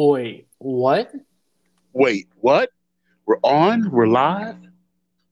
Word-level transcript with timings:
Wait, 0.00 0.46
what? 0.58 1.10
Wait, 1.92 2.28
what? 2.36 2.70
We're 3.26 3.40
on? 3.42 3.90
We're 3.90 4.06
live? 4.06 4.54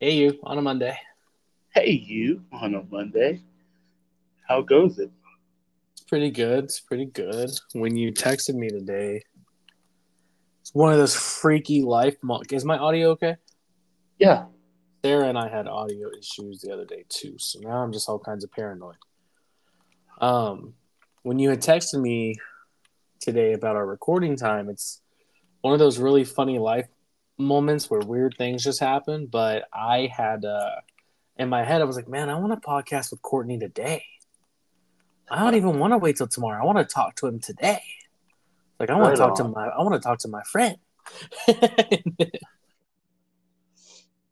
Hey, 0.00 0.10
you 0.16 0.40
on 0.42 0.58
a 0.58 0.60
Monday? 0.60 0.98
Hey, 1.72 1.92
you 1.92 2.42
on 2.50 2.74
a 2.74 2.82
Monday. 2.82 3.44
How 4.48 4.62
goes 4.62 4.98
it? 4.98 5.12
It's 5.92 6.02
pretty 6.02 6.32
good. 6.32 6.64
It's 6.64 6.80
pretty 6.80 7.04
good. 7.04 7.48
When 7.74 7.96
you 7.96 8.10
texted 8.10 8.56
me 8.56 8.68
today, 8.68 9.22
it's 10.62 10.74
one 10.74 10.90
of 10.92 10.98
those 10.98 11.14
freaky 11.14 11.82
life. 11.82 12.16
Mo- 12.22 12.42
Is 12.50 12.64
my 12.64 12.76
audio 12.76 13.10
okay? 13.10 13.36
Yeah. 14.18 14.46
Sarah 15.04 15.28
and 15.28 15.38
I 15.38 15.48
had 15.48 15.68
audio 15.68 16.08
issues 16.18 16.60
the 16.62 16.72
other 16.72 16.84
day 16.84 17.04
too, 17.08 17.36
so 17.38 17.60
now 17.60 17.84
I'm 17.84 17.92
just 17.92 18.08
all 18.08 18.18
kinds 18.18 18.42
of 18.42 18.50
paranoid. 18.50 18.96
Um, 20.20 20.74
when 21.22 21.38
you 21.38 21.50
had 21.50 21.60
texted 21.60 22.00
me 22.00 22.34
today 23.20 23.52
about 23.52 23.76
our 23.76 23.86
recording 23.86 24.36
time, 24.36 24.68
it's 24.68 25.00
one 25.60 25.72
of 25.72 25.78
those 25.78 25.98
really 25.98 26.24
funny 26.24 26.58
life 26.58 26.86
moments 27.38 27.90
where 27.90 28.00
weird 28.00 28.34
things 28.38 28.62
just 28.64 28.80
happen. 28.80 29.26
But 29.26 29.64
I 29.72 30.10
had 30.14 30.44
uh, 30.44 30.76
in 31.36 31.48
my 31.48 31.64
head, 31.64 31.80
I 31.80 31.84
was 31.84 31.96
like, 31.96 32.08
man, 32.08 32.28
I 32.28 32.38
want 32.38 32.52
to 32.52 32.68
podcast 32.68 33.10
with 33.10 33.22
Courtney 33.22 33.58
today. 33.58 34.04
I 35.28 35.42
don't 35.42 35.56
even 35.56 35.78
want 35.78 35.92
to 35.92 35.98
wait 35.98 36.16
till 36.16 36.28
tomorrow. 36.28 36.62
I 36.62 36.64
want 36.64 36.78
to 36.78 36.84
talk 36.84 37.16
to 37.16 37.26
him 37.26 37.40
today. 37.40 37.82
Like 38.78 38.90
I 38.90 38.94
want 38.94 39.06
Right 39.08 39.16
to 39.16 39.22
talk 39.22 39.36
to 39.36 39.44
my 39.44 39.66
I 39.68 39.82
want 39.82 39.94
to 39.94 40.00
talk 40.00 40.18
to 40.20 40.28
my 40.28 40.42
friend. 40.42 40.76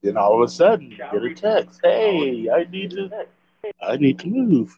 Then 0.05 0.19
all 0.19 0.35
of 0.35 0.47
a 0.47 0.53
sudden 0.53 0.91
you 0.91 0.99
get 0.99 1.15
a 1.15 1.35
text. 1.35 1.81
Hey, 1.83 2.51
I 2.51 2.65
need 2.71 2.91
to 2.91 3.27
I 3.81 3.97
need 3.97 4.19
to 4.19 4.27
move. 4.29 4.77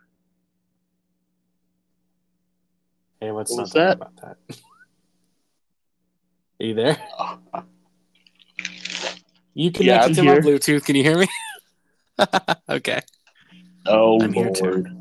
Hey, 3.20 3.30
let's 3.30 3.50
What 3.52 3.58
not 3.58 3.66
talk 3.66 3.74
that? 3.74 3.96
about 3.96 4.16
that. 4.22 4.56
Are 6.60 6.64
you 6.66 6.74
there? 6.74 6.96
You 9.54 9.70
Yeah, 9.70 9.70
connected 9.72 10.08
I'm 10.10 10.14
to 10.14 10.22
my. 10.22 10.36
Bluetooth. 10.38 10.84
Can 10.84 10.96
you 10.96 11.02
hear 11.02 11.18
me? 11.18 11.28
okay. 12.68 13.00
Oh 13.86 14.22
I'm 14.22 14.32
here 14.32 14.50
too. 14.50 14.64
Lord. 14.64 14.96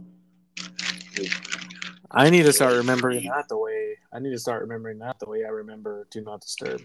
I 2.12 2.30
need 2.30 2.44
to 2.44 2.54
start 2.54 2.74
remembering 2.76 3.26
that 3.26 3.48
the 3.50 3.58
way 3.58 3.98
I 4.14 4.20
need 4.20 4.32
to 4.32 4.40
start 4.40 4.62
remembering 4.62 5.00
that 5.00 5.20
the 5.20 5.30
way 5.30 5.44
I 5.44 5.50
remember 5.50 6.08
Do 6.12 6.22
Not 6.22 6.42
Disturb. 6.42 6.82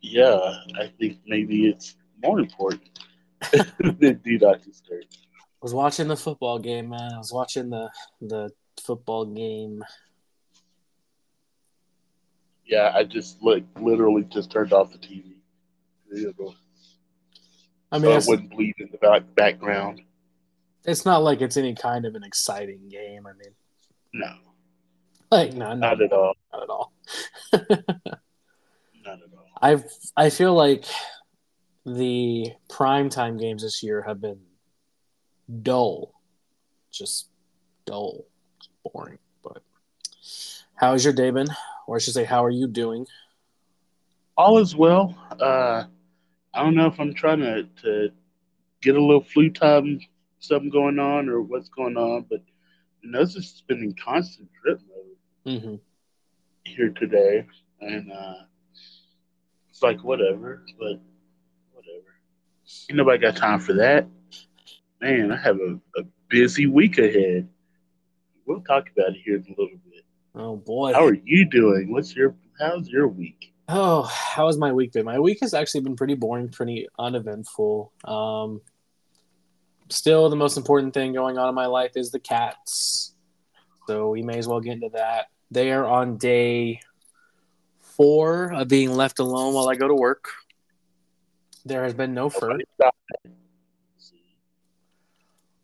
Yeah, 0.00 0.60
I 0.78 0.86
think 0.98 1.18
maybe 1.26 1.66
it's 1.66 1.96
more 2.22 2.40
important 2.40 3.00
than 3.78 4.20
do 4.24 4.38
not 4.38 4.62
disturb. 4.62 5.04
I 5.12 5.62
was 5.62 5.74
watching 5.74 6.08
the 6.08 6.16
football 6.16 6.58
game, 6.58 6.88
man. 6.88 7.12
I 7.14 7.18
was 7.18 7.32
watching 7.32 7.68
the 7.68 7.90
the 8.22 8.50
football 8.80 9.26
game. 9.26 9.82
Yeah, 12.66 12.92
I 12.94 13.04
just 13.04 13.42
like 13.42 13.64
literally 13.80 14.24
just 14.24 14.50
turned 14.50 14.72
off 14.72 14.92
the 14.92 14.98
TV. 14.98 15.34
You 16.12 16.34
know, 16.38 16.54
I 17.92 17.98
so 17.98 18.02
mean, 18.08 18.16
it 18.18 18.24
wouldn't 18.26 18.50
bleed 18.50 18.74
in 18.78 18.88
the 18.92 18.98
back, 18.98 19.22
background. 19.34 20.02
it's 20.84 21.04
not 21.04 21.22
like 21.22 21.40
it's 21.40 21.56
any 21.56 21.74
kind 21.74 22.04
of 22.06 22.14
an 22.14 22.24
exciting 22.24 22.88
game. 22.88 23.26
I 23.26 23.32
mean, 23.32 23.54
No, 24.12 24.32
like 25.30 25.52
no, 25.52 25.74
not, 25.74 25.78
not 25.78 26.02
at 26.02 26.12
all. 26.12 26.34
not 26.52 26.62
at 26.62 26.68
all. 26.70 26.92
Not 29.02 29.14
at 29.14 29.32
all. 29.34 29.46
I've 29.62 29.84
I 30.16 30.30
feel 30.30 30.54
like 30.54 30.84
the 31.86 32.48
primetime 32.70 33.40
games 33.40 33.62
this 33.62 33.82
year 33.82 34.02
have 34.02 34.20
been 34.20 34.40
dull, 35.62 36.12
just 36.92 37.28
dull, 37.86 38.26
boring. 38.84 39.18
But 39.42 39.62
how 40.74 40.92
has 40.92 41.04
your 41.04 41.12
day 41.12 41.30
been? 41.30 41.48
Or 41.86 41.96
I 41.96 41.98
should 41.98 42.14
say, 42.14 42.24
how 42.24 42.44
are 42.44 42.50
you 42.50 42.66
doing? 42.66 43.06
All 44.36 44.58
is 44.58 44.74
well. 44.74 45.14
Uh, 45.40 45.84
I 46.54 46.62
don't 46.62 46.74
know 46.74 46.86
if 46.86 46.98
I'm 46.98 47.14
trying 47.14 47.40
to, 47.40 47.64
to 47.82 48.08
get 48.82 48.96
a 48.96 49.00
little 49.02 49.22
flu 49.22 49.50
time, 49.50 50.00
something 50.38 50.70
going 50.70 50.98
on, 50.98 51.28
or 51.28 51.40
what's 51.40 51.68
going 51.68 51.96
on, 51.96 52.26
but 52.28 52.40
it's 53.02 53.34
just 53.34 53.66
been 53.66 53.82
in 53.82 53.94
constant 53.94 54.48
drip 54.62 54.80
mode 54.88 55.60
hmm 55.60 55.76
here 56.64 56.90
today, 56.90 57.46
and 57.80 58.12
uh, 58.12 58.34
it's 59.70 59.82
like 59.82 60.02
whatever, 60.04 60.62
but 60.78 61.00
whatever. 61.72 62.14
Ain't 62.88 62.96
nobody 62.96 63.18
got 63.18 63.36
time 63.36 63.60
for 63.60 63.74
that. 63.74 64.06
Man, 65.00 65.32
I 65.32 65.36
have 65.36 65.56
a, 65.56 65.78
a 66.00 66.04
busy 66.28 66.66
week 66.66 66.98
ahead. 66.98 67.48
We'll 68.50 68.62
talk 68.62 68.90
about 68.90 69.10
it 69.10 69.18
here 69.24 69.36
in 69.36 69.42
a 69.42 69.50
little 69.50 69.78
bit. 69.92 70.04
Oh 70.34 70.56
boy. 70.56 70.92
How 70.92 71.06
are 71.06 71.16
you 71.24 71.48
doing? 71.48 71.92
What's 71.92 72.16
your 72.16 72.34
how's 72.58 72.88
your 72.88 73.06
week? 73.06 73.54
Oh, 73.68 74.02
how 74.02 74.48
has 74.48 74.58
my 74.58 74.72
week 74.72 74.90
been? 74.90 75.04
My 75.04 75.20
week 75.20 75.38
has 75.42 75.54
actually 75.54 75.82
been 75.82 75.94
pretty 75.94 76.16
boring, 76.16 76.48
pretty 76.48 76.88
uneventful. 76.98 77.92
Um, 78.04 78.60
still, 79.88 80.28
the 80.28 80.34
most 80.34 80.56
important 80.56 80.94
thing 80.94 81.12
going 81.12 81.38
on 81.38 81.48
in 81.48 81.54
my 81.54 81.66
life 81.66 81.92
is 81.94 82.10
the 82.10 82.18
cats. 82.18 83.14
So 83.86 84.10
we 84.10 84.22
may 84.22 84.38
as 84.38 84.48
well 84.48 84.58
get 84.58 84.72
into 84.72 84.90
that. 84.94 85.26
They 85.52 85.70
are 85.70 85.86
on 85.86 86.16
day 86.16 86.80
four 87.78 88.52
of 88.52 88.66
being 88.66 88.90
left 88.90 89.20
alone 89.20 89.54
while 89.54 89.68
I 89.68 89.76
go 89.76 89.86
to 89.86 89.94
work. 89.94 90.28
There 91.64 91.84
has 91.84 91.94
been 91.94 92.14
no 92.14 92.28
fur. 92.28 92.58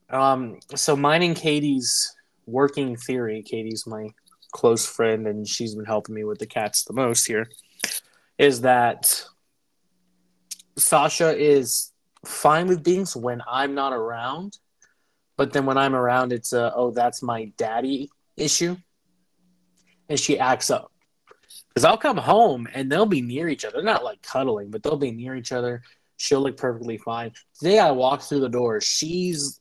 Um, 0.08 0.60
so 0.76 0.94
mine 0.94 1.24
and 1.24 1.34
Katie's 1.34 2.12
working 2.46 2.96
theory. 2.96 3.42
Katie's 3.42 3.86
my 3.86 4.08
close 4.52 4.86
friend, 4.86 5.26
and 5.26 5.46
she's 5.46 5.74
been 5.74 5.84
helping 5.84 6.14
me 6.14 6.24
with 6.24 6.38
the 6.38 6.46
cats 6.46 6.84
the 6.84 6.92
most 6.92 7.26
here. 7.26 7.48
Is 8.38 8.62
that 8.62 9.24
Sasha 10.76 11.36
is 11.36 11.92
fine 12.24 12.66
with 12.66 12.82
Binks 12.82 13.16
when 13.16 13.42
I'm 13.48 13.74
not 13.74 13.92
around, 13.92 14.58
but 15.36 15.52
then 15.52 15.66
when 15.66 15.78
I'm 15.78 15.94
around, 15.94 16.32
it's 16.32 16.52
a 16.52 16.72
oh 16.74 16.90
that's 16.90 17.22
my 17.22 17.52
daddy 17.56 18.10
issue, 18.36 18.76
and 20.08 20.18
she 20.18 20.38
acts 20.38 20.70
up. 20.70 20.92
Because 21.68 21.84
I'll 21.84 21.98
come 21.98 22.16
home 22.16 22.66
and 22.72 22.90
they'll 22.90 23.04
be 23.04 23.20
near 23.20 23.48
each 23.48 23.66
other. 23.66 23.82
Not 23.82 24.02
like 24.02 24.22
cuddling, 24.22 24.70
but 24.70 24.82
they'll 24.82 24.96
be 24.96 25.10
near 25.10 25.36
each 25.36 25.52
other. 25.52 25.82
She'll 26.16 26.40
look 26.40 26.56
perfectly 26.56 26.96
fine. 26.96 27.32
Today 27.58 27.78
I 27.78 27.90
walked 27.90 28.24
through 28.24 28.40
the 28.40 28.48
door. 28.48 28.80
She's 28.80 29.60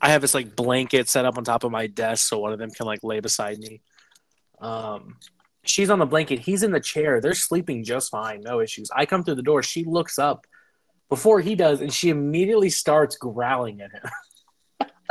I 0.00 0.10
have 0.10 0.20
this 0.20 0.34
like 0.34 0.54
blanket 0.54 1.08
set 1.08 1.24
up 1.24 1.38
on 1.38 1.44
top 1.44 1.64
of 1.64 1.70
my 1.72 1.86
desk 1.86 2.28
so 2.28 2.38
one 2.38 2.52
of 2.52 2.58
them 2.58 2.70
can 2.70 2.86
like 2.86 3.02
lay 3.02 3.20
beside 3.20 3.58
me. 3.58 3.80
Um, 4.60 5.16
she's 5.64 5.90
on 5.90 5.98
the 5.98 6.06
blanket. 6.06 6.38
He's 6.40 6.62
in 6.62 6.70
the 6.72 6.80
chair. 6.80 7.20
They're 7.20 7.34
sleeping 7.34 7.84
just 7.84 8.10
fine, 8.10 8.40
no 8.42 8.60
issues. 8.60 8.90
I 8.94 9.06
come 9.06 9.24
through 9.24 9.36
the 9.36 9.42
door. 9.42 9.62
She 9.62 9.84
looks 9.84 10.18
up 10.18 10.46
before 11.08 11.40
he 11.40 11.54
does, 11.54 11.80
and 11.80 11.92
she 11.92 12.08
immediately 12.10 12.68
starts 12.70 13.16
growling 13.16 13.80
at 13.80 13.92
him. 13.92 14.88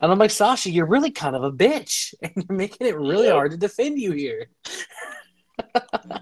and 0.00 0.10
I'm 0.12 0.18
like, 0.18 0.30
Sasha, 0.30 0.70
you're 0.70 0.86
really 0.86 1.10
kind 1.10 1.36
of 1.36 1.44
a 1.44 1.52
bitch, 1.52 2.14
and 2.22 2.32
you're 2.36 2.56
making 2.56 2.86
it 2.86 2.96
really 2.96 3.26
Yep. 3.26 3.34
hard 3.34 3.50
to 3.52 3.56
defend 3.56 3.98
you 4.00 4.12
here. 4.12 4.46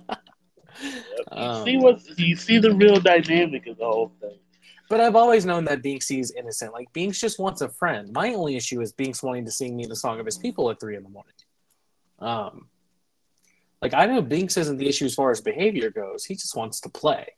You 0.82 1.42
Um, 1.42 1.64
see 1.64 1.76
what 1.76 2.00
you 2.18 2.34
see 2.34 2.58
the 2.58 2.74
real 2.74 2.98
dynamic 3.00 3.66
of 3.66 3.76
the 3.76 3.84
whole 3.84 4.12
thing. 4.20 4.38
But 4.90 5.00
I've 5.00 5.14
always 5.14 5.46
known 5.46 5.64
that 5.66 5.82
Binksy 5.82 6.18
is 6.18 6.32
innocent. 6.32 6.72
Like 6.72 6.92
Binks 6.92 7.20
just 7.20 7.38
wants 7.38 7.60
a 7.60 7.68
friend. 7.68 8.12
My 8.12 8.34
only 8.34 8.56
issue 8.56 8.80
is 8.80 8.92
Binks 8.92 9.22
wanting 9.22 9.44
to 9.44 9.50
sing 9.52 9.76
me 9.76 9.86
the 9.86 9.94
song 9.94 10.18
of 10.18 10.26
his 10.26 10.36
people 10.36 10.68
at 10.68 10.80
three 10.80 10.96
in 10.96 11.04
the 11.04 11.08
morning. 11.08 11.32
Um, 12.18 12.66
like 13.80 13.94
I 13.94 14.06
know 14.06 14.20
Binks 14.20 14.56
isn't 14.56 14.78
the 14.78 14.88
issue 14.88 15.04
as 15.04 15.14
far 15.14 15.30
as 15.30 15.40
behavior 15.40 15.90
goes. 15.90 16.24
He 16.24 16.34
just 16.34 16.56
wants 16.56 16.80
to 16.80 16.88
play. 16.88 17.28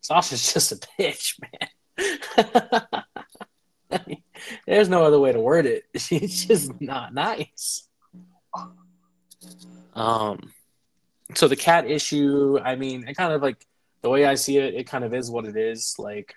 Sasha's 0.00 0.52
just 0.54 0.70
a 0.70 0.76
bitch, 0.76 1.34
man. 1.42 3.02
There's 4.66 4.88
no 4.88 5.02
other 5.02 5.18
way 5.18 5.32
to 5.32 5.40
word 5.40 5.66
it. 5.66 5.86
She's 5.96 6.46
just 6.46 6.80
not 6.80 7.12
nice. 7.12 7.88
Um, 9.94 10.52
so 11.34 11.48
the 11.48 11.56
cat 11.56 11.90
issue. 11.90 12.60
I 12.62 12.76
mean, 12.76 13.08
it 13.08 13.16
kind 13.16 13.32
of 13.32 13.42
like 13.42 13.66
the 14.00 14.10
way 14.10 14.26
I 14.26 14.36
see 14.36 14.58
it. 14.58 14.74
It 14.74 14.86
kind 14.86 15.02
of 15.02 15.12
is 15.12 15.28
what 15.28 15.44
it 15.44 15.56
is. 15.56 15.96
Like. 15.98 16.36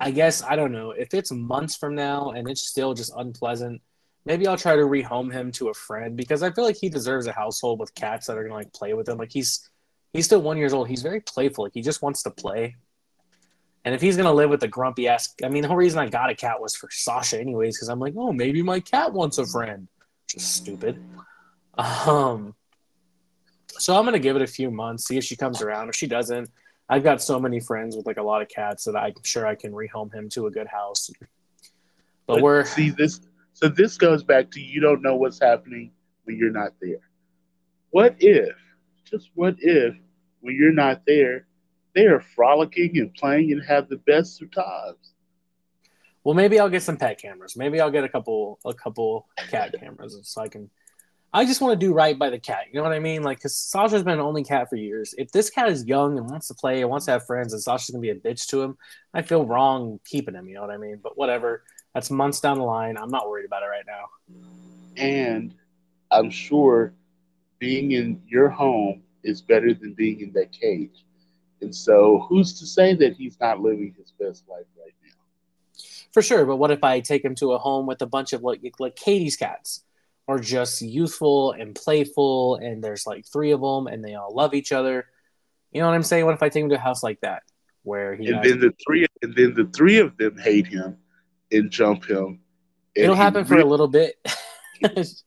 I 0.00 0.10
guess 0.10 0.42
I 0.42 0.56
don't 0.56 0.72
know 0.72 0.90
if 0.90 1.14
it's 1.14 1.30
months 1.30 1.76
from 1.76 1.94
now 1.94 2.30
and 2.30 2.48
it's 2.48 2.66
still 2.66 2.94
just 2.94 3.12
unpleasant. 3.16 3.80
Maybe 4.24 4.46
I'll 4.46 4.56
try 4.56 4.76
to 4.76 4.82
rehome 4.82 5.32
him 5.32 5.52
to 5.52 5.68
a 5.68 5.74
friend 5.74 6.16
because 6.16 6.42
I 6.42 6.50
feel 6.50 6.64
like 6.64 6.76
he 6.76 6.88
deserves 6.88 7.26
a 7.26 7.32
household 7.32 7.78
with 7.78 7.94
cats 7.94 8.26
that 8.26 8.38
are 8.38 8.42
gonna 8.42 8.54
like 8.54 8.72
play 8.72 8.94
with 8.94 9.08
him. 9.08 9.18
Like 9.18 9.32
he's 9.32 9.68
he's 10.12 10.24
still 10.24 10.42
one 10.42 10.56
years 10.56 10.72
old. 10.72 10.88
He's 10.88 11.02
very 11.02 11.20
playful. 11.20 11.64
Like 11.64 11.74
he 11.74 11.82
just 11.82 12.02
wants 12.02 12.22
to 12.24 12.30
play. 12.30 12.76
And 13.84 13.94
if 13.94 14.00
he's 14.00 14.16
gonna 14.16 14.32
live 14.32 14.50
with 14.50 14.62
a 14.62 14.68
grumpy 14.68 15.08
ass, 15.08 15.34
I 15.44 15.48
mean, 15.48 15.62
the 15.62 15.68
whole 15.68 15.76
reason 15.76 15.98
I 15.98 16.08
got 16.08 16.30
a 16.30 16.34
cat 16.34 16.60
was 16.60 16.74
for 16.74 16.88
Sasha, 16.90 17.38
anyways, 17.38 17.76
because 17.76 17.88
I'm 17.88 18.00
like, 18.00 18.14
oh, 18.16 18.32
maybe 18.32 18.62
my 18.62 18.80
cat 18.80 19.12
wants 19.12 19.38
a 19.38 19.46
friend. 19.46 19.88
Just 20.26 20.54
stupid. 20.56 21.02
Um. 21.76 22.54
So 23.78 23.96
I'm 23.96 24.04
gonna 24.04 24.18
give 24.18 24.36
it 24.36 24.42
a 24.42 24.46
few 24.46 24.70
months, 24.70 25.06
see 25.06 25.18
if 25.18 25.24
she 25.24 25.36
comes 25.36 25.60
around. 25.60 25.88
If 25.88 25.96
she 25.96 26.06
doesn't, 26.06 26.48
I've 26.88 27.02
got 27.02 27.22
so 27.22 27.40
many 27.40 27.60
friends 27.60 27.96
with 27.96 28.06
like 28.06 28.18
a 28.18 28.22
lot 28.22 28.42
of 28.42 28.48
cats 28.48 28.84
that 28.84 28.96
I'm 28.96 29.14
sure 29.22 29.46
I 29.46 29.54
can 29.54 29.72
rehome 29.72 30.12
him 30.12 30.28
to 30.30 30.46
a 30.46 30.50
good 30.50 30.66
house. 30.66 31.10
But 32.26 32.42
we're 32.42 32.64
see 32.64 32.90
this. 32.90 33.20
So 33.52 33.68
this 33.68 33.96
goes 33.96 34.22
back 34.22 34.50
to 34.52 34.60
you 34.60 34.80
don't 34.80 35.02
know 35.02 35.16
what's 35.16 35.40
happening 35.40 35.92
when 36.24 36.36
you're 36.36 36.50
not 36.50 36.72
there? 36.80 37.00
What 37.90 38.16
if, 38.18 38.56
just 39.04 39.30
what 39.34 39.56
if, 39.60 39.94
when 40.40 40.56
you're 40.56 40.72
not 40.72 41.02
there, 41.06 41.46
they 41.94 42.06
are 42.06 42.20
frolicking 42.20 42.98
and 42.98 43.14
playing 43.14 43.52
and 43.52 43.62
have 43.64 43.88
the 43.88 43.98
best 43.98 44.42
of 44.42 44.50
times? 44.50 45.14
Well, 46.24 46.34
maybe 46.34 46.58
I'll 46.58 46.70
get 46.70 46.82
some 46.82 46.96
pet 46.96 47.20
cameras. 47.20 47.56
Maybe 47.56 47.80
I'll 47.80 47.90
get 47.90 48.04
a 48.04 48.08
couple 48.08 48.58
a 48.64 48.74
couple 48.74 49.28
cat 49.50 49.74
cameras 49.78 50.18
so 50.22 50.40
I 50.40 50.48
can. 50.48 50.70
I 51.34 51.44
just 51.44 51.60
want 51.60 51.78
to 51.78 51.86
do 51.86 51.92
right 51.92 52.16
by 52.16 52.30
the 52.30 52.38
cat. 52.38 52.66
You 52.70 52.78
know 52.78 52.84
what 52.84 52.92
I 52.92 53.00
mean? 53.00 53.24
Like, 53.24 53.38
because 53.38 53.56
Sasha's 53.56 54.04
been 54.04 54.14
an 54.14 54.20
only 54.20 54.44
cat 54.44 54.70
for 54.70 54.76
years. 54.76 55.16
If 55.18 55.32
this 55.32 55.50
cat 55.50 55.68
is 55.68 55.84
young 55.84 56.16
and 56.16 56.30
wants 56.30 56.46
to 56.46 56.54
play 56.54 56.80
and 56.80 56.88
wants 56.88 57.06
to 57.06 57.12
have 57.12 57.26
friends, 57.26 57.52
and 57.52 57.60
Sasha's 57.60 57.90
gonna 57.90 58.00
be 58.00 58.10
a 58.10 58.14
bitch 58.14 58.46
to 58.50 58.62
him, 58.62 58.78
I 59.12 59.22
feel 59.22 59.44
wrong 59.44 59.98
keeping 60.06 60.36
him. 60.36 60.46
You 60.46 60.54
know 60.54 60.60
what 60.60 60.70
I 60.70 60.76
mean? 60.76 61.00
But 61.02 61.18
whatever. 61.18 61.64
That's 61.92 62.08
months 62.08 62.40
down 62.40 62.58
the 62.58 62.64
line. 62.64 62.96
I'm 62.96 63.08
not 63.08 63.28
worried 63.28 63.46
about 63.46 63.64
it 63.64 63.66
right 63.66 63.84
now. 63.84 64.06
And 64.96 65.54
I'm 66.12 66.30
sure 66.30 66.94
being 67.58 67.92
in 67.92 68.22
your 68.28 68.48
home 68.48 69.02
is 69.24 69.42
better 69.42 69.74
than 69.74 69.92
being 69.94 70.20
in 70.20 70.32
that 70.34 70.52
cage. 70.52 71.04
And 71.62 71.74
so, 71.74 72.26
who's 72.28 72.58
to 72.60 72.66
say 72.66 72.94
that 72.94 73.16
he's 73.16 73.38
not 73.40 73.60
living 73.60 73.92
his 73.98 74.12
best 74.12 74.44
life 74.48 74.66
right 74.78 74.94
now? 75.04 75.82
For 76.12 76.22
sure. 76.22 76.44
But 76.44 76.56
what 76.56 76.70
if 76.70 76.84
I 76.84 77.00
take 77.00 77.24
him 77.24 77.34
to 77.36 77.54
a 77.54 77.58
home 77.58 77.86
with 77.86 78.02
a 78.02 78.06
bunch 78.06 78.32
of 78.32 78.42
like 78.42 78.60
like 78.78 78.94
Katie's 78.94 79.36
cats? 79.36 79.82
Are 80.26 80.38
just 80.38 80.80
youthful 80.80 81.52
and 81.52 81.74
playful, 81.74 82.56
and 82.56 82.82
there's 82.82 83.06
like 83.06 83.26
three 83.30 83.52
of 83.52 83.60
them, 83.60 83.86
and 83.86 84.02
they 84.02 84.14
all 84.14 84.34
love 84.34 84.54
each 84.54 84.72
other. 84.72 85.06
You 85.70 85.80
know 85.80 85.88
what 85.88 85.94
I'm 85.94 86.02
saying? 86.02 86.24
What 86.24 86.34
if 86.34 86.42
I 86.42 86.48
take 86.48 86.64
him 86.64 86.70
to 86.70 86.76
a 86.76 86.78
house 86.78 87.02
like 87.02 87.20
that, 87.20 87.42
where 87.82 88.14
he 88.14 88.28
And 88.28 88.42
then 88.42 88.60
the 88.60 88.72
three, 88.86 89.06
and 89.20 89.34
then 89.34 89.52
the 89.52 89.66
three 89.66 89.98
of 89.98 90.16
them 90.16 90.38
hate 90.38 90.66
him 90.66 90.96
and 91.52 91.70
jump 91.70 92.08
him. 92.08 92.40
and 92.96 93.04
it'll 93.04 93.16
happen 93.16 93.44
for 93.44 93.58
a 93.58 93.64
little 93.64 93.88
bit. 93.88 94.16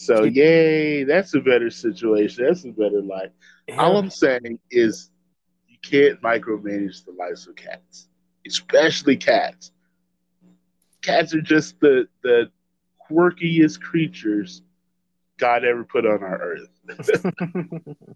So, 0.00 0.22
yay, 0.22 1.02
that's 1.02 1.34
a 1.34 1.40
better 1.40 1.70
situation. 1.70 2.44
That's 2.46 2.64
a 2.64 2.70
better 2.70 3.02
life. 3.02 3.32
All 3.76 3.96
I'm 3.96 4.10
saying 4.10 4.60
is 4.70 5.10
you 5.66 5.76
can't 5.82 6.22
micromanage 6.22 7.04
the 7.04 7.10
lives 7.18 7.48
of 7.48 7.56
cats, 7.56 8.08
especially 8.46 9.16
cats. 9.16 9.72
Cats 11.02 11.34
are 11.34 11.40
just 11.40 11.80
the, 11.80 12.06
the 12.22 12.48
quirkiest 13.10 13.80
creatures 13.80 14.62
God 15.38 15.64
ever 15.64 15.84
put 15.84 16.06
on 16.06 16.22
our 16.22 16.40
earth. 16.40 16.68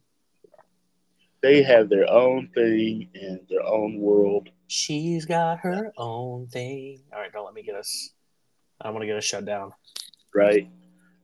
They 1.42 1.62
have 1.64 1.88
their 1.88 2.08
own 2.08 2.50
thing 2.54 3.10
and 3.14 3.40
their 3.50 3.64
own 3.66 3.98
world. 3.98 4.48
She's 4.68 5.24
got 5.26 5.58
her 5.58 5.92
own 5.96 6.46
thing. 6.46 7.02
All 7.12 7.18
right, 7.18 7.32
don't 7.32 7.44
let 7.44 7.52
me 7.52 7.64
get 7.64 7.74
us. 7.74 8.12
I 8.80 8.90
want 8.90 9.02
to 9.02 9.06
get 9.06 9.16
us 9.16 9.24
shut 9.24 9.44
down. 9.44 9.72
right? 10.32 10.68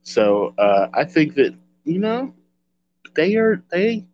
So 0.03 0.53
uh, 0.57 0.89
I 0.93 1.05
think 1.05 1.35
that 1.35 1.55
you 1.85 1.99
know 1.99 2.33
they 3.15 3.35
are 3.37 3.63
they 3.71 4.07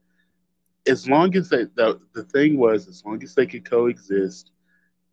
as 0.87 1.09
long 1.09 1.35
as 1.35 1.49
they, 1.49 1.63
the 1.75 1.99
the 2.13 2.23
thing 2.23 2.57
was 2.59 2.87
as 2.87 3.03
long 3.03 3.23
as 3.23 3.33
they 3.33 3.47
could 3.47 3.67
coexist 3.67 4.51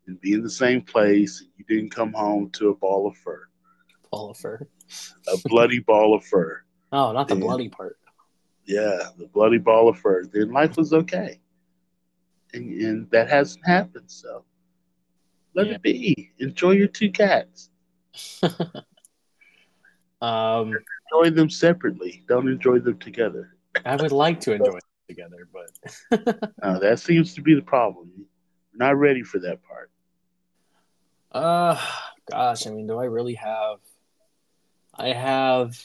and 0.06 0.20
be 0.20 0.34
in 0.34 0.42
the 0.42 0.50
same 0.50 0.82
place, 0.82 1.42
you 1.56 1.64
didn't 1.64 1.94
come 1.94 2.12
home 2.12 2.50
to 2.50 2.68
a 2.68 2.74
ball 2.74 3.06
of 3.06 3.16
fur, 3.16 3.48
Ball 4.12 4.31
of 4.31 4.37
fur. 4.37 4.69
a 5.29 5.37
bloody 5.49 5.81
ball 5.81 6.14
of 6.14 6.25
fur. 6.25 6.62
Oh, 6.94 7.11
not 7.12 7.26
the 7.26 7.35
Yeah. 7.37 7.41
bloody 7.41 7.70
part. 7.70 7.97
Yeah, 8.67 9.09
the 9.17 9.26
bloody 9.32 9.56
ball 9.56 9.88
of 9.88 9.99
fur. 9.99 10.26
Then 10.26 10.53
life 10.53 10.76
was 10.76 10.93
okay, 10.93 11.41
and, 12.53 12.70
and 12.82 13.11
that 13.11 13.31
hasn't 13.31 13.64
happened. 13.67 14.11
So 14.11 14.44
let 15.55 15.69
Yeah. 15.69 15.73
it 15.76 15.82
be. 15.82 16.32
Enjoy 16.38 16.73
your 16.73 16.88
two 16.88 17.11
cats. 17.11 17.70
Um, 20.20 20.76
Enjoy 21.12 21.31
them 21.31 21.50
separately. 21.50 22.23
Don't 22.29 22.47
enjoy 22.47 22.79
them 22.79 22.97
together. 22.99 23.56
I 23.85 23.97
would 23.97 24.12
like 24.12 24.38
to 24.43 24.53
enjoy 24.53 24.76
it 25.09 25.09
together, 25.09 25.49
but 25.53 26.49
Uh, 26.62 26.79
that 26.79 27.00
seems 27.00 27.35
to 27.35 27.43
be 27.43 27.55
the 27.55 27.62
problem. 27.62 28.09
We're 28.17 28.87
not 28.87 28.97
ready 28.99 29.23
for 29.25 29.41
that 29.41 29.59
part. 29.64 29.91
uh, 31.32 31.76
gosh, 32.31 32.67
I 32.69 32.70
mean, 32.70 32.87
do 32.87 32.99
I 33.00 33.06
really 33.06 33.35
have? 33.35 33.79
I 34.94 35.08
have 35.08 35.76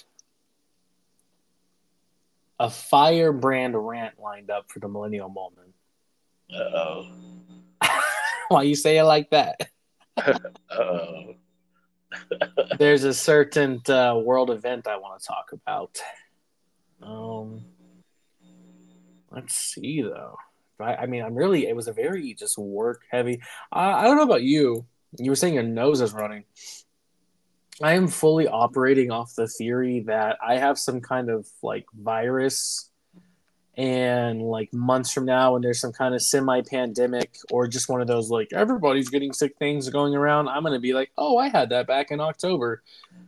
a 2.59 2.69
firebrand 2.69 3.75
rant 3.75 4.19
lined 4.19 4.50
up 4.50 4.71
for 4.71 4.80
the 4.80 4.88
millennial 4.88 5.30
moment. 5.30 5.74
Uh 6.54 6.57
oh. 6.57 7.07
Why 8.50 8.63
you 8.63 8.75
say 8.75 8.98
it 8.98 9.04
like 9.04 9.30
that? 9.31 9.69
Uh 10.18 10.39
oh. 10.71 11.36
There's 12.80 13.04
a 13.04 13.13
certain 13.13 13.81
uh, 13.89 14.15
world 14.15 14.50
event 14.50 14.88
I 14.88 14.98
want 14.98 15.19
to 15.19 15.27
talk 15.27 15.51
about. 15.51 16.00
Um, 17.01 17.65
let's 19.31 19.56
see 19.56 20.01
though. 20.01 20.38
I, 20.80 20.95
I 20.95 21.06
mean, 21.06 21.24
I'm 21.24 21.36
really. 21.36 21.68
It 21.68 21.75
was 21.75 21.88
a 21.88 21.94
very 21.94 22.33
just 22.33 22.57
work 22.57 23.01
heavy. 23.12 23.42
I, 23.71 23.92
I 23.92 24.04
don't 24.04 24.18
know 24.18 24.24
about 24.24 24.44
you. 24.44 24.86
You 25.18 25.31
were 25.31 25.36
saying 25.36 25.54
your 25.54 25.63
nose 25.63 26.01
is 26.01 26.13
running. 26.13 26.44
I 27.82 27.94
am 27.94 28.08
fully 28.08 28.48
operating 28.48 29.12
off 29.12 29.36
the 29.36 29.48
theory 29.48 30.02
that 30.08 30.38
I 30.46 30.58
have 30.58 30.80
some 30.80 31.00
kind 31.00 31.30
of 31.30 31.48
like 31.62 31.86
virus, 31.94 32.90
and 33.78 34.42
like 34.42 34.74
months 34.74 35.14
from 35.14 35.26
now, 35.26 35.54
when 35.54 35.62
there's 35.62 35.80
some 35.80 35.94
kind 35.94 36.16
of 36.16 36.22
semi-pandemic 36.24 37.38
or 37.52 37.68
just 37.68 37.88
one 37.88 38.02
of 38.02 38.08
those 38.08 38.32
like 38.32 38.52
everybody's 38.52 39.10
getting 39.10 39.32
sick 39.32 39.56
things 39.60 39.88
going 39.90 40.16
around, 40.16 40.50
I'm 40.50 40.64
gonna 40.64 40.80
be 40.80 40.94
like, 40.94 41.12
oh, 41.18 41.38
I 41.38 41.50
had 41.50 41.70
that 41.70 41.86
back 41.86 42.10
in 42.10 42.20
October, 42.20 42.82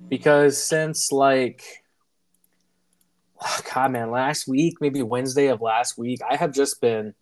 because 0.10 0.62
since 0.62 1.12
like, 1.12 1.64
God, 3.74 3.92
man, 3.92 4.10
last 4.10 4.48
week, 4.48 4.82
maybe 4.82 5.04
Wednesday 5.04 5.48
of 5.48 5.62
last 5.62 5.98
week, 6.00 6.22
I 6.28 6.36
have 6.36 6.52
just 6.52 6.82
been. 6.82 7.14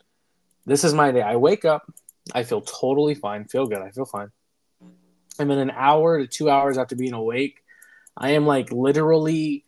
This 0.65 0.83
is 0.83 0.93
my 0.93 1.11
day. 1.11 1.21
I 1.21 1.35
wake 1.35 1.65
up, 1.65 1.93
I 2.33 2.43
feel 2.43 2.61
totally 2.61 3.15
fine, 3.15 3.45
feel 3.45 3.67
good, 3.67 3.81
I 3.81 3.91
feel 3.91 4.05
fine. 4.05 4.31
And 5.39 5.49
then 5.49 5.59
an 5.59 5.71
hour 5.71 6.19
to 6.19 6.27
two 6.27 6.49
hours 6.49 6.77
after 6.77 6.95
being 6.95 7.13
awake, 7.13 7.63
I 8.15 8.31
am 8.31 8.45
like 8.45 8.71
literally 8.71 9.65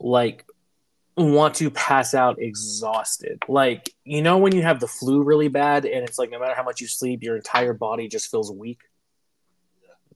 like 0.00 0.44
want 1.16 1.54
to 1.56 1.70
pass 1.70 2.14
out 2.14 2.40
exhausted. 2.40 3.42
Like, 3.48 3.90
you 4.04 4.22
know, 4.22 4.38
when 4.38 4.54
you 4.54 4.62
have 4.62 4.80
the 4.80 4.88
flu 4.88 5.22
really 5.22 5.48
bad 5.48 5.84
and 5.84 6.06
it's 6.06 6.18
like 6.18 6.30
no 6.30 6.38
matter 6.38 6.54
how 6.54 6.64
much 6.64 6.80
you 6.80 6.86
sleep, 6.86 7.22
your 7.22 7.36
entire 7.36 7.74
body 7.74 8.08
just 8.08 8.30
feels 8.30 8.50
weak. 8.50 8.80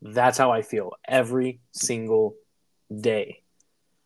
That's 0.03 0.39
how 0.39 0.53
I 0.53 0.63
feel 0.63 0.93
every 1.07 1.61
single 1.73 2.37
day. 3.01 3.43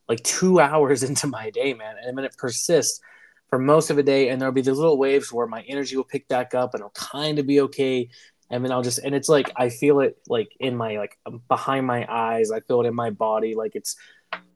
Like 0.09 0.23
two 0.23 0.61
hours 0.61 1.03
into 1.03 1.27
my 1.27 1.51
day, 1.51 1.75
man. 1.75 1.97
And 2.03 2.17
then 2.17 2.25
it 2.25 2.37
persists 2.37 3.01
for 3.49 3.59
most 3.59 3.91
of 3.91 3.99
a 3.99 4.03
day. 4.03 4.29
And 4.29 4.41
there'll 4.41 4.55
be 4.55 4.63
these 4.63 4.77
little 4.77 4.99
waves 4.99 5.33
where 5.33 5.47
my 5.47 5.63
energy 5.63 5.97
will 5.97 6.05
pick 6.05 6.29
back 6.29 6.55
up 6.55 6.75
and 6.75 6.81
it'll 6.81 6.91
kind 6.91 7.39
of 7.39 7.47
be 7.47 7.61
okay 7.63 8.09
and 8.51 8.65
then 8.65 8.73
I'll 8.73 8.83
just 8.83 8.99
and 8.99 9.15
it's 9.15 9.29
like 9.29 9.53
I 9.57 9.69
feel 9.69 10.01
it 10.01 10.19
like 10.29 10.51
in 10.59 10.77
my 10.77 10.99
like 10.99 11.17
um, 11.25 11.43
behind 11.49 11.87
my 11.87 12.07
eyes. 12.09 12.51
I 12.51 12.61
feel 12.61 12.81
it 12.83 12.89
in 12.89 12.95
my 12.95 13.11
body. 13.11 13.55
Like 13.55 13.77
it's 13.77 13.97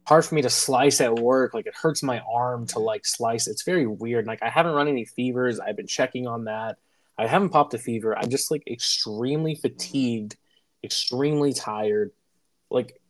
hard 0.07 0.25
for 0.25 0.35
me 0.35 0.43
to 0.43 0.51
slice 0.51 1.01
at 1.01 1.15
work. 1.15 1.55
Like 1.55 1.67
it 1.67 1.75
hurts 1.81 2.03
my 2.03 2.21
arm 2.21 2.67
to 2.69 2.81
like 2.81 3.07
slice. 3.07 3.47
It's 3.47 3.63
very 3.63 3.87
weird. 3.87 4.27
Like 4.27 4.43
I 4.43 4.51
haven't 4.51 4.75
run 4.75 4.89
any 4.89 5.05
fevers. 5.05 5.61
I've 5.61 5.77
been 5.77 5.87
checking 5.87 6.27
on 6.27 6.45
that. 6.45 6.77
I 7.17 7.29
haven't 7.29 7.51
popped 7.51 7.75
a 7.75 7.79
fever. 7.79 8.19
I'm 8.19 8.29
just 8.29 8.51
like 8.51 8.65
extremely 8.67 9.55
fatigued, 9.55 10.37
extremely 10.83 11.53
tired, 11.53 12.11
like 12.71 13.01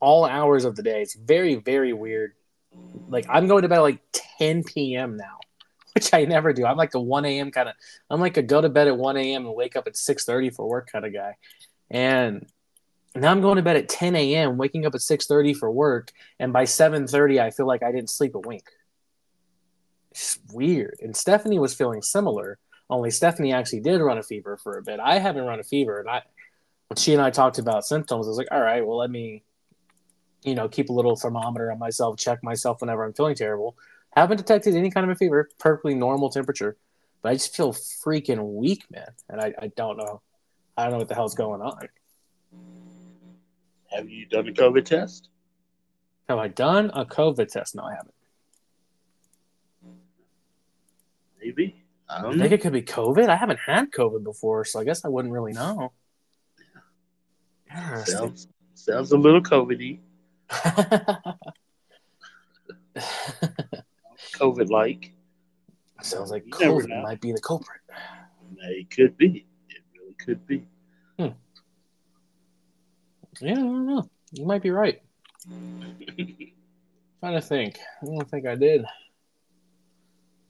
all 0.00 0.26
hours 0.26 0.66
of 0.66 0.76
the 0.76 0.82
day. 0.82 1.00
It's 1.00 1.14
very 1.14 1.54
very 1.54 1.94
weird. 1.94 2.34
Like 3.08 3.24
I'm 3.30 3.48
going 3.48 3.62
to 3.62 3.68
bed 3.68 3.78
at 3.78 3.82
like 3.82 4.00
10 4.38 4.64
p.m. 4.64 5.16
now 5.16 5.38
which 5.94 6.12
I 6.12 6.24
never 6.24 6.52
do. 6.52 6.66
I'm 6.66 6.76
like 6.76 6.94
a 6.94 7.00
1 7.00 7.24
a.m. 7.24 7.50
kind 7.50 7.68
of. 7.68 7.74
I'm 8.10 8.20
like 8.20 8.36
a 8.36 8.42
go 8.42 8.60
to 8.60 8.68
bed 8.68 8.88
at 8.88 8.96
1 8.96 9.16
a.m. 9.16 9.46
and 9.46 9.54
wake 9.54 9.76
up 9.76 9.86
at 9.86 9.94
6:30 9.94 10.54
for 10.54 10.68
work 10.68 10.90
kind 10.90 11.04
of 11.04 11.12
guy. 11.12 11.36
And 11.90 12.46
now 13.14 13.30
I'm 13.30 13.40
going 13.40 13.56
to 13.56 13.62
bed 13.62 13.76
at 13.76 13.88
10 13.88 14.14
a.m. 14.16 14.58
waking 14.58 14.86
up 14.86 14.94
at 14.94 15.00
6:30 15.00 15.56
for 15.56 15.70
work, 15.70 16.12
and 16.38 16.52
by 16.52 16.64
7:30 16.64 17.40
I 17.40 17.50
feel 17.50 17.66
like 17.66 17.82
I 17.82 17.92
didn't 17.92 18.10
sleep 18.10 18.34
a 18.34 18.40
wink. 18.40 18.64
It's 20.10 20.38
weird. 20.52 20.98
And 21.00 21.16
Stephanie 21.16 21.58
was 21.58 21.74
feeling 21.74 22.02
similar. 22.02 22.58
Only 22.90 23.10
Stephanie 23.10 23.52
actually 23.52 23.80
did 23.80 24.00
run 24.00 24.18
a 24.18 24.22
fever 24.22 24.56
for 24.56 24.78
a 24.78 24.82
bit. 24.82 24.98
I 25.00 25.18
haven't 25.18 25.44
run 25.44 25.60
a 25.60 25.64
fever, 25.64 26.00
and 26.00 26.08
I 26.08 26.22
when 26.88 26.96
she 26.96 27.12
and 27.12 27.22
I 27.22 27.30
talked 27.30 27.58
about 27.58 27.84
symptoms, 27.84 28.26
I 28.26 28.28
was 28.28 28.38
like, 28.38 28.48
all 28.50 28.60
right, 28.60 28.84
well 28.84 28.96
let 28.96 29.10
me, 29.10 29.42
you 30.42 30.54
know, 30.54 30.68
keep 30.68 30.88
a 30.88 30.92
little 30.92 31.16
thermometer 31.16 31.70
on 31.70 31.78
myself, 31.78 32.16
check 32.16 32.42
myself 32.42 32.80
whenever 32.80 33.04
I'm 33.04 33.12
feeling 33.12 33.34
terrible. 33.34 33.76
Haven't 34.16 34.38
detected 34.38 34.74
any 34.74 34.90
kind 34.90 35.04
of 35.04 35.10
a 35.10 35.14
fever, 35.16 35.48
perfectly 35.58 35.94
normal 35.94 36.30
temperature, 36.30 36.76
but 37.22 37.30
I 37.30 37.34
just 37.34 37.54
feel 37.54 37.72
freaking 37.72 38.54
weak, 38.54 38.84
man. 38.90 39.10
And 39.28 39.40
I, 39.40 39.54
I 39.60 39.66
don't 39.76 39.96
know. 39.96 40.22
I 40.76 40.84
don't 40.84 40.92
know 40.92 40.98
what 40.98 41.08
the 41.08 41.14
hell's 41.14 41.34
going 41.34 41.60
on. 41.60 41.88
Have 43.90 44.08
you 44.08 44.26
done 44.26 44.48
a 44.48 44.52
COVID 44.52 44.84
test? 44.84 45.28
Have 46.28 46.38
I 46.38 46.48
done 46.48 46.90
a 46.94 47.04
COVID 47.04 47.48
test? 47.48 47.74
No, 47.74 47.84
I 47.84 47.94
haven't. 47.94 48.14
Maybe. 51.40 51.82
I 52.08 52.18
I 52.18 52.22
don't 52.22 52.38
think 52.38 52.50
know. 52.50 52.54
it 52.54 52.60
could 52.60 52.72
be 52.72 52.82
COVID. 52.82 53.28
I 53.28 53.36
haven't 53.36 53.60
had 53.64 53.90
COVID 53.90 54.24
before, 54.24 54.64
so 54.64 54.80
I 54.80 54.84
guess 54.84 55.04
I 55.04 55.08
wouldn't 55.08 55.32
really 55.32 55.52
know. 55.52 55.92
Interesting. 57.70 58.14
Sounds 58.14 58.48
sounds 58.74 59.12
a 59.12 59.16
little 59.16 59.40
COVIDy. 59.40 60.00
COVID 64.32 64.70
like. 64.70 65.12
Sounds 66.02 66.30
like 66.30 66.46
COVID 66.46 67.02
might 67.02 67.20
be 67.20 67.32
the 67.32 67.40
culprit. 67.40 67.80
It 68.60 68.90
could 68.90 69.16
be. 69.18 69.46
It 69.68 69.82
really 69.98 70.14
could 70.14 70.46
be. 70.46 70.64
Hmm. 71.18 71.28
Yeah, 73.40 73.52
I 73.52 73.56
don't 73.56 73.86
know. 73.86 74.08
You 74.32 74.46
might 74.46 74.62
be 74.62 74.70
right. 74.70 75.00
trying 77.20 77.34
to 77.34 77.40
think. 77.40 77.78
I 78.02 78.06
don't 78.06 78.28
think 78.30 78.46
I 78.46 78.54
did. 78.54 78.84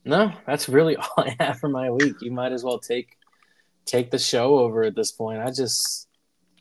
No, 0.04 0.32
that's 0.47 0.68
really 0.68 0.97
all 0.97 1.08
I 1.18 1.37
have 1.40 1.58
for 1.58 1.68
my 1.68 1.90
week. 1.90 2.16
You 2.20 2.30
might 2.32 2.52
as 2.52 2.64
well 2.64 2.78
take 2.78 3.16
take 3.85 4.11
the 4.11 4.18
show 4.18 4.58
over 4.58 4.82
at 4.82 4.94
this 4.94 5.12
point. 5.12 5.40
I 5.40 5.50
just 5.50 6.08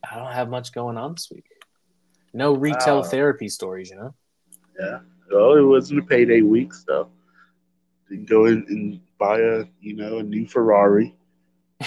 I 0.10 0.18
don't 0.18 0.32
have 0.32 0.50
much 0.50 0.72
going 0.74 0.98
on 0.98 1.14
this 1.14 1.30
week. 1.32 1.46
No 2.34 2.54
retail 2.54 2.98
Wow. 2.98 3.04
therapy 3.04 3.50
stories, 3.50 3.90
you 3.90 3.98
know. 3.98 4.14
yeah. 4.80 5.00
Well, 5.32 5.54
it 5.54 5.62
wasn't 5.62 6.00
a 6.00 6.04
payday 6.04 6.42
week, 6.42 6.74
so 6.74 7.10
can 8.08 8.26
go 8.26 8.46
in 8.46 8.66
and 8.70 9.00
buy 9.18 9.40
a 9.40 9.66
you 9.82 9.96
know 9.96 10.20
a 10.20 10.24
new 10.24 10.48
Ferrari. 10.48 11.16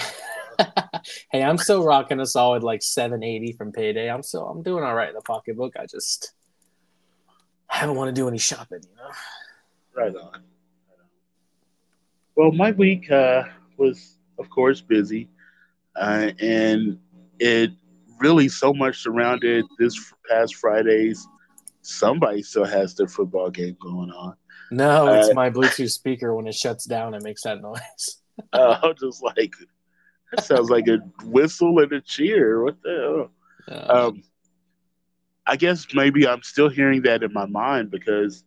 hey, 1.31 1.43
I'm 1.43 1.57
still 1.57 1.83
rocking 1.83 2.19
a 2.19 2.25
solid 2.25 2.63
like 2.63 2.83
780 2.83 3.53
from 3.53 3.71
payday. 3.71 4.09
I'm 4.09 4.23
still 4.23 4.47
I'm 4.47 4.61
doing 4.61 4.83
all 4.83 4.95
right 4.95 5.09
in 5.09 5.15
the 5.15 5.21
pocketbook. 5.21 5.73
I 5.77 5.85
just 5.85 6.33
I 7.69 7.85
don't 7.85 7.95
want 7.95 8.09
to 8.09 8.19
do 8.19 8.27
any 8.27 8.37
shopping, 8.37 8.81
you 8.83 8.95
know. 8.95 9.11
Right 9.95 10.15
on. 10.15 10.43
Well, 12.35 12.51
my 12.51 12.71
week 12.71 13.11
uh, 13.11 13.43
was, 13.77 14.17
of 14.39 14.49
course, 14.49 14.81
busy, 14.81 15.29
uh, 15.95 16.31
and 16.39 16.99
it 17.39 17.71
really 18.19 18.47
so 18.49 18.73
much 18.73 18.99
surrounded 18.99 19.65
this 19.79 20.13
past 20.29 20.55
Friday's. 20.55 21.27
Somebody 21.81 22.43
still 22.43 22.65
has 22.65 22.95
their 22.95 23.07
football 23.07 23.49
game 23.49 23.77
going 23.81 24.11
on. 24.11 24.35
No, 24.71 25.07
it's 25.13 25.29
Uh, 25.29 25.33
my 25.33 25.49
Bluetooth 25.49 25.91
speaker 25.91 26.35
when 26.35 26.47
it 26.47 26.55
shuts 26.55 26.85
down. 26.85 27.13
It 27.13 27.23
makes 27.23 27.43
that 27.43 27.61
noise. 27.61 28.21
Uh, 28.53 28.79
I'm 28.83 28.95
just 28.95 29.21
like, 29.21 29.53
that 30.31 30.45
sounds 30.45 30.69
like 30.69 30.87
a 30.87 30.99
whistle 31.25 31.79
and 31.79 31.91
a 31.91 32.01
cheer. 32.01 32.63
What 32.63 32.81
the 32.81 33.29
hell? 33.67 33.77
Uh, 33.89 34.07
um, 34.07 34.23
I 35.45 35.55
guess 35.57 35.87
maybe 35.93 36.27
I'm 36.27 36.43
still 36.43 36.69
hearing 36.69 37.01
that 37.03 37.23
in 37.23 37.33
my 37.33 37.45
mind 37.45 37.91
because 37.91 38.43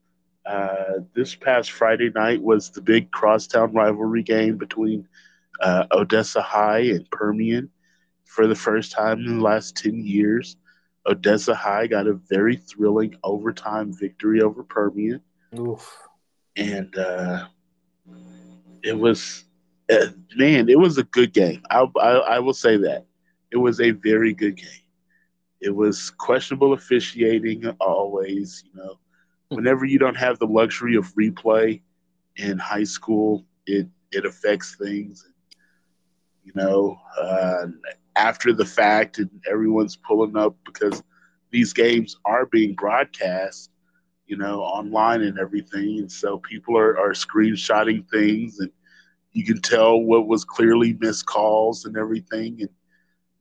uh, 0.47 1.01
this 1.15 1.35
past 1.35 1.73
Friday 1.73 2.11
night 2.15 2.43
was 2.43 2.71
the 2.71 2.81
big 2.81 3.11
crosstown 3.11 3.73
rivalry 3.73 4.23
game 4.23 4.57
between 4.57 5.07
uh, 5.61 5.87
Odessa 5.93 6.43
High 6.43 6.81
and 6.81 7.11
Permian 7.11 7.71
for 8.25 8.47
the 8.47 8.55
first 8.55 8.93
time 8.93 9.21
in 9.21 9.39
the 9.39 9.45
last 9.45 9.77
10 9.77 10.05
years. 10.05 10.57
Odessa 11.07 11.55
High 11.55 11.87
got 11.87 12.07
a 12.07 12.15
very 12.15 12.57
thrilling 12.57 13.15
overtime 13.23 13.93
victory 13.93 14.41
over 14.41 14.63
Permian 14.63 15.21
oof. 15.59 15.97
and 16.57 16.97
uh, 16.97 17.47
it 18.83 18.99
was 18.99 19.45
uh, 19.93 20.07
man, 20.37 20.69
it 20.69 20.79
was 20.79 20.99
a 20.99 21.05
good 21.05 21.33
game. 21.33 21.63
I, 21.71 21.87
I 22.01 22.11
I 22.11 22.39
will 22.39 22.55
say 22.55 22.77
that 22.79 23.07
it 23.51 23.57
was 23.57 23.81
a 23.81 23.91
very 23.91 24.33
good 24.33 24.57
game. 24.57 24.69
It 25.61 25.75
was 25.75 26.11
questionable 26.11 26.73
officiating 26.73 27.67
always. 27.81 28.65
You 28.67 28.81
know, 28.81 28.99
whenever 29.49 29.85
you 29.85 29.99
don't 29.99 30.17
have 30.17 30.39
the 30.39 30.47
luxury 30.47 30.97
of 30.97 31.15
replay 31.15 31.83
in 32.37 32.59
high 32.59 32.85
school, 32.85 33.45
it 33.67 33.87
it 34.11 34.25
affects 34.25 34.77
things. 34.77 35.29
You 36.45 36.53
know, 36.55 36.99
uh, 37.21 37.67
after 38.17 38.53
the 38.53 38.65
fact, 38.65 39.19
and 39.19 39.31
everyone's 39.51 39.97
pulling 39.97 40.37
up 40.37 40.57
because 40.65 41.03
these 41.51 41.73
games 41.73 42.17
are 42.25 42.47
being 42.47 42.75
broadcast 42.75 43.71
you 44.27 44.37
know, 44.37 44.61
online 44.61 45.23
and 45.23 45.39
everything. 45.39 45.99
And 45.99 46.11
so 46.11 46.39
people 46.39 46.77
are, 46.77 46.99
are 46.99 47.13
screenshotting 47.13 48.09
things 48.11 48.59
and 48.59 48.71
you 49.33 49.45
can 49.45 49.61
tell 49.61 49.99
what 49.99 50.27
was 50.29 50.45
clearly 50.45 50.97
missed 51.01 51.27
calls 51.27 51.85
and 51.85 51.97
everything. 51.97 52.59
And, 52.61 52.71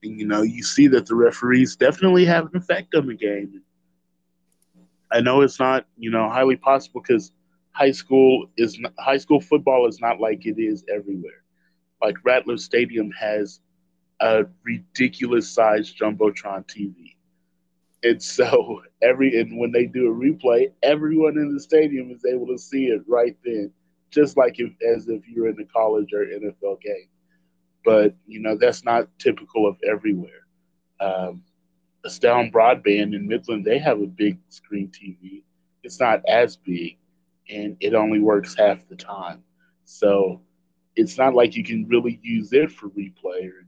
and 0.03 0.19
you 0.19 0.27
know, 0.27 0.41
you 0.41 0.63
see 0.63 0.87
that 0.87 1.05
the 1.05 1.15
referees 1.15 1.75
definitely 1.75 2.25
have 2.25 2.45
an 2.45 2.57
effect 2.57 2.95
on 2.95 3.07
the 3.07 3.15
game. 3.15 3.61
I 5.11 5.21
know 5.21 5.41
it's 5.41 5.59
not, 5.59 5.85
you 5.97 6.09
know, 6.09 6.29
highly 6.29 6.55
possible 6.55 7.01
because 7.01 7.31
high 7.71 7.91
school 7.91 8.47
is 8.57 8.79
not, 8.79 8.93
high 8.99 9.17
school 9.17 9.39
football 9.39 9.87
is 9.87 9.99
not 10.01 10.19
like 10.19 10.45
it 10.45 10.59
is 10.59 10.83
everywhere. 10.93 11.43
Like 12.01 12.15
Ratliff 12.25 12.59
Stadium 12.59 13.11
has 13.11 13.61
a 14.23 14.45
ridiculous 14.63 15.49
sized 15.49 15.99
jumbotron 15.99 16.65
TV. 16.65 17.15
And 18.03 18.23
so 18.23 18.81
every 19.03 19.39
and 19.39 19.59
when 19.59 19.71
they 19.71 19.85
do 19.85 20.09
a 20.09 20.15
replay, 20.15 20.71
everyone 20.81 21.37
in 21.37 21.53
the 21.53 21.59
stadium 21.59 22.09
is 22.09 22.25
able 22.25 22.47
to 22.47 22.57
see 22.57 22.85
it 22.85 23.03
right 23.05 23.37
then, 23.43 23.71
just 24.09 24.37
like 24.37 24.59
if 24.59 24.71
as 24.81 25.09
if 25.09 25.27
you're 25.27 25.49
in 25.49 25.59
a 25.59 25.65
college 25.65 26.13
or 26.13 26.25
NFL 26.25 26.81
game. 26.81 27.09
But 27.83 28.15
you 28.25 28.39
know 28.39 28.55
that's 28.55 28.85
not 28.85 29.09
typical 29.19 29.67
of 29.67 29.77
everywhere. 29.87 30.47
Um, 31.01 31.43
Astound 32.05 32.53
Broadband 32.53 33.13
in 33.13 33.27
Midland, 33.27 33.65
they 33.65 33.77
have 33.79 34.01
a 34.01 34.07
big 34.07 34.37
screen 34.49 34.89
TV. 34.89 35.43
It's 35.83 35.99
not 35.99 36.21
as 36.29 36.55
big, 36.55 36.97
and 37.49 37.75
it 37.81 37.93
only 37.93 38.19
works 38.19 38.55
half 38.57 38.87
the 38.87 38.95
time. 38.95 39.43
So 39.83 40.39
it's 40.95 41.17
not 41.17 41.33
like 41.33 41.57
you 41.57 41.63
can 41.63 41.87
really 41.89 42.19
use 42.23 42.53
it 42.53 42.71
for 42.71 42.87
replay 42.89 43.49
or. 43.49 43.65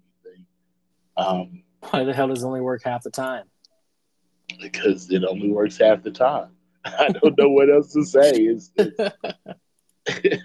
Um, 1.18 1.64
Why 1.92 2.04
the 2.04 2.14
hell 2.14 2.28
does 2.28 2.44
it 2.44 2.46
only 2.46 2.62
work 2.62 2.84
half 2.84 3.04
the 3.04 3.12
time? 3.12 3.46
because 4.62 5.10
it 5.12 5.24
only 5.26 5.50
works 5.50 5.78
half 5.80 6.04
the 6.04 6.12
time. 6.12 6.50
I 6.86 7.10
don't 7.10 7.38
know 7.38 7.50
what 7.50 7.70
else 7.70 7.92
to 7.94 8.06
say. 8.06 8.32
It's, 8.32 8.72
it's, 8.78 8.98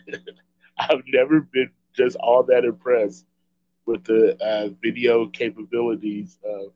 I've 0.79 1.03
never 1.07 1.41
been 1.41 1.71
just 1.95 2.17
all 2.17 2.43
that 2.45 2.65
impressed 2.65 3.27
with 3.87 4.05
the 4.05 4.37
uh, 4.43 4.71
video 4.83 5.27
capabilities 5.27 6.39
of 6.45 6.73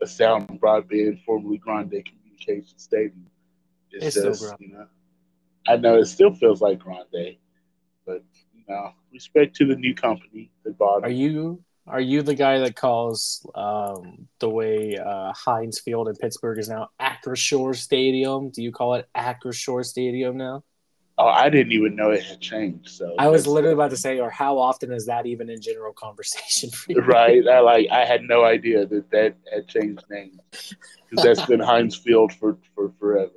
a 0.00 0.06
sound 0.06 0.48
broadband, 0.60 1.22
formerly 1.24 1.58
Grande 1.58 2.02
Communication 2.04 2.78
Stadium. 2.78 3.26
It's, 3.90 4.06
It's 4.06 4.16
still 4.16 4.30
just, 4.30 4.42
Grande. 4.42 4.56
you 4.60 4.72
know, 4.72 4.86
I 5.68 5.76
know 5.76 5.98
it 5.98 6.06
still 6.06 6.32
feels 6.34 6.60
like 6.62 6.78
Grande, 6.78 7.36
but 8.06 8.24
you 8.54 8.64
know, 8.68 8.92
respect 9.12 9.54
to 9.56 9.66
the 9.66 9.76
new 9.76 9.94
company 9.94 10.50
that 10.64 10.78
bought 10.78 11.04
Are 11.04 11.10
it. 11.10 11.14
you 11.14 11.62
are 11.86 12.00
you 12.00 12.22
the 12.22 12.34
guy 12.34 12.58
that 12.60 12.76
calls 12.76 13.46
um, 13.54 14.26
the 14.38 14.48
way 14.48 14.96
uh, 14.96 15.32
Heinz 15.34 15.80
Field 15.80 16.08
in 16.08 16.16
Pittsburgh 16.16 16.58
is 16.58 16.68
now 16.68 16.88
Acrisure 17.00 17.76
Stadium? 17.76 18.50
Do 18.50 18.62
you 18.62 18.72
call 18.72 18.94
it 18.94 19.06
Acrisure 19.14 19.84
Stadium 19.84 20.36
now? 20.36 20.64
Oh, 21.16 21.28
I 21.28 21.48
didn't 21.48 21.72
even 21.72 21.94
know 21.94 22.10
it 22.10 22.24
had 22.24 22.40
changed. 22.40 22.88
So 22.88 23.14
I 23.18 23.28
was 23.28 23.46
literally 23.46 23.74
about 23.74 23.90
to 23.90 23.96
say, 23.96 24.18
or 24.18 24.30
how 24.30 24.58
often 24.58 24.92
is 24.92 25.06
that 25.06 25.26
even 25.26 25.48
in 25.48 25.60
general 25.60 25.92
conversation 25.92 26.70
for 26.70 26.92
you? 26.92 27.00
right? 27.02 27.46
I 27.46 27.60
like 27.60 27.88
I 27.90 28.04
had 28.04 28.22
no 28.22 28.44
idea 28.44 28.86
that 28.86 29.10
that 29.10 29.36
had 29.52 29.68
changed 29.68 30.04
names 30.10 30.74
because 31.08 31.24
that's 31.24 31.46
been 31.46 31.60
Heinz 31.70 31.96
Field 31.96 32.32
for 32.32 32.58
for 32.74 32.92
forever. 32.98 33.30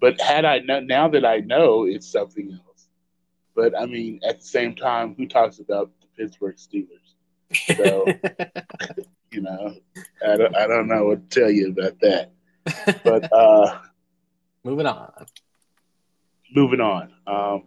But 0.00 0.18
had 0.20 0.46
I 0.46 0.60
known 0.60 0.86
now 0.86 1.08
that 1.08 1.26
I 1.26 1.38
know, 1.40 1.84
it's 1.84 2.10
something 2.10 2.52
else. 2.52 2.88
But 3.54 3.76
I 3.78 3.84
mean, 3.84 4.20
at 4.26 4.38
the 4.38 4.46
same 4.46 4.74
time, 4.74 5.14
who 5.16 5.26
talks 5.26 5.58
about 5.58 5.90
Pittsburgh 6.18 6.56
Steelers? 6.56 7.14
So 7.76 8.06
you 9.32 9.40
know, 9.40 9.74
I 10.26 10.36
don't 10.36 10.56
I 10.56 10.66
don't 10.66 10.88
know 10.88 11.06
what 11.06 11.30
to 11.30 11.40
tell 11.40 11.50
you 11.50 11.68
about 11.70 11.98
that. 12.00 12.32
But 13.04 13.32
uh, 13.32 13.78
Moving 14.64 14.86
on. 14.86 15.12
moving 16.54 16.80
on. 16.80 17.12
Um, 17.26 17.62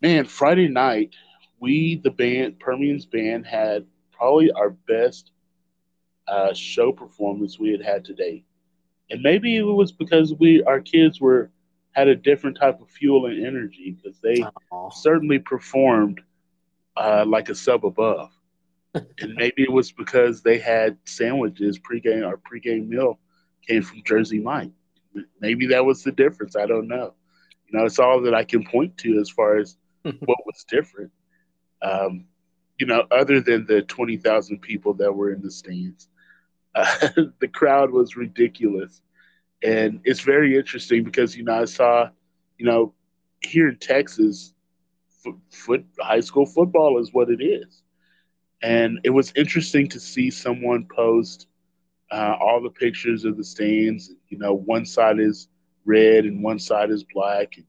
man, 0.00 0.24
Friday 0.24 0.68
night, 0.68 1.14
we 1.60 2.00
the 2.02 2.10
band 2.10 2.58
Permian's 2.60 3.04
band 3.04 3.46
had 3.46 3.84
probably 4.12 4.50
our 4.52 4.70
best 4.70 5.32
uh, 6.28 6.54
show 6.54 6.92
performance 6.92 7.58
we 7.58 7.72
had 7.72 7.82
had 7.82 8.04
to 8.06 8.14
date, 8.14 8.44
and 9.10 9.20
maybe 9.22 9.56
it 9.56 9.62
was 9.62 9.92
because 9.92 10.32
we 10.34 10.62
our 10.62 10.80
kids 10.80 11.20
were 11.20 11.50
had 11.92 12.08
a 12.08 12.16
different 12.16 12.56
type 12.58 12.80
of 12.80 12.90
fuel 12.90 13.26
and 13.26 13.44
energy 13.44 13.90
because 13.90 14.18
they 14.20 14.44
Aw. 14.70 14.90
certainly 14.90 15.38
performed 15.38 16.20
uh, 16.96 17.24
like 17.26 17.48
a 17.48 17.54
sub 17.54 17.84
above. 17.84 18.30
and 18.94 19.34
maybe 19.34 19.62
it 19.62 19.72
was 19.72 19.92
because 19.92 20.42
they 20.42 20.58
had 20.58 20.96
sandwiches 21.04 21.78
pregame. 21.78 22.26
Our 22.26 22.38
pregame 22.38 22.88
meal 22.88 23.18
came 23.66 23.82
from 23.82 24.02
Jersey 24.04 24.40
Mike. 24.40 24.70
Maybe 25.40 25.66
that 25.68 25.84
was 25.84 26.02
the 26.02 26.12
difference. 26.12 26.56
I 26.56 26.66
don't 26.66 26.88
know. 26.88 27.14
You 27.68 27.78
know, 27.78 27.84
it's 27.84 27.98
all 27.98 28.20
that 28.22 28.34
I 28.34 28.44
can 28.44 28.64
point 28.64 28.96
to 28.98 29.18
as 29.20 29.30
far 29.30 29.56
as 29.56 29.76
what 30.02 30.46
was 30.46 30.64
different. 30.68 31.10
Um, 31.82 32.26
you 32.78 32.86
know, 32.86 33.06
other 33.10 33.40
than 33.40 33.66
the 33.66 33.82
twenty 33.82 34.16
thousand 34.16 34.60
people 34.60 34.94
that 34.94 35.12
were 35.12 35.32
in 35.32 35.42
the 35.42 35.50
stands, 35.50 36.08
uh, 36.74 37.08
the 37.40 37.48
crowd 37.48 37.90
was 37.90 38.16
ridiculous, 38.16 39.00
and 39.62 40.00
it's 40.04 40.20
very 40.20 40.56
interesting 40.56 41.02
because 41.04 41.36
you 41.36 41.44
know 41.44 41.62
I 41.62 41.64
saw, 41.64 42.08
you 42.58 42.66
know, 42.66 42.94
here 43.40 43.68
in 43.68 43.78
Texas, 43.78 44.52
foot, 45.50 45.84
high 46.00 46.20
school 46.20 46.46
football 46.46 46.98
is 47.00 47.12
what 47.12 47.30
it 47.30 47.42
is, 47.42 47.82
and 48.62 48.98
it 49.04 49.10
was 49.10 49.32
interesting 49.36 49.88
to 49.88 50.00
see 50.00 50.30
someone 50.30 50.86
post 50.94 51.46
uh, 52.10 52.36
all 52.40 52.60
the 52.62 52.70
pictures 52.70 53.24
of 53.24 53.36
the 53.36 53.44
stands. 53.44 54.12
You 54.28 54.38
know, 54.38 54.54
one 54.54 54.84
side 54.84 55.18
is 55.18 55.48
red 55.84 56.24
and 56.24 56.42
one 56.42 56.58
side 56.58 56.90
is 56.90 57.04
black. 57.04 57.56
And, 57.56 57.66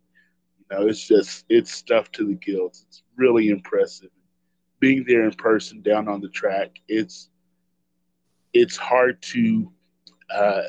you 0.59 0.65
know, 0.71 0.87
it's 0.87 1.07
just 1.07 1.45
it's 1.49 1.71
stuffed 1.71 2.13
to 2.15 2.25
the 2.25 2.35
gills. 2.35 2.85
It's 2.87 3.03
really 3.15 3.49
impressive. 3.49 4.09
Being 4.79 5.03
there 5.07 5.25
in 5.25 5.31
person 5.33 5.81
down 5.81 6.07
on 6.07 6.21
the 6.21 6.29
track, 6.29 6.79
it's 6.87 7.29
it's 8.53 8.77
hard 8.77 9.21
to 9.21 9.71
uh, 10.33 10.63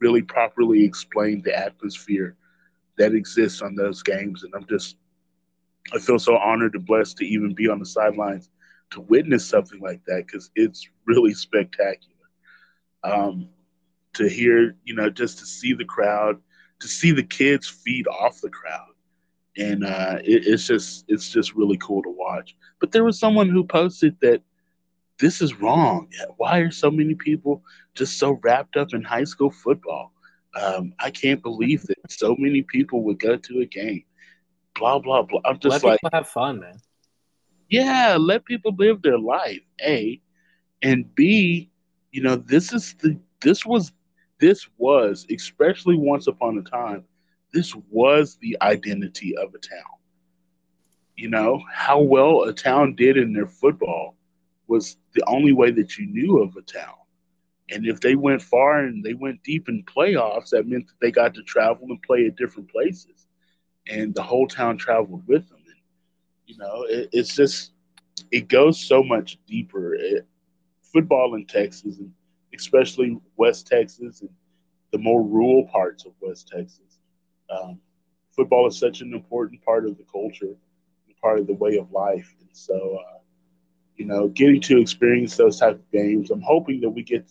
really 0.00 0.22
properly 0.22 0.84
explain 0.84 1.42
the 1.42 1.56
atmosphere 1.56 2.36
that 2.98 3.14
exists 3.14 3.62
on 3.62 3.74
those 3.74 4.02
games. 4.02 4.44
And 4.44 4.54
I'm 4.54 4.66
just 4.66 4.96
I 5.94 5.98
feel 5.98 6.18
so 6.18 6.36
honored 6.36 6.74
and 6.74 6.86
blessed 6.86 7.18
to 7.18 7.24
even 7.26 7.54
be 7.54 7.68
on 7.68 7.78
the 7.78 7.86
sidelines 7.86 8.50
to 8.90 9.00
witness 9.02 9.46
something 9.46 9.80
like 9.80 10.02
that 10.06 10.26
because 10.26 10.50
it's 10.54 10.88
really 11.06 11.34
spectacular. 11.34 12.14
Um, 13.04 13.48
to 14.14 14.28
hear, 14.28 14.74
you 14.84 14.94
know, 14.94 15.08
just 15.10 15.38
to 15.38 15.46
see 15.46 15.72
the 15.72 15.84
crowd, 15.84 16.40
to 16.80 16.88
see 16.88 17.12
the 17.12 17.22
kids 17.22 17.68
feed 17.68 18.06
off 18.08 18.40
the 18.40 18.50
crowd, 18.50 18.92
and 19.56 19.84
uh, 19.84 20.18
it, 20.24 20.46
it's 20.46 20.66
just 20.66 21.04
it's 21.08 21.30
just 21.30 21.54
really 21.54 21.76
cool 21.78 22.02
to 22.02 22.10
watch. 22.10 22.56
But 22.80 22.92
there 22.92 23.04
was 23.04 23.18
someone 23.18 23.48
who 23.48 23.64
posted 23.64 24.16
that 24.20 24.42
this 25.18 25.40
is 25.40 25.60
wrong. 25.60 26.08
Why 26.36 26.58
are 26.58 26.70
so 26.70 26.90
many 26.90 27.14
people 27.14 27.62
just 27.94 28.18
so 28.18 28.38
wrapped 28.42 28.76
up 28.76 28.94
in 28.94 29.02
high 29.02 29.24
school 29.24 29.50
football? 29.50 30.12
Um, 30.60 30.92
I 30.98 31.10
can't 31.10 31.42
believe 31.42 31.82
that 31.86 32.10
so 32.10 32.34
many 32.38 32.62
people 32.62 33.02
would 33.04 33.18
go 33.18 33.36
to 33.36 33.60
a 33.60 33.66
game. 33.66 34.04
Blah 34.78 35.00
blah 35.00 35.22
blah. 35.22 35.40
I'm 35.44 35.58
just 35.58 35.82
like, 35.84 35.84
Let 35.84 35.84
like, 35.84 36.00
people 36.00 36.10
have 36.12 36.28
fun, 36.28 36.60
man. 36.60 36.78
yeah, 37.68 38.16
let 38.18 38.44
people 38.44 38.74
live 38.78 39.02
their 39.02 39.18
life. 39.18 39.62
A 39.82 40.20
and 40.82 41.12
B, 41.14 41.70
you 42.12 42.22
know, 42.22 42.36
this 42.36 42.72
is 42.72 42.94
the 43.00 43.18
this 43.40 43.66
was 43.66 43.92
this 44.40 44.68
was 44.78 45.26
especially 45.30 45.96
once 45.96 46.26
upon 46.28 46.58
a 46.58 46.62
time, 46.62 47.04
this 47.52 47.74
was 47.90 48.36
the 48.40 48.56
identity 48.62 49.36
of 49.36 49.54
a 49.54 49.58
town. 49.58 49.92
You 51.16 51.28
know, 51.30 51.62
how 51.72 52.00
well 52.00 52.44
a 52.44 52.52
town 52.52 52.94
did 52.94 53.16
in 53.16 53.32
their 53.32 53.48
football 53.48 54.16
was 54.68 54.96
the 55.14 55.24
only 55.26 55.52
way 55.52 55.70
that 55.72 55.98
you 55.98 56.06
knew 56.06 56.40
of 56.42 56.56
a 56.56 56.62
town. 56.62 56.94
And 57.70 57.86
if 57.86 58.00
they 58.00 58.14
went 58.14 58.42
far 58.42 58.80
and 58.84 59.02
they 59.02 59.14
went 59.14 59.42
deep 59.42 59.68
in 59.68 59.84
playoffs, 59.84 60.50
that 60.50 60.66
meant 60.68 60.86
that 60.86 61.00
they 61.00 61.10
got 61.10 61.34
to 61.34 61.42
travel 61.42 61.86
and 61.88 62.00
play 62.02 62.26
at 62.26 62.36
different 62.36 62.70
places. 62.70 63.17
And 63.88 64.14
the 64.14 64.22
whole 64.22 64.46
town 64.46 64.76
traveled 64.76 65.26
with 65.26 65.48
them. 65.48 65.62
And, 65.66 65.76
you 66.46 66.56
know, 66.58 66.84
it, 66.88 67.08
it's 67.12 67.34
just, 67.34 67.72
it 68.30 68.48
goes 68.48 68.78
so 68.78 69.02
much 69.02 69.38
deeper. 69.46 69.94
It, 69.94 70.26
football 70.92 71.34
in 71.34 71.44
Texas, 71.46 71.98
and 71.98 72.12
especially 72.54 73.18
West 73.36 73.66
Texas 73.66 74.22
and 74.22 74.30
the 74.90 74.98
more 74.98 75.22
rural 75.22 75.66
parts 75.66 76.06
of 76.06 76.12
West 76.20 76.48
Texas, 76.48 76.98
um, 77.50 77.78
football 78.34 78.66
is 78.66 78.78
such 78.78 79.00
an 79.02 79.12
important 79.12 79.62
part 79.64 79.84
of 79.84 79.98
the 79.98 80.04
culture, 80.10 80.56
and 81.06 81.16
part 81.20 81.38
of 81.38 81.46
the 81.46 81.54
way 81.54 81.76
of 81.76 81.90
life. 81.92 82.34
And 82.40 82.48
so, 82.52 82.98
uh, 83.00 83.18
you 83.96 84.06
know, 84.06 84.28
getting 84.28 84.60
to 84.62 84.80
experience 84.80 85.36
those 85.36 85.58
type 85.58 85.74
of 85.74 85.90
games, 85.90 86.30
I'm 86.30 86.40
hoping 86.40 86.80
that 86.80 86.90
we 86.90 87.02
get 87.02 87.26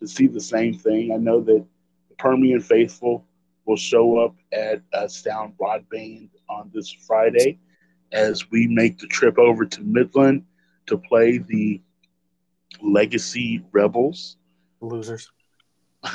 to 0.00 0.08
see 0.08 0.26
the 0.26 0.40
same 0.40 0.74
thing. 0.74 1.12
I 1.12 1.18
know 1.18 1.40
that 1.40 1.64
the 2.08 2.14
Permian 2.16 2.60
faithful 2.60 3.24
will 3.68 3.76
show 3.76 4.18
up 4.18 4.34
at 4.52 4.80
uh, 4.94 5.06
Sound 5.06 5.52
Broadband 5.60 6.30
on 6.48 6.70
this 6.72 6.90
Friday 6.90 7.58
as 8.12 8.50
we 8.50 8.66
make 8.66 8.98
the 8.98 9.06
trip 9.06 9.38
over 9.38 9.66
to 9.66 9.82
Midland 9.82 10.44
to 10.86 10.96
play 10.96 11.36
the 11.36 11.80
Legacy 12.82 13.62
Rebels, 13.72 14.38
Losers. 14.80 15.30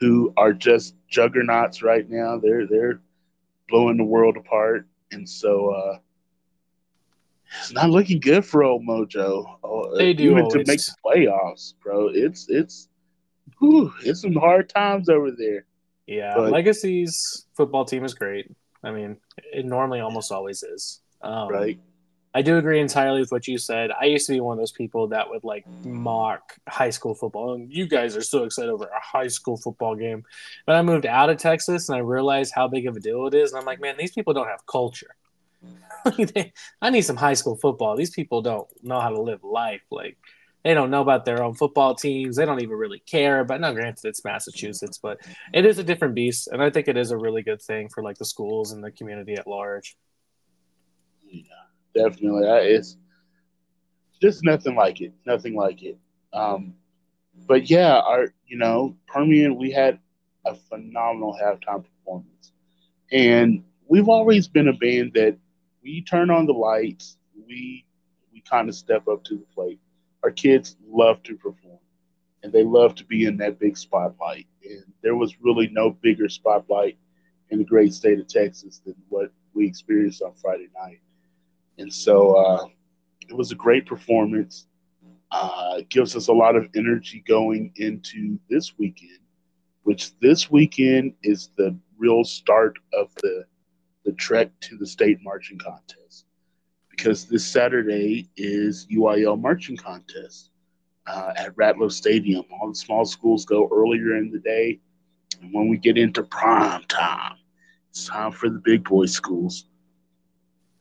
who 0.00 0.32
are 0.36 0.52
just 0.52 0.94
juggernauts 1.08 1.82
right 1.82 2.08
now. 2.10 2.36
They're 2.38 2.66
they're 2.66 3.00
blowing 3.68 3.96
the 3.96 4.04
world 4.04 4.36
apart, 4.36 4.86
and 5.12 5.26
so 5.26 5.70
uh, 5.70 5.98
it's 7.60 7.72
not 7.72 7.88
looking 7.88 8.20
good 8.20 8.44
for 8.44 8.64
old 8.64 8.82
Mojo. 8.86 9.56
Uh, 9.64 9.96
They 9.96 10.12
do 10.12 10.32
even 10.32 10.48
to 10.50 10.58
make 10.58 10.80
the 10.80 10.94
playoffs, 11.04 11.72
bro. 11.82 12.08
It's 12.12 12.50
it's 12.50 12.88
whew, 13.58 13.94
it's 14.04 14.20
some 14.20 14.34
hard 14.34 14.68
times 14.68 15.08
over 15.08 15.30
there. 15.30 15.64
Yeah, 16.10 16.34
But- 16.36 16.50
Legacy's 16.50 17.46
football 17.56 17.84
team 17.84 18.04
is 18.04 18.14
great. 18.14 18.50
I 18.82 18.90
mean, 18.90 19.16
it 19.52 19.64
normally 19.64 20.00
almost 20.00 20.32
always 20.32 20.62
is. 20.62 21.00
Um, 21.22 21.48
Right? 21.48 21.78
I 22.32 22.42
do 22.42 22.58
agree 22.58 22.80
entirely 22.80 23.20
with 23.20 23.32
what 23.32 23.48
you 23.48 23.58
said. 23.58 23.90
I 23.90 24.04
used 24.04 24.26
to 24.28 24.32
be 24.32 24.40
one 24.40 24.56
of 24.56 24.60
those 24.62 24.70
people 24.70 25.08
that 25.08 25.28
would 25.28 25.42
like 25.42 25.66
mock 25.84 26.56
high 26.68 26.90
school 26.90 27.12
football. 27.12 27.54
And 27.54 27.72
you 27.72 27.88
guys 27.88 28.16
are 28.16 28.22
so 28.22 28.44
excited 28.44 28.70
over 28.70 28.84
a 28.84 29.00
high 29.00 29.26
school 29.26 29.56
football 29.56 29.96
game. 29.96 30.24
But 30.64 30.76
I 30.76 30.82
moved 30.82 31.06
out 31.06 31.28
of 31.28 31.38
Texas 31.38 31.88
and 31.88 31.96
I 31.96 32.00
realized 32.00 32.52
how 32.54 32.68
big 32.68 32.86
of 32.86 32.96
a 32.96 33.00
deal 33.00 33.26
it 33.26 33.34
is. 33.34 33.50
And 33.52 33.58
I'm 33.58 33.66
like, 33.66 33.80
man, 33.80 33.96
these 33.98 34.12
people 34.12 34.32
don't 34.32 34.46
have 34.46 34.64
culture. 34.66 35.16
I 36.82 36.90
need 36.90 37.02
some 37.02 37.16
high 37.16 37.34
school 37.34 37.56
football. 37.56 37.96
These 37.96 38.10
people 38.10 38.42
don't 38.42 38.68
know 38.82 39.00
how 39.00 39.10
to 39.10 39.20
live 39.20 39.42
life. 39.42 39.82
Like, 39.90 40.16
they 40.64 40.74
don't 40.74 40.90
know 40.90 41.00
about 41.00 41.24
their 41.24 41.42
own 41.42 41.54
football 41.54 41.94
teams. 41.94 42.36
They 42.36 42.44
don't 42.44 42.62
even 42.62 42.76
really 42.76 43.00
care. 43.00 43.44
But 43.44 43.60
now, 43.60 43.72
granted, 43.72 44.06
it's 44.06 44.24
Massachusetts, 44.24 44.98
but 45.02 45.18
it 45.54 45.64
is 45.64 45.78
a 45.78 45.84
different 45.84 46.14
beast. 46.14 46.48
And 46.48 46.62
I 46.62 46.70
think 46.70 46.88
it 46.88 46.96
is 46.96 47.10
a 47.10 47.16
really 47.16 47.42
good 47.42 47.62
thing 47.62 47.88
for 47.88 48.02
like 48.02 48.18
the 48.18 48.24
schools 48.24 48.72
and 48.72 48.84
the 48.84 48.90
community 48.90 49.34
at 49.34 49.46
large. 49.46 49.96
Yeah, 51.26 51.42
definitely. 51.94 52.48
I, 52.48 52.58
it's 52.58 52.96
just 54.20 54.44
nothing 54.44 54.74
like 54.74 55.00
it. 55.00 55.14
Nothing 55.26 55.54
like 55.54 55.82
it. 55.82 55.98
Um, 56.32 56.74
but 57.46 57.70
yeah, 57.70 57.98
our 57.98 58.32
you 58.46 58.58
know 58.58 58.96
Permian, 59.06 59.56
we 59.56 59.70
had 59.70 59.98
a 60.44 60.54
phenomenal 60.54 61.36
halftime 61.42 61.84
performance, 61.84 62.52
and 63.10 63.64
we've 63.88 64.08
always 64.08 64.46
been 64.46 64.68
a 64.68 64.72
band 64.72 65.12
that 65.14 65.36
we 65.82 66.02
turn 66.02 66.30
on 66.30 66.46
the 66.46 66.52
lights, 66.52 67.16
we 67.46 67.84
we 68.32 68.42
kind 68.42 68.68
of 68.68 68.74
step 68.74 69.08
up 69.08 69.24
to 69.24 69.36
the 69.36 69.46
plate. 69.54 69.80
Our 70.22 70.30
kids 70.30 70.76
love 70.86 71.22
to 71.24 71.36
perform, 71.36 71.78
and 72.42 72.52
they 72.52 72.62
love 72.62 72.94
to 72.96 73.04
be 73.04 73.24
in 73.24 73.36
that 73.38 73.58
big 73.58 73.76
spotlight. 73.76 74.46
And 74.64 74.84
there 75.02 75.16
was 75.16 75.40
really 75.40 75.68
no 75.68 75.90
bigger 75.90 76.28
spotlight 76.28 76.98
in 77.50 77.58
the 77.58 77.64
great 77.64 77.94
state 77.94 78.18
of 78.18 78.28
Texas 78.28 78.80
than 78.84 78.94
what 79.08 79.32
we 79.54 79.66
experienced 79.66 80.22
on 80.22 80.34
Friday 80.34 80.68
night. 80.78 81.00
And 81.78 81.92
so 81.92 82.34
uh, 82.34 82.66
it 83.28 83.36
was 83.36 83.52
a 83.52 83.56
great 83.56 83.86
performance. 83.86 84.66
Uh, 85.32 85.82
gives 85.88 86.16
us 86.16 86.26
a 86.26 86.32
lot 86.32 86.56
of 86.56 86.68
energy 86.74 87.22
going 87.26 87.72
into 87.76 88.36
this 88.48 88.76
weekend, 88.78 89.20
which 89.84 90.18
this 90.18 90.50
weekend 90.50 91.14
is 91.22 91.50
the 91.56 91.76
real 91.98 92.24
start 92.24 92.78
of 92.92 93.14
the 93.22 93.44
the 94.04 94.12
trek 94.12 94.50
to 94.60 94.76
the 94.76 94.86
state 94.86 95.18
marching 95.22 95.58
contest. 95.58 95.99
Because 97.02 97.24
this 97.24 97.46
Saturday 97.46 98.28
is 98.36 98.86
UIL 98.92 99.40
marching 99.40 99.76
contest 99.76 100.50
uh, 101.06 101.32
at 101.34 101.56
Ratliff 101.56 101.92
Stadium. 101.92 102.44
All 102.52 102.68
the 102.68 102.74
small 102.74 103.06
schools 103.06 103.46
go 103.46 103.66
earlier 103.72 104.18
in 104.18 104.30
the 104.30 104.38
day, 104.38 104.78
and 105.40 105.50
when 105.50 105.70
we 105.70 105.78
get 105.78 105.96
into 105.96 106.22
prime 106.24 106.84
time, 106.88 107.36
it's 107.88 108.06
time 108.06 108.32
for 108.32 108.50
the 108.50 108.58
big 108.58 108.84
boy 108.84 109.06
schools 109.06 109.64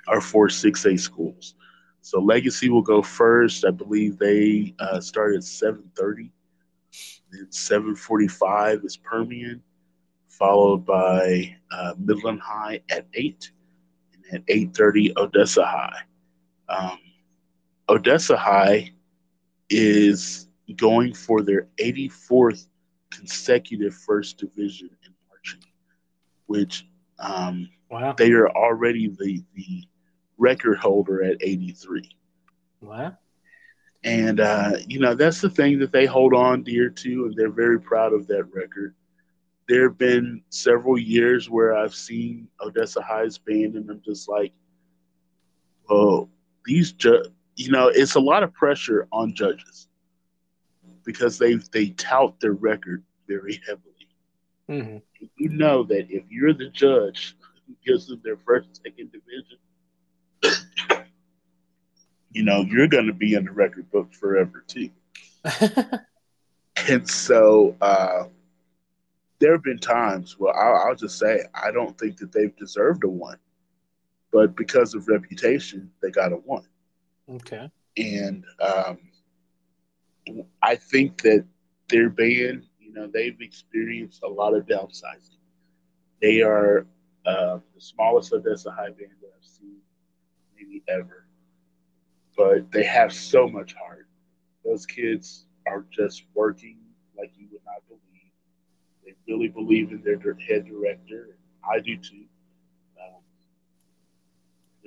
our 0.10 0.20
four 0.20 0.48
6A 0.48 1.00
schools. 1.00 1.56
So 2.02 2.20
Legacy 2.20 2.70
will 2.70 2.82
go 2.82 3.02
first. 3.02 3.64
I 3.64 3.72
believe 3.72 4.18
they 4.18 4.74
uh, 4.80 5.00
start 5.00 5.36
at 5.36 5.42
7.30. 5.42 6.32
Then 7.32 7.48
7.45 7.50 8.84
is 8.84 8.98
Permian, 8.98 9.62
followed 10.28 10.86
by 10.86 11.56
uh, 11.72 11.94
Midland 11.98 12.42
High 12.42 12.82
at 12.90 13.06
8. 13.14 13.52
And 14.14 14.36
at 14.36 14.46
8.30, 14.48 15.16
Odessa 15.16 15.64
High. 15.64 16.02
Um, 16.70 17.00
Odessa 17.90 18.38
High 18.38 18.92
is 19.70 20.48
going 20.76 21.14
for 21.14 21.42
their 21.42 21.68
84th 21.80 22.68
consecutive 23.12 23.94
first 23.96 24.38
division 24.38 24.90
in 25.06 25.14
marching, 25.30 25.62
which 26.46 26.86
um, 27.20 27.70
Wow. 27.90 28.14
they 28.14 28.32
are 28.34 28.50
already 28.50 29.08
the 29.08 29.44
the 29.56 29.84
record 30.38 30.78
holder 30.78 31.24
at 31.24 31.38
83 31.42 32.08
Wow. 32.82 33.18
and 34.04 34.40
uh, 34.40 34.74
you 34.88 35.00
know 35.00 35.16
that's 35.16 35.42
the 35.42 35.50
thing 35.50 35.80
that 35.80 35.92
they 35.92 36.06
hold 36.06 36.34
on 36.36 36.62
dear 36.64 36.90
to 36.90 37.26
and 37.26 37.36
they're 37.36 37.50
very 37.52 37.80
proud 37.82 38.14
of 38.14 38.28
that 38.28 38.46
record 38.54 38.94
there 39.68 39.90
have 39.90 39.98
been 39.98 40.42
several 40.50 40.98
years 40.98 41.50
where 41.50 41.76
i've 41.76 41.94
seen 41.96 42.48
odessa 42.62 43.02
high's 43.02 43.38
band 43.40 43.76
and 43.76 43.90
i'm 43.90 44.02
just 44.06 44.30
like 44.30 44.54
oh 45.90 46.30
these 46.66 46.92
ju- 46.94 47.26
you 47.56 47.72
know 47.72 47.88
it's 47.88 48.16
a 48.16 48.20
lot 48.20 48.44
of 48.44 48.54
pressure 48.54 49.08
on 49.12 49.34
judges 49.34 49.88
because 51.06 51.38
they 51.38 51.56
they 51.72 51.90
tout 51.92 52.40
their 52.40 52.54
record 52.54 53.04
very 53.28 53.62
heavily. 53.66 54.08
Hmm 54.68 54.98
you 55.36 55.50
know 55.50 55.84
that 55.84 56.08
if 56.10 56.24
you're 56.30 56.54
the 56.54 56.70
judge 56.70 57.36
who 57.68 57.76
gives 57.86 58.08
them 58.08 58.22
their 58.24 58.38
first 58.38 58.82
second 58.84 59.12
division, 59.12 59.58
you 62.32 62.44
know, 62.44 62.62
you're 62.62 62.88
going 62.88 63.08
to 63.08 63.14
be 63.14 63.34
in 63.34 63.46
the 63.46 63.52
record 63.52 63.90
book 63.92 64.14
forever 64.14 64.64
too. 64.68 64.90
And 66.88 67.08
so, 67.08 67.76
uh, 67.82 68.24
there 69.40 69.52
have 69.52 69.64
been 69.64 69.80
times 69.80 70.40
where 70.40 70.56
I'll, 70.56 70.88
I'll 70.88 70.96
just 70.96 71.20
say 71.20 71.44
I 71.54 71.72
don't 71.72 71.96
think 72.00 72.18
that 72.18 72.32
they've 72.32 72.56
deserved 72.56 73.04
a 73.04 73.10
one, 73.10 73.38
but 74.32 74.56
because 74.56 74.94
of 74.94 75.08
reputation, 75.08 75.92
they 76.02 76.12
got 76.12 76.32
a 76.32 76.36
one. 76.36 76.68
Okay. 77.30 77.70
And 77.98 78.46
um, 78.62 78.98
I 80.62 80.76
think 80.76 81.22
that 81.24 81.46
their 81.90 82.10
band, 82.10 82.66
you 82.80 82.94
know, 82.94 83.08
they've 83.12 83.40
experienced 83.42 84.24
a 84.24 84.28
lot 84.28 84.56
of 84.56 84.66
downsizing. 84.66 85.38
They 86.22 86.42
are 86.42 86.86
uh, 87.26 87.60
the 87.74 87.82
smallest 87.82 88.34
Odessa 88.34 88.72
High 88.72 88.90
band 88.90 89.12
that 89.22 89.32
I've 89.38 89.46
seen 89.46 89.78
maybe 90.56 90.84
ever, 90.88 91.26
but 92.38 92.72
they 92.72 92.84
have 92.84 93.14
so 93.14 93.48
much 93.48 93.74
heart. 93.74 94.08
Those 94.64 94.86
kids 94.86 95.46
are 95.68 95.86
just 95.92 96.24
working 96.34 96.78
like 97.18 97.32
you 97.38 97.48
would 97.52 97.62
not 97.66 97.82
believe. 97.88 98.32
They 99.06 99.14
really 99.32 99.48
believe 99.48 99.92
in 99.92 100.02
their 100.02 100.20
head 100.36 100.66
director. 100.66 101.38
I 101.70 101.80
do 101.80 101.98
too. 101.98 102.26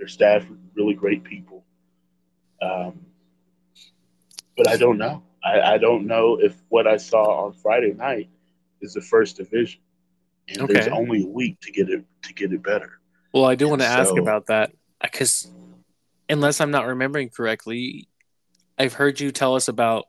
Their 0.03 0.09
staff 0.09 0.45
really 0.75 0.95
great 0.95 1.23
people. 1.23 1.63
Um, 2.61 3.07
but 4.57 4.69
I 4.69 4.77
don't 4.77 4.99
know. 4.99 5.23
I, 5.45 5.75
I, 5.75 5.79
don't 5.79 6.09
know 6.09 6.41
if 6.41 6.57
what 6.71 6.89
I 6.89 6.97
saw 6.97 7.47
on 7.47 7.53
Friday 7.53 7.93
night 7.93 8.29
is 8.81 8.95
the 8.95 9.01
first 9.01 9.37
division, 9.37 9.81
and 10.49 10.63
okay. 10.63 10.73
there's 10.73 10.89
only 10.89 11.23
a 11.23 11.27
week 11.29 11.61
to 11.61 11.71
get 11.71 11.89
it 11.89 12.05
to 12.25 12.35
get 12.35 12.53
it 12.53 12.65
better. 12.65 12.99
Well, 13.33 13.45
I 13.45 13.55
do 13.55 13.67
and 13.67 13.71
want 13.71 13.83
to 13.83 13.87
so, 13.87 13.93
ask 13.93 14.17
about 14.17 14.47
that 14.47 14.73
because, 15.01 15.49
unless 16.29 16.61
I'm 16.61 16.73
not 16.73 16.89
remembering 16.89 17.29
correctly, 17.29 18.09
I've 18.77 18.95
heard 18.95 19.21
you 19.21 19.31
tell 19.31 19.55
us 19.55 19.69
about 19.69 20.07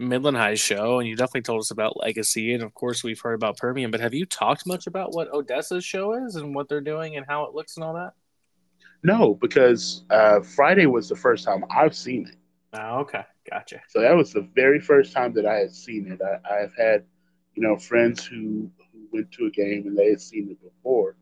Midland 0.00 0.38
High 0.38 0.56
show, 0.56 0.98
and 0.98 1.08
you 1.08 1.14
definitely 1.14 1.42
told 1.42 1.60
us 1.60 1.70
about 1.70 2.00
Legacy, 2.00 2.52
and 2.52 2.64
of 2.64 2.74
course 2.74 3.04
we've 3.04 3.20
heard 3.20 3.34
about 3.34 3.58
Permian. 3.58 3.92
But 3.92 4.00
have 4.00 4.12
you 4.12 4.26
talked 4.26 4.66
much 4.66 4.88
about 4.88 5.14
what 5.14 5.32
Odessa's 5.32 5.84
show 5.84 6.14
is 6.14 6.34
and 6.34 6.52
what 6.52 6.68
they're 6.68 6.80
doing 6.80 7.14
and 7.14 7.24
how 7.24 7.44
it 7.44 7.54
looks 7.54 7.76
and 7.76 7.84
all 7.84 7.94
that? 7.94 8.14
No, 9.04 9.34
because 9.34 10.02
uh, 10.08 10.40
Friday 10.40 10.86
was 10.86 11.10
the 11.10 11.16
first 11.16 11.44
time 11.44 11.62
I've 11.70 11.94
seen 11.94 12.26
it. 12.26 12.36
Oh, 12.72 13.00
okay, 13.00 13.22
gotcha. 13.48 13.80
So 13.88 14.00
that 14.00 14.16
was 14.16 14.32
the 14.32 14.48
very 14.54 14.80
first 14.80 15.12
time 15.12 15.34
that 15.34 15.44
I 15.44 15.56
had 15.56 15.72
seen 15.72 16.10
it. 16.10 16.20
I, 16.22 16.62
I've 16.62 16.74
had, 16.74 17.04
you 17.54 17.62
know, 17.62 17.76
friends 17.76 18.24
who 18.24 18.70
who 18.92 19.06
went 19.12 19.30
to 19.32 19.44
a 19.44 19.50
game 19.50 19.86
and 19.86 19.96
they 19.96 20.08
had 20.08 20.22
seen 20.22 20.50
it 20.50 20.58
before, 20.62 21.16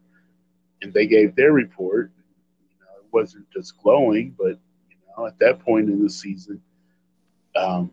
and 0.80 0.94
they 0.94 1.06
gave 1.08 1.34
their 1.34 1.52
report. 1.52 2.12
You 2.70 2.78
know, 2.80 3.00
it 3.00 3.12
wasn't 3.12 3.50
just 3.50 3.76
glowing, 3.82 4.36
but 4.38 4.60
you 4.88 4.96
know, 5.18 5.26
at 5.26 5.38
that 5.40 5.58
point 5.58 5.90
in 5.90 6.04
the 6.04 6.08
season, 6.08 6.62
um, 7.56 7.90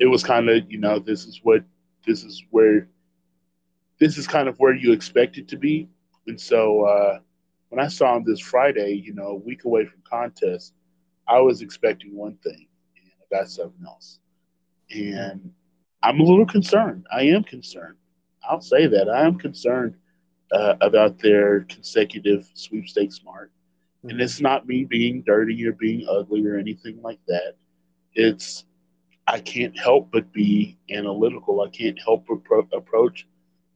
it 0.00 0.06
was 0.06 0.24
kind 0.24 0.48
of 0.48 0.70
you 0.70 0.78
know 0.78 0.98
this 0.98 1.26
is 1.26 1.40
what 1.42 1.62
this 2.06 2.24
is 2.24 2.42
where 2.50 2.88
this 4.00 4.16
is 4.16 4.26
kind 4.26 4.48
of 4.48 4.58
where 4.58 4.74
you 4.74 4.92
expect 4.92 5.36
it 5.36 5.48
to 5.48 5.56
be 5.56 5.88
and 6.26 6.40
so 6.40 6.84
uh, 6.84 7.18
when 7.72 7.82
i 7.82 7.88
saw 7.88 8.16
him 8.16 8.22
this 8.24 8.40
friday 8.40 8.92
you 8.92 9.14
know 9.14 9.28
a 9.28 9.34
week 9.34 9.64
away 9.64 9.86
from 9.86 10.02
contest 10.08 10.74
i 11.26 11.40
was 11.40 11.62
expecting 11.62 12.14
one 12.14 12.36
thing 12.44 12.66
and 12.96 13.10
i 13.20 13.38
got 13.38 13.48
something 13.48 13.84
else. 13.86 14.18
And 14.94 15.50
i'm 16.02 16.20
a 16.20 16.22
little 16.22 16.46
concerned. 16.46 17.06
I 17.10 17.22
am 17.22 17.44
concerned. 17.44 17.96
I'll 18.48 18.60
say 18.60 18.86
that. 18.88 19.08
I 19.08 19.24
am 19.24 19.38
concerned 19.38 19.94
uh, 20.52 20.74
about 20.82 21.18
their 21.18 21.60
consecutive 21.60 22.50
sweepstakes 22.54 23.22
mark. 23.24 23.50
And 24.04 24.20
it's 24.20 24.40
not 24.40 24.66
me 24.66 24.84
being 24.84 25.22
dirty 25.22 25.64
or 25.66 25.72
being 25.72 26.06
ugly 26.10 26.44
or 26.46 26.58
anything 26.58 27.00
like 27.00 27.20
that. 27.28 27.54
It's 28.14 28.64
I 29.28 29.40
can't 29.40 29.78
help 29.78 30.10
but 30.12 30.30
be 30.32 30.76
analytical. 30.90 31.62
I 31.62 31.70
can't 31.70 31.98
help 32.04 32.26
but 32.28 32.44
pro- 32.44 32.68
approach 32.74 33.26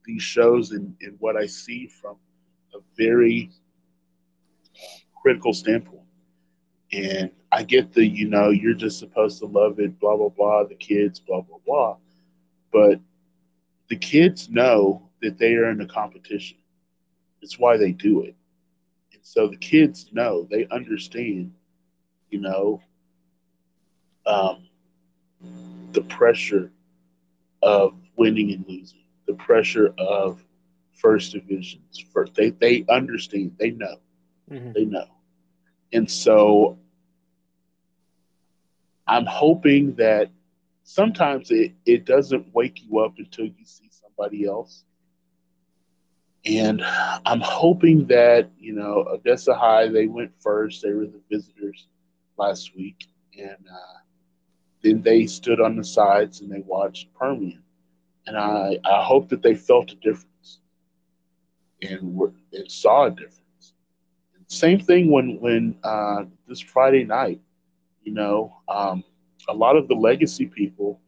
these 0.05 0.21
shows 0.21 0.71
and, 0.71 0.93
and 1.01 1.15
what 1.19 1.37
I 1.37 1.47
see 1.47 1.87
from 1.87 2.17
a 2.75 2.79
very 2.97 3.49
critical 5.27 5.53
standpoint. 5.53 6.07
And 6.93 7.31
I 7.51 7.63
get 7.63 7.91
the, 7.91 8.07
you 8.07 8.29
know, 8.29 8.49
you're 8.49 8.73
just 8.73 8.97
supposed 8.97 9.39
to 9.39 9.45
love 9.45 9.77
it, 9.81 9.99
blah, 9.99 10.15
blah, 10.15 10.29
blah, 10.29 10.63
the 10.63 10.75
kids, 10.75 11.19
blah, 11.19 11.41
blah, 11.41 11.57
blah. 11.65 11.97
But 12.71 13.01
the 13.89 13.97
kids 13.97 14.49
know 14.49 15.09
that 15.21 15.37
they 15.37 15.55
are 15.55 15.69
in 15.69 15.81
a 15.81 15.85
competition. 15.85 16.59
It's 17.41 17.59
why 17.59 17.75
they 17.75 17.91
do 17.91 18.21
it. 18.21 18.35
And 19.11 19.19
so 19.21 19.49
the 19.49 19.57
kids 19.57 20.07
know, 20.13 20.47
they 20.49 20.65
understand, 20.67 21.53
you 22.29 22.39
know, 22.39 22.81
um, 24.25 24.69
the 25.91 26.03
pressure 26.03 26.71
of 27.61 27.95
winning 28.15 28.53
and 28.53 28.63
losing, 28.65 29.03
the 29.25 29.33
pressure 29.33 29.93
of 29.97 30.41
first 30.93 31.33
divisions. 31.33 32.01
First, 32.13 32.33
they 32.33 32.51
they 32.51 32.85
understand, 32.87 33.57
they 33.59 33.71
know, 33.71 33.97
mm-hmm. 34.49 34.71
they 34.71 34.85
know, 34.85 35.07
and 35.93 36.09
so 36.09 36.77
I'm 39.07 39.25
hoping 39.25 39.95
that 39.95 40.29
sometimes 40.83 41.51
it 41.51 41.73
it 41.85 42.05
doesn't 42.05 42.53
wake 42.53 42.81
you 42.83 42.99
up 42.99 43.13
until 43.17 43.45
you 43.45 43.65
see 43.65 43.89
somebody 43.91 44.45
else. 44.45 44.83
And 46.45 46.81
I'm 47.25 47.41
hoping 47.41 48.07
that, 48.07 48.49
you 48.57 48.73
know, 48.73 49.05
Odessa 49.09 49.53
High, 49.53 49.89
they 49.89 50.07
went 50.07 50.31
first. 50.39 50.81
They 50.81 50.93
were 50.93 51.05
the 51.07 51.21
visitors 51.29 51.87
last 52.37 52.75
week. 52.75 53.07
And 53.37 53.57
uh, 53.69 53.99
then 54.81 55.01
they 55.01 55.25
stood 55.25 55.59
on 55.59 55.75
the 55.75 55.83
sides 55.83 56.41
and 56.41 56.51
they 56.51 56.63
watched 56.65 57.13
Permian. 57.13 57.63
And 58.27 58.37
I, 58.37 58.77
I 58.85 59.03
hope 59.03 59.29
that 59.29 59.41
they 59.41 59.55
felt 59.55 59.91
a 59.91 59.95
difference 59.95 60.59
and, 61.81 62.17
and 62.53 62.71
saw 62.71 63.05
a 63.07 63.09
difference. 63.11 63.41
Same 64.47 64.79
thing 64.79 65.11
when, 65.11 65.39
when 65.39 65.77
uh, 65.83 66.23
this 66.47 66.61
Friday 66.61 67.03
night, 67.03 67.41
you 68.03 68.13
know, 68.13 68.55
um, 68.69 69.03
a 69.49 69.53
lot 69.53 69.75
of 69.75 69.87
the 69.87 69.93
legacy 69.93 70.45
people, 70.45 70.99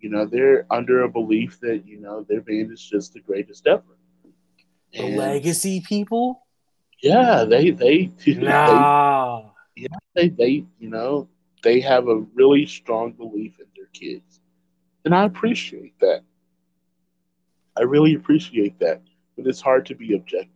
you 0.00 0.08
know, 0.08 0.24
they're 0.24 0.66
under 0.70 1.02
a 1.02 1.08
belief 1.08 1.58
that, 1.60 1.86
you 1.86 2.00
know, 2.00 2.24
their 2.28 2.40
band 2.40 2.72
is 2.72 2.80
just 2.80 3.12
the 3.12 3.20
greatest 3.20 3.66
ever. 3.66 3.82
The 4.92 5.16
legacy 5.16 5.80
people? 5.80 6.46
Yeah, 7.02 7.44
they, 7.44 7.70
they, 7.70 8.12
nah. 8.26 9.42
they, 9.74 9.82
yeah, 9.82 9.98
they, 10.14 10.28
they, 10.28 10.64
you 10.78 10.88
know, 10.88 11.28
they 11.62 11.80
have 11.80 12.08
a 12.08 12.20
really 12.34 12.66
strong 12.66 13.12
belief 13.12 13.58
in 13.58 13.66
their 13.76 13.88
kids. 13.92 14.40
And 15.04 15.14
I 15.14 15.24
appreciate 15.24 15.98
that. 16.00 16.22
I 17.76 17.82
really 17.82 18.14
appreciate 18.14 18.78
that. 18.78 19.02
But 19.36 19.46
it's 19.46 19.60
hard 19.60 19.86
to 19.86 19.94
be 19.94 20.14
objective. 20.14 20.55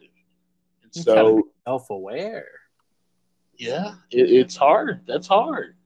So 0.91 1.43
self 1.67 1.91
aware. 1.91 2.49
Yeah, 3.57 3.95
it, 4.11 4.31
it's 4.31 4.57
hard. 4.57 5.03
That's 5.07 5.27
hard. 5.27 5.77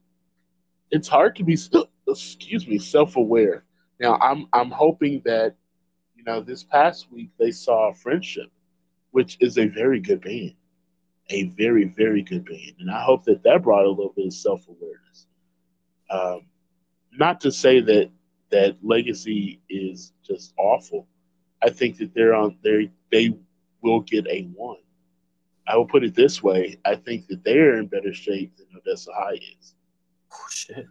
It's 0.90 1.08
hard 1.08 1.36
to 1.36 1.44
be 1.44 1.58
excuse 2.08 2.66
me, 2.66 2.78
self 2.78 3.16
aware. 3.16 3.64
Now 4.00 4.16
I'm 4.20 4.46
I'm 4.52 4.70
hoping 4.70 5.22
that, 5.24 5.56
you 6.14 6.24
know, 6.24 6.40
this 6.40 6.64
past 6.64 7.10
week 7.10 7.30
they 7.38 7.50
saw 7.50 7.92
Frenship, 7.92 8.50
which 9.10 9.36
is 9.40 9.58
a 9.58 9.66
very 9.66 10.00
good 10.00 10.20
band 10.20 10.54
a 11.30 11.44
very, 11.50 11.84
very 11.84 12.22
good 12.22 12.44
band. 12.44 12.74
And 12.78 12.90
I 12.90 13.02
hope 13.02 13.24
that 13.24 13.42
that 13.44 13.62
brought 13.62 13.86
a 13.86 13.88
little 13.88 14.12
bit 14.14 14.26
of 14.26 14.34
self 14.34 14.66
awareness. 14.68 15.26
Um, 16.10 16.46
not 17.12 17.40
to 17.40 17.52
say 17.52 17.80
that 17.80 18.10
that 18.50 18.76
Legacy 18.82 19.60
is 19.68 20.12
just 20.24 20.52
awful. 20.58 21.06
I 21.62 21.70
think 21.70 21.96
that 21.98 22.14
they're 22.14 22.34
on 22.34 22.58
they 22.62 22.90
they 23.10 23.36
will 23.82 24.00
get 24.00 24.26
a 24.26 24.42
one. 24.54 24.76
I 25.66 25.76
will 25.76 25.86
put 25.86 26.04
it 26.04 26.14
this 26.14 26.42
way: 26.42 26.78
I 26.84 26.94
think 26.96 27.26
that 27.28 27.44
they 27.44 27.58
are 27.58 27.78
in 27.78 27.86
better 27.86 28.12
shape 28.12 28.56
than 28.56 28.66
Odessa 28.76 29.12
High 29.12 29.40
is. 29.58 29.74
Oh 30.32 30.46
shit! 30.50 30.86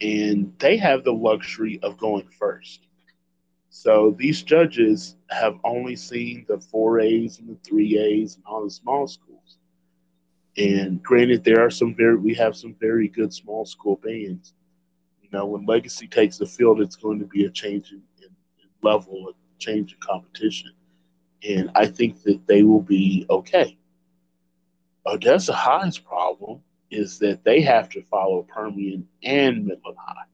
And 0.00 0.54
they 0.58 0.76
have 0.76 1.04
the 1.04 1.12
luxury 1.12 1.78
of 1.82 1.98
going 1.98 2.28
first. 2.38 2.86
So 3.70 4.14
these 4.18 4.42
judges 4.42 5.16
have 5.30 5.58
only 5.64 5.96
seen 5.96 6.46
the 6.48 6.60
four 6.60 7.00
A's 7.00 7.40
and 7.40 7.48
the 7.48 7.58
three 7.68 7.98
A's 7.98 8.36
and 8.36 8.44
all 8.46 8.64
the 8.64 8.70
small 8.70 9.06
schools. 9.08 9.58
And 10.56 11.02
granted, 11.02 11.42
there 11.42 11.60
are 11.60 11.70
some 11.70 11.94
very 11.94 12.16
we 12.16 12.34
have 12.34 12.56
some 12.56 12.76
very 12.80 13.08
good 13.08 13.34
small 13.34 13.66
school 13.66 13.96
bands. 13.96 14.54
You 15.22 15.28
know, 15.32 15.46
when 15.46 15.66
Legacy 15.66 16.06
takes 16.06 16.38
the 16.38 16.46
field, 16.46 16.80
it's 16.80 16.96
going 16.96 17.18
to 17.18 17.26
be 17.26 17.46
a 17.46 17.50
change 17.50 17.90
in, 17.90 18.00
in 18.22 18.28
level, 18.82 19.30
a 19.30 19.32
change 19.58 19.92
in 19.92 19.98
competition, 19.98 20.70
and 21.48 21.70
I 21.74 21.86
think 21.86 22.22
that 22.24 22.46
they 22.46 22.62
will 22.62 22.82
be 22.82 23.26
okay. 23.30 23.78
Odessa 25.06 25.52
High's 25.52 25.98
problem 25.98 26.62
is 26.90 27.18
that 27.20 27.44
they 27.44 27.60
have 27.62 27.88
to 27.90 28.02
follow 28.02 28.42
Permian 28.42 29.08
and 29.22 29.66
Midland 29.66 29.98
High. 29.98 30.24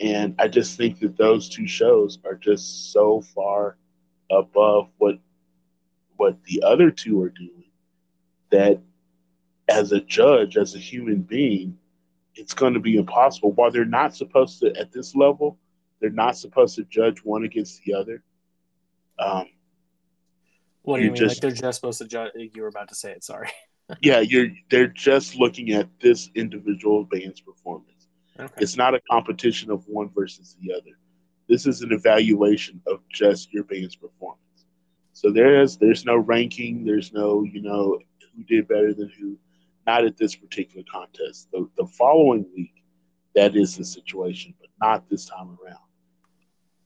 And 0.00 0.34
I 0.38 0.48
just 0.48 0.76
think 0.76 1.00
that 1.00 1.16
those 1.16 1.48
two 1.48 1.66
shows 1.66 2.18
are 2.24 2.34
just 2.34 2.92
so 2.92 3.22
far 3.22 3.76
above 4.30 4.90
what 4.98 5.18
what 6.16 6.42
the 6.44 6.62
other 6.62 6.90
two 6.90 7.20
are 7.22 7.30
doing 7.30 7.64
that 8.50 8.80
as 9.68 9.92
a 9.92 10.00
judge, 10.00 10.56
as 10.56 10.74
a 10.74 10.78
human 10.78 11.22
being, 11.22 11.78
it's 12.34 12.54
going 12.54 12.74
to 12.74 12.80
be 12.80 12.96
impossible. 12.96 13.52
While 13.52 13.70
they're 13.70 13.84
not 13.84 14.14
supposed 14.16 14.60
to 14.60 14.74
at 14.76 14.92
this 14.92 15.14
level, 15.16 15.58
They're 16.00 16.10
not 16.10 16.36
supposed 16.36 16.76
to 16.76 16.84
judge 16.84 17.20
one 17.24 17.44
against 17.44 17.82
the 17.84 17.94
other. 17.94 18.22
Um, 19.18 19.46
What 20.86 20.98
do 20.98 21.02
you 21.02 21.10
mean? 21.10 21.16
just- 21.16 21.36
like 21.36 21.40
they're 21.40 21.62
just 21.62 21.80
supposed 21.80 21.98
to 21.98 22.06
judge? 22.06 22.30
You 22.36 22.62
were 22.62 22.68
about 22.68 22.88
to 22.88 22.94
say 22.94 23.10
it. 23.10 23.24
Sorry. 23.24 23.50
yeah, 24.00 24.20
you're 24.20 24.48
they're 24.70 24.86
just 24.86 25.36
looking 25.36 25.72
at 25.72 25.88
this 26.00 26.30
individual 26.34 27.04
band's 27.04 27.40
performance. 27.40 28.08
Okay. 28.38 28.54
It's 28.58 28.76
not 28.76 28.94
a 28.94 29.00
competition 29.10 29.70
of 29.70 29.84
one 29.88 30.10
versus 30.14 30.56
the 30.60 30.72
other. 30.72 30.96
This 31.48 31.66
is 31.66 31.82
an 31.82 31.92
evaluation 31.92 32.80
of 32.86 33.00
just 33.12 33.52
your 33.52 33.64
band's 33.64 33.96
performance. 33.96 34.40
So 35.12 35.32
there's 35.32 35.76
there's 35.76 36.04
no 36.04 36.16
ranking, 36.16 36.84
there's 36.84 37.12
no, 37.12 37.42
you 37.42 37.62
know, 37.62 37.98
who 38.36 38.44
did 38.44 38.68
better 38.68 38.94
than 38.94 39.10
who. 39.18 39.38
Not 39.86 40.04
at 40.04 40.16
this 40.16 40.34
particular 40.36 40.84
contest. 40.92 41.48
The 41.52 41.68
the 41.76 41.86
following 41.86 42.46
week, 42.56 42.84
that 43.34 43.56
is 43.56 43.76
the 43.76 43.84
situation, 43.84 44.54
but 44.60 44.68
not 44.80 45.08
this 45.08 45.24
time 45.24 45.56
around. 45.64 45.78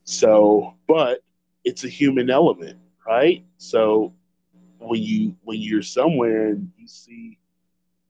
So, 0.04 0.74
but 0.88 1.20
it's 1.64 1.84
a 1.84 1.88
human 1.88 2.30
element, 2.30 2.78
right? 3.06 3.44
So 3.58 4.14
when 4.78 5.02
you 5.02 5.36
when 5.42 5.60
you're 5.60 5.82
somewhere 5.82 6.48
and 6.48 6.70
you 6.76 6.88
see 6.88 7.38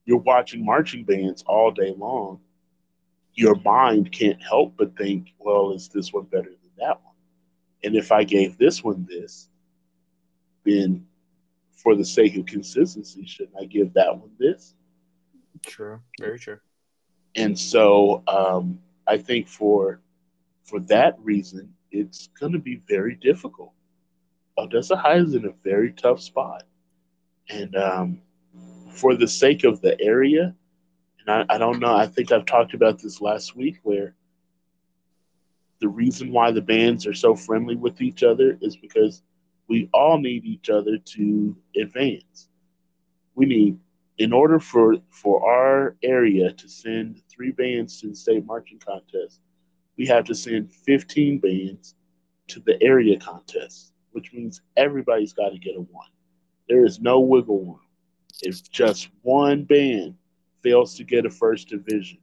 you're 0.05 0.19
watching 0.19 0.65
marching 0.65 1.05
bands 1.05 1.45
all 1.47 1.71
day 1.71 1.95
long, 1.97 2.41
your 3.35 3.55
mind 3.57 4.11
can't 4.13 4.43
help 4.43 4.75
but 4.77 4.97
think, 4.97 5.33
well, 5.39 5.73
is 5.73 5.89
this 5.89 6.13
one 6.13 6.25
better 6.25 6.49
than 6.49 6.71
that 6.79 7.03
one? 7.05 7.15
And 7.85 7.97
if 7.97 8.13
I 8.13 8.25
gave 8.25 8.59
this 8.59 8.83
one 8.83 9.07
this, 9.09 9.49
then 10.65 11.07
for 11.73 11.95
the 11.95 12.05
sake 12.05 12.37
of 12.37 12.47
consistency, 12.47 13.25
shouldn't 13.27 13.57
I 13.61 13.65
give 13.65 13.93
that 13.95 14.17
one 14.17 14.31
this? 14.39 14.75
True. 15.65 16.01
Very 16.19 16.39
true. 16.39 16.59
And 17.37 17.59
so 17.59 18.23
um, 18.27 18.81
I 19.07 19.19
think 19.19 19.49
for 19.49 20.01
for 20.65 20.81
that 20.81 21.19
reason, 21.21 21.73
it's 21.91 22.29
going 22.39 22.53
to 22.53 22.59
be 22.59 22.83
very 22.89 23.15
difficult. 23.17 23.73
Odessa 24.61 24.97
High 24.97 25.17
is 25.17 25.35
in 25.35 25.47
a 25.47 25.53
very 25.65 25.93
tough 25.93 26.21
spot, 26.21 26.65
and 27.49 27.75
um, 27.77 28.23
for 28.93 29.15
the 29.15 29.29
sake 29.29 29.65
of 29.65 29.81
the 29.81 30.01
area, 30.01 30.55
and 31.21 31.29
I, 31.29 31.55
I 31.55 31.59
don't 31.59 31.81
know. 31.81 31.95
I 31.95 32.07
think 32.07 32.33
I've 32.33 32.47
talked 32.47 32.75
about 32.75 33.01
this 33.01 33.21
last 33.21 33.57
week, 33.57 33.79
where 33.83 34.15
the 35.81 35.89
reason 35.89 36.33
why 36.33 36.51
the 36.51 36.61
bands 36.61 37.07
are 37.07 37.15
so 37.15 37.35
friendly 37.35 37.77
with 37.77 38.01
each 38.01 38.23
other 38.23 38.59
is 38.61 38.77
because 38.77 39.23
we 39.69 39.89
all 39.95 40.19
need 40.19 40.45
each 40.45 40.69
other 40.69 40.99
to 40.99 41.57
advance. 41.77 42.49
We 43.35 43.47
need 43.47 43.79
in 44.21 44.35
order 44.35 44.61
for 44.61 44.97
for 45.09 45.51
our 45.51 45.97
area 46.03 46.53
to 46.53 46.69
send 46.69 47.23
three 47.31 47.53
bands 47.53 48.01
to 48.01 48.09
the 48.09 48.15
state 48.15 48.45
marching 48.45 48.79
contest, 48.79 49.41
we 49.97 50.07
have 50.07 50.25
to 50.25 50.35
send 50.35 50.71
15 50.71 51.39
bands 51.39 51.95
to 52.49 52.61
the 52.61 52.81
area 52.83 53.19
contest, 53.19 53.93
which 54.13 54.33
means 54.33 54.61
everybody's 54.77 55.33
got 55.33 55.51
to 55.51 55.59
get 55.59 55.77
a 55.77 55.81
one. 55.81 56.09
There 56.69 56.85
is 56.85 57.01
no 57.01 57.21
wiggle 57.21 57.65
room. 57.65 57.81
If 58.43 58.71
just 58.71 59.09
one 59.23 59.65
band 59.65 60.15
fails 60.63 60.97
to 60.97 61.05
get 61.05 61.27
a 61.27 61.31
first 61.31 61.69
division 61.69 62.19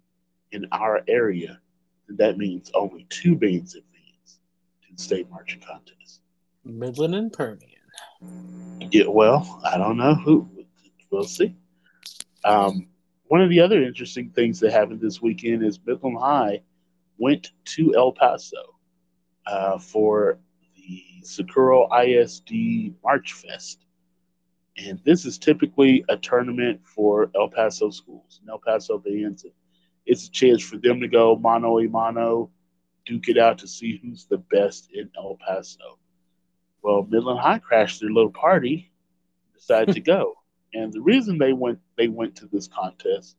in 0.52 0.66
our 0.72 1.02
area, 1.08 1.60
then 2.08 2.18
that 2.18 2.38
means 2.38 2.72
only 2.74 3.06
two 3.10 3.36
bands 3.36 3.76
advance 3.76 4.40
to 4.84 4.96
the 4.96 5.02
state 5.02 5.30
marching 5.30 5.60
contest. 5.60 6.22
Midland 6.64 7.16
and 7.16 7.32
Permian. 7.32 7.72
Yeah, 8.92 9.08
well, 9.08 9.62
I 9.66 9.78
don't 9.78 9.98
know 9.98 10.16
who. 10.16 10.50
We'll 11.10 11.24
see. 11.24 11.56
Um, 12.44 12.88
one 13.26 13.42
of 13.42 13.50
the 13.50 13.60
other 13.60 13.82
interesting 13.84 14.30
things 14.30 14.60
that 14.60 14.72
happened 14.72 15.02
this 15.02 15.22
weekend 15.22 15.64
is 15.64 15.80
Midland 15.86 16.18
High 16.20 16.62
went 17.18 17.52
to 17.66 17.94
El 17.96 18.14
Paso 18.14 18.76
uh, 19.46 19.78
for 19.78 20.40
the 20.88 21.04
Socorro 21.24 21.88
ISD 21.92 22.94
March 23.04 23.34
Fest. 23.34 23.86
And 24.78 25.00
this 25.04 25.26
is 25.26 25.38
typically 25.38 26.06
a 26.08 26.18
tournament 26.18 26.82
for 26.84 27.30
El 27.36 27.50
Paso 27.50 27.90
schools 27.90 28.40
and 28.42 28.50
El 28.50 28.60
Paso 28.60 28.98
bands. 28.98 29.46
It's 30.06 30.28
a 30.28 30.32
chance 30.32 30.64
for 30.64 30.78
them 30.78 31.00
to 31.02 31.08
go 31.08 31.36
mano 31.36 31.80
a 31.80 31.88
mano, 31.88 32.52
duke 33.06 33.30
it 33.30 33.38
out 33.38 33.58
to 33.60 33.68
see 33.68 34.00
who's 34.02 34.26
the 34.26 34.38
best 34.38 34.90
in 34.94 35.10
El 35.18 35.38
Paso. 35.46 35.98
Well, 36.82 37.08
Midland 37.10 37.40
High 37.40 37.60
crashed 37.60 38.02
their 38.02 38.12
little 38.12 38.32
party, 38.32 38.92
decided 39.54 39.96
to 39.96 40.02
go. 40.16 40.36
And 40.74 40.94
the 40.94 41.02
reason 41.02 41.38
they 41.38 41.54
went 41.54 41.80
they 41.98 42.08
went 42.08 42.36
to 42.38 42.46
this 42.46 42.68
contest 42.68 43.36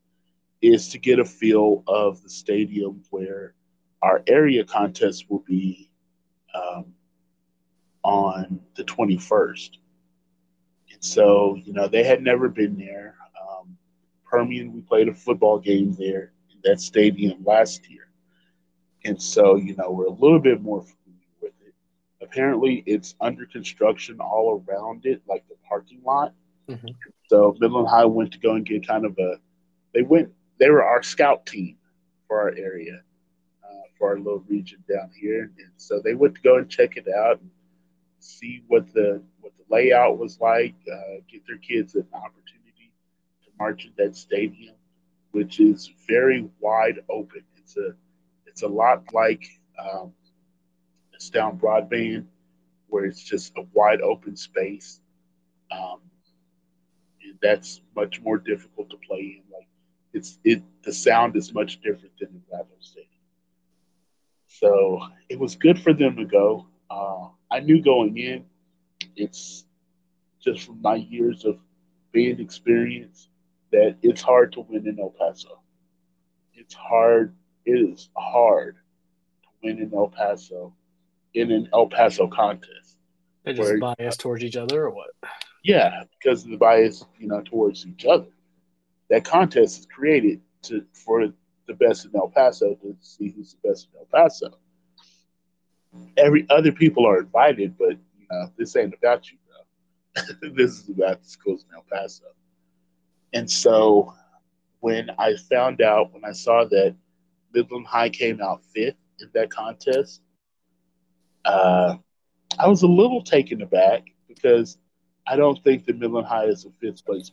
is 0.61 0.89
to 0.89 0.99
get 0.99 1.19
a 1.19 1.25
feel 1.25 1.83
of 1.87 2.21
the 2.21 2.29
stadium 2.29 3.01
where 3.11 3.53
our 4.01 4.21
area 4.27 4.65
contest 4.65 5.29
will 5.29 5.43
be 5.47 5.89
um, 6.53 6.93
on 8.29 8.59
the 8.75 8.83
21st. 8.83 9.71
And 10.91 11.03
so, 11.03 11.55
you 11.63 11.73
know, 11.73 11.87
they 11.87 12.03
had 12.03 12.21
never 12.21 12.49
been 12.49 12.77
there. 12.77 13.15
Um, 13.39 13.77
Permian, 14.25 14.73
we 14.73 14.81
played 14.81 15.07
a 15.07 15.13
football 15.13 15.59
game 15.59 15.95
there 15.97 16.31
in 16.51 16.57
that 16.63 16.79
stadium 16.81 17.43
last 17.43 17.89
year. 17.89 18.07
And 19.05 19.21
so, 19.21 19.55
you 19.55 19.75
know, 19.75 19.91
we're 19.91 20.05
a 20.05 20.11
little 20.11 20.39
bit 20.39 20.61
more 20.61 20.81
familiar 20.81 21.27
with 21.41 21.53
it. 21.65 21.73
Apparently, 22.21 22.83
it's 22.85 23.15
under 23.21 23.45
construction 23.45 24.19
all 24.19 24.63
around 24.67 25.05
it, 25.05 25.21
like 25.27 25.47
the 25.47 25.55
parking 25.67 26.01
lot. 26.03 26.33
Mhm. 26.67 26.95
So 27.27 27.55
Midland 27.59 27.87
High 27.87 28.05
went 28.05 28.31
to 28.33 28.39
go 28.39 28.55
and 28.55 28.65
get 28.65 28.85
kind 28.85 29.05
of 29.05 29.17
a. 29.17 29.39
They 29.93 30.03
went. 30.03 30.31
They 30.57 30.69
were 30.69 30.83
our 30.83 31.01
scout 31.01 31.45
team 31.45 31.77
for 32.27 32.39
our 32.41 32.51
area, 32.51 33.01
uh, 33.63 33.83
for 33.97 34.09
our 34.09 34.17
little 34.17 34.43
region 34.47 34.83
down 34.87 35.09
here, 35.19 35.51
and 35.57 35.71
so 35.77 35.99
they 35.99 36.13
went 36.13 36.35
to 36.35 36.41
go 36.41 36.57
and 36.57 36.69
check 36.69 36.97
it 36.97 37.07
out 37.07 37.39
and 37.39 37.49
see 38.19 38.63
what 38.67 38.93
the 38.93 39.21
what 39.41 39.53
the 39.57 39.63
layout 39.73 40.17
was 40.17 40.39
like. 40.39 40.75
Uh, 40.91 41.21
get 41.31 41.45
their 41.47 41.57
kids 41.57 41.95
an 41.95 42.07
opportunity 42.13 42.91
to 43.43 43.49
march 43.59 43.85
in 43.85 43.93
that 43.97 44.15
stadium, 44.15 44.75
which 45.31 45.59
is 45.59 45.91
very 46.07 46.49
wide 46.59 46.99
open. 47.09 47.43
It's 47.57 47.77
a 47.77 47.93
it's 48.45 48.63
a 48.63 48.67
lot 48.67 49.03
like 49.13 49.45
um, 49.79 50.13
Astound 51.17 51.61
Broadband, 51.61 52.25
where 52.87 53.05
it's 53.05 53.23
just 53.23 53.53
a 53.57 53.63
wide 53.73 54.01
open 54.01 54.35
space. 54.35 55.01
Um, 55.71 55.99
and 57.23 57.37
that's 57.41 57.81
much 57.95 58.21
more 58.21 58.37
difficult 58.37 58.89
to 58.89 58.97
play 58.97 59.39
in. 59.39 59.43
Like 59.53 59.67
it's 60.13 60.39
it 60.43 60.63
the 60.83 60.93
sound 60.93 61.35
is 61.35 61.53
much 61.53 61.81
different 61.81 62.17
than 62.19 62.29
the 62.33 62.39
Bravo 62.49 62.69
Stadium. 62.79 63.09
So 64.47 65.01
it 65.29 65.39
was 65.39 65.55
good 65.55 65.79
for 65.79 65.93
them 65.93 66.15
to 66.17 66.25
go. 66.25 66.65
Uh, 66.89 67.27
I 67.51 67.59
knew 67.59 67.81
going 67.81 68.17
in, 68.17 68.45
it's 69.15 69.65
just 70.41 70.65
from 70.65 70.81
my 70.81 70.95
years 70.95 71.45
of 71.45 71.57
band 72.13 72.39
experience 72.39 73.29
that 73.71 73.97
it's 74.01 74.21
hard 74.21 74.53
to 74.53 74.61
win 74.61 74.87
in 74.87 74.99
El 74.99 75.13
Paso. 75.17 75.59
It's 76.53 76.73
hard. 76.73 77.35
It 77.65 77.73
is 77.73 78.09
hard 78.15 78.75
to 79.43 79.49
win 79.63 79.79
in 79.79 79.93
El 79.93 80.07
Paso 80.07 80.73
in 81.33 81.51
an 81.51 81.69
El 81.73 81.87
Paso 81.87 82.27
contest. 82.27 82.97
They 83.43 83.53
just 83.53 83.69
Where- 83.69 83.95
bias 83.95 84.17
towards 84.17 84.43
each 84.43 84.57
other, 84.57 84.85
or 84.85 84.89
what? 84.89 85.11
Yeah, 85.63 86.03
because 86.17 86.43
of 86.45 86.51
the 86.51 86.57
bias, 86.57 87.05
you 87.19 87.27
know, 87.27 87.41
towards 87.41 87.85
each 87.85 88.05
other. 88.05 88.31
That 89.09 89.25
contest 89.25 89.79
is 89.79 89.85
created 89.85 90.41
to 90.63 90.85
for 90.93 91.27
the 91.67 91.73
best 91.73 92.05
in 92.05 92.11
El 92.15 92.29
Paso 92.29 92.75
to 92.75 92.95
see 93.01 93.29
who's 93.29 93.55
the 93.61 93.69
best 93.69 93.87
in 93.91 93.99
El 93.99 94.05
Paso. 94.05 94.57
Every 96.17 96.45
other 96.49 96.71
people 96.71 97.05
are 97.07 97.19
invited, 97.19 97.77
but 97.77 97.91
you 97.91 98.27
know, 98.31 98.51
this 98.57 98.75
ain't 98.75 98.93
about 98.93 99.31
you, 99.31 99.37
bro. 99.47 100.49
this 100.55 100.79
is 100.79 100.89
about 100.89 101.21
the 101.23 101.29
schools 101.29 101.65
in 101.69 101.75
El 101.75 101.85
Paso. 101.91 102.25
And 103.33 103.49
so 103.49 104.13
when 104.79 105.09
I 105.17 105.35
found 105.49 105.81
out, 105.81 106.13
when 106.13 106.25
I 106.25 106.31
saw 106.31 106.65
that 106.65 106.95
Midland 107.53 107.87
High 107.87 108.09
came 108.09 108.41
out 108.41 108.63
fifth 108.73 108.97
in 109.19 109.29
that 109.33 109.51
contest, 109.51 110.21
uh, 111.45 111.95
I 112.57 112.67
was 112.67 112.83
a 112.83 112.87
little 112.87 113.23
taken 113.23 113.61
aback 113.61 114.03
because 114.27 114.77
I 115.27 115.35
don't 115.35 115.61
think 115.63 115.85
that 115.85 115.97
Midland 115.97 116.27
High 116.27 116.45
is 116.45 116.65
a 116.65 116.71
fifth 116.81 117.05
place. 117.05 117.31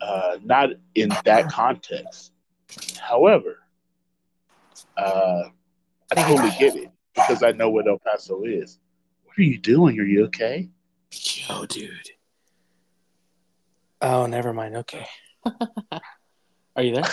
Uh, 0.00 0.38
not 0.42 0.70
in 0.94 1.10
that 1.24 1.50
context. 1.50 2.32
However, 2.98 3.58
uh, 4.96 5.44
I 6.16 6.28
totally 6.28 6.50
get 6.58 6.76
it 6.76 6.90
because 7.14 7.42
I 7.42 7.52
know 7.52 7.70
what 7.70 7.86
El 7.88 7.98
Paso 7.98 8.42
is. 8.44 8.78
What 9.24 9.38
are 9.38 9.42
you 9.42 9.58
doing? 9.58 9.98
Are 9.98 10.04
you 10.04 10.24
okay? 10.26 10.68
Yo, 11.12 11.66
dude. 11.66 11.90
Oh, 14.00 14.26
never 14.26 14.52
mind. 14.52 14.76
Okay. 14.76 15.06
Are 16.76 16.82
you 16.82 16.94
there? 16.94 17.04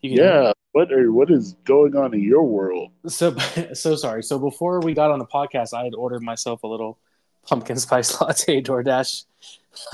You 0.00 0.10
can- 0.10 0.18
Yeah. 0.18 0.52
What 0.72 0.92
are 0.92 1.10
what 1.10 1.30
is 1.30 1.54
going 1.64 1.96
on 1.96 2.12
in 2.12 2.20
your 2.22 2.42
world? 2.42 2.90
So 3.08 3.34
so 3.72 3.96
sorry. 3.96 4.22
So 4.22 4.38
before 4.38 4.78
we 4.80 4.92
got 4.92 5.10
on 5.10 5.18
the 5.18 5.24
podcast, 5.24 5.72
I 5.72 5.84
had 5.84 5.94
ordered 5.94 6.22
myself 6.22 6.64
a 6.64 6.66
little 6.66 6.98
pumpkin 7.46 7.78
spice 7.78 8.20
latte 8.20 8.60
DoorDash 8.60 9.24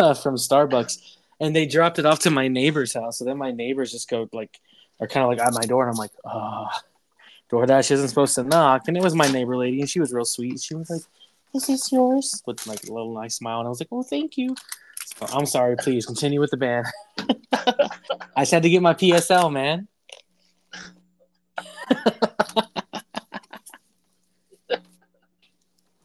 uh, 0.00 0.14
from 0.14 0.34
Starbucks, 0.34 0.96
and 1.38 1.54
they 1.54 1.66
dropped 1.66 2.00
it 2.00 2.04
off 2.06 2.18
to 2.20 2.30
my 2.32 2.48
neighbor's 2.48 2.94
house. 2.94 3.20
So 3.20 3.24
then 3.24 3.38
my 3.38 3.52
neighbors 3.52 3.92
just 3.92 4.10
go 4.10 4.28
like 4.32 4.58
are 4.98 5.06
kind 5.06 5.22
of 5.22 5.30
like 5.30 5.38
at 5.46 5.54
my 5.54 5.62
door, 5.66 5.84
and 5.86 5.92
I'm 5.92 5.96
like, 5.98 6.10
oh, 6.24 6.66
DoorDash 7.52 7.90
isn't 7.90 8.08
supposed 8.08 8.34
to 8.36 8.44
knock, 8.44 8.88
and 8.88 8.96
it 8.96 9.02
was 9.02 9.14
my 9.14 9.28
neighbor 9.28 9.56
lady, 9.56 9.80
and 9.80 9.90
she 9.90 10.00
was 10.00 10.12
real 10.12 10.24
sweet. 10.24 10.58
She 10.60 10.74
was 10.74 10.88
like, 10.88 11.02
"Is 11.54 11.66
this 11.66 11.92
yours?" 11.92 12.42
with 12.46 12.66
like 12.66 12.82
a 12.84 12.92
little 12.92 13.12
nice 13.14 13.36
smile, 13.36 13.58
and 13.58 13.66
I 13.66 13.68
was 13.68 13.78
like, 13.78 13.88
"Oh, 13.92 14.02
thank 14.02 14.38
you." 14.38 14.56
So, 15.04 15.26
I'm 15.34 15.44
sorry. 15.44 15.76
Please 15.76 16.06
continue 16.06 16.40
with 16.40 16.50
the 16.50 16.56
band. 16.56 16.86
I 17.52 18.40
just 18.40 18.52
had 18.52 18.62
to 18.62 18.70
get 18.70 18.80
my 18.80 18.94
PSL, 18.94 19.52
man. 19.52 19.86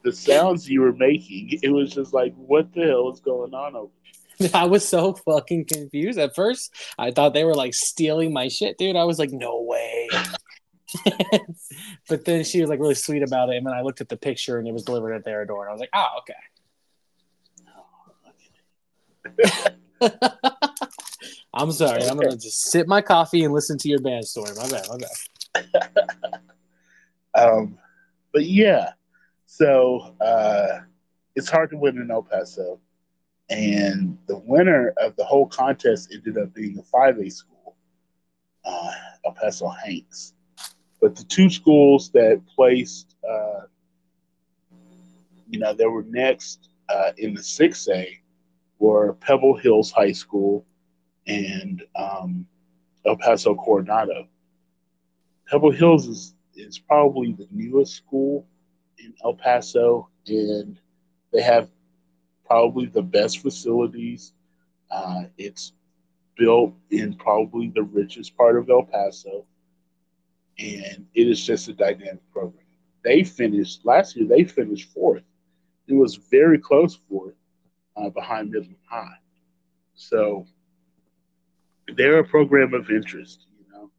the 0.03 0.11
sounds 0.11 0.69
you 0.69 0.81
were 0.81 0.91
making, 0.91 1.59
it 1.63 1.69
was 1.69 1.93
just 1.93 2.13
like, 2.13 2.33
what 2.35 2.73
the 2.73 2.81
hell 2.81 3.09
is 3.11 3.21
going 3.21 3.53
on 3.53 3.75
over 3.75 3.91
I 4.53 4.65
was 4.65 4.87
so 4.87 5.13
fucking 5.13 5.65
confused. 5.65 6.19
At 6.19 6.35
first, 6.35 6.73
I 6.97 7.11
thought 7.11 7.33
they 7.33 7.43
were 7.43 7.55
like 7.55 7.73
stealing 7.73 8.33
my 8.33 8.47
shit, 8.49 8.77
dude. 8.77 8.95
I 8.95 9.03
was 9.03 9.19
like, 9.19 9.31
no 9.31 9.61
way. 9.61 10.07
but 12.09 12.25
then 12.25 12.43
she 12.43 12.61
was 12.61 12.69
like 12.69 12.79
really 12.79 12.95
sweet 12.95 13.23
about 13.23 13.49
it. 13.49 13.57
And 13.57 13.65
then 13.65 13.73
I 13.73 13.81
looked 13.81 14.01
at 14.01 14.09
the 14.09 14.17
picture 14.17 14.57
and 14.57 14.67
it 14.67 14.73
was 14.73 14.83
delivered 14.83 15.13
at 15.13 15.23
their 15.25 15.45
door. 15.45 15.67
And 15.67 15.69
I 15.69 15.73
was 15.73 15.79
like, 15.79 15.89
oh, 15.93 16.07
okay. 16.19 16.33
I'm 21.53 21.71
sorry. 21.71 22.03
I'm 22.03 22.17
going 22.17 22.31
to 22.31 22.37
just 22.37 22.63
sip 22.63 22.87
my 22.87 23.01
coffee 23.01 23.43
and 23.43 23.53
listen 23.53 23.77
to 23.79 23.89
your 23.89 23.99
band 23.99 24.25
story. 24.25 24.51
My 24.55 24.69
bad. 24.69 24.87
My 24.89 24.97
bad. 24.97 26.41
um, 27.35 27.77
but 28.31 28.45
yeah, 28.45 28.91
so 29.45 30.15
uh, 30.21 30.79
it's 31.35 31.49
hard 31.49 31.69
to 31.71 31.77
win 31.77 31.97
in 31.97 32.11
El 32.11 32.23
Paso. 32.23 32.79
And 33.49 34.17
the 34.27 34.37
winner 34.37 34.93
of 34.97 35.15
the 35.15 35.23
whole 35.23 35.47
contest 35.47 36.13
ended 36.13 36.37
up 36.37 36.53
being 36.53 36.77
a 36.77 36.81
5A 36.81 37.31
school, 37.31 37.77
uh, 38.65 38.91
El 39.25 39.31
Paso 39.31 39.69
Hanks. 39.69 40.33
But 41.01 41.15
the 41.15 41.23
two 41.23 41.49
schools 41.49 42.09
that 42.11 42.41
placed, 42.55 43.15
uh, 43.27 43.61
you 45.49 45.59
know, 45.59 45.73
that 45.73 45.89
were 45.89 46.03
next 46.03 46.69
uh, 46.89 47.11
in 47.17 47.33
the 47.33 47.41
6A 47.41 48.07
were 48.79 49.13
Pebble 49.13 49.57
Hills 49.57 49.91
High 49.91 50.11
School 50.11 50.65
and 51.27 51.83
um, 51.95 52.47
El 53.05 53.17
Paso 53.17 53.55
Coronado. 53.55 54.27
Pebble 55.49 55.71
Hills 55.71 56.07
is, 56.07 56.35
is 56.55 56.79
probably 56.79 57.33
the 57.33 57.47
newest 57.51 57.95
school 57.95 58.45
in 58.97 59.13
El 59.23 59.33
Paso, 59.33 60.09
and 60.27 60.79
they 61.31 61.41
have 61.41 61.69
probably 62.45 62.85
the 62.85 63.01
best 63.01 63.39
facilities. 63.39 64.33
Uh, 64.89 65.23
it's 65.37 65.73
built 66.37 66.73
in 66.91 67.13
probably 67.15 67.71
the 67.73 67.83
richest 67.83 68.35
part 68.37 68.57
of 68.57 68.69
El 68.69 68.83
Paso, 68.83 69.45
and 70.59 71.05
it 71.13 71.27
is 71.27 71.43
just 71.45 71.67
a 71.67 71.73
dynamic 71.73 72.21
program. 72.31 72.65
They 73.03 73.23
finished 73.23 73.85
last 73.85 74.15
year. 74.15 74.27
They 74.27 74.43
finished 74.43 74.91
fourth. 74.91 75.23
It 75.87 75.93
was 75.93 76.15
very 76.15 76.59
close 76.59 76.99
fourth 77.09 77.35
uh, 77.95 78.09
behind 78.09 78.51
Midland 78.51 78.75
High. 78.89 79.17
So 79.95 80.45
they're 81.95 82.19
a 82.19 82.27
program 82.27 82.73
of 82.73 82.89
interest. 82.89 83.45
You 83.59 83.71
know, 83.71 83.91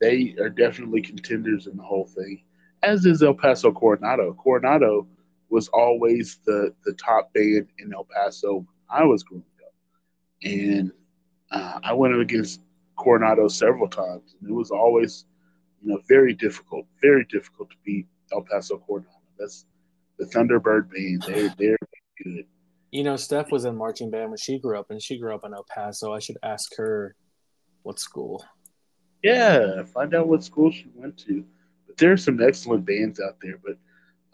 they 0.00 0.34
are 0.40 0.50
definitely 0.50 1.02
contenders 1.02 1.66
in 1.66 1.76
the 1.76 1.82
whole 1.82 2.06
thing. 2.06 2.42
As 2.82 3.04
is 3.06 3.22
El 3.22 3.34
Paso 3.34 3.72
Coronado. 3.72 4.34
Coronado 4.34 5.06
was 5.50 5.68
always 5.68 6.38
the 6.44 6.74
the 6.84 6.92
top 6.94 7.32
band 7.32 7.68
in 7.78 7.92
El 7.94 8.04
Paso 8.04 8.54
when 8.54 8.66
I 8.90 9.04
was 9.04 9.22
growing 9.22 9.44
up, 9.64 9.74
and 10.44 10.92
uh, 11.50 11.80
I 11.82 11.92
went 11.92 12.14
against 12.20 12.60
Coronado 12.96 13.48
several 13.48 13.88
times, 13.88 14.36
and 14.40 14.50
it 14.50 14.52
was 14.52 14.70
always, 14.70 15.24
you 15.82 15.92
know, 15.92 16.00
very 16.08 16.34
difficult, 16.34 16.86
very 17.00 17.24
difficult 17.24 17.70
to 17.70 17.76
beat 17.84 18.06
El 18.32 18.42
Paso 18.42 18.78
Coronado. 18.78 19.12
That's 19.38 19.66
the 20.18 20.26
Thunderbird 20.26 20.90
band. 20.90 21.22
They 21.22 21.48
they're 21.58 21.78
good. 22.22 22.46
You 22.90 23.04
know, 23.04 23.16
Steph 23.16 23.52
was 23.52 23.64
in 23.64 23.76
marching 23.76 24.10
band 24.10 24.30
when 24.30 24.38
she 24.38 24.58
grew 24.58 24.78
up, 24.78 24.90
and 24.90 25.02
she 25.02 25.18
grew 25.18 25.34
up 25.34 25.44
in 25.44 25.54
El 25.54 25.66
Paso. 25.68 26.14
I 26.14 26.18
should 26.18 26.38
ask 26.42 26.74
her 26.76 27.14
what 27.82 27.98
school. 27.98 28.44
Yeah, 29.22 29.82
find 29.84 30.14
out 30.14 30.28
what 30.28 30.44
school 30.44 30.70
she 30.70 30.86
went 30.94 31.18
to. 31.18 31.44
But 31.86 31.96
there's 31.96 32.24
some 32.24 32.40
excellent 32.42 32.86
bands 32.86 33.20
out 33.20 33.36
there. 33.42 33.58
But 33.64 33.76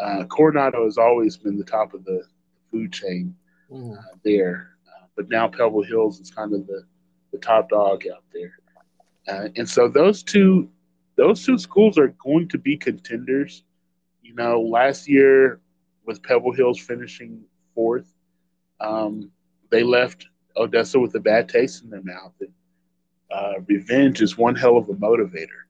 uh, 0.04 0.24
Coronado 0.24 0.84
has 0.84 0.98
always 0.98 1.36
been 1.36 1.56
the 1.56 1.64
top 1.64 1.94
of 1.94 2.04
the 2.04 2.22
food 2.70 2.92
chain 2.92 3.34
mm. 3.70 3.96
uh, 3.96 4.02
there, 4.24 4.70
uh, 4.88 5.06
but 5.16 5.28
now 5.28 5.48
Pebble 5.48 5.82
Hills 5.82 6.20
is 6.20 6.30
kind 6.30 6.52
of 6.52 6.66
the, 6.66 6.84
the 7.32 7.38
top 7.38 7.70
dog 7.70 8.04
out 8.12 8.24
there, 8.32 8.58
uh, 9.28 9.48
and 9.56 9.68
so 9.68 9.88
those 9.88 10.22
two 10.22 10.68
those 11.16 11.44
two 11.44 11.58
schools 11.58 11.98
are 11.98 12.14
going 12.24 12.48
to 12.48 12.58
be 12.58 12.76
contenders. 12.76 13.64
You 14.22 14.34
know, 14.34 14.60
last 14.60 15.08
year 15.08 15.60
with 16.04 16.22
Pebble 16.22 16.52
Hills 16.52 16.80
finishing 16.80 17.42
fourth, 17.74 18.12
um, 18.80 19.30
they 19.70 19.82
left 19.82 20.26
Odessa 20.56 20.98
with 20.98 21.14
a 21.14 21.20
bad 21.20 21.48
taste 21.48 21.82
in 21.82 21.90
their 21.90 22.02
mouth, 22.02 22.34
and 22.40 22.52
uh, 23.30 23.60
revenge 23.66 24.22
is 24.22 24.38
one 24.38 24.54
hell 24.54 24.76
of 24.76 24.88
a 24.88 24.94
motivator. 24.94 25.64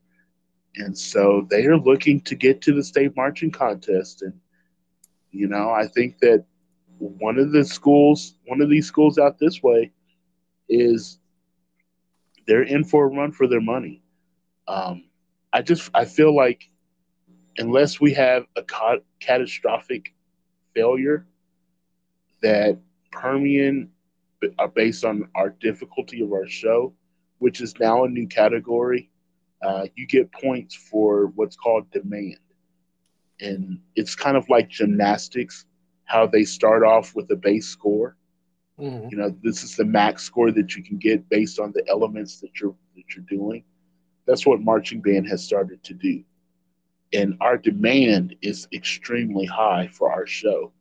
And 0.77 0.97
so 0.97 1.47
they 1.51 1.67
are 1.67 1.79
looking 1.79 2.21
to 2.23 2.35
get 2.35 2.61
to 2.63 2.75
the 2.75 2.83
state 2.83 3.15
marching 3.17 3.51
contest. 3.51 4.23
And, 4.23 4.35
you 5.31 5.47
know, 5.47 5.71
I 5.71 5.87
think 5.87 6.19
that 6.19 6.45
one 6.99 7.39
of 7.39 7.53
the 7.53 7.65
schools, 7.65 8.35
one 8.47 8.61
of 8.61 8.69
these 8.69 8.87
schools 8.87 9.19
out 9.19 9.39
this 9.39 9.63
way 9.63 9.93
is 10.69 11.19
they're 12.47 12.63
in 12.63 12.85
for 12.85 13.05
a 13.05 13.09
run 13.09 13.33
for 13.33 13.47
their 13.47 13.61
money. 13.61 14.03
Um, 14.67 15.05
I 15.55 15.63
just, 15.63 15.91
I 15.95 16.05
feel 16.05 16.35
like 16.35 16.69
unless 17.57 18.01
we 18.01 18.13
have 18.15 18.45
a 18.57 18.63
ca- 18.63 18.99
catastrophic 19.21 20.13
failure 20.75 21.27
that 22.43 22.79
Permian, 23.11 23.91
uh, 24.59 24.67
based 24.67 25.05
on 25.05 25.29
our 25.35 25.51
difficulty 25.51 26.23
of 26.23 26.33
our 26.33 26.47
show, 26.47 26.93
which 27.39 27.63
is 27.63 27.75
now 27.79 28.05
a 28.05 28.09
new 28.09 28.27
category 28.27 29.11
uh, 29.65 29.87
you 29.97 30.07
get 30.07 30.31
points 30.33 30.75
for 30.75 31.27
what's 31.35 31.57
called 31.57 31.91
demand. 31.91 32.39
And 33.41 33.81
it's 33.97 34.15
kind 34.15 34.37
of 34.37 34.49
like 34.49 34.69
gymnastics, 34.69 35.65
how 36.05 36.27
they 36.27 36.45
start 36.45 36.85
off 36.85 37.15
with 37.15 37.31
a 37.31 37.37
base 37.37 37.67
score. 37.67 38.17
Mm-hmm. 38.79 39.09
You 39.11 39.17
know, 39.17 39.37
this 39.43 39.63
is 39.63 39.77
the 39.77 39.85
max 39.85 40.23
score 40.23 40.51
that 40.51 40.77
you 40.77 40.83
can 40.83 40.99
get 40.99 41.29
based 41.29 41.59
on 41.59 41.73
the 41.73 41.85
elements 41.89 42.41
that 42.41 42.61
you're 42.61 42.75
that 42.97 43.05
you're 43.15 43.25
doing. 43.29 43.65
That's 44.27 44.47
what 44.47 44.61
marching 44.61 45.01
band 45.01 45.29
has 45.29 45.45
started 45.45 45.83
to 45.85 45.95
do. 45.95 46.23
And 47.13 47.37
our 47.41 47.57
demand 47.57 48.35
is 48.43 48.67
extremely 48.73 49.47
high 49.47 49.89
for 49.93 50.11
our 50.11 50.27
show 50.27 50.73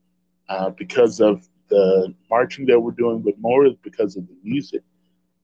uh, 0.50 0.72
because 0.72 1.20
of 1.20 1.48
the 1.70 2.14
marching 2.30 2.66
that 2.68 2.80
we're 2.80 2.92
doing, 2.92 3.22
but 3.22 3.38
more 3.40 3.70
because 3.84 4.16
of 4.16 4.28
the 4.28 4.36
music, 4.44 4.82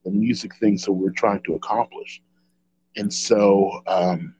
the 0.04 0.10
music 0.10 0.54
things 0.56 0.84
that 0.84 0.92
we're 0.92 1.10
trying 1.10 1.42
to 1.44 1.54
accomplish. 1.54 2.22
And 2.96 3.12
so, 3.12 3.82
um, 3.86 4.34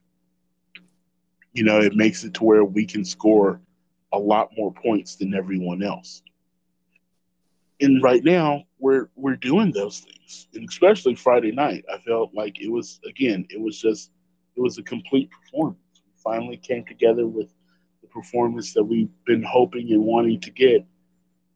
you 1.52 1.64
know, 1.64 1.80
it 1.80 1.94
makes 1.94 2.24
it 2.24 2.34
to 2.34 2.44
where 2.44 2.64
we 2.64 2.86
can 2.86 3.04
score 3.04 3.60
a 4.12 4.18
lot 4.18 4.50
more 4.56 4.72
points 4.72 5.16
than 5.16 5.34
everyone 5.34 5.82
else. 5.82 6.22
And 7.80 8.02
right 8.02 8.22
now, 8.22 8.64
we're 8.78 9.08
we're 9.16 9.36
doing 9.36 9.72
those 9.72 10.00
things, 10.00 10.48
and 10.54 10.68
especially 10.68 11.14
Friday 11.14 11.52
night. 11.52 11.84
I 11.92 11.98
felt 11.98 12.34
like 12.34 12.60
it 12.60 12.70
was 12.70 13.00
again, 13.08 13.46
it 13.50 13.60
was 13.60 13.80
just 13.80 14.10
it 14.56 14.60
was 14.60 14.78
a 14.78 14.82
complete 14.82 15.30
performance. 15.30 15.78
We 15.94 16.12
finally 16.22 16.56
came 16.56 16.84
together 16.84 17.26
with 17.26 17.54
the 18.02 18.08
performance 18.08 18.74
that 18.74 18.84
we've 18.84 19.08
been 19.24 19.42
hoping 19.42 19.92
and 19.92 20.02
wanting 20.02 20.40
to 20.40 20.50
get 20.50 20.84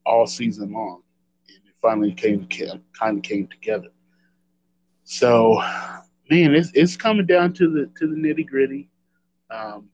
all 0.07 0.27
season 0.27 0.73
long, 0.73 1.03
and 1.49 1.59
it 1.67 1.75
finally 1.83 2.13
came 2.13 2.49
kind 2.99 3.19
of 3.19 3.23
came 3.23 3.47
together. 3.49 3.89
So 5.05 5.61
man, 6.31 6.55
it's 6.55 6.71
it's 6.75 6.97
coming 6.97 7.27
down 7.27 7.53
to 7.55 7.71
the 7.71 7.91
to 7.99 8.07
the 8.07 8.17
nitty 8.17 8.47
gritty. 8.47 8.89
Um, 9.51 9.89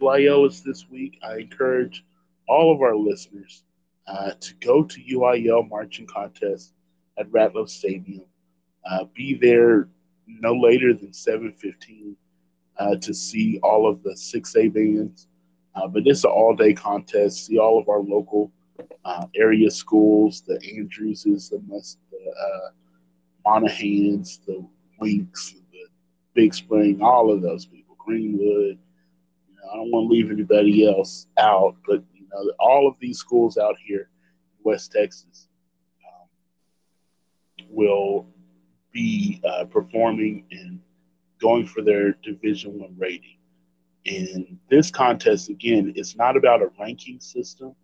UIL 0.00 0.48
is 0.48 0.62
this 0.62 0.88
week. 0.88 1.18
I 1.22 1.38
encourage 1.38 2.04
all 2.48 2.74
of 2.74 2.80
our 2.80 2.96
listeners 2.96 3.62
uh, 4.06 4.32
to 4.40 4.54
go 4.56 4.82
to 4.84 5.00
UIL 5.00 5.68
marching 5.68 6.06
contest 6.06 6.74
at 7.18 7.30
Ratliff 7.30 7.68
Stadium. 7.68 8.24
Uh, 8.88 9.04
be 9.14 9.34
there 9.34 9.88
no 10.26 10.54
later 10.54 10.94
than 10.94 11.12
seven 11.12 11.52
fifteen 11.52 12.16
uh, 12.78 12.96
to 12.96 13.12
see 13.12 13.58
all 13.62 13.88
of 13.88 14.02
the 14.02 14.16
six 14.16 14.56
A 14.56 14.68
bands. 14.68 15.28
Uh, 15.74 15.86
but 15.86 16.02
it's 16.06 16.24
an 16.24 16.30
all 16.30 16.54
day 16.54 16.72
contest. 16.72 17.46
See 17.46 17.58
all 17.58 17.78
of 17.78 17.88
our 17.88 18.00
local 18.00 18.50
uh, 19.04 19.26
area 19.34 19.70
schools, 19.70 20.42
the 20.46 20.60
Andrewses, 20.76 21.50
the, 21.50 21.58
the 22.10 22.72
Monahans, 23.46 24.44
the 24.46 24.66
Winks, 24.98 25.54
the 25.72 25.86
Big 26.34 26.54
Spring, 26.54 27.02
all 27.02 27.32
of 27.32 27.42
those 27.42 27.66
people, 27.66 27.96
Greenwood. 27.98 28.78
You 29.48 29.56
know, 29.56 29.70
I 29.72 29.76
don't 29.76 29.90
want 29.90 30.08
to 30.08 30.12
leave 30.12 30.30
anybody 30.30 30.86
else 30.86 31.26
out, 31.38 31.76
but 31.86 32.02
all 32.58 32.88
of 32.88 32.94
these 33.00 33.18
schools 33.18 33.58
out 33.58 33.76
here 33.84 34.08
in 34.58 34.64
West 34.64 34.92
Texas 34.92 35.48
um, 36.06 36.28
will 37.68 38.26
be 38.92 39.40
uh, 39.44 39.64
performing, 39.64 40.44
and 40.50 40.80
going 41.40 41.66
for 41.66 41.82
their 41.82 42.12
Division 42.22 42.78
One 42.78 42.94
rating. 42.98 43.36
And 44.06 44.58
this 44.68 44.90
contest 44.90 45.50
again, 45.50 45.92
it's 45.94 46.16
not 46.16 46.36
about 46.36 46.62
a 46.62 46.70
ranking 46.78 47.20
system. 47.20 47.74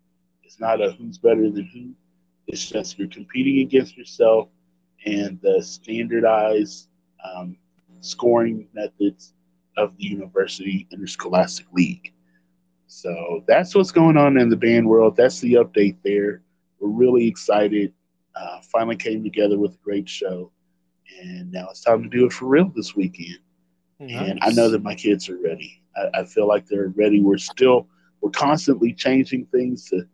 It's 0.43 0.59
not 0.59 0.81
a 0.81 0.91
who's 0.91 1.17
better 1.17 1.49
than 1.49 1.69
who. 1.73 1.93
It's 2.47 2.69
just 2.69 2.97
you're 2.97 3.07
competing 3.09 3.59
against 3.59 3.97
yourself 3.97 4.49
and 5.05 5.39
the 5.41 5.61
standardized 5.61 6.87
um, 7.23 7.57
scoring 8.01 8.67
methods 8.73 9.33
of 9.77 9.95
the 9.97 10.05
University 10.05 10.87
Interscholastic 10.91 11.67
League. 11.71 12.13
So 12.87 13.43
that's 13.47 13.75
what's 13.75 13.91
going 13.91 14.17
on 14.17 14.37
in 14.37 14.49
the 14.49 14.55
band 14.55 14.87
world. 14.87 15.15
That's 15.15 15.39
the 15.41 15.53
update 15.53 15.97
there. 16.03 16.41
We're 16.79 16.89
really 16.89 17.27
excited. 17.27 17.93
Uh, 18.35 18.61
finally 18.61 18.95
came 18.95 19.23
together 19.23 19.59
with 19.59 19.73
a 19.73 19.83
great 19.83 20.07
show. 20.07 20.51
And 21.21 21.51
now 21.51 21.67
it's 21.69 21.81
time 21.81 22.03
to 22.03 22.09
do 22.09 22.25
it 22.25 22.33
for 22.33 22.45
real 22.45 22.71
this 22.75 22.95
weekend. 22.95 23.39
Nice. 23.99 24.29
And 24.29 24.39
I 24.41 24.51
know 24.51 24.69
that 24.69 24.83
my 24.83 24.95
kids 24.95 25.29
are 25.29 25.37
ready. 25.41 25.81
I, 25.95 26.21
I 26.21 26.23
feel 26.23 26.47
like 26.47 26.67
they're 26.67 26.93
ready. 26.95 27.21
We're 27.21 27.37
still, 27.37 27.87
we're 28.21 28.31
constantly 28.31 28.93
changing 28.93 29.45
things 29.47 29.89
to, 29.89 30.07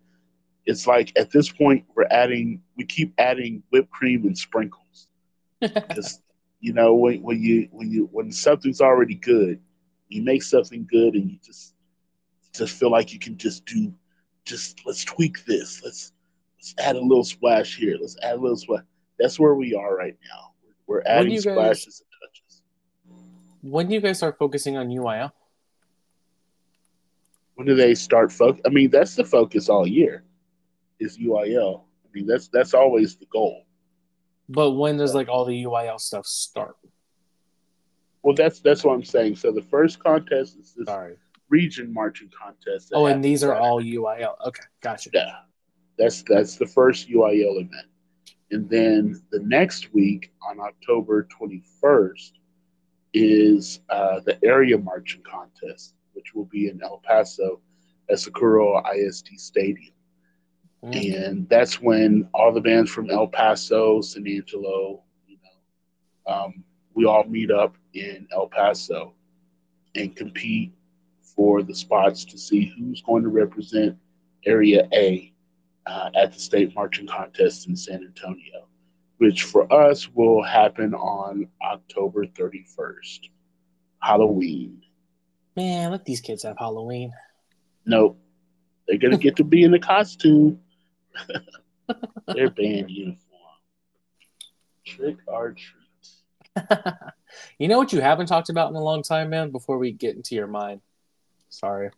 it's 0.66 0.88
like 0.88 1.12
at 1.18 1.30
this 1.30 1.50
point, 1.52 1.86
we're 1.96 2.08
adding, 2.10 2.62
we 2.78 2.86
keep 2.86 3.14
adding 3.18 3.62
whipped 3.70 3.92
cream 3.92 4.26
and 4.26 4.38
sprinkles. 4.38 5.08
Because, 5.60 6.22
you 6.60 6.74
know, 6.74 6.94
when, 6.96 7.22
when 7.22 7.42
you, 7.42 7.68
when 7.72 7.92
you, 7.92 8.10
when 8.12 8.32
something's 8.32 8.82
already 8.82 9.16
good, 9.16 9.60
you 10.08 10.22
make 10.24 10.44
something 10.44 10.88
good 10.90 11.16
and 11.16 11.30
you 11.30 11.38
just, 11.44 11.73
just 12.54 12.76
feel 12.76 12.92
like 12.92 13.14
you 13.14 13.20
can 13.20 13.38
just 13.38 13.66
do, 13.66 13.94
just 14.46 14.82
let's 14.86 15.04
tweak 15.04 15.46
this. 15.46 15.82
Let's, 15.84 16.14
let's 16.58 16.76
add 16.78 16.96
a 16.96 17.02
little 17.02 17.24
splash 17.24 17.78
here. 17.78 17.98
Let's 18.00 18.18
add 18.22 18.36
a 18.36 18.42
little 18.42 18.58
splash. 18.58 18.84
That's 19.20 19.40
where 19.40 19.56
we 19.56 19.74
are 19.74 19.96
right 19.96 20.18
now. 20.24 20.52
We're, 20.88 20.98
we're 20.98 21.04
adding 21.06 21.40
splashes 21.40 22.02
and 22.02 22.30
touches. 22.30 22.62
When 23.62 23.88
do 23.88 23.94
you 23.94 24.02
guys 24.02 24.18
start 24.18 24.38
focusing 24.38 24.78
on 24.78 24.90
UIL? 24.90 25.32
When 27.56 27.68
do 27.68 27.76
they 27.76 27.96
start 27.96 28.32
focus? 28.32 28.62
I 28.66 28.70
mean, 28.70 28.90
that's 28.90 29.16
the 29.16 29.24
focus 29.24 29.70
all 29.70 29.88
year. 29.88 30.24
Is 31.00 31.18
UIL. 31.18 31.82
I 31.82 32.08
mean, 32.14 32.28
that's 32.28 32.48
that's 32.48 32.74
always 32.74 33.16
the 33.16 33.26
goal. 33.26 33.64
But 34.50 34.72
when 34.72 34.98
does 34.98 35.16
like 35.16 35.28
all 35.28 35.46
the 35.46 35.64
UIL 35.64 36.00
stuff 36.00 36.26
start? 36.26 36.76
Well, 38.22 38.36
that's 38.36 38.60
that's 38.60 38.84
what 38.84 38.94
I'm 38.94 39.04
saying. 39.04 39.36
So 39.36 39.52
the 39.52 39.62
first 39.62 40.00
contest 40.00 40.58
is 40.58 40.74
this 40.74 40.88
Sorry. 40.88 41.16
Region 41.58 41.94
marching 41.94 42.30
contest. 42.30 42.92
Oh, 42.94 43.06
and 43.06 43.24
these 43.24 43.44
are 43.44 43.56
all 43.56 43.82
UIL. 43.82 44.36
Okay, 44.48 44.64
gotcha. 44.82 45.10
Yeah, 45.14 45.32
that's 45.98 46.24
that's 46.24 46.56
the 46.56 46.68
first 46.68 47.10
UIL 47.10 47.56
event, 47.66 47.90
and 48.52 48.70
then 48.70 49.22
the 49.32 49.40
next 49.40 49.94
week 49.94 50.32
on 50.48 50.60
October 50.60 51.28
21st 51.40 52.32
is 53.14 53.80
uh, 53.90 54.20
the 54.26 54.38
area 54.44 54.78
marching 54.78 55.22
contest 55.22 55.94
which 56.14 56.34
will 56.34 56.46
be 56.46 56.70
in 56.70 56.82
El 56.82 57.02
Paso 57.04 57.60
at 58.10 58.20
Socorro 58.20 58.82
ISD 58.96 59.30
Stadium. 59.38 59.94
Mm-hmm. 60.84 61.24
And 61.24 61.50
that's 61.50 61.82
when 61.82 62.28
all 62.34 62.52
the 62.52 62.62
bands 62.62 62.92
from 62.92 63.10
El 63.10 63.28
Paso, 63.28 64.02
San 64.02 64.28
Angelo, 64.28 65.04
you 65.28 65.38
know, 65.44 66.34
um, 66.34 66.64
we 66.94 67.06
all 67.06 67.24
meet 67.24 67.52
up 67.52 67.76
in 67.94 68.28
El 68.32 68.48
Paso 68.48 69.14
and 69.96 70.16
compete 70.16 70.74
for 71.36 71.64
the 71.64 71.76
spots 71.76 72.26
to 72.26 72.38
see 72.38 72.74
who's 72.78 73.02
going 73.02 73.24
to 73.24 73.30
represent 73.30 73.98
Area 74.46 74.88
A 74.94 75.34
uh, 75.86 76.10
at 76.16 76.34
the 76.34 76.40
state 76.40 76.74
marching 76.76 77.08
contest 77.08 77.68
in 77.68 77.76
San 77.76 78.04
Antonio, 78.04 78.68
which 79.18 79.44
for 79.44 79.72
us 79.72 80.10
will 80.10 80.44
happen 80.44 80.94
on 80.94 81.48
October 81.62 82.26
31st, 82.26 83.30
Halloween. 84.02 84.82
Man, 85.56 85.92
let 85.92 86.06
these 86.06 86.22
kids 86.22 86.44
have 86.44 86.58
Halloween. 86.58 87.12
Nope. 87.86 88.18
They're 88.88 88.98
gonna 88.98 89.18
get 89.18 89.38
to 89.38 89.44
be 89.44 89.64
in 89.64 89.72
the 89.72 89.80
costume. 89.80 90.60
Their 92.28 92.50
band 92.50 92.90
uniform. 92.90 93.20
Trick 94.86 95.18
or 95.28 95.52
treat. 95.54 95.84
you 97.60 97.68
know 97.68 97.78
what 97.78 97.94
you 97.94 98.02
haven't 98.02 98.28
talked 98.28 98.50
about 98.50 98.70
in 98.70 98.76
a 98.76 98.84
long 98.84 99.04
time, 99.04 99.30
man? 99.30 99.52
Before 99.52 99.78
we 99.78 99.92
get 99.92 100.16
into 100.16 100.36
your 100.36 100.48
mind. 100.48 100.82
Sorry. 101.54 101.92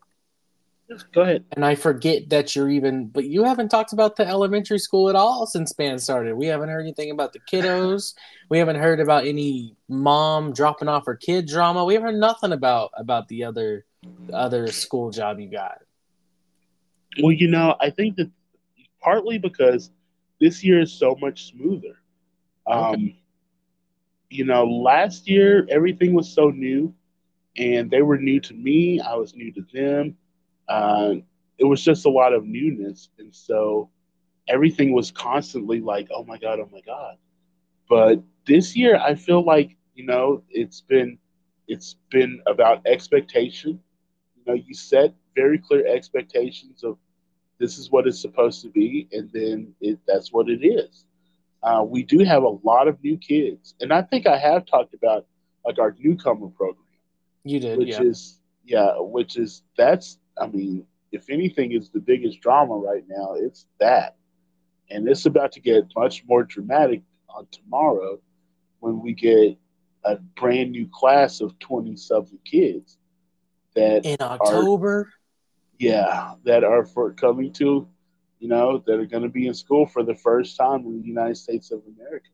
Go 1.13 1.21
ahead. 1.21 1.45
And 1.53 1.65
I 1.65 1.73
forget 1.73 2.29
that 2.29 2.55
you're 2.55 2.69
even, 2.69 3.07
but 3.07 3.25
you 3.25 3.43
haven't 3.43 3.69
talked 3.69 3.91
about 3.91 4.17
the 4.17 4.27
elementary 4.27 4.77
school 4.77 5.09
at 5.09 5.15
all 5.15 5.47
since 5.47 5.73
band 5.73 5.99
started. 5.99 6.35
We 6.35 6.45
haven't 6.45 6.69
heard 6.69 6.81
anything 6.81 7.09
about 7.09 7.33
the 7.33 7.39
kiddos. 7.39 8.13
we 8.49 8.59
haven't 8.59 8.75
heard 8.75 8.99
about 8.99 9.25
any 9.25 9.75
mom 9.89 10.53
dropping 10.53 10.87
off 10.87 11.07
her 11.07 11.15
kid 11.15 11.47
drama. 11.47 11.85
We 11.85 11.95
haven't 11.95 12.13
heard 12.13 12.19
nothing 12.19 12.51
about 12.51 12.91
about 12.95 13.27
the 13.29 13.45
other 13.45 13.85
the 14.27 14.35
other 14.35 14.67
school 14.67 15.09
job 15.09 15.39
you 15.39 15.49
got. 15.49 15.79
Well, 17.23 17.31
you 17.31 17.47
know, 17.47 17.75
I 17.79 17.89
think 17.89 18.17
that 18.17 18.29
partly 19.01 19.39
because 19.39 19.89
this 20.39 20.63
year 20.63 20.81
is 20.81 20.93
so 20.93 21.15
much 21.19 21.47
smoother. 21.51 21.97
Um. 22.67 23.15
You 24.29 24.43
know, 24.43 24.65
last 24.65 25.29
year 25.29 25.65
everything 25.69 26.13
was 26.13 26.27
so 26.27 26.49
new, 26.49 26.93
and 27.57 27.89
they 27.89 28.01
were 28.01 28.17
new 28.17 28.39
to 28.41 28.53
me. 28.53 28.99
I 28.99 29.15
was 29.15 29.35
new 29.35 29.51
to 29.53 29.65
them 29.73 30.15
uh, 30.67 31.15
it 31.57 31.65
was 31.65 31.83
just 31.83 32.05
a 32.05 32.09
lot 32.09 32.33
of 32.33 32.45
newness, 32.45 33.09
and 33.19 33.33
so 33.33 33.89
everything 34.47 34.93
was 34.93 35.11
constantly 35.11 35.81
like, 35.81 36.07
"Oh 36.11 36.23
my 36.23 36.37
god, 36.37 36.59
oh 36.59 36.69
my 36.71 36.81
god." 36.81 37.17
But 37.89 38.21
this 38.45 38.75
year, 38.75 38.97
I 38.97 39.15
feel 39.15 39.43
like 39.43 39.75
you 39.95 40.05
know 40.05 40.43
it's 40.49 40.81
been 40.81 41.17
it's 41.67 41.95
been 42.09 42.41
about 42.47 42.85
expectation. 42.85 43.79
You 44.35 44.43
know, 44.47 44.53
you 44.53 44.73
set 44.73 45.13
very 45.35 45.57
clear 45.59 45.85
expectations 45.87 46.83
of 46.83 46.97
this 47.59 47.77
is 47.77 47.91
what 47.91 48.07
it's 48.07 48.21
supposed 48.21 48.61
to 48.63 48.69
be, 48.69 49.07
and 49.11 49.29
then 49.33 49.73
it, 49.81 49.99
that's 50.07 50.31
what 50.33 50.49
it 50.49 50.65
is. 50.65 51.05
Uh, 51.63 51.83
we 51.87 52.03
do 52.03 52.19
have 52.19 52.43
a 52.43 52.57
lot 52.63 52.87
of 52.87 53.01
new 53.03 53.17
kids, 53.17 53.75
and 53.81 53.93
I 53.93 54.01
think 54.01 54.27
I 54.27 54.37
have 54.37 54.65
talked 54.65 54.93
about 54.93 55.25
like 55.65 55.79
our 55.79 55.95
newcomer 55.99 56.49
program. 56.49 56.84
You 57.45 57.59
did, 57.59 57.77
which 57.77 57.89
yeah. 57.89 58.01
is 58.01 58.39
yeah, 58.65 58.91
which 58.97 59.37
is 59.37 59.63
that's 59.77 60.17
I 60.37 60.47
mean, 60.47 60.85
if 61.11 61.29
anything 61.29 61.71
is 61.71 61.89
the 61.89 61.99
biggest 61.99 62.41
drama 62.41 62.75
right 62.75 63.03
now, 63.07 63.35
it's 63.35 63.67
that. 63.79 64.17
And 64.89 65.07
it's 65.07 65.25
about 65.25 65.51
to 65.53 65.59
get 65.59 65.85
much 65.95 66.23
more 66.27 66.43
dramatic 66.43 67.01
on 67.29 67.47
tomorrow 67.51 68.19
when 68.79 69.01
we 69.01 69.13
get 69.13 69.57
a 70.03 70.17
brand 70.17 70.71
new 70.71 70.87
class 70.91 71.41
of 71.41 71.57
20 71.59 71.95
something 71.95 72.37
kids 72.45 72.97
that 73.75 74.05
in 74.05 74.17
October. 74.19 74.99
Are, 74.99 75.09
yeah, 75.79 76.33
that 76.43 76.63
are 76.63 76.85
for 76.85 77.11
coming 77.13 77.51
to, 77.53 77.87
you 78.39 78.47
know, 78.47 78.83
that 78.85 78.99
are 78.99 79.05
going 79.05 79.23
to 79.23 79.29
be 79.29 79.47
in 79.47 79.53
school 79.53 79.85
for 79.85 80.03
the 80.03 80.15
first 80.15 80.57
time 80.57 80.85
in 80.85 81.01
the 81.01 81.07
United 81.07 81.37
States 81.37 81.71
of 81.71 81.81
America. 81.97 82.29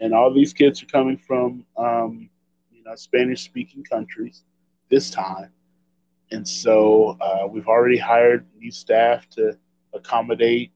And 0.00 0.14
all 0.14 0.32
these 0.32 0.52
kids 0.52 0.82
are 0.82 0.86
coming 0.86 1.16
from, 1.16 1.64
um, 1.76 2.30
know, 2.86 2.94
Spanish 2.94 3.44
speaking 3.44 3.84
countries 3.84 4.44
this 4.88 5.10
time 5.10 5.50
and 6.30 6.46
so 6.46 7.16
uh, 7.20 7.46
we've 7.46 7.68
already 7.68 7.98
hired 7.98 8.46
new 8.58 8.70
staff 8.70 9.28
to 9.30 9.56
accommodate. 9.94 10.72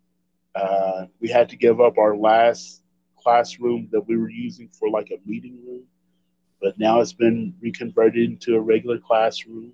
Uh, 0.54 1.06
we 1.20 1.28
had 1.28 1.48
to 1.48 1.56
give 1.56 1.80
up 1.80 1.98
our 1.98 2.16
last 2.16 2.82
classroom 3.18 3.88
that 3.92 4.00
we 4.06 4.16
were 4.16 4.30
using 4.30 4.68
for 4.68 4.88
like 4.88 5.10
a 5.10 5.28
meeting 5.28 5.58
room, 5.66 5.82
but 6.60 6.78
now 6.78 7.00
it's 7.00 7.12
been 7.12 7.54
reconverted 7.60 8.30
into 8.30 8.56
a 8.56 8.60
regular 8.60 8.98
classroom. 8.98 9.72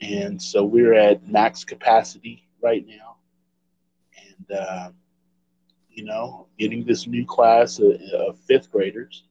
And 0.00 0.40
so 0.40 0.64
we're 0.64 0.94
at 0.94 1.26
max 1.28 1.64
capacity 1.64 2.48
right 2.62 2.86
now. 2.86 3.16
And, 4.16 4.58
uh, 4.58 4.90
you 5.90 6.04
know, 6.04 6.46
getting 6.58 6.84
this 6.84 7.06
new 7.06 7.26
class 7.26 7.78
of, 7.78 8.00
of 8.14 8.38
fifth 8.38 8.70
graders. 8.70 9.24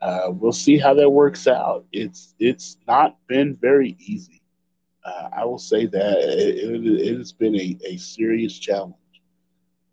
Uh, 0.00 0.28
we'll 0.30 0.52
see 0.52 0.78
how 0.78 0.94
that 0.94 1.10
works 1.10 1.46
out. 1.46 1.84
It's 1.92 2.34
it's 2.38 2.78
not 2.86 3.16
been 3.28 3.56
very 3.56 3.96
easy 3.98 4.40
uh, 5.04 5.28
I 5.32 5.44
will 5.44 5.58
say 5.58 5.86
that 5.86 6.18
it, 6.20 6.58
it, 6.58 7.00
it 7.00 7.18
has 7.18 7.32
been 7.32 7.56
a, 7.56 7.78
a 7.86 7.96
serious 7.96 8.58
challenge. 8.58 8.94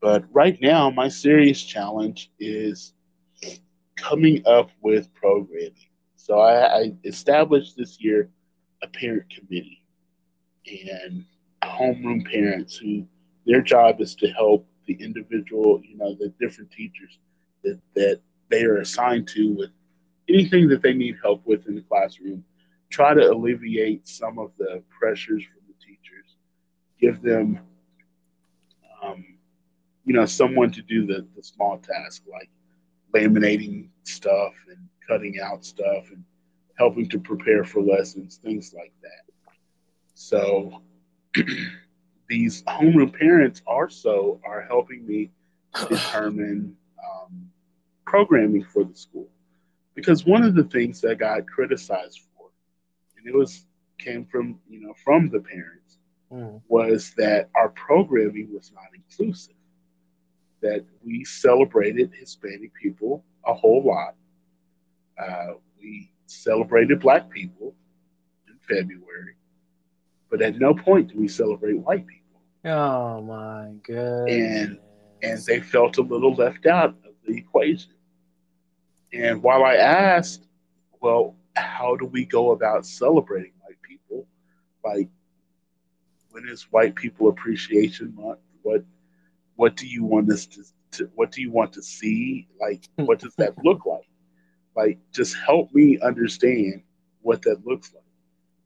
But 0.01 0.25
right 0.31 0.57
now, 0.61 0.89
my 0.89 1.07
serious 1.07 1.61
challenge 1.63 2.31
is 2.39 2.93
coming 3.95 4.43
up 4.45 4.69
with 4.81 5.13
programming. 5.13 5.73
So 6.15 6.39
I, 6.39 6.79
I 6.79 6.93
established 7.03 7.75
this 7.77 7.99
year 7.99 8.29
a 8.83 8.87
parent 8.87 9.25
committee 9.29 9.83
and 10.67 11.25
homeroom 11.63 12.29
parents 12.29 12.75
who 12.77 13.07
their 13.45 13.61
job 13.61 14.01
is 14.01 14.13
to 14.15 14.27
help 14.27 14.67
the 14.85 14.93
individual, 15.01 15.81
you 15.83 15.97
know, 15.97 16.15
the 16.19 16.33
different 16.39 16.69
teachers 16.71 17.17
that, 17.63 17.79
that 17.95 18.19
they 18.49 18.63
are 18.65 18.77
assigned 18.77 19.27
to 19.29 19.53
with 19.53 19.71
anything 20.29 20.67
that 20.69 20.81
they 20.81 20.93
need 20.93 21.17
help 21.21 21.41
with 21.45 21.67
in 21.67 21.75
the 21.75 21.81
classroom 21.81 22.43
try 22.89 23.13
to 23.13 23.31
alleviate 23.31 24.07
some 24.07 24.39
of 24.39 24.51
the 24.57 24.81
pressures 24.89 25.43
from 25.43 25.61
the 25.67 25.85
teachers, 25.85 26.35
give 26.99 27.21
them, 27.21 27.59
um, 29.03 29.25
you 30.05 30.13
know, 30.13 30.25
someone 30.25 30.71
to 30.71 30.81
do 30.81 31.05
the, 31.05 31.27
the 31.35 31.43
small 31.43 31.77
task 31.77 32.23
like 32.31 32.49
laminating 33.13 33.89
stuff 34.03 34.53
and 34.69 34.77
cutting 35.07 35.39
out 35.39 35.65
stuff 35.65 36.09
and 36.11 36.23
helping 36.77 37.09
to 37.09 37.19
prepare 37.19 37.63
for 37.63 37.81
lessons, 37.81 38.39
things 38.43 38.73
like 38.75 38.93
that. 39.01 39.53
So 40.13 40.81
these 42.29 42.63
homeroom 42.63 43.17
parents 43.17 43.61
also 43.65 44.39
are 44.45 44.61
helping 44.61 45.05
me 45.05 45.31
determine 45.89 46.75
um, 47.03 47.49
programming 48.05 48.63
for 48.63 48.83
the 48.83 48.95
school 48.95 49.27
because 49.97 50.27
one 50.27 50.43
of 50.43 50.53
the 50.53 50.63
things 50.65 51.01
that 51.01 51.17
got 51.17 51.47
criticized 51.47 52.21
for, 52.37 52.49
and 53.17 53.27
it 53.27 53.35
was 53.35 53.65
came 53.97 54.25
from 54.25 54.59
you 54.69 54.79
know 54.79 54.93
from 55.03 55.27
the 55.29 55.39
parents, 55.39 55.97
mm. 56.31 56.61
was 56.67 57.13
that 57.17 57.49
our 57.55 57.69
programming 57.69 58.53
was 58.53 58.71
not 58.73 58.85
inclusive. 58.93 59.55
That 60.61 60.85
we 61.03 61.25
celebrated 61.25 62.13
Hispanic 62.13 62.73
people 62.75 63.25
a 63.43 63.55
whole 63.55 63.83
lot. 63.83 64.13
Uh, 65.19 65.53
we 65.81 66.11
celebrated 66.27 66.99
Black 66.99 67.31
people 67.31 67.73
in 68.47 68.55
February, 68.59 69.35
but 70.29 70.43
at 70.43 70.59
no 70.59 70.75
point 70.75 71.11
do 71.11 71.19
we 71.19 71.27
celebrate 71.27 71.73
white 71.73 72.05
people. 72.05 72.41
Oh 72.65 73.21
my 73.23 73.71
god! 73.81 74.29
And 74.29 74.77
and 75.23 75.43
they 75.45 75.59
felt 75.59 75.97
a 75.97 76.03
little 76.03 76.35
left 76.35 76.67
out 76.67 76.89
of 76.89 77.13
the 77.25 77.35
equation. 77.35 77.93
And 79.13 79.41
while 79.41 79.63
I 79.63 79.75
asked, 79.75 80.47
well, 81.01 81.35
how 81.55 81.95
do 81.95 82.05
we 82.05 82.25
go 82.25 82.51
about 82.51 82.85
celebrating 82.85 83.53
white 83.61 83.81
people? 83.81 84.27
Like, 84.83 85.09
when 86.31 86.47
is 86.47 86.71
White 86.71 86.95
People 86.95 87.29
Appreciation 87.29 88.13
Month? 88.15 88.39
What 88.61 88.83
what 89.55 89.75
do 89.75 89.87
you 89.87 90.03
want 90.03 90.31
us 90.31 90.45
to, 90.45 90.63
to 90.91 91.09
what 91.15 91.31
do 91.31 91.41
you 91.41 91.51
want 91.51 91.73
to 91.73 91.81
see? 91.81 92.47
Like, 92.61 92.87
what 92.95 93.19
does 93.19 93.33
that 93.37 93.55
look 93.63 93.85
like? 93.85 94.07
Like, 94.75 94.99
just 95.11 95.35
help 95.35 95.73
me 95.73 95.99
understand 95.99 96.83
what 97.21 97.41
that 97.41 97.65
looks 97.65 97.91
like. 97.93 98.03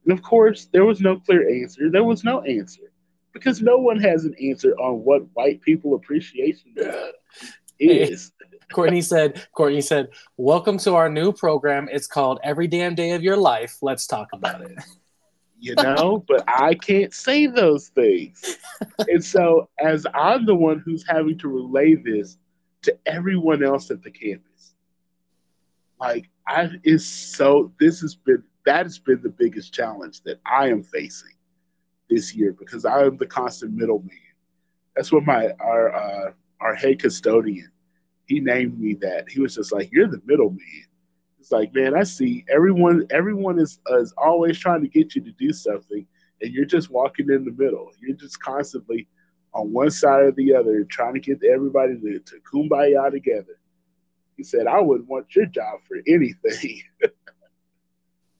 And 0.03 0.11
of 0.11 0.21
course, 0.21 0.67
there 0.73 0.83
was 0.83 0.99
no 0.99 1.17
clear 1.19 1.49
answer. 1.49 1.89
There 1.89 2.03
was 2.03 2.23
no 2.25 2.41
answer 2.41 2.91
because 3.33 3.61
no 3.61 3.77
one 3.77 3.99
has 3.99 4.25
an 4.25 4.35
answer 4.43 4.73
on 4.73 5.03
what 5.05 5.23
white 5.33 5.61
people 5.61 5.95
appreciation 5.95 6.75
is. 7.82 8.32
Courtney 8.71 9.01
said, 9.01 9.45
Courtney 9.53 9.82
said, 9.82 10.09
Welcome 10.38 10.77
to 10.79 10.95
our 10.95 11.09
new 11.09 11.34
program. 11.34 11.89
It's 11.91 12.07
called 12.07 12.39
Every 12.43 12.67
Damn 12.67 12.95
Day 12.95 13.11
of 13.11 13.21
Your 13.21 13.38
Life. 13.38 13.77
Let's 13.82 14.07
talk 14.07 14.29
about 14.34 14.61
it. 14.61 14.77
You 15.63 15.75
know, 15.75 16.25
but 16.27 16.43
I 16.47 16.73
can't 16.73 17.13
say 17.13 17.45
those 17.45 17.89
things. 17.89 18.57
and 18.97 19.23
so, 19.23 19.69
as 19.77 20.07
I'm 20.15 20.47
the 20.47 20.55
one 20.55 20.82
who's 20.84 21.05
having 21.07 21.38
to 21.38 21.47
relay 21.49 21.93
this 21.93 22.39
to 22.82 22.97
everyone 23.05 23.63
else 23.63 23.91
at 23.91 24.01
the 24.01 24.09
campus, 24.09 24.73
like, 25.99 26.32
I 26.47 26.71
is 26.84 27.07
so, 27.07 27.71
this 27.79 28.01
has 28.01 28.15
been, 28.15 28.41
that 28.65 28.88
has 28.88 28.97
been 28.97 29.21
the 29.21 29.29
biggest 29.29 29.71
challenge 29.71 30.23
that 30.23 30.39
I 30.47 30.69
am 30.69 30.82
facing 30.82 31.36
this 32.09 32.34
year 32.34 32.55
because 32.57 32.84
I 32.84 33.03
am 33.03 33.17
the 33.17 33.27
constant 33.27 33.73
middleman. 33.73 34.17
That's 34.95 35.11
what 35.11 35.25
my, 35.25 35.51
our, 35.59 35.93
uh, 35.93 36.32
our 36.62 36.76
head 36.76 36.99
custodian 37.01 37.72
he 38.32 38.39
named 38.39 38.80
me 38.80 38.93
that. 39.01 39.30
He 39.30 39.41
was 39.41 39.55
just 39.55 39.74
like, 39.74 39.91
"You're 39.91 40.07
the 40.07 40.22
middleman." 40.26 40.86
It's 41.38 41.51
like, 41.51 41.74
man, 41.74 41.95
I 41.95 42.03
see 42.03 42.45
everyone. 42.49 43.05
Everyone 43.09 43.59
is 43.59 43.80
is 43.89 44.14
always 44.18 44.57
trying 44.57 44.82
to 44.82 44.88
get 44.88 45.16
you 45.16 45.22
to 45.22 45.32
do 45.34 45.51
something, 45.51 46.07
and 46.41 46.53
you're 46.53 46.66
just 46.66 46.89
walking 46.89 47.30
in 47.30 47.43
the 47.43 47.51
middle. 47.51 47.91
You're 47.99 48.16
just 48.16 48.41
constantly 48.41 49.07
on 49.53 49.74
one 49.74 49.91
side 49.91 50.24
or 50.24 50.32
the 50.32 50.55
other, 50.55 50.86
trying 50.86 51.14
to 51.16 51.20
get 51.20 51.43
everybody 51.43 51.99
to, 51.99 52.20
to 52.20 52.39
kumbaya 52.49 53.12
together. 53.12 53.59
He 54.38 54.43
said, 54.43 54.66
"I 54.66 54.80
wouldn't 54.80 55.09
want 55.09 55.36
your 55.36 55.47
job 55.47 55.82
for 55.86 55.97
anything." 56.07 56.84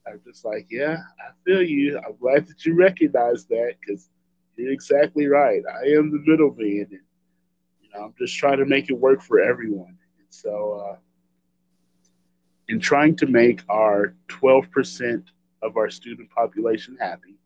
I'm 0.08 0.22
just 0.26 0.44
like, 0.46 0.68
yeah, 0.70 0.98
I 1.20 1.32
feel 1.46 1.62
you. 1.62 1.98
I'm 1.98 2.16
glad 2.18 2.48
that 2.48 2.66
you 2.66 2.76
recognize 2.76 3.46
that 3.46 3.76
because 3.80 4.10
you're 4.56 4.72
exactly 4.72 5.28
right. 5.28 5.62
I 5.72 5.90
am 5.90 6.12
the 6.12 6.24
middleman. 6.26 6.88
And 6.90 7.02
know, 7.94 8.06
I'm 8.06 8.14
just 8.18 8.36
trying 8.36 8.58
to 8.58 8.66
make 8.66 8.90
it 8.90 8.94
work 8.94 9.22
for 9.22 9.40
everyone. 9.40 9.98
And 10.18 10.28
so, 10.30 10.86
uh, 10.86 10.98
in 12.68 12.80
trying 12.80 13.16
to 13.18 13.26
make 13.28 13.62
our 13.70 14.16
12% 14.30 15.24
of 15.62 15.78
our 15.78 15.90
student 15.90 16.30
population 16.30 16.98
happy, 17.00 17.38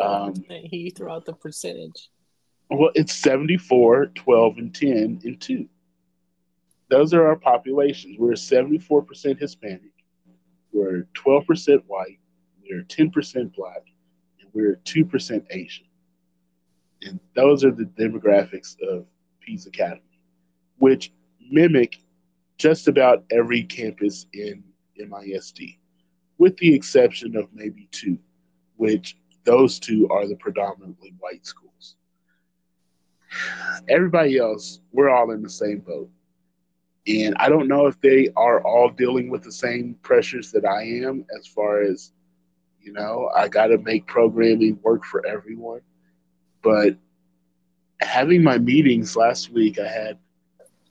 um, 0.00 0.34
he 0.48 0.90
threw 0.90 1.10
out 1.10 1.24
the 1.24 1.34
percentage. 1.34 2.10
Well, 2.70 2.90
it's 2.94 3.14
74, 3.14 4.06
12, 4.14 4.58
and 4.58 4.74
10, 4.74 5.20
and 5.24 5.40
2. 5.40 5.68
Those 6.88 7.14
are 7.14 7.26
our 7.26 7.36
populations. 7.36 8.18
We're 8.18 8.32
74% 8.32 9.38
Hispanic, 9.38 9.92
we're 10.72 11.06
12% 11.14 11.82
white, 11.86 12.18
we're 12.62 12.82
10% 12.82 13.54
black, 13.54 13.82
and 14.40 14.48
we're 14.52 14.76
2% 14.84 15.46
Asian. 15.50 15.86
And 17.02 17.20
those 17.34 17.64
are 17.64 17.72
the 17.72 17.84
demographics 17.84 18.76
of 18.80 19.06
Pease 19.44 19.66
Academy, 19.66 20.00
which 20.78 21.12
mimic 21.50 21.98
just 22.58 22.88
about 22.88 23.24
every 23.30 23.64
campus 23.64 24.26
in 24.32 24.62
MISD, 24.98 25.78
with 26.38 26.56
the 26.58 26.74
exception 26.74 27.36
of 27.36 27.48
maybe 27.52 27.88
two, 27.90 28.18
which 28.76 29.16
those 29.44 29.78
two 29.78 30.08
are 30.10 30.26
the 30.26 30.36
predominantly 30.36 31.14
white 31.18 31.44
schools. 31.44 31.96
Everybody 33.88 34.38
else, 34.38 34.80
we're 34.92 35.10
all 35.10 35.30
in 35.32 35.42
the 35.42 35.50
same 35.50 35.78
boat. 35.80 36.10
And 37.06 37.34
I 37.38 37.48
don't 37.48 37.66
know 37.66 37.86
if 37.86 38.00
they 38.00 38.28
are 38.36 38.64
all 38.64 38.88
dealing 38.88 39.28
with 39.28 39.42
the 39.42 39.50
same 39.50 39.96
pressures 40.02 40.52
that 40.52 40.64
I 40.64 40.82
am, 40.82 41.24
as 41.36 41.46
far 41.48 41.82
as, 41.82 42.12
you 42.80 42.92
know, 42.92 43.30
I 43.34 43.48
got 43.48 43.68
to 43.68 43.78
make 43.78 44.06
programming 44.06 44.78
work 44.82 45.04
for 45.04 45.26
everyone. 45.26 45.80
But 46.62 46.96
having 48.04 48.42
my 48.42 48.58
meetings 48.58 49.16
last 49.16 49.50
week, 49.52 49.78
I 49.78 49.88
had 49.88 50.18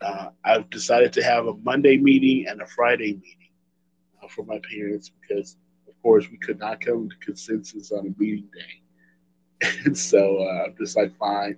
uh, 0.01 0.29
I've 0.43 0.69
decided 0.69 1.13
to 1.13 1.23
have 1.23 1.47
a 1.47 1.53
Monday 1.57 1.97
meeting 1.97 2.47
and 2.47 2.61
a 2.61 2.65
Friday 2.65 3.13
meeting 3.13 3.51
uh, 4.21 4.27
for 4.27 4.43
my 4.45 4.59
parents 4.71 5.11
because, 5.21 5.57
of 5.87 5.93
course, 6.01 6.25
we 6.31 6.37
could 6.37 6.59
not 6.59 6.81
come 6.81 7.09
to 7.09 7.15
consensus 7.17 7.91
on 7.91 8.07
a 8.07 8.21
meeting 8.21 8.49
day, 8.53 9.69
and 9.85 9.97
so 9.97 10.39
uh, 10.41 10.65
I'm 10.65 10.75
just 10.77 10.97
like, 10.97 11.15
fine, 11.17 11.57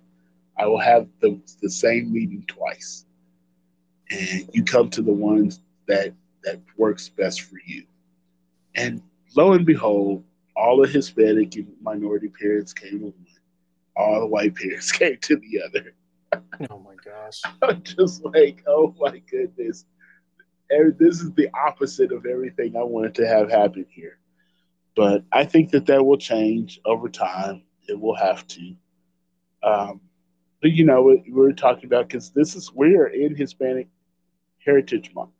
I 0.57 0.65
will 0.65 0.79
have 0.79 1.07
the 1.21 1.39
the 1.61 1.69
same 1.69 2.11
meeting 2.11 2.43
twice, 2.47 3.05
and 4.11 4.49
you 4.53 4.63
come 4.63 4.89
to 4.91 5.01
the 5.01 5.13
ones 5.13 5.61
that 5.87 6.13
that 6.43 6.59
works 6.77 7.09
best 7.09 7.41
for 7.41 7.57
you, 7.65 7.85
and 8.75 9.01
lo 9.35 9.53
and 9.53 9.65
behold, 9.65 10.23
all 10.55 10.81
the 10.81 10.87
Hispanic 10.87 11.55
and 11.55 11.73
minority 11.81 12.27
parents 12.27 12.73
came 12.73 12.99
to 12.99 13.13
all 13.95 14.19
the 14.19 14.27
white 14.27 14.55
parents 14.55 14.91
came 14.99 15.17
to 15.21 15.35
the 15.37 15.61
other. 15.65 15.93
oh 16.69 16.79
my 16.79 16.95
gosh. 17.03 17.41
I'm 17.61 17.83
just 17.83 18.23
like, 18.23 18.63
oh 18.67 18.93
my 18.99 19.19
goodness. 19.29 19.85
This 20.97 21.21
is 21.21 21.31
the 21.33 21.49
opposite 21.53 22.11
of 22.11 22.25
everything 22.25 22.75
I 22.75 22.83
wanted 22.83 23.13
to 23.15 23.27
have 23.27 23.51
happen 23.51 23.85
here. 23.89 24.17
But 24.95 25.23
I 25.31 25.45
think 25.45 25.71
that 25.71 25.85
that 25.87 26.03
will 26.03 26.17
change 26.17 26.79
over 26.85 27.09
time. 27.09 27.63
It 27.87 27.99
will 27.99 28.15
have 28.15 28.47
to. 28.47 28.75
Um, 29.61 30.01
but 30.61 30.71
you 30.71 30.85
know, 30.85 31.01
we 31.01 31.31
were 31.31 31.53
talking 31.53 31.85
about 31.85 32.07
because 32.07 32.31
this 32.31 32.55
is 32.55 32.71
we 32.73 32.95
are 32.95 33.07
in 33.07 33.35
Hispanic 33.35 33.87
Heritage 34.65 35.11
Month, 35.13 35.31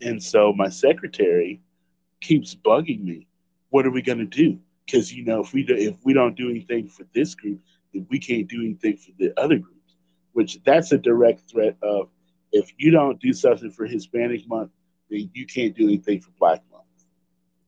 and 0.00 0.22
so 0.22 0.52
my 0.52 0.68
secretary 0.68 1.60
keeps 2.20 2.54
bugging 2.54 3.04
me. 3.04 3.26
What 3.70 3.86
are 3.86 3.90
we 3.90 4.02
going 4.02 4.18
to 4.18 4.24
do? 4.24 4.58
Because 4.86 5.12
you 5.12 5.24
know 5.24 5.40
if 5.40 5.52
we 5.52 5.62
do, 5.64 5.74
if 5.74 5.96
we 6.04 6.12
don't 6.12 6.36
do 6.36 6.50
anything 6.50 6.88
for 6.88 7.04
this 7.14 7.34
group, 7.34 7.60
then 7.92 8.06
we 8.10 8.18
can't 8.18 8.48
do 8.48 8.60
anything 8.62 8.96
for 8.96 9.12
the 9.18 9.32
other 9.38 9.58
groups. 9.58 9.96
Which 10.32 10.58
that's 10.64 10.92
a 10.92 10.98
direct 10.98 11.40
threat 11.50 11.76
of 11.82 12.08
if 12.52 12.72
you 12.78 12.90
don't 12.90 13.20
do 13.20 13.32
something 13.32 13.70
for 13.70 13.86
Hispanic 13.86 14.46
month, 14.48 14.70
then 15.10 15.30
you 15.34 15.46
can't 15.46 15.76
do 15.76 15.84
anything 15.84 16.20
for 16.20 16.30
Black 16.38 16.62
month. 16.70 16.84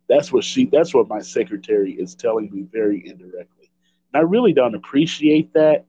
That's 0.08 0.32
what 0.32 0.44
she. 0.44 0.66
That's 0.66 0.94
what 0.94 1.08
my 1.08 1.20
secretary 1.20 1.92
is 1.92 2.14
telling 2.14 2.50
me 2.50 2.66
very 2.70 3.06
indirectly, 3.06 3.70
and 4.12 4.20
I 4.20 4.24
really 4.24 4.52
don't 4.52 4.74
appreciate 4.74 5.52
that. 5.54 5.84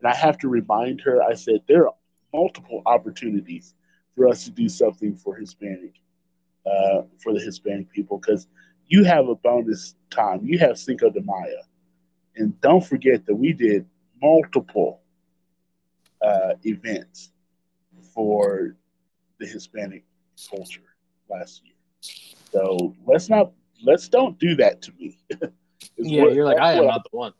And 0.00 0.06
I 0.06 0.14
have 0.14 0.38
to 0.38 0.48
remind 0.48 1.00
her. 1.02 1.22
I 1.22 1.34
said 1.34 1.60
there 1.66 1.88
are 1.88 1.94
multiple 2.32 2.82
opportunities 2.86 3.74
for 4.16 4.28
us 4.28 4.44
to 4.44 4.50
do 4.50 4.68
something 4.68 5.16
for 5.16 5.34
Hispanic, 5.34 5.94
uh, 6.66 7.02
for 7.18 7.32
the 7.32 7.40
Hispanic 7.40 7.90
people, 7.90 8.18
because 8.18 8.46
you 8.88 9.04
have 9.04 9.28
a 9.28 9.34
bonus 9.36 9.94
time. 10.10 10.40
You 10.42 10.58
have 10.58 10.78
Cinco 10.78 11.10
de 11.10 11.20
Mayo. 11.20 11.62
And 12.36 12.58
don't 12.60 12.84
forget 12.84 13.26
that 13.26 13.34
we 13.34 13.52
did 13.52 13.86
multiple 14.20 15.02
uh, 16.22 16.54
events 16.64 17.30
for 18.14 18.76
the 19.38 19.46
Hispanic 19.46 20.04
culture 20.50 20.82
last 21.28 21.62
year. 21.64 21.74
So 22.52 22.94
let's 23.06 23.28
not 23.28 23.52
let's 23.84 24.08
don't 24.08 24.38
do 24.38 24.56
that 24.56 24.82
to 24.82 24.92
me. 24.98 25.18
yeah, 25.96 26.22
what, 26.22 26.34
you're 26.34 26.44
like 26.44 26.58
I 26.58 26.74
am 26.74 26.86
not 26.86 27.02
the 27.10 27.16
one. 27.16 27.32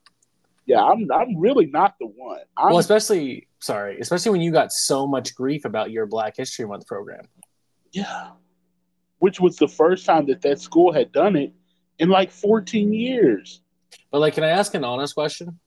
Yeah, 0.67 0.83
I'm 0.83 1.11
I'm 1.13 1.37
really 1.39 1.67
not 1.67 1.95
the 1.99 2.07
one. 2.07 2.41
I'm, 2.57 2.71
well, 2.71 2.79
especially 2.79 3.49
sorry, 3.61 3.99
especially 4.01 4.33
when 4.33 4.41
you 4.41 4.53
got 4.53 4.73
so 4.73 5.07
much 5.07 5.35
grief 5.35 5.65
about 5.65 5.91
your 5.91 6.07
Black 6.07 6.37
History 6.37 6.67
Month 6.67 6.87
program. 6.87 7.25
Yeah, 7.93 8.31
which 9.19 9.41
was 9.41 9.57
the 9.57 9.69
first 9.69 10.07
time 10.07 10.27
that 10.27 10.43
that 10.43 10.61
school 10.61 10.93
had 10.93 11.13
done 11.13 11.37
it 11.37 11.53
in 11.99 12.09
like 12.09 12.31
14 12.31 12.93
years. 12.93 13.61
But 14.11 14.21
like, 14.21 14.35
can 14.35 14.45
I 14.45 14.49
ask 14.49 14.75
an 14.75 14.85
honest 14.85 15.15
question? 15.15 15.59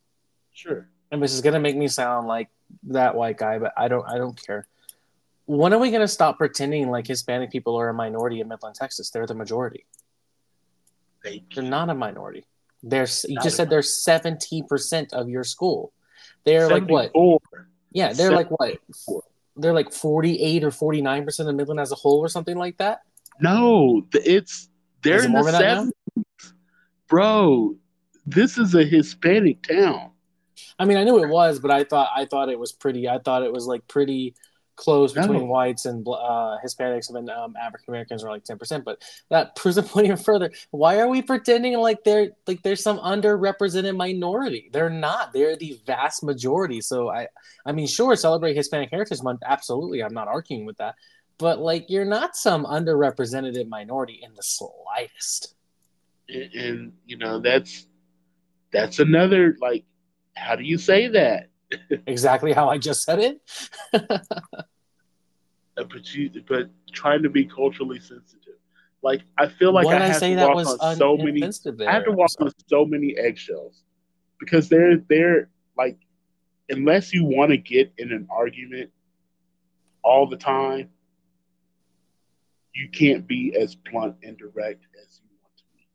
Sure. 0.53 0.87
And 1.11 1.21
this 1.21 1.33
is 1.33 1.41
gonna 1.41 1.59
make 1.59 1.75
me 1.75 1.87
sound 1.87 2.27
like 2.27 2.49
that 2.83 3.15
white 3.15 3.37
guy, 3.37 3.59
but 3.59 3.73
I 3.77 3.87
don't. 3.87 4.07
I 4.07 4.17
don't 4.17 4.39
care. 4.45 4.65
When 5.45 5.73
are 5.73 5.79
we 5.79 5.91
gonna 5.91 6.07
stop 6.07 6.37
pretending 6.37 6.89
like 6.89 7.07
Hispanic 7.07 7.51
people 7.51 7.75
are 7.77 7.89
a 7.89 7.93
minority 7.93 8.39
in 8.39 8.47
Midland, 8.47 8.75
Texas? 8.75 9.09
They're 9.09 9.27
the 9.27 9.35
majority. 9.35 9.85
They, 11.23 11.43
They're 11.53 11.63
not 11.63 11.89
a 11.89 11.93
minority. 11.93 12.45
They're 12.83 13.07
you 13.27 13.37
just 13.43 13.57
said 13.57 13.69
they're 13.69 13.81
seventy 13.81 14.63
percent 14.63 15.13
of 15.13 15.29
your 15.29 15.43
school. 15.43 15.93
They're 16.45 16.69
like 16.69 16.89
what? 16.89 17.11
Yeah, 17.91 18.13
they're 18.13 18.31
like 18.31 18.49
what? 18.49 18.79
They're 19.55 19.73
like 19.73 19.91
forty-eight 19.91 20.63
or 20.63 20.71
forty-nine 20.71 21.25
percent 21.25 21.49
of 21.49 21.55
Midland 21.55 21.79
as 21.79 21.91
a 21.91 21.95
whole, 21.95 22.19
or 22.19 22.29
something 22.29 22.57
like 22.57 22.77
that. 22.77 23.01
No, 23.41 24.07
it's 24.13 24.69
they're 25.03 25.23
it 25.23 25.25
in 25.25 25.33
the 25.33 25.43
70s. 25.43 25.91
Bro, 27.07 27.75
this 28.25 28.57
is 28.57 28.73
a 28.75 28.83
Hispanic 28.83 29.61
town. 29.63 30.11
I 30.79 30.85
mean, 30.85 30.97
I 30.97 31.03
knew 31.03 31.23
it 31.23 31.27
was, 31.27 31.59
but 31.59 31.71
I 31.71 31.83
thought 31.83 32.09
I 32.15 32.25
thought 32.25 32.49
it 32.49 32.59
was 32.59 32.71
pretty. 32.71 33.07
I 33.07 33.19
thought 33.19 33.43
it 33.43 33.51
was 33.53 33.65
like 33.67 33.87
pretty 33.87 34.35
close 34.75 35.13
between 35.13 35.41
No. 35.41 35.45
whites 35.47 35.85
and 35.85 36.05
uh, 36.07 36.57
Hispanics, 36.63 37.09
and 37.09 37.15
then 37.27 37.35
um, 37.35 37.55
African 37.55 37.93
Americans 37.93 38.23
are 38.23 38.31
like 38.31 38.43
ten 38.43 38.57
percent. 38.57 38.83
But 38.85 39.01
that 39.29 39.55
proves 39.57 39.75
the 39.75 39.83
point 39.83 40.05
even 40.05 40.17
further. 40.17 40.51
Why 40.71 40.99
are 40.99 41.07
we 41.07 41.21
pretending 41.21 41.77
like 41.77 42.03
they're 42.03 42.31
like 42.47 42.63
there's 42.63 42.81
some 42.83 42.97
underrepresented 42.99 43.95
minority? 43.95 44.69
They're 44.73 44.89
not. 44.89 45.33
They're 45.33 45.55
the 45.55 45.79
vast 45.85 46.23
majority. 46.23 46.81
So 46.81 47.09
I, 47.09 47.27
I 47.65 47.71
mean, 47.73 47.87
sure, 47.87 48.15
celebrate 48.15 48.55
Hispanic 48.55 48.89
Heritage 48.91 49.21
Month. 49.21 49.41
Absolutely, 49.45 50.03
I'm 50.03 50.13
not 50.13 50.27
arguing 50.27 50.65
with 50.65 50.77
that. 50.77 50.95
But 51.41 51.59
like, 51.59 51.89
you're 51.89 52.05
not 52.05 52.35
some 52.35 52.65
underrepresented 52.65 53.67
minority 53.67 54.19
in 54.21 54.35
the 54.35 54.43
slightest. 54.43 55.55
And, 56.29 56.53
and 56.53 56.93
you 57.07 57.17
know, 57.17 57.39
that's 57.39 57.87
that's 58.71 58.99
another 58.99 59.57
like 59.59 59.83
how 60.35 60.55
do 60.55 60.63
you 60.63 60.77
say 60.77 61.07
that? 61.07 61.49
Exactly 62.05 62.53
how 62.53 62.69
I 62.69 62.77
just 62.77 63.03
said 63.03 63.19
it. 63.19 63.41
Uh, 65.77 65.85
But 65.85 66.13
you 66.13 66.29
but 66.49 66.69
trying 66.91 67.23
to 67.23 67.29
be 67.29 67.45
culturally 67.45 67.97
sensitive. 67.97 68.55
Like 69.01 69.21
I 69.37 69.47
feel 69.47 69.71
like 69.71 69.85
when 69.85 70.01
I 70.01 70.05
I 70.05 70.07
have 70.09 70.19
to 70.19 70.35
that 70.35 70.47
walk 70.49 70.55
was 70.57 70.77
on 70.79 70.97
so 70.97 71.15
many? 71.15 71.41
I 71.87 71.91
have 71.93 72.03
to 72.03 72.11
walk 72.11 72.31
on 72.41 72.51
so 72.67 72.85
many 72.85 73.15
eggshells 73.17 73.81
because 74.37 74.67
they're 74.67 74.97
they're 75.07 75.49
like 75.77 75.97
unless 76.67 77.13
you 77.13 77.23
want 77.23 77.51
to 77.51 77.57
get 77.57 77.93
in 77.97 78.11
an 78.11 78.27
argument 78.29 78.91
all 80.03 80.27
the 80.27 80.35
time, 80.35 80.89
you 82.73 82.89
can't 82.89 83.27
be 83.27 83.55
as 83.59 83.75
blunt 83.75 84.15
and 84.23 84.37
direct 84.37 84.85
as 85.03 85.19
you 85.23 85.29
want 85.41 85.57
to 85.57 85.63
be. 85.75 85.87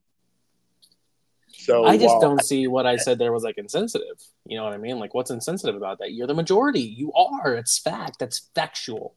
So 1.49 1.85
I 1.87 1.97
just 1.97 2.21
don't 2.21 2.43
see 2.43 2.67
what 2.67 2.87
I 2.87 2.97
said 2.97 3.19
there 3.19 3.33
was 3.33 3.45
like 3.45 3.59
insensitive. 3.59 4.23
You 4.45 4.57
know 4.59 4.65
what 4.65 4.73
I 4.73 4.79
mean? 4.79 4.99
Like, 4.99 5.15
what's 5.15 5.31
insensitive 5.31 5.77
about 5.77 5.99
that? 6.01 6.13
You're 6.13 6.27
the 6.27 6.35
majority. 6.35 6.81
You 6.83 7.13
are. 7.13 7.55
It's 7.55 7.79
fact. 7.79 8.19
That's 8.19 8.51
factual. 8.55 9.15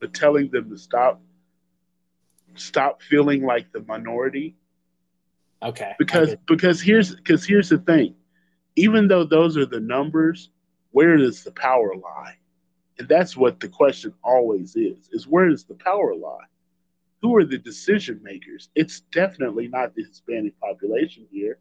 but 0.00 0.12
telling 0.12 0.50
them 0.50 0.70
to 0.70 0.78
stop 0.78 1.20
stop 2.56 3.02
feeling 3.02 3.44
like 3.44 3.72
the 3.72 3.80
minority 3.80 4.56
Okay. 5.62 5.94
Because 5.98 6.36
because 6.46 6.80
here's 6.82 7.16
because 7.16 7.44
here's 7.44 7.70
the 7.70 7.78
thing 7.78 8.14
even 8.76 9.08
though 9.08 9.24
those 9.24 9.56
are 9.56 9.66
the 9.66 9.80
numbers 9.80 10.50
where 10.90 11.16
does 11.16 11.42
the 11.42 11.52
power 11.52 11.94
lie 11.96 12.36
and 12.98 13.08
that's 13.08 13.36
what 13.36 13.60
the 13.60 13.68
question 13.68 14.14
always 14.22 14.76
is 14.76 15.08
is 15.12 15.26
where 15.26 15.48
does 15.48 15.64
the 15.64 15.74
power 15.74 16.14
lie? 16.14 16.46
Who 17.22 17.34
are 17.36 17.44
the 17.44 17.58
decision 17.58 18.20
makers? 18.22 18.68
It's 18.74 19.00
definitely 19.12 19.68
not 19.68 19.94
the 19.94 20.04
hispanic 20.04 20.58
population 20.60 21.26
here. 21.30 21.58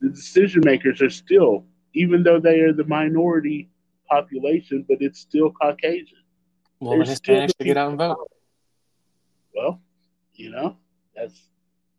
The 0.00 0.10
decision 0.10 0.62
makers 0.64 1.00
are 1.02 1.10
still 1.10 1.64
even 1.94 2.22
though 2.22 2.40
they 2.40 2.60
are 2.60 2.72
the 2.72 2.84
minority 2.84 3.70
population 4.08 4.84
but 4.88 4.98
it's 5.00 5.20
still 5.20 5.50
caucasian. 5.50 6.18
Well, 6.80 6.98
there's 6.98 7.20
Hispanics 7.20 7.52
should 7.58 7.66
get 7.66 7.76
out 7.76 7.90
and 7.90 7.98
vote. 7.98 8.30
well 9.54 9.80
you 10.34 10.50
know 10.50 10.76
that's 11.16 11.40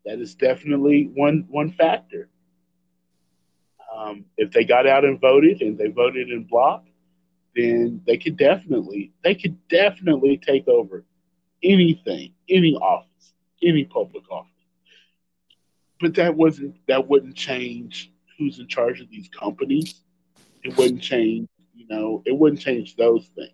that 0.04 0.20
is 0.20 0.34
definitely 0.34 1.10
one 1.14 1.46
one 1.48 1.72
factor. 1.72 2.30
Um, 3.94 4.26
if 4.36 4.52
they 4.52 4.64
got 4.64 4.86
out 4.86 5.04
and 5.04 5.20
voted 5.20 5.62
and 5.62 5.76
they 5.78 5.88
voted 5.88 6.30
in 6.30 6.44
block 6.44 6.84
then 7.56 8.00
they 8.06 8.16
could 8.16 8.36
definitely 8.36 9.12
they 9.24 9.34
could 9.34 9.56
definitely 9.68 10.36
take 10.36 10.68
over 10.68 11.04
anything 11.62 12.32
any 12.48 12.74
office 12.76 13.32
any 13.62 13.84
public 13.84 14.30
office 14.30 14.50
but 16.00 16.14
that 16.14 16.34
wasn't 16.34 16.76
that 16.86 17.08
wouldn't 17.08 17.34
change 17.34 18.12
who's 18.38 18.58
in 18.58 18.68
charge 18.68 19.00
of 19.00 19.08
these 19.10 19.28
companies 19.28 20.02
it 20.62 20.76
wouldn't 20.76 21.00
change 21.02 21.48
you 21.74 21.86
know 21.88 22.22
it 22.26 22.36
wouldn't 22.36 22.60
change 22.60 22.94
those 22.96 23.26
things 23.34 23.50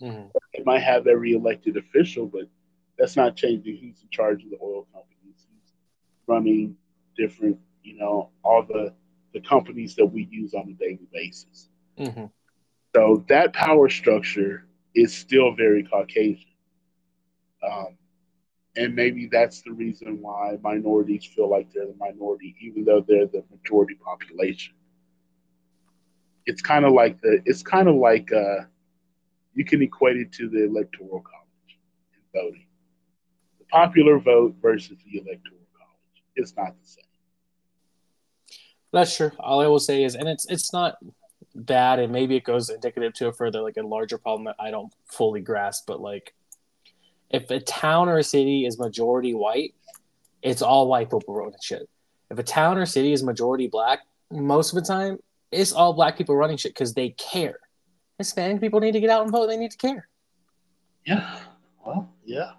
Mhm. 0.00 0.30
they 0.52 0.62
might 0.64 0.80
have 0.82 1.04
their 1.04 1.18
reelected 1.18 1.76
official, 1.76 2.26
but 2.26 2.48
that's 2.98 3.16
not 3.16 3.36
changing 3.36 3.76
who's 3.76 4.02
in 4.02 4.08
charge 4.10 4.44
of 4.44 4.50
the 4.50 4.58
oil 4.60 4.86
companies, 4.92 5.46
who's 5.48 5.72
running 6.26 6.76
different, 7.16 7.58
you 7.82 7.96
know, 7.96 8.30
all 8.42 8.64
the 8.64 8.92
the 9.32 9.40
companies 9.40 9.94
that 9.94 10.06
we 10.06 10.24
use 10.30 10.52
on 10.52 10.68
a 10.68 10.72
daily 10.74 11.08
basis. 11.12 11.70
Mhm. 11.96 12.30
So 12.94 13.24
that 13.28 13.52
power 13.52 13.88
structure 13.88 14.66
is 14.94 15.12
still 15.12 15.54
very 15.54 15.82
Caucasian. 15.82 16.44
Um, 17.68 17.98
and 18.76 18.94
maybe 18.94 19.28
that's 19.30 19.62
the 19.62 19.72
reason 19.72 20.20
why 20.20 20.58
minorities 20.62 21.24
feel 21.24 21.48
like 21.48 21.72
they're 21.72 21.86
the 21.86 21.96
minority, 21.98 22.54
even 22.60 22.84
though 22.84 23.04
they're 23.06 23.26
the 23.26 23.44
majority 23.50 23.94
population. 23.96 24.74
It's 26.46 26.60
kind 26.60 26.84
of 26.84 26.92
like 26.92 27.20
the 27.20 27.40
it's 27.46 27.62
kind 27.62 27.88
of 27.88 27.96
like 27.96 28.30
uh, 28.32 28.64
you 29.54 29.64
can 29.64 29.82
equate 29.82 30.16
it 30.16 30.32
to 30.32 30.48
the 30.48 30.64
electoral 30.64 31.22
college 31.22 31.78
in 32.12 32.40
voting. 32.40 32.66
The 33.58 33.64
popular 33.66 34.18
vote 34.18 34.56
versus 34.60 34.98
the 35.10 35.18
electoral 35.18 35.66
college. 35.76 36.22
It's 36.36 36.54
not 36.56 36.74
the 36.80 36.86
same. 36.86 37.04
That's 38.92 39.16
true. 39.16 39.32
All 39.38 39.60
I 39.60 39.66
will 39.66 39.80
say 39.80 40.04
is, 40.04 40.14
and 40.14 40.28
it's 40.28 40.46
it's 40.50 40.72
not 40.72 40.96
bad, 41.54 41.98
and 41.98 42.12
maybe 42.12 42.36
it 42.36 42.44
goes 42.44 42.70
indicative 42.70 43.14
to 43.14 43.28
a 43.28 43.32
further 43.32 43.60
like 43.60 43.76
a 43.76 43.82
larger 43.82 44.18
problem 44.18 44.44
that 44.44 44.56
I 44.58 44.70
don't 44.70 44.92
fully 45.06 45.40
grasp. 45.40 45.86
But 45.86 46.00
like, 46.00 46.34
if 47.30 47.50
a 47.50 47.60
town 47.60 48.08
or 48.08 48.18
a 48.18 48.24
city 48.24 48.66
is 48.66 48.78
majority 48.78 49.34
white, 49.34 49.74
it's 50.42 50.62
all 50.62 50.88
white 50.88 51.10
people 51.10 51.34
running 51.34 51.54
shit. 51.62 51.88
If 52.30 52.38
a 52.38 52.42
town 52.42 52.78
or 52.78 52.86
city 52.86 53.12
is 53.12 53.22
majority 53.22 53.68
black, 53.68 54.00
most 54.30 54.74
of 54.74 54.82
the 54.82 54.86
time 54.86 55.18
it's 55.50 55.72
all 55.72 55.92
black 55.92 56.16
people 56.18 56.36
running 56.36 56.56
shit 56.56 56.72
because 56.74 56.94
they 56.94 57.10
care. 57.10 57.58
Hispanic 58.18 58.60
people 58.60 58.80
need 58.80 58.92
to 58.92 59.00
get 59.00 59.10
out 59.10 59.22
and 59.22 59.32
vote. 59.32 59.46
They 59.46 59.56
need 59.56 59.70
to 59.70 59.76
care. 59.76 60.08
Yeah. 61.06 61.38
Well, 61.84 62.12
yeah. 62.24 62.52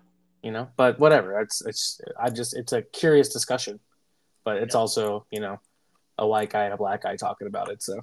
You 0.43 0.52
know, 0.52 0.70
but 0.78 1.00
whatever. 1.00 1.39
It's 1.39 1.66
it's 1.66 2.00
I 2.20 2.30
just 2.30 2.56
it's 2.56 2.74
a 2.74 2.82
curious 2.82 3.30
discussion, 3.30 3.80
but 4.43 4.58
it's 4.58 4.76
also 4.76 5.26
you 5.32 5.39
know 5.39 5.60
a 6.18 6.28
white 6.28 6.49
guy 6.49 6.66
and 6.66 6.74
a 6.74 6.78
black 6.78 7.03
guy 7.03 7.16
talking 7.16 7.47
about 7.47 7.70
it. 7.70 7.84
So, 7.84 7.99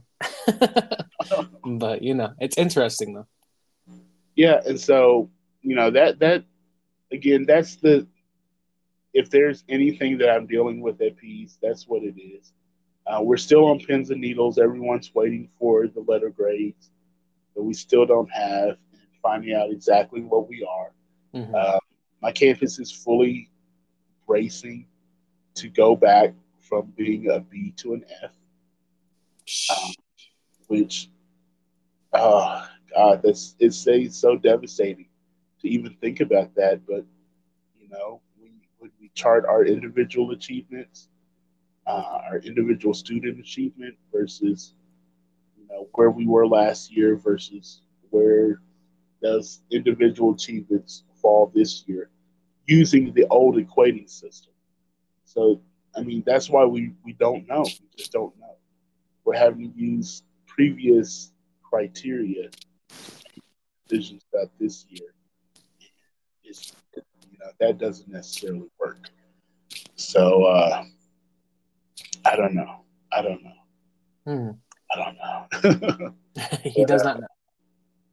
but 1.64 2.02
you 2.02 2.14
know, 2.14 2.32
it's 2.38 2.58
interesting 2.58 3.14
though. 3.14 3.26
Yeah, 4.36 4.60
and 4.66 4.80
so 4.80 5.30
you 5.62 5.76
know 5.76 5.90
that 5.90 6.18
that 6.20 6.44
again, 7.10 7.44
that's 7.46 7.76
the 7.76 8.06
if 9.14 9.30
there's 9.30 9.64
anything 9.68 10.18
that 10.18 10.30
I'm 10.30 10.46
dealing 10.46 10.80
with 10.80 11.00
at 11.02 11.16
peace, 11.16 11.58
that's 11.62 11.86
what 11.86 12.02
it 12.02 12.18
is. 12.18 12.52
Uh, 13.06 13.20
we're 13.22 13.36
still 13.36 13.66
on 13.66 13.78
pins 13.78 14.10
and 14.10 14.20
needles. 14.20 14.58
Everyone's 14.58 15.12
waiting 15.14 15.48
for 15.58 15.86
the 15.86 16.00
letter 16.00 16.30
grades 16.30 16.90
that 17.54 17.62
we 17.62 17.74
still 17.74 18.06
don't 18.06 18.30
have, 18.30 18.76
and 18.92 19.00
finding 19.22 19.54
out 19.54 19.70
exactly 19.70 20.22
what 20.22 20.48
we 20.48 20.64
are. 20.64 20.92
Mhm. 21.34 21.54
Uh, 21.54 21.78
my 22.22 22.32
campus 22.32 22.78
is 22.78 22.90
fully 22.90 23.50
bracing 24.26 24.86
to 25.54 25.68
go 25.68 25.94
back 25.94 26.34
from 26.72 26.90
being 26.96 27.28
a 27.28 27.38
B 27.38 27.74
to 27.76 27.92
an 27.92 28.02
F, 28.22 28.30
Shh. 29.44 29.92
which, 30.68 31.10
oh 32.14 32.66
God, 32.94 33.20
that's 33.22 33.54
it's, 33.58 33.86
it's 33.86 34.16
so 34.16 34.38
devastating 34.38 35.04
to 35.60 35.68
even 35.68 35.92
think 36.00 36.20
about 36.20 36.54
that. 36.54 36.80
But 36.86 37.04
you 37.78 37.90
know, 37.90 38.22
we 38.40 38.52
when 38.78 38.90
we 38.98 39.10
chart 39.14 39.44
our 39.44 39.66
individual 39.66 40.30
achievements, 40.30 41.10
uh, 41.86 42.20
our 42.30 42.38
individual 42.38 42.94
student 42.94 43.38
achievement 43.38 43.94
versus 44.10 44.72
you 45.58 45.66
know 45.68 45.90
where 45.92 46.10
we 46.10 46.26
were 46.26 46.46
last 46.48 46.90
year 46.90 47.16
versus 47.16 47.82
where 48.08 48.62
those 49.20 49.60
individual 49.70 50.32
achievements 50.32 51.04
fall 51.20 51.52
this 51.54 51.84
year 51.86 52.08
using 52.66 53.12
the 53.12 53.26
old 53.28 53.56
equating 53.56 54.08
system. 54.08 54.54
So, 55.26 55.60
I 55.97 56.03
mean, 56.03 56.22
that's 56.24 56.49
why 56.49 56.64
we, 56.64 56.93
we 57.05 57.12
don't 57.12 57.47
know. 57.49 57.62
We 57.62 57.88
just 57.97 58.12
don't 58.12 58.38
know. 58.38 58.57
We're 59.24 59.36
having 59.36 59.72
to 59.72 59.78
use 59.78 60.22
previous 60.47 61.32
criteria 61.62 62.51
to 62.51 62.57
make 63.34 63.45
decisions 63.88 64.22
about 64.32 64.51
this 64.59 64.86
year. 64.88 65.14
it's, 66.45 66.72
you 66.95 67.38
know 67.38 67.51
that 67.61 67.78
doesn't 67.78 68.09
necessarily 68.09 68.68
work. 68.78 69.11
So 69.97 70.45
uh, 70.45 70.84
I 72.24 72.36
don't 72.36 72.55
know. 72.55 72.84
I 73.12 73.22
don't 73.22 73.43
know. 73.43 73.53
Hmm. 74.26 74.51
I 74.90 75.05
don't 75.05 75.16
know. 75.16 76.14
he 76.62 76.84
does 76.84 77.05
not 77.05 77.20
know. 77.20 77.26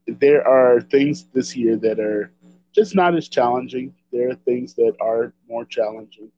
there 0.07 0.47
are 0.47 0.81
things 0.81 1.25
this 1.33 1.55
year 1.55 1.77
that 1.77 1.99
are 1.99 2.31
just 2.73 2.95
not 2.95 3.15
as 3.15 3.27
challenging. 3.27 3.93
There 4.11 4.29
are 4.29 4.35
things 4.35 4.73
that 4.75 4.95
are 5.01 5.33
more 5.47 5.65
challenging. 5.65 6.31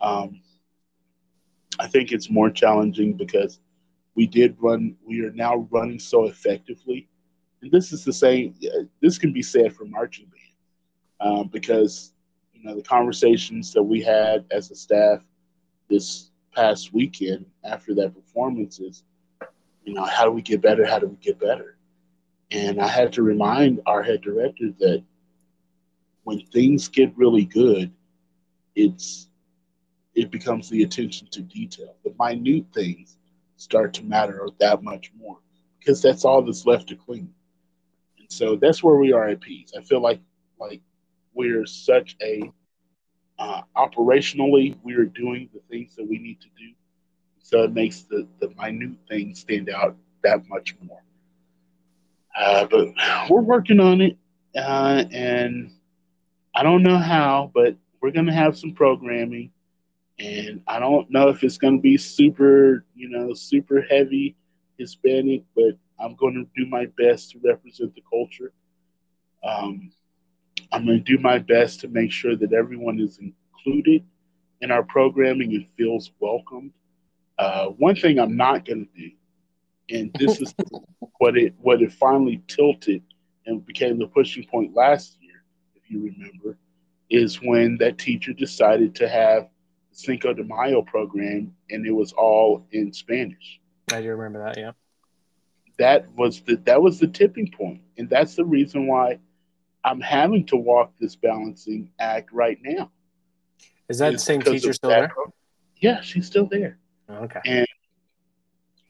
Um, 0.00 0.40
I 1.78 1.86
think 1.86 2.12
it's 2.12 2.30
more 2.30 2.50
challenging 2.50 3.14
because 3.14 3.60
we 4.14 4.26
did 4.26 4.56
run, 4.58 4.96
we 5.06 5.20
are 5.24 5.32
now 5.32 5.68
running 5.70 5.98
so 5.98 6.24
effectively. 6.26 7.08
And 7.62 7.70
this 7.70 7.92
is 7.92 8.04
the 8.04 8.12
same, 8.12 8.54
this 9.00 9.18
can 9.18 9.32
be 9.32 9.42
said 9.42 9.74
for 9.74 9.84
marching 9.84 10.26
band 10.26 11.30
um, 11.30 11.48
because, 11.48 12.12
you 12.54 12.64
know, 12.64 12.74
the 12.74 12.82
conversations 12.82 13.72
that 13.72 13.82
we 13.82 14.02
had 14.02 14.44
as 14.50 14.70
a 14.70 14.74
staff 14.74 15.22
this 15.88 16.30
past 16.54 16.92
weekend 16.92 17.44
after 17.64 17.94
that 17.94 18.14
performance 18.14 18.80
is, 18.80 19.04
you 19.84 19.92
know, 19.92 20.04
how 20.04 20.24
do 20.24 20.30
we 20.30 20.42
get 20.42 20.62
better? 20.62 20.84
How 20.84 20.98
do 20.98 21.06
we 21.06 21.16
get 21.16 21.38
better? 21.38 21.76
And 22.50 22.80
I 22.80 22.88
had 22.88 23.12
to 23.14 23.22
remind 23.22 23.80
our 23.86 24.02
head 24.02 24.22
director 24.22 24.70
that 24.78 25.02
when 26.24 26.40
things 26.46 26.88
get 26.88 27.16
really 27.16 27.44
good, 27.44 27.92
it's 28.74 29.28
it 30.16 30.30
becomes 30.30 30.68
the 30.70 30.82
attention 30.82 31.28
to 31.30 31.42
detail. 31.42 31.94
The 32.02 32.14
minute 32.18 32.64
things 32.74 33.18
start 33.56 33.92
to 33.94 34.04
matter 34.04 34.48
that 34.58 34.82
much 34.82 35.12
more 35.16 35.38
because 35.78 36.02
that's 36.02 36.24
all 36.24 36.42
that's 36.42 36.66
left 36.66 36.88
to 36.88 36.96
clean. 36.96 37.32
And 38.18 38.32
so 38.32 38.56
that's 38.56 38.82
where 38.82 38.96
we 38.96 39.12
are 39.12 39.28
at 39.28 39.40
peace. 39.40 39.72
I 39.78 39.82
feel 39.82 40.00
like 40.00 40.20
like 40.58 40.80
we're 41.34 41.66
such 41.66 42.16
a 42.22 42.50
uh, 43.38 43.60
operationally 43.76 44.76
we 44.82 44.94
are 44.94 45.04
doing 45.04 45.50
the 45.52 45.60
things 45.70 45.94
that 45.96 46.08
we 46.08 46.18
need 46.18 46.40
to 46.40 46.48
do. 46.58 46.72
So 47.38 47.62
it 47.62 47.72
makes 47.72 48.02
the, 48.02 48.26
the 48.40 48.50
minute 48.60 48.96
things 49.08 49.40
stand 49.40 49.68
out 49.68 49.96
that 50.24 50.48
much 50.48 50.74
more. 50.82 51.02
Uh, 52.36 52.66
but 52.66 52.88
we're 53.30 53.42
working 53.42 53.80
on 53.80 54.00
it, 54.00 54.16
uh, 54.56 55.04
and 55.12 55.70
I 56.54 56.62
don't 56.62 56.82
know 56.82 56.98
how, 56.98 57.50
but 57.54 57.76
we're 58.00 58.10
going 58.10 58.26
to 58.26 58.32
have 58.32 58.58
some 58.58 58.72
programming 58.72 59.52
and 60.18 60.62
I 60.66 60.78
don't 60.78 61.10
know 61.10 61.28
if 61.28 61.44
it's 61.44 61.58
going 61.58 61.76
to 61.76 61.82
be 61.82 61.96
super, 61.98 62.84
you 62.94 63.08
know, 63.08 63.34
super 63.34 63.82
heavy 63.82 64.36
Hispanic, 64.78 65.42
but 65.54 65.76
I'm 65.98 66.14
going 66.16 66.34
to 66.34 66.62
do 66.62 66.68
my 66.68 66.86
best 66.98 67.32
to 67.32 67.40
represent 67.44 67.94
the 67.94 68.02
culture. 68.10 68.52
Um, 69.44 69.92
I'm 70.72 70.86
going 70.86 71.04
to 71.04 71.16
do 71.16 71.22
my 71.22 71.38
best 71.38 71.80
to 71.80 71.88
make 71.88 72.10
sure 72.10 72.36
that 72.36 72.52
everyone 72.52 72.98
is 72.98 73.18
included 73.18 74.04
in 74.60 74.70
our 74.70 74.82
programming 74.82 75.54
and 75.54 75.66
feels 75.76 76.10
welcomed. 76.18 76.72
Uh, 77.38 77.66
one 77.66 77.94
thing 77.94 78.18
I'm 78.18 78.36
not 78.36 78.64
going 78.64 78.86
to 78.86 79.00
do, 79.00 79.10
and 79.90 80.10
this 80.18 80.40
is 80.40 80.54
what 81.18 81.36
it 81.36 81.54
what 81.58 81.82
it 81.82 81.92
finally 81.92 82.42
tilted 82.48 83.02
and 83.46 83.64
became 83.64 83.98
the 83.98 84.06
pushing 84.06 84.44
point 84.44 84.74
last 84.74 85.18
year, 85.20 85.44
if 85.74 85.90
you 85.90 86.02
remember, 86.04 86.56
is 87.10 87.40
when 87.42 87.76
that 87.78 87.98
teacher 87.98 88.32
decided 88.32 88.94
to 88.96 89.08
have 89.08 89.48
Cinco 89.96 90.34
de 90.34 90.44
Mayo 90.44 90.82
program, 90.82 91.54
and 91.70 91.86
it 91.86 91.90
was 91.90 92.12
all 92.12 92.66
in 92.70 92.92
Spanish. 92.92 93.60
I 93.90 94.02
do 94.02 94.10
remember 94.10 94.44
that. 94.44 94.58
Yeah, 94.58 94.72
that 95.78 96.06
was 96.12 96.42
the 96.42 96.56
that 96.64 96.82
was 96.82 97.00
the 97.00 97.06
tipping 97.06 97.50
point, 97.50 97.80
and 97.96 98.08
that's 98.08 98.34
the 98.34 98.44
reason 98.44 98.86
why 98.86 99.18
I'm 99.84 100.00
having 100.00 100.44
to 100.46 100.56
walk 100.56 100.92
this 101.00 101.16
balancing 101.16 101.90
act 101.98 102.30
right 102.30 102.58
now. 102.62 102.90
Is 103.88 103.98
that 103.98 104.12
the 104.12 104.18
same 104.18 104.42
teacher 104.42 104.74
still 104.74 104.90
there? 104.90 105.08
Program. 105.08 105.32
Yeah, 105.80 106.02
she's 106.02 106.26
still 106.26 106.46
there. 106.46 106.78
Oh, 107.08 107.24
okay. 107.24 107.40
And 107.46 107.66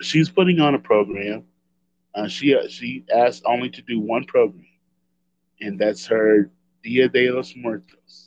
she's 0.03 0.29
putting 0.29 0.59
on 0.59 0.75
a 0.75 0.79
program. 0.81 1.45
Uh, 2.17 2.27
she 2.27 2.57
uh, 2.57 2.67
she 2.67 3.05
asked 3.15 3.45
only 3.47 3.71
to 3.71 3.83
do 3.83 4.01
one 4.01 4.25
program, 4.25 4.67
and 5.61 5.79
that's 5.79 6.05
her 6.07 6.51
Dia 6.83 7.09
de 7.09 7.31
los 7.31 7.55
Muertos 7.55 8.26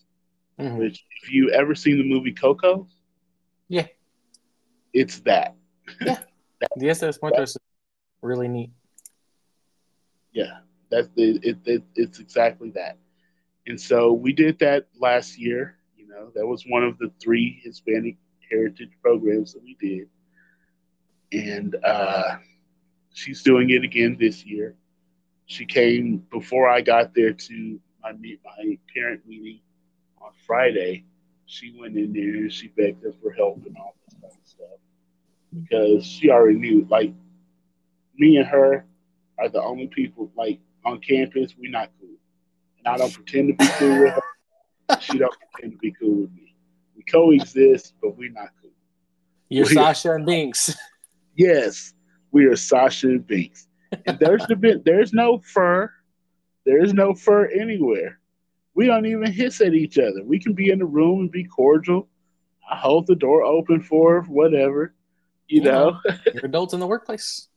Mm-hmm. 0.59 0.77
Which, 0.77 1.05
if 1.23 1.31
you 1.31 1.51
ever 1.51 1.73
seen 1.73 1.97
the 1.97 2.03
movie 2.03 2.33
Coco, 2.33 2.87
yeah, 3.69 3.87
it's 4.93 5.19
that. 5.21 5.55
Yeah, 6.01 6.17
that, 6.59 6.69
de 6.77 6.87
los 7.05 7.19
Muertos 7.21 7.51
is 7.51 7.57
really 8.21 8.49
neat. 8.49 8.71
Yeah, 10.33 10.59
that's 10.91 11.07
the 11.15 11.39
it, 11.41 11.57
it, 11.65 11.83
It's 11.95 12.19
exactly 12.19 12.71
that. 12.71 12.97
And 13.67 13.79
so 13.79 14.11
we 14.11 14.33
did 14.33 14.59
that 14.59 14.87
last 14.99 15.39
year. 15.39 15.77
You 15.95 16.07
know, 16.07 16.31
that 16.35 16.45
was 16.45 16.65
one 16.67 16.83
of 16.83 16.97
the 16.97 17.11
three 17.21 17.61
Hispanic 17.63 18.17
heritage 18.51 18.91
programs 19.01 19.53
that 19.53 19.63
we 19.63 19.77
did, 19.79 20.09
and 21.31 21.77
uh, 21.85 22.35
she's 23.13 23.43
doing 23.43 23.69
it 23.69 23.85
again 23.85 24.17
this 24.19 24.45
year. 24.45 24.75
She 25.45 25.65
came 25.65 26.17
before 26.31 26.67
I 26.67 26.81
got 26.81 27.15
there 27.15 27.31
to 27.31 27.79
my 28.03 28.11
meet 28.11 28.41
my 28.43 28.77
parent 28.93 29.25
meeting 29.25 29.61
on 30.21 30.31
Friday, 30.45 31.05
she 31.45 31.73
went 31.79 31.97
in 31.97 32.13
there 32.13 32.23
and 32.23 32.53
she 32.53 32.67
begged 32.67 33.03
her 33.03 33.13
for 33.21 33.31
help 33.31 33.65
and 33.65 33.75
all 33.77 33.95
this 34.05 34.19
kind 34.21 34.33
of 34.33 34.47
stuff 34.47 34.79
because 35.59 36.05
she 36.05 36.29
already 36.29 36.59
knew. 36.59 36.85
Like 36.89 37.13
me 38.15 38.37
and 38.37 38.47
her 38.47 38.85
are 39.37 39.49
the 39.49 39.61
only 39.61 39.87
people 39.87 40.31
like 40.35 40.59
on 40.85 40.99
campus. 40.99 41.55
We're 41.57 41.71
not 41.71 41.89
cool, 41.99 42.17
and 42.77 42.87
I 42.87 42.97
don't 42.97 43.13
pretend 43.13 43.47
to 43.49 43.53
be 43.55 43.71
cool 43.77 43.99
with 44.01 44.13
her. 44.13 44.99
She 44.99 45.17
don't 45.17 45.35
pretend 45.51 45.73
to 45.73 45.77
be 45.79 45.91
cool 45.99 46.21
with 46.21 46.31
me. 46.33 46.55
We 46.95 47.03
coexist, 47.03 47.93
but 48.01 48.17
we're 48.17 48.31
not 48.31 48.49
cool. 48.61 48.71
You're 49.49 49.65
we 49.65 49.73
Sasha 49.73 50.13
and 50.13 50.25
Binks. 50.25 50.75
Yes, 51.35 51.93
we 52.31 52.45
are 52.45 52.55
Sasha 52.55 53.07
and 53.07 53.25
Binks. 53.25 53.67
And 54.05 54.19
there's 54.19 54.45
the 54.45 54.55
bit. 54.55 54.85
There's 54.85 55.13
no 55.13 55.39
fur. 55.39 55.91
There 56.65 56.83
is 56.83 56.93
no 56.93 57.15
fur 57.15 57.47
anywhere. 57.47 58.18
We 58.79 58.87
don't 58.87 59.05
even 59.05 59.29
hiss 59.29 59.59
at 59.59 59.73
each 59.73 59.97
other. 59.97 60.23
We 60.23 60.39
can 60.39 60.53
be 60.53 60.69
in 60.69 60.79
the 60.79 60.85
room 60.85 61.19
and 61.19 61.29
be 61.29 61.43
cordial. 61.43 62.07
I 62.71 62.77
hold 62.77 63.07
the 63.07 63.15
door 63.15 63.43
open 63.43 63.81
for 63.81 64.21
whatever, 64.21 64.95
you 65.49 65.63
know. 65.63 65.99
you're 66.33 66.45
adults 66.45 66.73
in 66.73 66.79
the 66.79 66.87
workplace. 66.87 67.49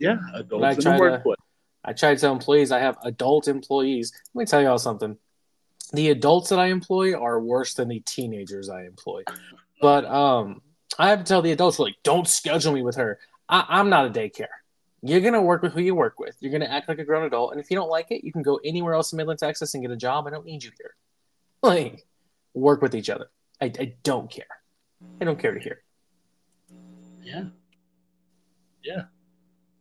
Yeah, 0.00 0.16
adults 0.34 0.84
in 0.84 0.92
the 0.92 0.98
workplace. 0.98 1.36
To, 1.36 1.44
I 1.84 1.92
try 1.92 2.14
to 2.16 2.20
tell 2.20 2.32
employees 2.32 2.72
I 2.72 2.80
have 2.80 2.98
adult 3.04 3.46
employees. 3.46 4.12
Let 4.34 4.40
me 4.40 4.46
tell 4.46 4.60
y'all 4.60 4.76
something. 4.76 5.16
The 5.92 6.10
adults 6.10 6.48
that 6.48 6.58
I 6.58 6.66
employ 6.66 7.14
are 7.14 7.40
worse 7.40 7.74
than 7.74 7.86
the 7.86 8.00
teenagers 8.00 8.68
I 8.68 8.86
employ. 8.86 9.22
But 9.80 10.04
um, 10.04 10.62
I 10.98 11.10
have 11.10 11.20
to 11.20 11.24
tell 11.24 11.42
the 11.42 11.52
adults 11.52 11.78
like, 11.78 11.94
don't 12.02 12.26
schedule 12.26 12.72
me 12.72 12.82
with 12.82 12.96
her. 12.96 13.20
I, 13.48 13.66
I'm 13.68 13.88
not 13.88 14.06
a 14.06 14.10
daycare. 14.10 14.46
You're 15.02 15.20
gonna 15.20 15.42
work 15.42 15.62
with 15.62 15.72
who 15.72 15.80
you 15.80 15.94
work 15.94 16.18
with. 16.18 16.36
You're 16.40 16.52
gonna 16.52 16.64
act 16.66 16.88
like 16.88 16.98
a 16.98 17.04
grown 17.04 17.24
adult, 17.24 17.52
and 17.52 17.60
if 17.60 17.70
you 17.70 17.76
don't 17.76 17.90
like 17.90 18.10
it, 18.10 18.24
you 18.24 18.32
can 18.32 18.42
go 18.42 18.60
anywhere 18.64 18.94
else 18.94 19.12
in 19.12 19.16
Midland, 19.16 19.38
Texas, 19.38 19.74
and 19.74 19.82
get 19.82 19.90
a 19.90 19.96
job. 19.96 20.26
I 20.26 20.30
don't 20.30 20.46
need 20.46 20.64
you 20.64 20.70
here. 20.78 20.94
Like, 21.62 22.06
work 22.54 22.82
with 22.82 22.94
each 22.94 23.10
other. 23.10 23.30
I, 23.60 23.66
I 23.66 23.94
don't 24.02 24.30
care. 24.30 24.44
I 25.20 25.24
don't 25.24 25.38
care 25.38 25.54
to 25.54 25.60
hear. 25.60 25.82
Yeah. 27.22 27.44
Yeah. 28.82 29.02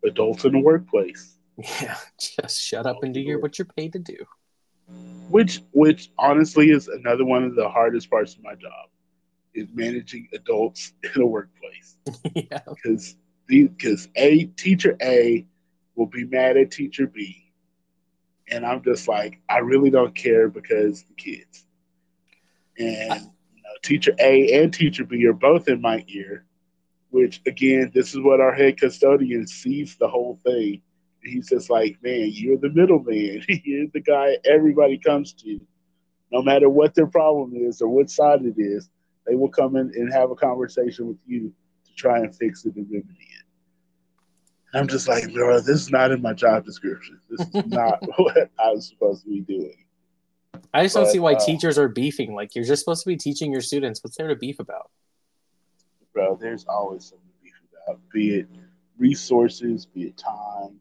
Adults 0.04 0.46
in 0.46 0.54
the 0.54 0.60
workplace. 0.60 1.36
Yeah. 1.58 1.98
Just 2.20 2.62
shut 2.62 2.86
up 2.86 3.04
and 3.04 3.14
do 3.14 3.20
your 3.20 3.40
what 3.40 3.58
you're 3.58 3.66
paid 3.66 3.94
to 3.94 4.00
do. 4.00 4.18
Which, 5.30 5.62
which 5.72 6.12
honestly 6.18 6.70
is 6.70 6.88
another 6.88 7.26
one 7.26 7.44
of 7.44 7.56
the 7.56 7.68
hardest 7.68 8.10
parts 8.10 8.36
of 8.36 8.44
my 8.44 8.54
job, 8.56 8.90
is 9.54 9.68
managing 9.74 10.28
adults 10.34 10.94
in 11.16 11.22
a 11.22 11.26
workplace. 11.26 11.98
yeah. 12.36 12.60
Because 12.68 13.16
because 13.48 14.08
a 14.16 14.46
teacher 14.46 14.96
A 15.02 15.46
will 15.96 16.08
be 16.08 16.26
mad 16.26 16.58
at 16.58 16.72
teacher 16.72 17.08
B, 17.08 17.52
and 18.50 18.66
I'm 18.66 18.84
just 18.84 19.08
like, 19.08 19.40
I 19.50 19.60
really 19.60 19.90
don't 19.90 20.16
care 20.16 20.50
because 20.50 21.04
the 21.04 21.14
kids. 21.14 21.66
And 22.78 23.22
you 23.54 23.62
know, 23.64 23.70
teacher 23.84 24.14
A 24.20 24.62
and 24.62 24.74
teacher 24.74 25.04
B 25.06 25.26
are 25.26 25.34
both 25.34 25.68
in 25.68 25.82
my 25.82 26.04
ear, 26.08 26.46
which 27.10 27.42
again, 27.46 27.92
this 27.94 28.14
is 28.14 28.22
what 28.22 28.42
our 28.42 28.54
head 28.54 28.78
custodian 28.78 29.48
sees 29.48 29.96
the 29.96 30.08
whole 30.08 30.40
thing. 30.44 30.82
He's 31.24 31.50
just 31.50 31.70
like, 31.70 31.98
man, 32.04 32.30
you're 32.32 32.58
the 32.58 32.70
middleman. 32.70 33.44
you're 33.48 33.88
the 33.94 34.02
guy 34.02 34.38
everybody 34.46 34.98
comes 34.98 35.34
to, 35.34 35.60
no 36.32 36.42
matter 36.42 36.70
what 36.70 36.94
their 36.94 37.08
problem 37.08 37.54
is 37.56 37.82
or 37.82 37.88
what 37.90 38.10
side 38.10 38.42
it 38.44 38.56
is. 38.58 38.90
They 39.26 39.36
will 39.36 39.50
come 39.50 39.76
in 39.76 39.92
and 39.96 40.14
have 40.14 40.30
a 40.30 40.36
conversation 40.36 41.08
with 41.08 41.18
you 41.26 41.52
to 41.86 41.94
try 41.96 42.20
and 42.20 42.36
fix 42.36 42.64
it 42.66 42.76
and 42.76 42.86
remedy 42.92 43.18
it. 43.20 43.35
I'm 44.76 44.88
just 44.88 45.08
like, 45.08 45.34
bro, 45.34 45.60
this 45.60 45.82
is 45.82 45.92
not 45.92 46.12
in 46.12 46.22
my 46.22 46.34
job 46.34 46.66
description. 46.66 47.20
This 47.30 47.48
is 47.48 47.66
not 47.68 48.00
what 48.18 48.50
I 48.60 48.70
was 48.72 48.88
supposed 48.88 49.24
to 49.24 49.30
be 49.30 49.42
doing. 49.42 49.86
I 50.74 50.84
just 50.84 50.96
but, 50.96 51.04
don't 51.04 51.12
see 51.12 51.20
why 51.20 51.34
uh, 51.34 51.46
teachers 51.46 51.78
are 51.78 51.88
beefing. 51.88 52.34
Like, 52.34 52.56
you're 52.56 52.66
just 52.66 52.84
supposed 52.84 53.04
to 53.04 53.08
be 53.08 53.18
teaching 53.18 53.52
your 53.52 53.62
students. 53.62 54.04
What's 54.04 54.18
there 54.18 54.28
to 54.28 54.36
beef 54.36 54.60
about? 54.60 54.92
Bro, 56.14 56.38
there's 56.42 56.66
always 56.66 57.06
something 57.06 57.28
to 57.28 57.44
beef 57.44 57.54
about, 57.88 58.00
be 58.12 58.36
it 58.36 58.48
resources, 58.98 59.86
be 59.86 60.04
it 60.04 60.18
time. 60.18 60.80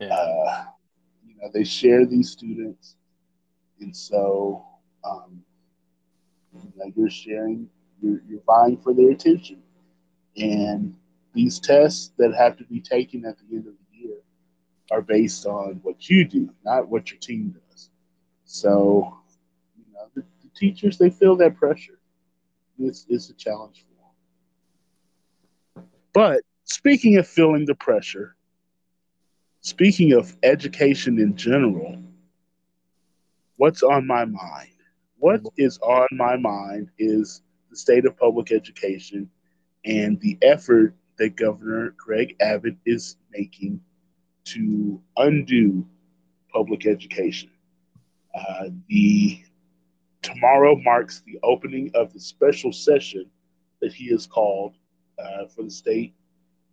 Yeah. 0.00 0.08
Uh, 0.08 0.64
you 1.26 1.34
know, 1.36 1.50
they 1.52 1.64
share 1.64 2.06
these 2.06 2.30
students. 2.30 2.96
And 3.80 3.96
so 3.96 4.64
um, 5.04 5.42
you 6.52 6.72
know, 6.76 6.92
you're 6.96 7.10
sharing, 7.10 7.68
you're, 8.02 8.22
you're 8.28 8.42
vying 8.46 8.76
for 8.78 8.94
their 8.94 9.10
attention. 9.10 9.62
And 10.36 10.96
these 11.32 11.58
tests 11.58 12.12
that 12.18 12.34
have 12.34 12.56
to 12.58 12.64
be 12.64 12.80
taken 12.80 13.24
at 13.24 13.36
the 13.38 13.56
end 13.56 13.66
of 13.66 13.74
the 13.74 13.98
year 13.98 14.16
are 14.90 15.02
based 15.02 15.46
on 15.46 15.80
what 15.82 16.08
you 16.08 16.24
do, 16.24 16.50
not 16.64 16.88
what 16.88 17.10
your 17.10 17.20
team 17.20 17.54
does. 17.70 17.90
So, 18.44 19.16
you 19.76 19.84
know, 19.92 20.08
the, 20.14 20.22
the 20.42 20.48
teachers, 20.54 20.98
they 20.98 21.10
feel 21.10 21.36
that 21.36 21.56
pressure. 21.56 22.00
It's, 22.78 23.06
it's 23.08 23.30
a 23.30 23.34
challenge 23.34 23.84
for 25.74 25.82
them. 25.82 25.86
But 26.12 26.42
speaking 26.64 27.18
of 27.18 27.28
feeling 27.28 27.66
the 27.66 27.74
pressure, 27.74 28.34
speaking 29.60 30.12
of 30.12 30.36
education 30.42 31.18
in 31.18 31.36
general, 31.36 32.02
what's 33.56 33.82
on 33.82 34.06
my 34.06 34.24
mind? 34.24 34.68
What 35.18 35.42
is 35.56 35.78
on 35.78 36.08
my 36.12 36.36
mind 36.36 36.90
is 36.98 37.42
the 37.70 37.76
state 37.76 38.06
of 38.06 38.16
public 38.16 38.50
education 38.50 39.30
and 39.84 40.18
the 40.20 40.38
effort 40.42 40.94
that 41.20 41.36
Governor 41.36 41.94
Greg 41.98 42.34
Abbott 42.40 42.76
is 42.86 43.16
making 43.30 43.78
to 44.44 44.98
undo 45.18 45.86
public 46.50 46.86
education. 46.86 47.50
Uh, 48.34 48.70
the 48.88 49.42
tomorrow 50.22 50.76
marks 50.76 51.22
the 51.26 51.38
opening 51.42 51.90
of 51.94 52.10
the 52.14 52.20
special 52.20 52.72
session 52.72 53.26
that 53.82 53.92
he 53.92 54.08
has 54.08 54.26
called 54.26 54.76
uh, 55.22 55.46
for 55.46 55.62
the 55.62 55.70
state 55.70 56.14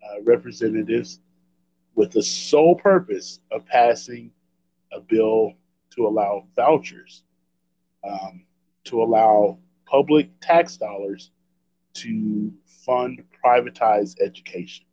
uh, 0.02 0.22
representatives 0.24 1.20
with 1.96 2.12
the 2.12 2.24
sole 2.24 2.76
purpose 2.76 3.42
of 3.52 3.66
passing 3.66 4.32
a 4.94 5.02
bill 5.02 5.52
to 5.90 6.08
allow 6.08 6.46
vouchers, 6.56 7.24
um, 8.08 8.46
to 8.86 9.04
allow 9.04 9.58
public 9.86 10.30
tax 10.40 10.78
dollars 10.78 11.32
to 11.96 12.54
fund 12.86 13.22
privatized 13.48 14.22
education. 14.22 14.86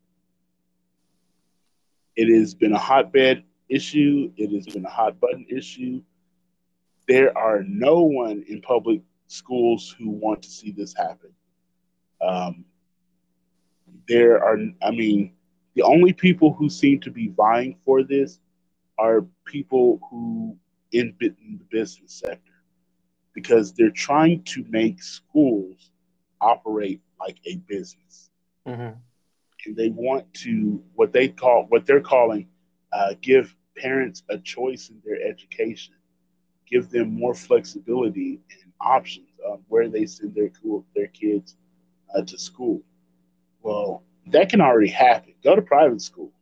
It 2.16 2.32
has 2.38 2.54
been 2.54 2.72
a 2.72 2.78
hotbed 2.78 3.44
issue. 3.68 4.30
It 4.36 4.54
has 4.54 4.72
been 4.72 4.84
a 4.84 4.90
hot 4.90 5.18
button 5.18 5.46
issue. 5.48 6.02
There 7.08 7.36
are 7.36 7.62
no 7.66 8.02
one 8.02 8.44
in 8.48 8.60
public 8.60 9.02
schools 9.26 9.94
who 9.98 10.10
want 10.10 10.42
to 10.42 10.48
see 10.48 10.70
this 10.70 10.94
happen. 10.96 11.30
Um, 12.20 12.64
there 14.08 14.42
are, 14.42 14.58
I 14.82 14.90
mean, 14.90 15.32
the 15.74 15.82
only 15.82 16.12
people 16.12 16.52
who 16.52 16.68
seem 16.68 17.00
to 17.00 17.10
be 17.10 17.28
vying 17.28 17.76
for 17.84 18.02
this 18.02 18.38
are 18.98 19.26
people 19.44 19.98
who 20.08 20.56
in 20.92 21.14
the 21.18 21.64
business 21.70 22.12
sector 22.12 22.52
because 23.34 23.72
they're 23.72 23.90
trying 23.90 24.40
to 24.44 24.64
make 24.68 25.02
schools 25.02 25.90
operate 26.40 27.00
like 27.18 27.38
a 27.46 27.56
business. 27.66 28.30
Mm-hmm. 28.66 28.98
And 29.66 29.76
they 29.76 29.88
want 29.90 30.32
to 30.34 30.82
what 30.94 31.12
they 31.12 31.28
call 31.28 31.66
what 31.68 31.86
they're 31.86 32.00
calling 32.00 32.48
uh, 32.92 33.14
give 33.20 33.54
parents 33.76 34.22
a 34.28 34.38
choice 34.38 34.88
in 34.90 35.00
their 35.04 35.20
education, 35.20 35.94
give 36.68 36.90
them 36.90 37.12
more 37.12 37.34
flexibility 37.34 38.40
and 38.62 38.72
options 38.80 39.28
of 39.44 39.60
where 39.68 39.88
they 39.88 40.06
send 40.06 40.34
their 40.34 40.50
their 40.94 41.08
kids 41.08 41.56
uh, 42.14 42.22
to 42.22 42.38
school. 42.38 42.82
Well, 43.62 44.02
that 44.28 44.48
can 44.48 44.60
already 44.60 44.88
happen. 44.88 45.34
Go 45.42 45.56
to 45.56 45.62
private 45.62 46.00
school. 46.00 46.32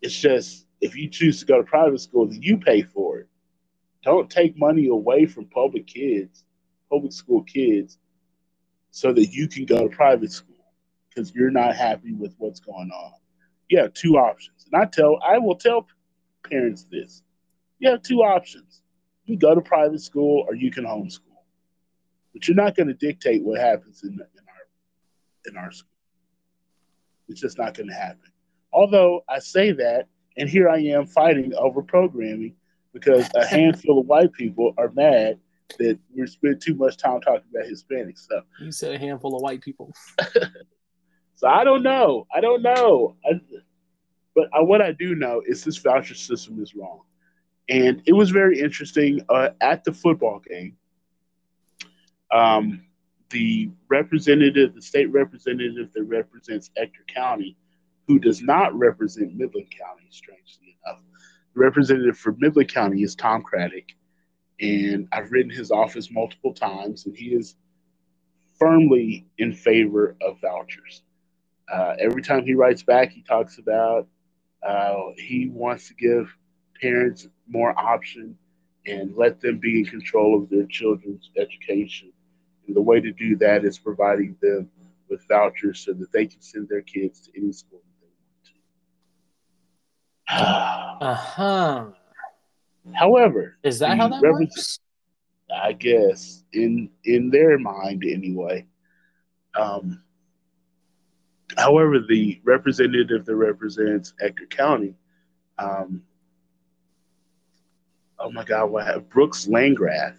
It's 0.00 0.18
just 0.18 0.66
if 0.80 0.96
you 0.96 1.08
choose 1.08 1.40
to 1.40 1.46
go 1.46 1.58
to 1.58 1.64
private 1.64 2.00
school, 2.00 2.26
then 2.26 2.42
you 2.42 2.56
pay 2.58 2.82
for 2.82 3.18
it. 3.18 3.28
Don't 4.02 4.30
take 4.30 4.58
money 4.58 4.88
away 4.88 5.26
from 5.26 5.46
public 5.46 5.86
kids, 5.86 6.44
public 6.90 7.12
school 7.12 7.42
kids, 7.42 7.98
so 8.90 9.12
that 9.12 9.26
you 9.26 9.48
can 9.48 9.64
go 9.64 9.88
to 9.88 9.94
private 9.94 10.32
school 10.32 10.51
because 11.14 11.34
you're 11.34 11.50
not 11.50 11.76
happy 11.76 12.14
with 12.14 12.34
what's 12.38 12.60
going 12.60 12.90
on. 12.90 13.12
You 13.68 13.78
have 13.78 13.94
two 13.94 14.16
options. 14.16 14.66
And 14.70 14.80
I 14.80 14.86
tell 14.86 15.18
I 15.26 15.38
will 15.38 15.56
tell 15.56 15.86
parents 16.48 16.86
this. 16.90 17.22
You 17.78 17.90
have 17.90 18.02
two 18.02 18.22
options. 18.22 18.82
You 19.24 19.36
go 19.36 19.54
to 19.54 19.60
private 19.60 20.00
school 20.00 20.44
or 20.48 20.54
you 20.54 20.70
can 20.70 20.84
homeschool. 20.84 21.20
But 22.32 22.48
you're 22.48 22.56
not 22.56 22.76
going 22.76 22.88
to 22.88 22.94
dictate 22.94 23.42
what 23.42 23.60
happens 23.60 24.02
in, 24.02 24.12
in 24.12 24.18
our 24.20 25.46
in 25.46 25.56
our 25.56 25.72
school. 25.72 25.88
It's 27.28 27.40
just 27.40 27.58
not 27.58 27.74
going 27.74 27.88
to 27.88 27.94
happen. 27.94 28.30
Although 28.72 29.24
I 29.28 29.38
say 29.38 29.72
that, 29.72 30.08
and 30.36 30.48
here 30.48 30.68
I 30.68 30.78
am 30.78 31.06
fighting 31.06 31.54
over 31.54 31.82
programming 31.82 32.54
because 32.92 33.28
a 33.34 33.44
handful 33.44 33.98
of 33.98 34.06
white 34.06 34.32
people 34.32 34.74
are 34.78 34.90
mad 34.90 35.38
that 35.78 35.98
we 36.14 36.26
spend 36.26 36.60
too 36.60 36.74
much 36.74 36.96
time 36.96 37.20
talking 37.20 37.48
about 37.54 37.68
Hispanic 37.68 38.18
stuff. 38.18 38.44
You 38.60 38.72
said 38.72 38.94
a 38.94 38.98
handful 38.98 39.34
of 39.36 39.42
white 39.42 39.60
people. 39.60 39.92
so 41.42 41.48
I 41.48 41.64
don't 41.64 41.82
know. 41.82 42.28
I 42.32 42.40
don't 42.40 42.62
know. 42.62 43.16
I, 43.28 43.40
but 44.32 44.48
I, 44.54 44.60
what 44.60 44.80
I 44.80 44.92
do 44.92 45.16
know 45.16 45.42
is 45.44 45.64
this 45.64 45.76
voucher 45.76 46.14
system 46.14 46.62
is 46.62 46.76
wrong. 46.76 47.00
And 47.68 48.00
it 48.06 48.12
was 48.12 48.30
very 48.30 48.60
interesting 48.60 49.20
uh, 49.28 49.48
at 49.60 49.82
the 49.82 49.92
football 49.92 50.38
game. 50.38 50.76
Um, 52.30 52.84
the 53.30 53.70
representative, 53.88 54.76
the 54.76 54.82
state 54.82 55.06
representative 55.06 55.92
that 55.94 56.04
represents 56.04 56.70
Ector 56.76 57.04
County, 57.12 57.56
who 58.06 58.20
does 58.20 58.40
not 58.40 58.72
represent 58.78 59.34
Midland 59.34 59.66
County, 59.76 60.06
strangely 60.10 60.78
enough. 60.86 61.00
The 61.54 61.60
representative 61.60 62.16
for 62.16 62.36
Midland 62.38 62.72
County 62.72 63.02
is 63.02 63.16
Tom 63.16 63.42
Craddick, 63.42 63.90
and 64.60 65.08
I've 65.10 65.32
written 65.32 65.50
his 65.50 65.72
office 65.72 66.08
multiple 66.08 66.54
times, 66.54 67.06
and 67.06 67.16
he 67.16 67.34
is 67.34 67.56
firmly 68.60 69.26
in 69.38 69.52
favor 69.52 70.16
of 70.20 70.40
vouchers. 70.40 71.02
Uh, 71.70 71.94
every 71.98 72.22
time 72.22 72.44
he 72.44 72.54
writes 72.54 72.82
back, 72.82 73.10
he 73.10 73.22
talks 73.22 73.58
about 73.58 74.08
uh, 74.62 74.94
he 75.16 75.48
wants 75.48 75.88
to 75.88 75.94
give 75.94 76.34
parents 76.80 77.28
more 77.48 77.78
option 77.78 78.36
and 78.86 79.14
let 79.16 79.40
them 79.40 79.58
be 79.58 79.80
in 79.80 79.84
control 79.84 80.40
of 80.40 80.48
their 80.50 80.66
children's 80.66 81.30
education. 81.36 82.12
And 82.66 82.76
the 82.76 82.82
way 82.82 83.00
to 83.00 83.12
do 83.12 83.36
that 83.36 83.64
is 83.64 83.78
providing 83.78 84.36
them 84.40 84.70
with 85.08 85.26
vouchers 85.28 85.80
so 85.80 85.92
that 85.92 86.12
they 86.12 86.26
can 86.26 86.40
send 86.40 86.68
their 86.68 86.82
kids 86.82 87.20
to 87.22 87.30
any 87.36 87.52
school 87.52 87.80
that 87.84 88.00
they 90.28 90.36
want 90.38 91.00
to. 91.00 91.04
uh 91.06 91.14
huh. 91.14 91.86
However, 92.94 93.56
is 93.62 93.78
that 93.78 93.96
how 93.96 94.08
that 94.08 94.22
works? 94.22 94.80
I 95.54 95.72
guess 95.72 96.44
in 96.52 96.90
in 97.04 97.30
their 97.30 97.58
mind 97.58 98.04
anyway. 98.04 98.66
Um, 99.54 100.02
however, 101.56 101.98
the 102.00 102.40
representative 102.44 103.24
that 103.24 103.36
represents 103.36 104.14
Ector 104.20 104.46
County, 104.46 104.94
um, 105.58 106.02
oh 108.18 108.30
my 108.30 108.44
God, 108.44 108.66
what 108.66 109.08
Brooks 109.08 109.48
Landgraf 109.48 110.16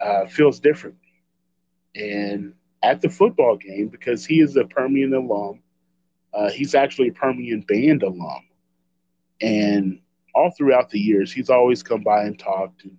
uh, 0.00 0.26
feels 0.26 0.60
differently. 0.60 1.00
And 1.94 2.54
at 2.82 3.00
the 3.00 3.08
football 3.08 3.56
game, 3.56 3.88
because 3.88 4.24
he 4.24 4.40
is 4.40 4.56
a 4.56 4.64
Permian 4.64 5.14
alum, 5.14 5.60
uh, 6.32 6.50
he's 6.50 6.74
actually 6.74 7.08
a 7.08 7.12
Permian 7.12 7.62
band 7.62 8.02
alum. 8.02 8.44
And 9.40 10.00
all 10.34 10.50
throughout 10.50 10.90
the 10.90 11.00
years, 11.00 11.32
he's 11.32 11.50
always 11.50 11.82
come 11.82 12.02
by 12.02 12.24
and 12.24 12.38
talked. 12.38 12.84
And, 12.84 12.96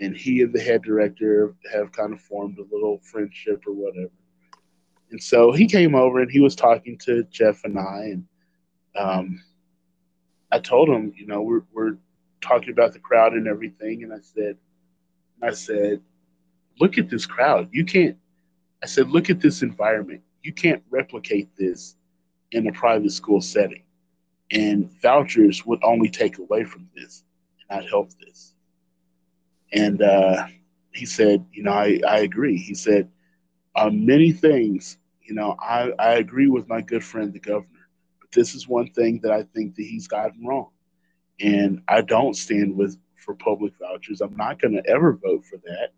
and 0.00 0.16
he 0.16 0.42
and 0.42 0.52
the 0.52 0.60
head 0.60 0.82
director 0.82 1.54
have 1.72 1.92
kind 1.92 2.12
of 2.12 2.20
formed 2.20 2.58
a 2.58 2.74
little 2.74 3.00
friendship 3.02 3.64
or 3.66 3.72
whatever. 3.72 4.10
And 5.10 5.22
so 5.22 5.52
he 5.52 5.66
came 5.66 5.94
over 5.94 6.20
and 6.20 6.30
he 6.30 6.40
was 6.40 6.56
talking 6.56 6.98
to 6.98 7.24
Jeff 7.24 7.64
and 7.64 7.78
I. 7.78 8.12
And 8.12 8.24
um, 8.98 9.42
I 10.50 10.58
told 10.58 10.88
him, 10.88 11.12
you 11.16 11.26
know, 11.26 11.42
we're, 11.42 11.62
we're 11.72 11.96
talking 12.40 12.70
about 12.70 12.92
the 12.92 12.98
crowd 12.98 13.34
and 13.34 13.46
everything. 13.46 14.02
And 14.02 14.12
I 14.12 14.20
said, 14.20 14.56
I 15.42 15.52
said, 15.52 16.00
look 16.80 16.98
at 16.98 17.08
this 17.08 17.26
crowd. 17.26 17.68
You 17.72 17.84
can't, 17.84 18.16
I 18.82 18.86
said, 18.86 19.10
look 19.10 19.30
at 19.30 19.40
this 19.40 19.62
environment. 19.62 20.22
You 20.42 20.52
can't 20.52 20.82
replicate 20.90 21.48
this 21.56 21.96
in 22.52 22.66
a 22.68 22.72
private 22.72 23.12
school 23.12 23.40
setting. 23.40 23.82
And 24.52 24.90
vouchers 25.02 25.66
would 25.66 25.82
only 25.82 26.08
take 26.08 26.38
away 26.38 26.64
from 26.64 26.88
this 26.94 27.24
and 27.68 27.80
not 27.80 27.88
help 27.88 28.10
this. 28.20 28.54
And 29.72 30.02
uh, 30.02 30.46
he 30.92 31.06
said, 31.06 31.44
you 31.52 31.64
know, 31.64 31.72
I, 31.72 32.00
I 32.06 32.18
agree. 32.20 32.56
He 32.56 32.74
said, 32.74 33.08
uh, 33.76 33.90
many 33.90 34.32
things, 34.32 34.98
you 35.22 35.34
know, 35.34 35.56
I, 35.60 35.92
I 35.98 36.14
agree 36.14 36.48
with 36.48 36.68
my 36.68 36.80
good 36.80 37.04
friend, 37.04 37.32
the 37.32 37.40
governor, 37.40 37.88
but 38.20 38.32
this 38.32 38.54
is 38.54 38.68
one 38.68 38.90
thing 38.90 39.20
that 39.22 39.32
I 39.32 39.44
think 39.44 39.76
that 39.76 39.84
he's 39.84 40.08
gotten 40.08 40.46
wrong. 40.46 40.70
And 41.40 41.82
I 41.88 42.00
don't 42.02 42.34
stand 42.34 42.76
with 42.76 42.98
for 43.18 43.34
public 43.34 43.74
vouchers. 43.78 44.20
I'm 44.22 44.36
not 44.36 44.60
going 44.60 44.74
to 44.74 44.88
ever 44.88 45.12
vote 45.14 45.44
for 45.44 45.58
that. 45.58 45.92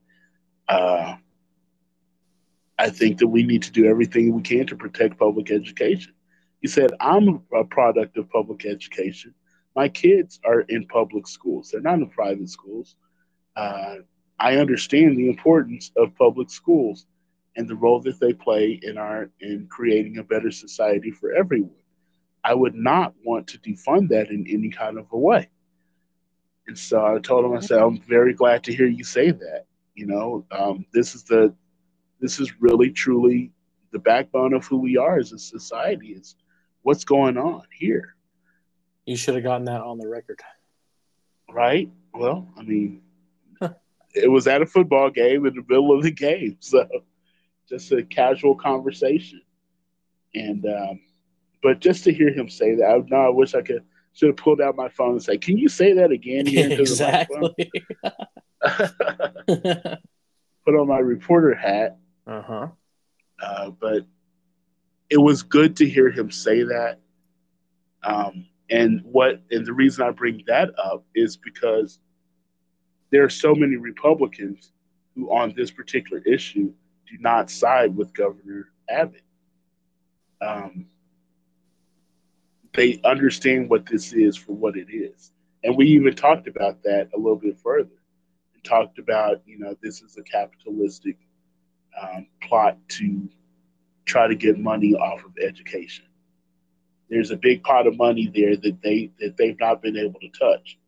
Uh, 0.75 1.17
I 2.79 2.91
think 2.91 3.19
that 3.19 3.29
we 3.29 3.45
need 3.45 3.63
to 3.65 3.73
do 3.73 3.87
everything 3.87 4.35
we 4.35 4.43
can 4.43 4.67
to 4.67 4.77
protect 4.77 5.19
public 5.19 5.51
education. 5.51 6.15
He 6.61 6.69
said, 6.69 6.91
I'm 7.01 7.43
a 7.55 7.65
product 7.65 8.17
of 8.17 8.31
public 8.31 8.67
education. 8.67 9.35
My 9.77 9.89
kids 9.89 10.41
are 10.45 10.63
in 10.63 10.87
public 10.87 11.29
schools, 11.29 11.71
they're 11.71 11.81
not 11.81 12.01
in 12.01 12.09
private 12.11 12.49
schools. 12.51 12.97
uh, 13.57 13.97
I 14.41 14.57
understand 14.57 15.19
the 15.19 15.29
importance 15.29 15.93
of 15.97 16.15
public 16.17 16.51
schools 16.51 17.07
and 17.59 17.69
the 17.69 17.75
role 17.75 18.01
that 18.01 18.21
they 18.21 18.33
play 18.33 18.79
in 18.85 18.97
our 18.97 19.31
in 19.41 19.67
creating 19.69 20.17
a 20.19 20.23
better 20.23 20.51
society 20.51 21.11
for 21.11 21.33
everyone. 21.33 21.75
I 22.45 22.55
would 22.55 22.77
not 22.77 23.15
want 23.25 23.49
to 23.49 23.59
defund 23.59 24.09
that 24.11 24.31
in 24.31 24.47
any 24.49 24.71
kind 24.71 24.97
of 24.97 25.07
a 25.11 25.19
way. 25.19 25.51
And 26.69 26.79
so 26.79 27.05
I 27.05 27.19
told 27.19 27.45
him, 27.45 27.55
I 27.55 27.61
said, 27.61 27.81
I'm 27.81 28.01
very 28.03 28.33
glad 28.33 28.63
to 28.65 28.75
hear 28.75 28.87
you 28.87 29.03
say 29.03 29.33
that. 29.33 29.67
You 29.97 30.07
know, 30.07 30.47
um, 30.53 30.87
this 30.95 31.17
is 31.17 31.25
the 31.25 31.53
this 32.21 32.39
is 32.39 32.61
really 32.61 32.91
truly 32.91 33.51
the 33.91 33.99
backbone 33.99 34.55
of 34.55 34.65
who 34.65 34.79
we 34.79 34.97
are 34.97 35.19
as 35.19 35.33
a 35.33 35.39
society 35.39 36.09
is 36.13 36.37
what's 36.83 37.05
going 37.05 37.37
on 37.37 37.63
here. 37.73 38.15
You 39.05 39.17
should 39.17 39.35
have 39.35 39.45
gotten 39.45 39.65
that 39.65 39.81
on 39.81 39.99
the 39.99 40.07
record. 40.07 40.41
Right? 41.51 41.91
Well, 42.15 42.49
I 42.57 42.63
mean, 42.63 43.03
it 44.15 44.31
was 44.31 44.47
at 44.47 44.63
a 44.63 44.67
football 44.67 45.11
game 45.11 45.45
in 45.45 45.55
the 45.55 45.65
middle 45.69 45.97
of 45.97 46.05
the 46.05 46.13
game. 46.13 46.59
So 46.61 46.87
just 47.69 47.93
a 47.93 48.03
casual 48.03 48.55
conversation. 48.55 49.43
And, 50.35 50.65
um, 50.67 51.01
but 51.63 51.81
just 51.81 52.05
to 52.05 52.13
hear 52.13 52.33
him 52.33 52.49
say 52.49 52.77
that, 52.77 52.85
I 52.85 52.99
know 53.09 53.27
I 53.27 53.31
wish 53.31 53.55
I 53.55 53.63
could 53.63 53.85
should 54.19 54.29
have 54.29 54.37
pulled 54.37 54.61
out 54.61 54.75
my 54.75 54.89
phone 54.89 55.13
and 55.13 55.23
say, 55.23 55.39
"Can 55.39 55.57
you 55.57 55.69
say 55.69 55.93
that 55.93 56.11
again?" 56.11 56.45
Here 56.45 56.73
exactly. 56.81 57.55
Put 59.47 60.75
on 60.75 60.89
my 60.89 60.99
reporter 60.99 61.55
hat. 61.55 61.99
Uh-huh. 62.27 62.69
Uh, 63.41 63.71
but 63.71 64.05
it 65.09 65.19
was 65.19 65.43
good 65.43 65.77
to 65.77 65.89
hear 65.89 66.11
him 66.11 66.33
say 66.33 66.65
that. 66.65 66.99
Um, 68.03 68.47
and 68.71 69.03
what 69.05 69.41
and 69.51 69.65
the 69.65 69.73
reason 69.73 70.05
I 70.05 70.11
bring 70.11 70.43
that 70.47 70.71
up 70.79 71.05
is 71.15 71.37
because 71.37 72.01
there 73.11 73.23
are 73.23 73.31
so 73.31 73.55
many 73.55 73.77
Republicans 73.77 74.73
who, 75.15 75.33
on 75.33 75.55
this 75.57 75.71
particular 75.71 76.23
issue, 76.27 76.73
do 77.11 77.17
not 77.21 77.51
side 77.51 77.97
with 77.97 78.13
Governor 78.15 78.71
Abbott. 78.89 79.23
Um, 80.41 80.87
they 82.75 83.01
understand 83.05 83.71
what 83.71 83.87
this 83.87 84.13
is 84.13 84.37
for 84.37 84.53
what 84.53 84.77
it 84.77 84.89
is. 84.91 85.33
And 85.65 85.77
we 85.77 85.87
even 85.87 86.15
talked 86.15 86.47
about 86.47 86.83
that 86.85 87.09
a 87.15 87.19
little 87.19 87.37
bit 87.37 87.59
further 87.59 87.91
and 88.55 88.63
talked 88.63 88.99
about, 88.99 89.43
you 89.47 89.59
know, 89.59 89.77
this 89.83 90.03
is 90.03 90.17
a 90.17 90.23
capitalistic 90.23 91.17
um, 92.01 92.27
plot 92.43 92.79
to 92.89 93.29
try 94.05 94.29
to 94.29 94.35
get 94.35 94.59
money 94.59 94.95
off 94.95 95.25
of 95.25 95.33
education. 95.43 96.05
There's 97.11 97.31
a 97.31 97.37
big 97.37 97.63
pot 97.63 97.87
of 97.87 97.97
money 97.97 98.31
there 98.33 98.57
that 98.57 98.83
they 98.83 99.11
that 99.19 99.37
they've 99.37 99.59
not 99.59 99.83
been 99.83 99.97
able 99.97 100.21
to 100.21 100.29
touch, 100.29 100.79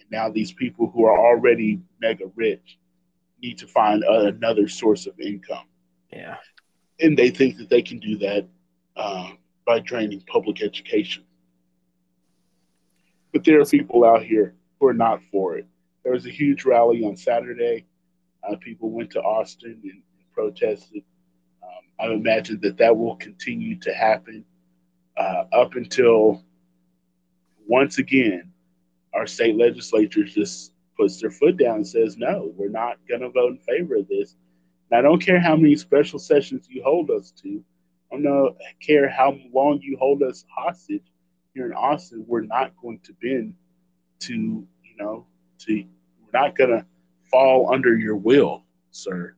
and 0.00 0.10
now 0.10 0.30
these 0.30 0.50
people 0.50 0.90
who 0.90 1.04
are 1.04 1.18
already 1.18 1.80
mega 2.00 2.24
rich 2.34 2.78
need 3.42 3.58
to 3.58 3.66
find 3.66 4.02
another 4.04 4.68
source 4.68 5.06
of 5.06 5.18
income. 5.20 5.66
Yeah, 6.12 6.36
and 7.00 7.16
they 7.16 7.30
think 7.30 7.58
that 7.58 7.68
they 7.70 7.82
can 7.82 7.98
do 7.98 8.16
that 8.18 8.46
uh, 8.96 9.30
by 9.66 9.80
draining 9.80 10.22
public 10.22 10.62
education. 10.62 11.24
But 13.32 13.44
there 13.44 13.60
are 13.60 13.66
people 13.66 14.04
out 14.04 14.22
here 14.22 14.54
who 14.80 14.86
are 14.86 14.94
not 14.94 15.20
for 15.30 15.58
it. 15.58 15.66
There 16.02 16.12
was 16.12 16.26
a 16.26 16.30
huge 16.30 16.64
rally 16.64 17.04
on 17.04 17.16
Saturday. 17.16 17.86
Uh, 18.48 18.56
people 18.56 18.90
went 18.90 19.10
to 19.10 19.20
Austin 19.20 19.80
and, 19.84 20.02
protested 20.32 21.02
I 22.00 22.06
imagine 22.12 22.60
that 22.62 22.78
that 22.78 22.96
will 22.96 23.16
continue 23.16 23.76
to 23.80 23.92
happen 23.92 24.44
uh, 25.16 25.44
up 25.52 25.74
until 25.74 26.44
once 27.66 27.98
again 27.98 28.52
our 29.14 29.26
state 29.26 29.56
legislature 29.56 30.22
just 30.22 30.72
puts 30.98 31.20
their 31.20 31.30
foot 31.30 31.56
down 31.56 31.76
and 31.76 31.86
says, 31.86 32.16
no, 32.16 32.52
we're 32.56 32.68
not 32.68 32.98
going 33.08 33.20
to 33.20 33.30
vote 33.30 33.52
in 33.52 33.58
favor 33.58 33.96
of 33.96 34.08
this. 34.08 34.36
And 34.90 34.98
I 34.98 35.02
don't 35.02 35.24
care 35.24 35.40
how 35.40 35.56
many 35.56 35.76
special 35.76 36.18
sessions 36.18 36.66
you 36.68 36.82
hold 36.82 37.10
us 37.10 37.30
to. 37.42 37.62
I 38.12 38.20
don't 38.20 38.56
care 38.80 39.08
how 39.08 39.36
long 39.52 39.80
you 39.82 39.96
hold 39.98 40.22
us 40.22 40.44
hostage 40.54 41.04
here 41.54 41.66
in 41.66 41.72
Austin. 41.72 42.24
We're 42.26 42.42
not 42.42 42.72
going 42.80 43.00
to 43.00 43.12
bend 43.22 43.54
to, 44.20 44.34
you 44.34 44.96
know, 44.98 45.26
to, 45.60 45.74
we're 45.74 46.40
not 46.40 46.56
going 46.56 46.70
to 46.70 46.86
fall 47.30 47.72
under 47.72 47.96
your 47.96 48.16
will, 48.16 48.64
sir. 48.90 49.34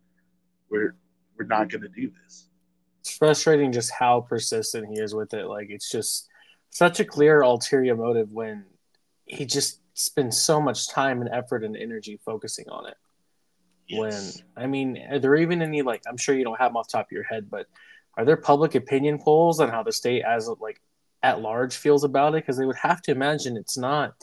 We're, 0.70 0.94
we're 1.36 1.46
not 1.46 1.68
going 1.68 1.82
to 1.82 1.88
do 1.88 2.10
this 2.22 2.50
it's 3.00 3.16
frustrating 3.16 3.72
just 3.72 3.90
how 3.90 4.20
persistent 4.20 4.86
he 4.86 5.00
is 5.00 5.14
with 5.14 5.34
it. 5.34 5.46
Like 5.46 5.68
it's 5.70 5.90
just 5.90 6.28
such 6.70 7.00
a 7.00 7.04
clear 7.04 7.40
ulterior 7.40 7.96
motive 7.96 8.30
when 8.30 8.64
he 9.24 9.46
just 9.46 9.79
spends 9.94 10.40
so 10.40 10.60
much 10.60 10.88
time 10.88 11.20
and 11.20 11.30
effort 11.30 11.64
and 11.64 11.76
energy 11.76 12.18
focusing 12.24 12.68
on 12.68 12.86
it. 12.86 12.96
Yes. 13.86 14.42
When 14.54 14.64
I 14.64 14.66
mean, 14.66 14.98
are 15.10 15.18
there 15.18 15.36
even 15.36 15.62
any 15.62 15.82
like 15.82 16.02
I'm 16.08 16.16
sure 16.16 16.34
you 16.34 16.44
don't 16.44 16.58
have 16.58 16.70
them 16.70 16.76
off 16.76 16.88
the 16.88 16.98
top 16.98 17.06
of 17.06 17.12
your 17.12 17.24
head, 17.24 17.50
but 17.50 17.66
are 18.16 18.24
there 18.24 18.36
public 18.36 18.74
opinion 18.74 19.18
polls 19.18 19.60
on 19.60 19.68
how 19.68 19.82
the 19.82 19.92
state 19.92 20.22
as 20.22 20.48
like 20.60 20.80
at 21.22 21.40
large 21.40 21.76
feels 21.76 22.04
about 22.04 22.34
it? 22.34 22.42
Because 22.42 22.56
they 22.56 22.66
would 22.66 22.76
have 22.76 23.02
to 23.02 23.10
imagine 23.10 23.56
it's 23.56 23.78
not 23.78 24.14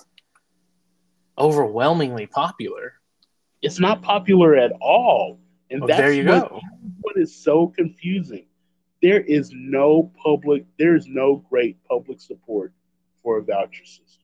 overwhelmingly 1.38 2.28
popular. 2.28 2.94
It's 3.62 3.80
not 3.80 4.02
popular 4.02 4.56
at 4.56 4.72
all. 4.82 5.40
And 5.70 5.84
oh, 5.84 5.88
that's 5.88 6.00
there 6.00 6.14
you 6.14 6.26
what, 6.26 6.50
go. 6.50 6.62
what 7.02 7.18
is 7.18 7.36
so 7.36 7.68
confusing 7.68 8.48
there 9.02 9.22
is 9.22 9.52
no 9.54 10.12
public, 10.24 10.66
there 10.78 10.96
is 10.96 11.08
no 11.08 11.44
great 11.50 11.78
public 11.84 12.20
support 12.20 12.74
for 13.22 13.38
a 13.38 13.44
voucher 13.44 13.86
system. 13.86 14.24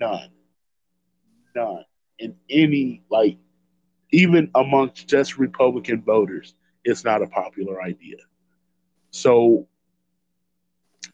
None. 0.00 0.30
None. 1.54 1.84
In 2.18 2.36
any, 2.48 3.02
like, 3.10 3.38
even 4.12 4.50
amongst 4.54 5.08
just 5.08 5.38
Republican 5.38 6.02
voters, 6.02 6.54
it's 6.84 7.04
not 7.04 7.22
a 7.22 7.26
popular 7.26 7.82
idea. 7.82 8.16
So 9.10 9.66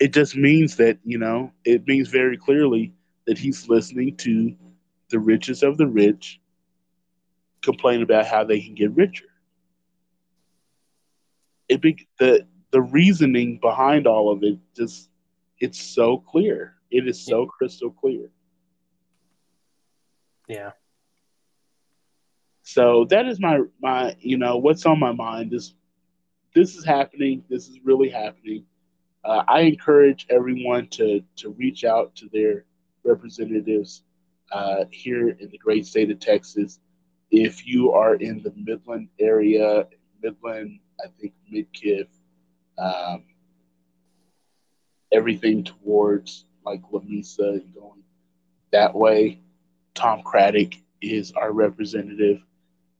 it 0.00 0.12
just 0.12 0.36
means 0.36 0.76
that, 0.76 0.98
you 1.04 1.18
know, 1.18 1.52
it 1.64 1.86
means 1.86 2.08
very 2.08 2.36
clearly 2.36 2.92
that 3.26 3.38
he's 3.38 3.68
listening 3.68 4.16
to 4.18 4.54
the 5.10 5.18
richest 5.18 5.62
of 5.62 5.76
the 5.76 5.86
rich 5.86 6.40
complain 7.62 8.02
about 8.02 8.26
how 8.26 8.44
they 8.44 8.60
can 8.60 8.74
get 8.74 8.90
richer. 8.92 9.26
It 11.68 11.80
be 11.80 12.06
the 12.18 12.46
the 12.70 12.80
reasoning 12.82 13.58
behind 13.60 14.06
all 14.06 14.30
of 14.30 14.42
it 14.42 14.58
just 14.76 15.10
it's 15.58 15.80
so 15.80 16.18
clear. 16.18 16.74
It 16.90 17.06
is 17.08 17.20
so 17.20 17.46
crystal 17.46 17.90
clear. 17.90 18.30
Yeah. 20.46 20.72
So 22.62 23.04
that 23.10 23.26
is 23.26 23.40
my 23.40 23.60
my 23.80 24.16
you 24.18 24.38
know 24.38 24.56
what's 24.58 24.86
on 24.86 24.98
my 24.98 25.12
mind 25.12 25.52
is 25.52 25.74
this 26.54 26.74
is 26.74 26.84
happening. 26.84 27.44
This 27.48 27.68
is 27.68 27.78
really 27.84 28.08
happening. 28.08 28.64
Uh, 29.24 29.44
I 29.46 29.60
encourage 29.60 30.26
everyone 30.30 30.88
to 30.88 31.22
to 31.36 31.50
reach 31.50 31.84
out 31.84 32.14
to 32.16 32.28
their 32.32 32.64
representatives 33.04 34.02
uh, 34.52 34.84
here 34.90 35.30
in 35.30 35.50
the 35.50 35.58
great 35.58 35.86
state 35.86 36.10
of 36.10 36.18
Texas. 36.18 36.80
If 37.30 37.66
you 37.66 37.92
are 37.92 38.14
in 38.14 38.42
the 38.42 38.52
Midland 38.56 39.08
area, 39.18 39.86
Midland, 40.22 40.80
I 41.04 41.08
think 41.20 41.34
Midkiff, 41.52 42.08
um, 42.78 43.24
everything 45.12 45.64
towards 45.64 46.44
like 46.64 46.82
Lamesa 46.92 47.60
and 47.60 47.74
going 47.74 48.02
that 48.72 48.94
way. 48.94 49.40
Tom 49.96 50.22
Craddick 50.22 50.82
is 51.00 51.32
our 51.32 51.52
representative. 51.52 52.44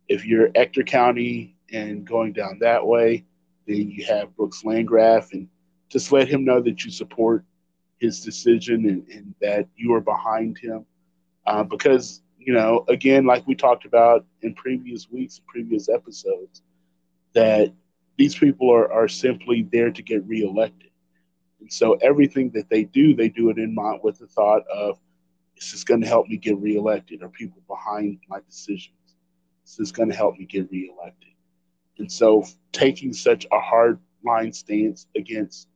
If 0.09 0.24
you're 0.24 0.51
Ector 0.55 0.82
County 0.82 1.57
and 1.72 2.05
going 2.05 2.32
down 2.32 2.59
that 2.61 2.84
way, 2.84 3.24
then 3.66 3.90
you 3.90 4.05
have 4.07 4.34
Brooks 4.36 4.64
Landgraf, 4.64 5.32
and 5.32 5.49
just 5.88 6.11
let 6.11 6.26
him 6.26 6.44
know 6.44 6.61
that 6.62 6.84
you 6.84 6.90
support 6.90 7.44
his 7.99 8.20
decision 8.20 8.88
and, 8.88 9.07
and 9.09 9.34
that 9.40 9.68
you 9.76 9.92
are 9.94 10.01
behind 10.01 10.59
him. 10.59 10.84
Uh, 11.47 11.62
because, 11.62 12.22
you 12.38 12.53
know, 12.53 12.84
again, 12.88 13.26
like 13.26 13.47
we 13.47 13.55
talked 13.55 13.84
about 13.84 14.24
in 14.42 14.55
previous 14.55 15.11
weeks 15.11 15.38
and 15.38 15.47
previous 15.47 15.88
episodes, 15.88 16.62
that 17.34 17.72
these 18.16 18.34
people 18.34 18.72
are, 18.72 18.90
are 18.90 19.09
simply 19.09 19.68
there 19.70 19.90
to 19.90 20.03
get 20.03 20.26
reelected. 20.26 20.90
And 21.61 21.72
so 21.72 21.94
everything 21.94 22.51
that 22.51 22.68
they 22.70 22.84
do, 22.84 23.14
they 23.14 23.28
do 23.28 23.51
it 23.51 23.59
in 23.59 23.74
mind 23.74 24.01
with 24.03 24.18
the 24.18 24.26
thought 24.26 24.62
of, 24.68 24.99
is 25.57 25.72
this 25.72 25.84
going 25.84 26.00
to 26.02 26.07
help 26.07 26.28
me 26.28 26.36
get 26.36 26.59
reelected? 26.59 27.22
Are 27.22 27.28
people 27.28 27.62
behind 27.66 28.20
my 28.28 28.40
decisions? 28.46 28.96
Is 29.66 29.76
this 29.76 29.92
going 29.92 30.11
to 30.11 30.14
help 30.14 30.38
me 30.38 30.44
get 30.44 30.70
reelected? 30.70 31.30
And 31.98 32.11
so 32.11 32.44
taking 32.72 33.12
such 33.12 33.46
a 33.50 33.61
hard 33.61 33.98
line 34.24 34.52
stance 34.52 35.07
against 35.16 35.68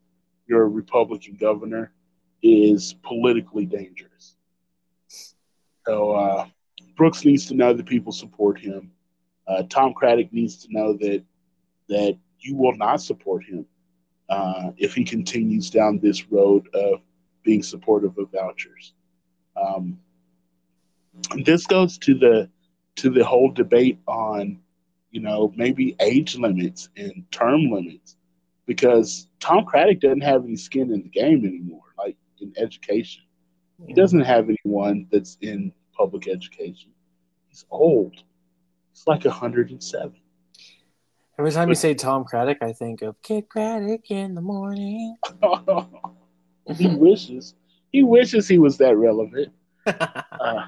your 0.47 0.69
Republican 0.69 1.37
governor 1.37 1.93
is 2.43 2.95
politically 3.03 3.67
dangerous. 3.67 4.37
So 5.87 6.13
uh, 6.13 6.47
Brooks 6.97 7.25
needs 7.25 7.47
to 7.47 7.55
know 7.55 7.73
that 7.73 7.87
people 7.87 8.13
support 8.13 8.59
him. 8.59 8.91
Uh, 9.47 9.63
Tom 9.69 9.95
Craddick 9.95 10.33
needs 10.33 10.57
to 10.65 10.69
know 10.71 10.93
that 10.95 11.25
that 11.89 12.17
you 12.39 12.55
will 12.55 12.77
not 12.77 13.03
support 13.03 13.45
him 13.45 13.67
uh, 14.29 14.71
if 14.77 14.95
he 14.95 15.05
continues 15.05 15.71
down 15.71 15.99
this 15.99 16.31
road 16.31 16.69
of 16.73 17.01
being 17.43 17.63
supportive 17.63 18.17
of 18.17 18.31
vouchers. 18.31 18.95
Um, 19.57 19.99
this 21.45 21.67
goes 21.67 21.99
to 21.99 22.15
the 22.15 22.51
to 22.97 23.11
the 23.11 23.25
whole 23.25 23.51
debate 23.51 23.99
on, 24.07 24.61
you 25.11 25.21
know, 25.21 25.53
maybe 25.57 25.97
age 26.01 26.37
limits 26.37 26.89
and 26.97 27.25
term 27.31 27.71
limits, 27.71 28.17
because 28.67 29.29
Tom 29.41 29.65
Craddick 29.65 30.01
doesn't 30.01 30.23
have 30.23 30.45
any 30.45 30.57
skin 30.57 30.93
in 30.93 31.03
the 31.03 31.09
game 31.09 31.45
anymore, 31.45 31.95
like 31.97 32.17
in 32.41 32.53
education. 32.57 33.23
He 33.87 33.95
doesn't 33.95 34.21
have 34.21 34.49
anyone 34.51 35.07
that's 35.11 35.39
in 35.41 35.73
public 35.97 36.29
education. 36.29 36.91
He's 37.49 37.65
old. 37.71 38.23
He's 38.93 39.07
like 39.07 39.25
107. 39.25 40.13
Every 41.39 41.53
time 41.53 41.71
you 41.71 41.75
say 41.75 41.95
Tom 41.95 42.25
Craddick, 42.31 42.59
I 42.61 42.73
think 42.75 43.01
of 43.01 43.21
Kidd 43.23 43.49
Kraddick 43.49 44.11
in 44.11 44.35
the 44.35 44.43
morning. 44.43 45.17
he 46.77 46.89
wishes. 46.89 47.55
He 47.91 48.03
wishes 48.03 48.47
he 48.47 48.59
was 48.59 48.79
that 48.79 48.97
relevant. 48.97 49.53
uh, 49.87 50.67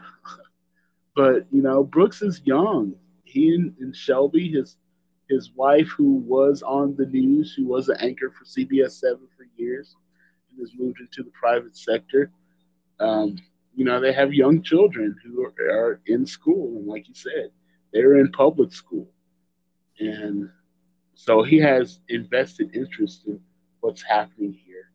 but 1.15 1.47
you 1.51 1.63
know, 1.63 1.85
Brooks 1.85 2.23
is 2.23 2.41
young. 2.45 2.95
He 3.25 3.55
and, 3.55 3.75
and, 3.81 3.95
Shelby, 3.95 4.51
his 4.51 4.77
his 5.29 5.51
wife, 5.55 5.89
who 5.89 6.17
was 6.17 6.63
on 6.63 6.97
the 6.97 7.07
news, 7.07 7.55
who 7.55 7.67
was 7.67 7.89
an 7.89 7.97
anchor 8.01 8.31
for 8.31 8.45
CBS 8.45 8.93
Seven 8.93 9.29
for 9.37 9.47
years, 9.57 9.97
and 10.51 10.61
has 10.61 10.73
moved 10.77 11.01
into 11.01 11.23
the 11.23 11.31
private 11.31 11.77
sector. 11.77 12.31
Um, 13.01 13.39
you 13.75 13.85
know, 13.85 14.01
they 14.01 14.13
have 14.13 14.35
young 14.35 14.63
children 14.63 15.17
who 15.25 15.45
are, 15.45 15.55
are 15.71 16.01
in 16.07 16.27
school, 16.27 16.77
and 16.79 16.87
like 16.87 17.09
you 17.09 17.15
said, 17.15 17.51
they're 17.93 18.19
in 18.19 18.33
public 18.33 18.73
school, 18.73 19.09
and 19.99 20.51
so 21.15 21.43
he 21.43 21.59
has 21.59 22.01
invested 22.09 22.75
interest 22.75 23.27
in 23.27 23.41
what's 23.81 24.03
happening 24.03 24.53
here, 24.67 24.91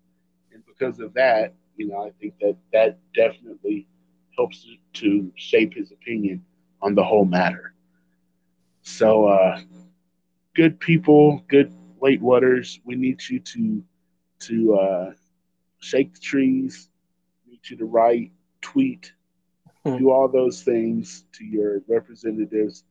and 0.54 0.64
because 0.66 1.00
of 1.00 1.14
that, 1.14 1.56
you 1.78 1.88
know, 1.88 2.06
I 2.06 2.12
think 2.20 2.34
that 2.42 2.58
that 2.74 3.00
definitely 3.14 3.88
helps 4.36 4.68
to 4.94 5.32
shape 5.36 5.76
his 5.76 5.92
opinion 5.92 6.44
on 6.82 6.96
the 6.96 7.04
whole 7.04 7.26
matter. 7.26 7.74
So, 8.82 9.26
uh, 9.28 9.60
good 10.56 10.80
people, 10.80 11.44
good 11.48 11.74
late 12.02 12.22
waters. 12.22 12.80
We 12.84 12.96
need 12.96 13.22
you 13.30 13.40
to 13.40 13.84
to 14.40 14.76
uh, 14.76 15.12
shake 15.80 16.14
the 16.14 16.20
trees. 16.20 16.90
We 17.46 17.54
need 17.54 17.70
you 17.70 17.78
to 17.78 17.86
write, 17.86 18.32
tweet, 18.62 19.12
hmm. 19.86 19.98
do 19.98 20.12
all 20.12 20.28
those 20.28 20.64
things 20.64 21.26
to 21.34 21.46
your 21.46 21.82
representatives, 21.88 22.84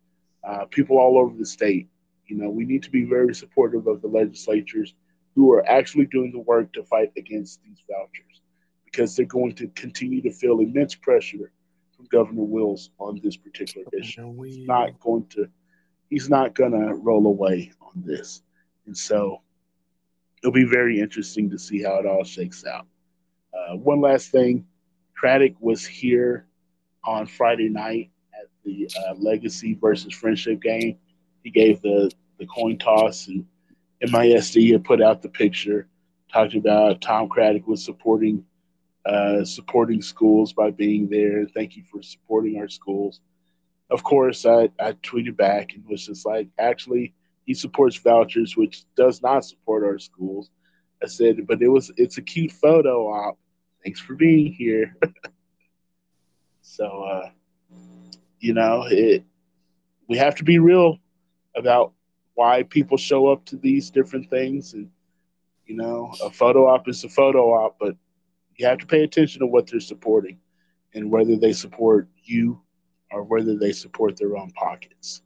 uh, 0.45 0.65
people 0.67 0.99
all 0.99 1.19
over 1.19 1.37
the 1.37 1.47
state. 1.47 1.89
You 2.27 2.37
know, 2.37 2.51
we 2.51 2.65
need 2.65 2.83
to 2.83 2.91
be 2.91 3.05
very 3.05 3.35
supportive 3.35 3.87
of 3.87 4.03
the 4.03 4.09
legislatures 4.09 4.95
who 5.37 5.53
are 5.53 5.69
actually 5.69 6.07
doing 6.07 6.33
the 6.33 6.41
work 6.41 6.73
to 6.73 6.83
fight 6.83 7.13
against 7.17 7.63
these 7.63 7.79
vouchers 7.89 8.41
because 8.97 9.15
they're 9.15 9.27
going 9.27 9.53
to 9.53 9.69
continue 9.69 10.23
to 10.23 10.31
feel 10.31 10.61
immense 10.61 10.95
pressure 10.95 11.53
from 11.95 12.07
Governor 12.07 12.45
Wheels 12.45 12.91
on 12.99 13.21
this 13.23 13.37
particular 13.37 13.87
issue. 13.93 14.43
He's 14.43 14.67
not 14.67 14.99
going 15.01 15.27
to 15.31 15.49
he's 16.09 16.31
not 16.31 16.55
gonna 16.55 16.95
roll 16.95 17.27
away 17.27 17.73
on 17.83 18.03
this. 18.07 18.43
And 18.87 18.97
so 18.97 19.43
it'll 20.43 20.53
be 20.53 20.65
very 20.65 20.99
interesting 20.99 21.51
to 21.51 21.59
see 21.59 21.83
how 21.83 21.99
it 21.99 22.07
all 22.07 22.25
shakes 22.25 22.65
out. 22.65 22.87
Uh, 23.53 23.77
one 23.77 24.01
last 24.01 24.31
thing, 24.31 24.67
Craddick 25.21 25.57
was 25.61 25.85
here 25.85 26.47
on 27.05 27.27
Friday 27.27 27.69
night 27.69 28.11
at 28.33 28.49
the 28.65 28.89
uh, 29.07 29.15
Legacy 29.19 29.75
versus 29.75 30.15
Frenship 30.15 30.63
game. 30.63 30.97
He 31.43 31.51
gave 31.51 31.83
the 31.83 32.11
the 32.39 32.47
coin 32.47 32.79
toss, 32.79 33.29
and 33.29 33.45
MISD 34.03 34.73
had 34.73 34.85
put 34.85 35.03
out 35.03 35.21
the 35.21 35.29
picture, 35.29 35.87
talked 36.33 36.55
about 36.55 37.03
Tom 37.03 37.29
Craddick 37.29 37.67
was 37.67 37.85
supporting 37.85 38.45
uh, 39.07 39.45
supporting 39.45 40.03
schools 40.03 40.53
by 40.53 40.71
being 40.71 41.09
there. 41.09 41.47
Thank 41.47 41.77
you 41.77 41.85
for 41.85 42.03
supporting 42.03 42.59
our 42.59 42.69
schools. 42.69 43.21
Of 43.89 44.03
course, 44.03 44.45
I, 44.45 44.69
I 44.81 44.93
tweeted 44.93 45.37
back 45.37 45.75
and 45.75 45.85
was 45.87 46.07
just 46.07 46.27
like, 46.27 46.49
actually, 46.59 47.15
he 47.45 47.55
supports 47.55 47.97
vouchers, 47.97 48.57
which 48.57 48.85
does 48.97 49.23
not 49.23 49.45
support 49.45 49.85
our 49.85 49.99
schools. 49.99 50.51
I 51.03 51.07
said, 51.07 51.47
but 51.47 51.63
it 51.63 51.69
was 51.69 51.93
it's 51.97 52.19
a 52.19 52.23
cute 52.23 52.51
photo 52.51 53.07
op. 53.09 53.39
Thanks 53.85 54.01
for 54.01 54.15
being 54.15 54.53
here. 54.53 54.97
so, 56.63 56.85
uh, 57.05 57.31
you 58.41 58.55
know, 58.55 58.87
it 58.91 59.23
we 60.09 60.17
have 60.17 60.35
to 60.37 60.45
be 60.45 60.59
real 60.59 60.99
about 61.55 61.93
why 62.35 62.65
people 62.65 62.97
show 62.97 63.29
up 63.29 63.45
to 63.47 63.57
these 63.57 63.91
different 63.91 64.29
things, 64.31 64.73
and 64.73 64.91
you 65.67 65.77
know, 65.77 66.13
a 66.25 66.31
photo 66.31 66.67
op 66.67 66.89
is 66.89 67.05
a 67.05 67.09
photo 67.09 67.53
op, 67.53 67.77
but 67.79 67.97
you 68.57 68.67
have 68.67 68.79
to 68.79 68.87
pay 68.87 69.03
attention 69.03 69.41
to 69.41 69.47
what 69.47 69.67
they're 69.67 69.81
supporting 69.81 70.39
and 70.95 71.11
whether 71.11 71.37
they 71.37 71.53
support 71.53 72.09
you 72.25 72.61
or 73.11 73.23
whether 73.23 73.57
they 73.57 73.73
support 73.73 74.17
their 74.17 74.37
own 74.37 74.51
pockets. 74.53 75.23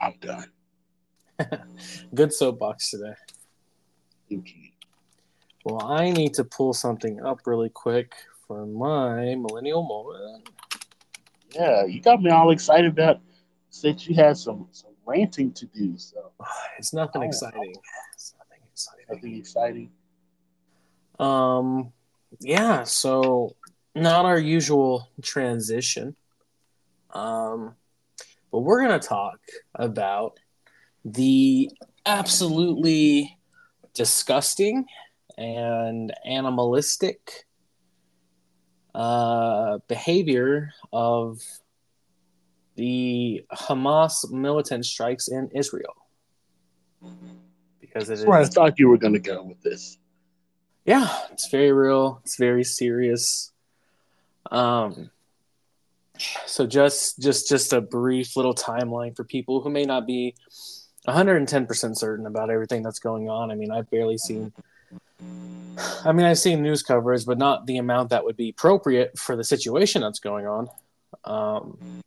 I'm 0.00 0.14
done. 0.20 0.50
Good 2.14 2.32
soapbox 2.32 2.90
today. 2.90 3.14
You. 4.28 4.42
Well, 5.64 5.82
I 5.84 6.10
need 6.10 6.34
to 6.34 6.44
pull 6.44 6.72
something 6.72 7.22
up 7.22 7.40
really 7.46 7.68
quick 7.68 8.14
for 8.46 8.66
my 8.66 9.34
millennial 9.34 9.82
moment. 9.82 10.48
Yeah, 11.50 11.84
you 11.84 12.00
got 12.00 12.22
me 12.22 12.30
all 12.30 12.50
excited 12.50 12.90
about 12.90 13.20
since 13.70 14.08
you 14.08 14.14
had 14.14 14.36
some 14.36 14.68
some 14.72 14.92
ranting 15.04 15.52
to 15.52 15.66
do. 15.66 15.96
So 15.96 16.32
it's 16.78 16.92
nothing 16.92 17.22
oh, 17.22 17.26
exciting. 17.26 17.74
It's 18.14 18.34
nothing 18.38 18.62
exciting. 18.72 19.06
Nothing 19.10 19.36
exciting. 19.36 19.90
Um, 21.18 21.92
yeah, 22.40 22.84
so 22.84 23.56
not 23.94 24.24
our 24.24 24.38
usual 24.38 25.08
transition. 25.22 26.16
Um, 27.14 27.74
but 28.52 28.60
we're 28.60 28.86
going 28.86 28.98
to 28.98 29.06
talk 29.06 29.38
about 29.74 30.38
the 31.04 31.70
absolutely 32.04 33.36
disgusting 33.94 34.86
and 35.38 36.12
animalistic 36.24 37.46
uh, 38.94 39.78
behavior 39.88 40.72
of 40.92 41.40
the 42.76 43.44
Hamas 43.52 44.30
militant 44.30 44.84
strikes 44.84 45.28
in 45.28 45.50
Israel. 45.54 45.94
Because 47.80 48.10
it 48.10 48.26
where 48.26 48.38
I 48.38 48.44
thought 48.44 48.78
you 48.78 48.88
were 48.88 48.98
going 48.98 49.12
to 49.14 49.18
go 49.18 49.42
with 49.42 49.62
this 49.62 49.98
yeah, 50.86 51.08
it's 51.32 51.48
very 51.50 51.72
real. 51.72 52.20
It's 52.24 52.36
very 52.36 52.64
serious. 52.64 53.52
Um, 54.50 55.10
so 56.46 56.66
just 56.66 57.20
just 57.20 57.48
just 57.48 57.72
a 57.72 57.80
brief 57.80 58.36
little 58.36 58.54
timeline 58.54 59.14
for 59.14 59.24
people 59.24 59.60
who 59.60 59.68
may 59.68 59.84
not 59.84 60.06
be 60.06 60.34
110% 61.06 61.96
certain 61.96 62.26
about 62.26 62.50
everything 62.50 62.82
that's 62.82 63.00
going 63.00 63.28
on. 63.28 63.50
I 63.50 63.54
mean, 63.54 63.70
I've 63.70 63.90
barely 63.90 64.16
seen 64.16 64.52
I 66.04 66.12
mean, 66.12 66.26
I've 66.26 66.38
seen 66.38 66.62
news 66.62 66.82
coverage, 66.82 67.26
but 67.26 67.38
not 67.38 67.66
the 67.66 67.78
amount 67.78 68.10
that 68.10 68.24
would 68.24 68.36
be 68.36 68.50
appropriate 68.50 69.18
for 69.18 69.36
the 69.36 69.44
situation 69.44 70.02
that's 70.02 70.20
going 70.20 70.46
on. 70.46 70.68
Um, 71.24 72.02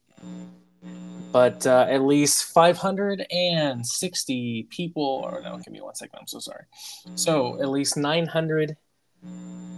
but 1.31 1.65
uh, 1.68 1.88
at 1.89 2.03
least 2.03 2.43
560 2.45 4.68
people, 4.69 5.03
or 5.03 5.41
no, 5.41 5.57
give 5.57 5.72
me 5.72 5.81
one 5.81 5.95
second, 5.95 6.19
I'm 6.19 6.27
so 6.27 6.39
sorry. 6.39 6.65
So 7.15 7.60
at 7.61 7.69
least 7.69 7.97
900 7.97 8.77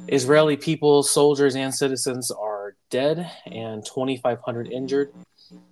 Israeli 0.08 0.58
people, 0.58 1.04
soldiers, 1.04 1.56
and 1.56 1.74
citizens 1.74 2.30
are 2.32 2.76
dead, 2.90 3.32
and 3.46 3.86
2,500 3.86 4.72
injured, 4.72 5.14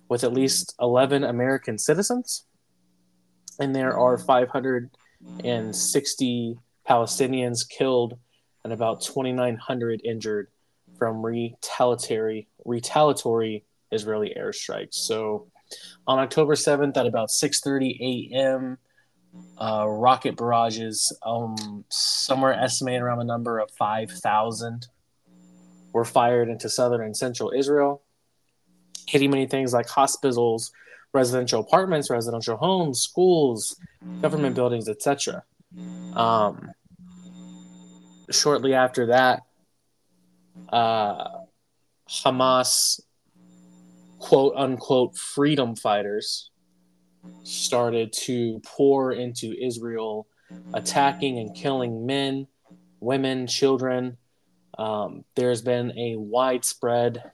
with 0.08 0.24
at 0.24 0.32
least 0.32 0.74
11 0.80 1.24
American 1.24 1.76
citizens. 1.78 2.46
And 3.58 3.76
there 3.76 3.98
are 3.98 4.18
560 4.18 6.58
Palestinians 6.88 7.68
killed 7.68 8.18
and 8.64 8.72
about 8.72 9.02
2,900 9.02 10.00
injured 10.04 10.48
from 10.98 11.24
retaliatory 11.24 12.48
retaliatory 12.64 13.64
Israeli 13.90 14.34
airstrikes. 14.38 14.94
So 14.94 15.48
on 16.06 16.18
October 16.18 16.54
7th 16.54 16.96
at 16.96 17.06
about 17.06 17.30
6:30 17.30 18.32
a.m. 18.32 18.78
Uh, 19.58 19.86
rocket 19.86 20.36
barrages, 20.36 21.16
um, 21.22 21.84
somewhere 21.88 22.52
estimated 22.52 23.02
around 23.02 23.20
a 23.20 23.24
number 23.24 23.60
of 23.60 23.70
5,000, 23.78 24.88
were 25.92 26.04
fired 26.04 26.48
into 26.48 26.68
southern 26.68 27.02
and 27.02 27.16
central 27.16 27.52
Israel, 27.54 28.02
hitting 29.06 29.30
many 29.30 29.46
things 29.46 29.72
like 29.72 29.88
hospitals, 29.88 30.72
residential 31.12 31.60
apartments, 31.60 32.10
residential 32.10 32.56
homes, 32.56 33.00
schools, 33.00 33.76
government 34.20 34.54
buildings, 34.54 34.88
etc. 34.88 35.44
Um, 36.14 36.72
shortly 38.30 38.74
after 38.74 39.06
that, 39.06 39.42
uh, 40.70 41.28
Hamas 42.08 43.00
quote 44.20 44.54
unquote 44.56 45.16
freedom 45.16 45.74
fighters 45.74 46.50
started 47.42 48.12
to 48.12 48.60
pour 48.64 49.12
into 49.12 49.52
Israel, 49.60 50.26
attacking 50.72 51.38
and 51.38 51.54
killing 51.54 52.06
men, 52.06 52.46
women, 53.00 53.46
children. 53.46 54.16
Um, 54.78 55.24
there's 55.34 55.62
been 55.62 55.98
a 55.98 56.16
widespread 56.16 57.32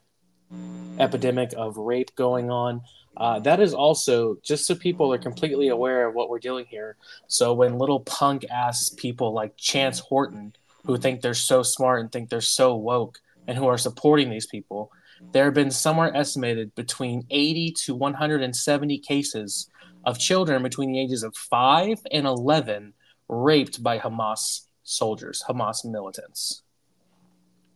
epidemic 0.99 1.53
of 1.55 1.77
rape 1.77 2.15
going 2.15 2.49
on. 2.49 2.81
Uh, 3.15 3.39
that 3.39 3.59
is 3.59 3.73
also 3.73 4.37
just 4.43 4.65
so 4.65 4.75
people 4.75 5.11
are 5.11 5.17
completely 5.17 5.69
aware 5.69 6.07
of 6.07 6.15
what 6.15 6.29
we're 6.29 6.39
doing 6.39 6.65
here. 6.69 6.97
So 7.27 7.53
when 7.53 7.77
little 7.77 8.01
punk 8.01 8.45
ass 8.49 8.89
people 8.89 9.33
like 9.33 9.57
Chance 9.57 9.99
Horton, 9.99 10.53
who 10.85 10.97
think 10.97 11.21
they're 11.21 11.33
so 11.33 11.63
smart 11.63 12.01
and 12.01 12.11
think 12.11 12.29
they're 12.29 12.41
so 12.41 12.75
woke, 12.75 13.19
and 13.47 13.57
who 13.57 13.67
are 13.67 13.77
supporting 13.77 14.29
these 14.29 14.45
people, 14.45 14.91
there 15.31 15.45
have 15.45 15.53
been 15.53 15.71
somewhere 15.71 16.15
estimated 16.15 16.73
between 16.75 17.25
80 17.29 17.71
to 17.85 17.95
170 17.95 18.99
cases 18.99 19.69
of 20.05 20.19
children 20.19 20.63
between 20.63 20.91
the 20.91 20.99
ages 20.99 21.23
of 21.23 21.35
5 21.35 21.99
and 22.11 22.25
11 22.25 22.93
raped 23.27 23.83
by 23.83 23.99
Hamas 23.99 24.67
soldiers, 24.83 25.43
Hamas 25.47 25.83
militants. 25.83 26.63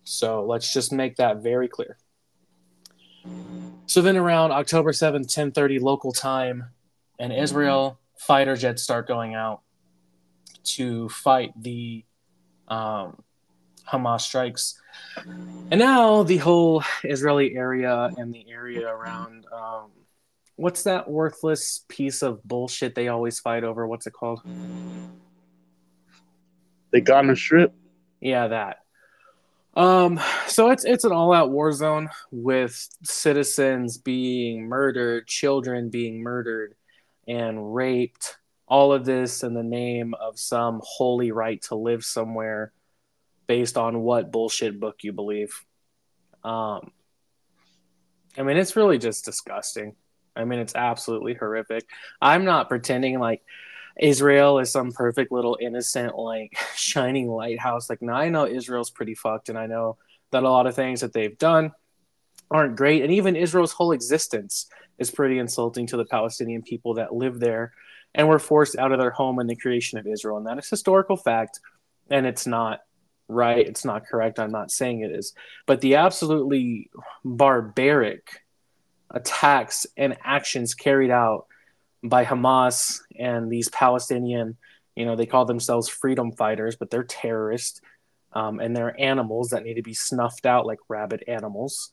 So 0.04 0.46
let's 0.46 0.74
just 0.74 0.92
make 0.92 1.18
that 1.18 1.44
very 1.44 1.68
clear. 1.68 1.98
So 3.86 4.02
then 4.02 4.18
around 4.18 4.52
October 4.52 4.92
7th, 4.92 5.14
1030 5.14 5.80
local 5.80 6.12
time, 6.12 6.72
in 7.22 7.32
Israel, 7.32 8.00
fighter 8.18 8.56
jets 8.56 8.82
start 8.82 9.08
going 9.08 9.36
out 9.36 9.62
to 10.64 11.08
fight 11.10 11.52
the 11.62 12.04
um, 12.68 13.24
Hamas 13.88 14.22
strikes. 14.22 14.81
And 15.72 15.80
now 15.80 16.24
the 16.24 16.38
whole 16.38 16.84
Israeli 17.04 17.56
area 17.56 18.10
and 18.18 18.34
the 18.34 18.46
area 18.50 18.88
around 18.88 19.46
um, 19.52 19.92
what's 20.56 20.84
that 20.84 21.10
worthless 21.10 21.86
piece 21.88 22.22
of 22.22 22.44
bullshit 22.44 22.96
they 22.96 23.08
always 23.08 23.40
fight 23.40 23.64
over? 23.64 23.88
What's 23.88 24.08
it 24.08 24.14
called? 24.14 24.42
The 26.92 27.02
Gaza 27.02 27.36
Strip. 27.36 27.74
Yeah, 28.20 28.48
that. 28.48 28.78
Um, 29.74 30.20
so 30.48 30.70
it's 30.70 30.84
it's 30.84 31.06
an 31.06 31.14
all-out 31.14 31.50
war 31.50 31.72
zone 31.72 32.10
with 32.32 32.90
citizens 33.04 33.98
being 33.98 34.68
murdered, 34.68 35.28
children 35.28 35.90
being 35.90 36.22
murdered 36.22 36.76
and 37.28 37.74
raped. 37.74 38.38
All 38.68 38.94
of 38.94 39.06
this 39.06 39.44
in 39.44 39.54
the 39.54 39.64
name 39.64 40.14
of 40.14 40.40
some 40.40 40.82
holy 40.84 41.32
right 41.32 41.62
to 41.64 41.76
live 41.76 42.04
somewhere 42.04 42.72
based 43.48 43.78
on 43.78 44.02
what 44.02 44.32
bullshit 44.32 44.80
book 44.80 44.98
you 45.04 45.14
believe. 45.14 45.54
Um, 46.44 46.92
I 48.38 48.44
mean, 48.44 48.58
it's 48.58 48.76
really 48.76 48.98
just 48.98 49.26
disgusting. 49.26 49.96
I 50.36 50.46
mean, 50.46 50.60
it's 50.60 50.76
absolutely 50.76 51.34
horrific. 51.34 51.86
I'm 52.22 52.46
not 52.46 52.70
pretending 52.70 53.20
like 53.20 53.42
Israel 54.00 54.60
is 54.60 54.72
some 54.72 54.92
perfect 54.92 55.32
little 55.32 55.58
innocent, 55.60 56.18
like 56.18 56.58
shining 56.76 57.30
lighthouse. 57.30 57.90
Like, 57.90 58.02
now 58.02 58.16
I 58.16 58.30
know 58.30 58.48
Israel's 58.48 58.90
pretty 58.90 59.16
fucked, 59.16 59.50
and 59.50 59.58
I 59.58 59.68
know 59.68 59.98
that 60.32 60.44
a 60.44 60.50
lot 60.50 60.68
of 60.68 60.76
things 60.76 61.02
that 61.02 61.14
they've 61.14 61.38
done 61.38 61.72
aren't 62.50 62.78
great. 62.78 63.04
And 63.04 63.12
even 63.14 63.36
Israel's 63.36 63.74
whole 63.74 63.92
existence 63.92 64.68
is 64.98 65.12
pretty 65.12 65.40
insulting 65.40 65.88
to 65.88 65.98
the 65.98 66.06
Palestinian 66.06 66.62
people 66.62 66.96
that 66.96 67.14
live 67.14 67.40
there 67.40 67.74
and 68.14 68.28
were 68.28 68.40
forced 68.40 68.78
out 68.78 68.92
of 68.92 69.00
their 69.00 69.12
home 69.12 69.40
in 69.40 69.48
the 69.48 69.56
creation 69.56 69.98
of 69.98 70.08
Israel. 70.08 70.38
And 70.38 70.48
that 70.48 70.58
is 70.58 70.70
historical 70.70 71.18
fact, 71.18 71.60
and 72.10 72.26
it's 72.26 72.46
not 72.46 72.82
right. 73.32 73.66
It's 73.66 73.86
not 73.86 74.06
correct. 74.06 74.40
I'm 74.40 74.52
not 74.52 74.72
saying 74.72 75.02
it 75.02 75.12
is. 75.12 75.34
But 75.66 75.82
the 75.82 75.96
absolutely 75.96 76.90
barbaric 77.24 78.44
attacks 79.10 79.86
and 79.98 80.18
actions 80.24 80.74
carried 80.74 81.12
out 81.12 81.46
by 82.04 82.26
Hamas 82.26 83.00
and 83.18 83.52
these 83.52 83.70
Palestinian, 83.70 84.58
you 84.96 85.06
know, 85.06 85.16
they 85.16 85.26
call 85.26 85.46
themselves 85.46 85.90
freedom 85.90 86.32
fighters, 86.32 86.76
but 86.76 86.90
they're 86.90 87.04
terrorists 87.04 87.82
um, 88.34 88.60
and 88.60 88.76
they're 88.76 89.00
animals 89.00 89.50
that 89.50 89.64
need 89.64 89.76
to 89.76 89.82
be 89.82 89.94
snuffed 89.94 90.46
out 90.46 90.66
like 90.66 90.80
rabid 90.88 91.24
animals. 91.28 91.92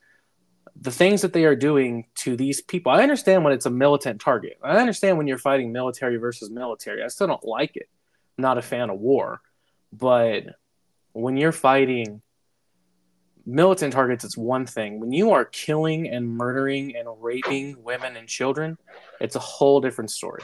The 0.81 0.93
things 0.93 1.23
that 1.23 1.33
they 1.33 1.45
are 1.45 1.57
doing 1.57 2.07
to 2.17 2.37
these 2.37 2.61
people, 2.61 2.93
I 2.93 3.03
understand 3.03 3.43
when 3.43 3.53
it's 3.53 3.67
a 3.67 3.71
militant 3.71 4.21
target. 4.21 4.59
I 4.63 4.77
understand 4.77 5.19
when 5.19 5.27
you're 5.27 5.39
fighting 5.39 5.73
military 5.73 6.17
versus 6.17 6.51
military. 6.51 7.03
I 7.03 7.09
still 7.09 7.27
don't 7.27 7.45
like 7.45 7.77
it. 7.77 7.89
I'm 8.37 8.43
not 8.43 8.59
a 8.59 8.63
fan 8.63 8.91
of 8.91 9.01
war. 9.01 9.41
But 9.93 10.45
when 11.19 11.37
you're 11.37 11.53
fighting 11.53 12.23
militant 13.45 13.93
targets, 13.93 14.25
it's 14.25 14.37
one 14.37 14.67
thing. 14.67 15.01
When 15.01 15.13
you 15.13 15.33
are 15.33 15.45
killing 15.45 16.09
and 16.09 16.29
murdering 16.29 16.95
and 16.97 17.09
raping 17.21 17.83
women 17.83 18.17
and 18.17 18.29
children, 18.29 18.77
it's 19.21 19.35
a 19.35 19.41
whole 19.41 19.81
different 19.81 20.11
story. 20.11 20.43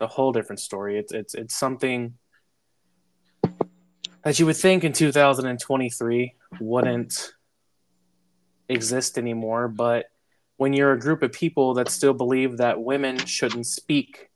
A 0.00 0.06
whole 0.06 0.32
different 0.32 0.60
story. 0.60 0.98
It's 0.98 1.12
it's 1.12 1.34
it's 1.34 1.56
something 1.58 2.14
that 4.22 4.38
you 4.38 4.46
would 4.46 4.56
think 4.56 4.84
in 4.84 4.92
2023 4.92 6.34
wouldn't 6.60 7.32
exist 8.68 9.18
anymore, 9.18 9.66
but 9.66 10.06
when 10.56 10.72
you're 10.72 10.92
a 10.92 10.98
group 10.98 11.22
of 11.22 11.32
people 11.32 11.74
that 11.74 11.88
still 11.88 12.14
believe 12.14 12.58
that 12.58 12.80
women 12.80 13.18
shouldn't 13.24 13.66
speak 13.66 14.28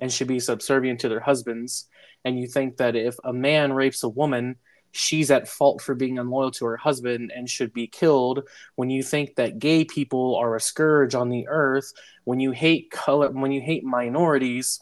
and 0.00 0.12
should 0.12 0.28
be 0.28 0.40
subservient 0.40 1.00
to 1.00 1.08
their 1.08 1.20
husbands 1.20 1.88
and 2.24 2.38
you 2.38 2.46
think 2.46 2.76
that 2.76 2.96
if 2.96 3.16
a 3.24 3.32
man 3.32 3.72
rapes 3.72 4.02
a 4.02 4.08
woman, 4.08 4.56
she's 4.92 5.30
at 5.30 5.48
fault 5.48 5.80
for 5.80 5.94
being 5.94 6.18
unloyal 6.18 6.50
to 6.52 6.66
her 6.66 6.76
husband 6.76 7.32
and 7.34 7.48
should 7.48 7.72
be 7.72 7.86
killed, 7.86 8.46
when 8.76 8.90
you 8.90 9.02
think 9.02 9.36
that 9.36 9.58
gay 9.58 9.84
people 9.84 10.36
are 10.36 10.54
a 10.54 10.60
scourge 10.60 11.14
on 11.14 11.30
the 11.30 11.48
earth, 11.48 11.92
when 12.24 12.40
you 12.40 12.52
hate 12.52 12.90
color, 12.90 13.30
when 13.30 13.52
you 13.52 13.60
hate 13.60 13.84
minorities, 13.84 14.80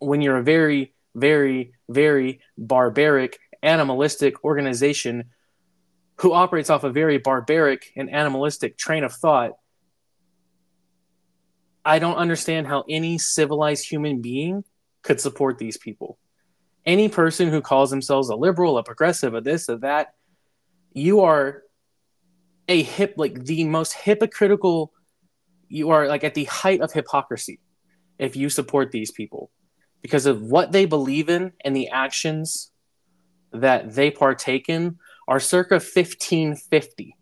when 0.00 0.20
you're 0.20 0.38
a 0.38 0.42
very, 0.42 0.92
very, 1.14 1.72
very 1.88 2.40
barbaric, 2.58 3.38
animalistic 3.62 4.42
organization 4.44 5.24
who 6.20 6.32
operates 6.32 6.70
off 6.70 6.84
a 6.84 6.90
very 6.90 7.18
barbaric 7.18 7.92
and 7.96 8.10
animalistic 8.10 8.76
train 8.76 9.04
of 9.04 9.12
thought, 9.12 9.52
I 11.84 11.98
don't 11.98 12.16
understand 12.16 12.66
how 12.66 12.84
any 12.88 13.18
civilized 13.18 13.86
human 13.88 14.22
being 14.22 14.64
could 15.04 15.20
support 15.20 15.58
these 15.58 15.76
people. 15.76 16.18
Any 16.84 17.08
person 17.08 17.48
who 17.48 17.60
calls 17.60 17.90
themselves 17.90 18.28
a 18.28 18.36
liberal, 18.36 18.78
a 18.78 18.82
progressive, 18.82 19.34
a 19.34 19.40
this, 19.40 19.68
a 19.68 19.76
that, 19.78 20.14
you 20.92 21.20
are 21.20 21.62
a 22.68 22.82
hip 22.82 23.14
like 23.16 23.44
the 23.44 23.64
most 23.64 23.92
hypocritical 23.92 24.92
you 25.68 25.90
are 25.90 26.06
like 26.08 26.24
at 26.24 26.34
the 26.34 26.44
height 26.44 26.80
of 26.80 26.92
hypocrisy 26.92 27.60
if 28.18 28.36
you 28.36 28.48
support 28.48 28.90
these 28.90 29.10
people 29.10 29.50
because 30.02 30.26
of 30.26 30.40
what 30.42 30.72
they 30.72 30.86
believe 30.86 31.28
in 31.28 31.52
and 31.64 31.74
the 31.74 31.88
actions 31.88 32.70
that 33.52 33.94
they 33.94 34.10
partake 34.10 34.68
in 34.68 34.98
are 35.26 35.40
circa 35.40 35.74
1550 35.74 37.16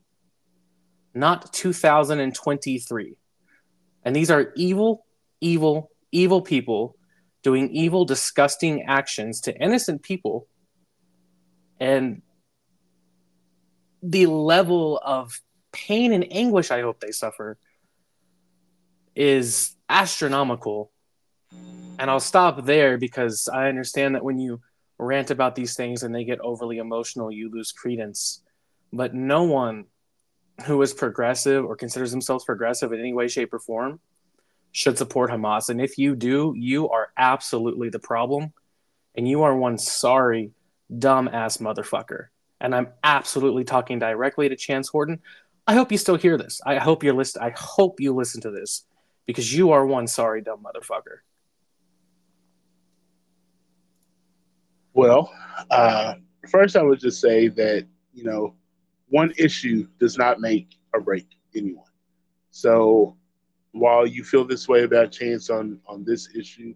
not 1.15 1.53
2023 1.53 3.17
and 4.05 4.15
these 4.15 4.31
are 4.31 4.53
evil 4.55 5.07
evil 5.41 5.91
evil 6.13 6.41
people 6.41 6.97
doing 7.43 7.71
evil, 7.71 8.05
disgusting 8.05 8.83
actions 8.83 9.41
to 9.43 9.57
innocent 9.57 10.03
people. 10.03 10.47
And 11.81 12.23
the 14.03 14.27
level 14.27 15.01
of 15.05 15.41
pain 15.73 16.13
and 16.13 16.27
anguish 16.31 16.71
I 16.71 16.83
hope 16.83 17.01
they 17.01 17.13
suffer 17.13 17.59
is 19.15 19.77
astronomical. 19.89 20.91
And 21.99 22.11
I'll 22.11 22.21
stop 22.21 22.65
there 22.65 22.99
because 22.99 23.49
I 23.53 23.69
understand 23.69 24.15
that 24.15 24.25
when 24.25 24.39
you 24.39 24.61
rant 24.99 25.31
about 25.31 25.55
these 25.55 25.75
things 25.75 26.03
and 26.03 26.15
they 26.15 26.25
get 26.25 26.41
overly 26.41 26.79
emotional, 26.79 27.31
you 27.31 27.51
lose 27.51 27.73
credence. 27.73 28.43
But 28.93 29.15
no 29.15 29.45
one 29.45 29.87
who 30.67 30.81
is 30.83 30.93
progressive 30.93 31.65
or 31.65 31.77
considers 31.77 32.11
themselves 32.11 32.45
progressive 32.45 32.93
in 32.93 33.01
any 33.01 33.13
way, 33.13 33.29
shape, 33.29 33.53
or 33.53 33.59
form 33.59 34.01
should 34.73 34.99
support 34.99 35.31
Hamas. 35.31 35.69
And 35.69 35.81
if 35.81 35.99
you 35.99 36.17
do, 36.17 36.55
you 36.57 36.89
are 36.89 37.11
absolutely 37.17 37.91
the 37.91 37.99
problem. 37.99 38.53
And 39.15 39.29
you 39.29 39.43
are 39.43 39.55
one 39.55 39.79
sorry, 39.79 40.53
dumb 40.99 41.29
ass 41.29 41.59
motherfucker. 41.59 42.29
And 42.61 42.75
I'm 42.75 42.89
absolutely 43.05 43.65
talking 43.65 43.99
directly 43.99 44.49
to 44.49 44.57
Chance 44.57 44.89
Horton. 44.89 45.21
I 45.67 45.75
hope 45.75 45.93
you 45.93 45.99
still 45.99 46.17
hear 46.17 46.39
this. 46.39 46.61
I 46.65 46.77
hope 46.79 47.05
you're 47.05 47.15
listen. 47.15 47.43
I 47.43 47.53
hope 47.57 48.01
you 48.01 48.15
listen 48.15 48.41
to 48.43 48.51
this 48.51 48.85
because 49.27 49.55
you 49.55 49.73
are 49.73 49.87
one 49.87 50.07
sorry, 50.07 50.41
dumb 50.41 50.65
motherfucker. 50.65 51.19
Well, 54.95 55.33
uh, 55.71 56.15
first, 56.51 56.77
I 56.77 56.83
would 56.83 57.01
just 57.01 57.21
say 57.21 57.49
that, 57.49 57.87
you 58.13 58.25
know, 58.25 58.55
one 59.09 59.33
issue 59.39 59.87
does 59.99 60.19
not 60.19 60.41
make 60.41 60.77
or 60.93 61.01
break 61.01 61.27
anyone. 61.55 61.85
So 62.51 63.17
while 63.73 64.07
you 64.07 64.23
feel 64.23 64.45
this 64.45 64.69
way 64.69 64.85
about 64.85 65.13
Chance 65.13 65.51
on 65.51 65.79
on 65.87 66.05
this 66.05 66.29
issue, 66.35 66.75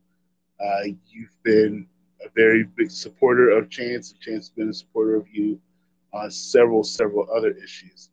uh, 0.61 0.85
you've 1.09 1.37
been 1.43 1.87
a 2.25 2.29
very 2.35 2.65
big 2.65 2.91
supporter 2.91 3.51
of 3.51 3.71
Chance. 3.71 4.15
Chance 4.21 4.49
has 4.49 4.51
been 4.51 4.71
a 4.71 4.75
supporter 4.75 5.17
of 5.17 5.27
you 5.31 5.61
on 6.13 6.31
several 6.31 6.83
several 6.83 7.29
other 7.35 7.51
issues, 7.53 8.11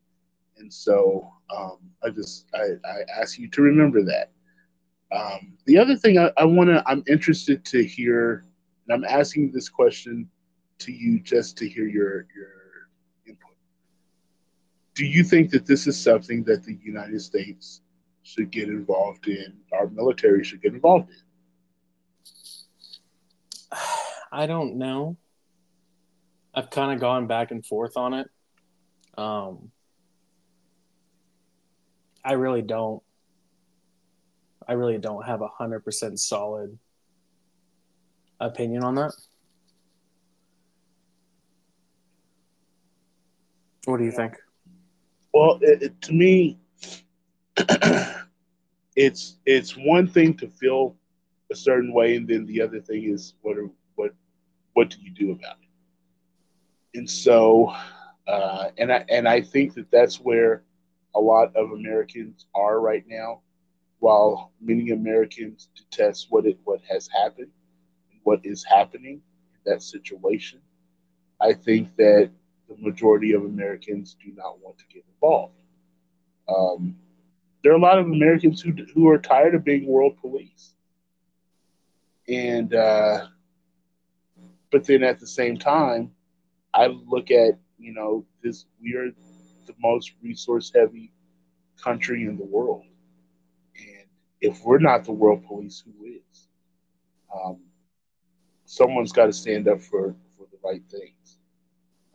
and 0.58 0.72
so 0.72 1.32
um, 1.56 1.78
I 2.04 2.10
just 2.10 2.48
I, 2.54 2.74
I 2.86 3.22
ask 3.22 3.40
you 3.40 3.50
to 3.50 3.62
remember 3.62 4.04
that. 4.04 4.32
Um, 5.16 5.58
the 5.66 5.78
other 5.78 5.96
thing 5.96 6.18
I, 6.18 6.32
I 6.38 6.44
want 6.44 6.70
to 6.70 6.84
I'm 6.86 7.04
interested 7.08 7.64
to 7.66 7.84
hear, 7.84 8.44
and 8.88 8.94
I'm 8.94 9.10
asking 9.10 9.52
this 9.52 9.70
question 9.70 10.30
to 10.80 10.92
you 10.92 11.20
just 11.22 11.58
to 11.58 11.70
hear 11.70 11.88
your 11.88 12.28
your 12.36 12.90
input. 13.26 13.56
do 14.94 15.06
you 15.06 15.24
think 15.24 15.52
that 15.52 15.66
this 15.66 15.88
is 15.88 15.98
something 15.98 16.44
that 16.44 16.64
the 16.64 16.78
United 16.84 17.22
States 17.22 17.83
should 18.24 18.52
get 18.52 18.70
involved 18.70 19.28
in, 19.28 19.54
our 19.72 19.88
military 19.88 20.44
should 20.44 20.62
get 20.62 20.74
involved 20.74 21.10
in? 21.10 21.16
I 24.32 24.48
don't 24.48 24.78
know. 24.78 25.18
I've 26.56 26.70
kind 26.70 26.94
of 26.94 27.00
gone 27.00 27.28
back 27.28 27.52
and 27.52 27.66
forth 27.66 27.98
on 27.98 28.14
it. 28.14 28.30
Um, 29.18 29.72
I 32.24 32.34
really 32.34 32.62
don't. 32.62 33.02
I 34.68 34.74
really 34.74 34.98
don't 34.98 35.26
have 35.26 35.42
a 35.42 35.48
hundred 35.48 35.82
percent 35.82 36.20
solid 36.20 36.78
opinion 38.40 38.84
on 38.84 38.96
that. 38.96 39.14
What 43.86 43.98
do 43.98 44.06
you 44.06 44.12
think? 44.12 44.36
Well, 45.34 45.60
it, 45.62 45.84
it, 45.84 46.02
to 46.04 46.14
me, 46.14 46.58
it's 48.96 49.38
it's 49.46 49.78
one 49.78 50.08
thing 50.08 50.36
to 50.38 50.48
feel 50.48 50.96
a 51.52 51.56
certain 51.56 51.94
way, 51.94 52.16
and 52.16 52.28
then 52.28 52.46
the 52.46 52.62
other 52.62 52.80
thing 52.80 53.04
is 53.04 53.36
what 53.42 53.58
are, 53.58 53.70
what 53.96 54.14
what 54.74 54.90
do 54.90 54.98
you 55.02 55.12
do 55.12 55.32
about 55.32 55.58
it? 55.62 56.98
And 56.98 57.10
so, 57.10 57.74
uh, 58.28 58.70
and 58.78 58.92
I 58.92 59.06
and 59.10 59.28
I 59.28 59.42
think 59.42 59.76
that 59.76 59.92
that's 59.92 60.20
where 60.20 60.64
a 61.16 61.20
lot 61.20 61.56
of 61.56 61.72
Americans 61.72 62.46
are 62.56 62.80
right 62.80 63.04
now. 63.08 63.42
While 64.00 64.52
many 64.60 64.92
Americans 64.92 65.70
detest 65.76 66.28
what 66.30 66.46
it 66.46 66.58
what 66.64 66.82
has 66.90 67.08
happened, 67.08 67.52
and 68.12 68.20
what 68.24 68.46
is 68.46 68.64
happening 68.64 69.22
in 69.54 69.72
that 69.72 69.84
situation, 69.84 70.60
I 71.40 71.54
think 71.54 71.96
that 71.98 72.32
the 72.68 72.76
majority 72.78 73.34
of 73.34 73.44
Americans 73.44 74.16
do 74.24 74.32
not 74.36 74.60
want 74.60 74.78
to 74.80 74.86
get 74.92 75.04
involved. 75.14 75.54
Um, 76.48 76.96
there 77.64 77.72
are 77.72 77.78
a 77.78 77.82
lot 77.82 77.98
of 77.98 78.06
Americans 78.08 78.62
who 78.62 78.74
who 78.94 79.08
are 79.10 79.18
tired 79.18 79.56
of 79.56 79.64
being 79.64 79.88
world 79.88 80.18
police, 80.20 80.76
and 82.28 82.74
uh, 82.74 83.28
but 84.72 84.86
then 84.86 85.04
at 85.04 85.20
the 85.20 85.28
same 85.28 85.58
time, 85.58 86.12
I 86.74 86.88
look 86.88 87.32
at 87.32 87.58
you 87.80 87.94
know 87.94 88.26
this 88.44 88.66
we 88.82 88.96
are 88.96 89.10
the 89.66 89.74
most 89.80 90.14
resource 90.22 90.72
heavy 90.76 91.12
country 91.82 92.26
in 92.26 92.38
the 92.38 92.46
world, 92.46 92.86
and 93.78 94.08
if 94.42 94.64
we're 94.64 94.80
not 94.80 95.06
the 95.06 95.14
world 95.14 95.46
police, 95.46 95.84
who 95.86 96.06
is? 96.06 96.50
Um, 97.34 97.60
someone's 98.66 99.12
got 99.12 99.28
to 99.28 99.34
stand 99.34 99.68
up 99.68 99.82
for 99.82 100.16
for 100.38 100.48
the 100.52 100.58
right 100.64 100.84
things. 100.90 101.40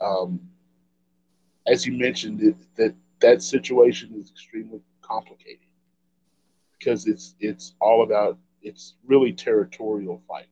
Um, 0.01 0.41
as 1.66 1.87
you 1.87 1.93
mentioned, 1.97 2.43
it, 2.43 2.57
that 2.77 2.95
that 3.20 3.43
situation 3.43 4.15
is 4.15 4.31
extremely 4.31 4.81
complicated 5.09 5.66
because 6.78 7.06
it's 7.06 7.35
it's 7.40 7.74
all 7.80 8.02
about 8.02 8.39
it's 8.62 8.94
really 9.06 9.32
territorial 9.32 10.22
fighting. 10.28 10.48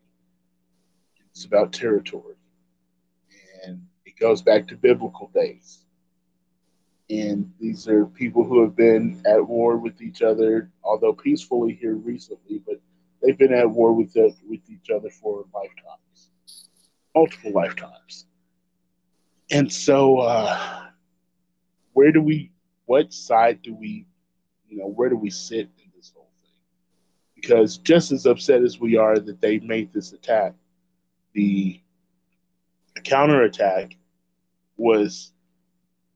It's 1.30 1.44
about 1.44 1.72
territory, 1.72 2.36
and 3.64 3.86
it 4.04 4.18
goes 4.18 4.42
back 4.42 4.66
to 4.68 4.76
biblical 4.76 5.30
days. 5.34 5.82
And 7.08 7.52
these 7.60 7.86
are 7.86 8.06
people 8.06 8.42
who 8.42 8.62
have 8.62 8.74
been 8.74 9.22
at 9.26 9.46
war 9.46 9.76
with 9.76 10.02
each 10.02 10.22
other, 10.22 10.70
although 10.82 11.12
peacefully 11.12 11.74
here 11.74 11.94
recently, 11.94 12.60
but 12.66 12.80
they've 13.22 13.38
been 13.38 13.52
at 13.52 13.70
war 13.70 13.92
with 13.92 14.12
the, 14.12 14.34
with 14.48 14.60
each 14.68 14.90
other 14.90 15.08
for 15.10 15.44
lifetimes, 15.54 16.32
multiple 17.14 17.52
lifetimes. 17.52 18.26
And 19.52 19.72
so, 19.72 20.18
uh, 20.18 20.86
where 21.92 22.10
do 22.10 22.20
we? 22.20 22.50
What 22.86 23.12
side 23.12 23.62
do 23.62 23.74
we? 23.74 24.06
You 24.68 24.78
know, 24.78 24.88
where 24.88 25.08
do 25.08 25.16
we 25.16 25.30
sit 25.30 25.68
in 25.78 25.90
this 25.94 26.12
whole 26.14 26.30
thing? 26.40 26.50
Because 27.34 27.78
just 27.78 28.12
as 28.12 28.26
upset 28.26 28.62
as 28.62 28.80
we 28.80 28.96
are 28.96 29.18
that 29.18 29.40
they 29.40 29.58
made 29.60 29.92
this 29.92 30.12
attack, 30.12 30.54
the 31.34 31.80
counterattack 33.04 33.96
was 34.76 35.32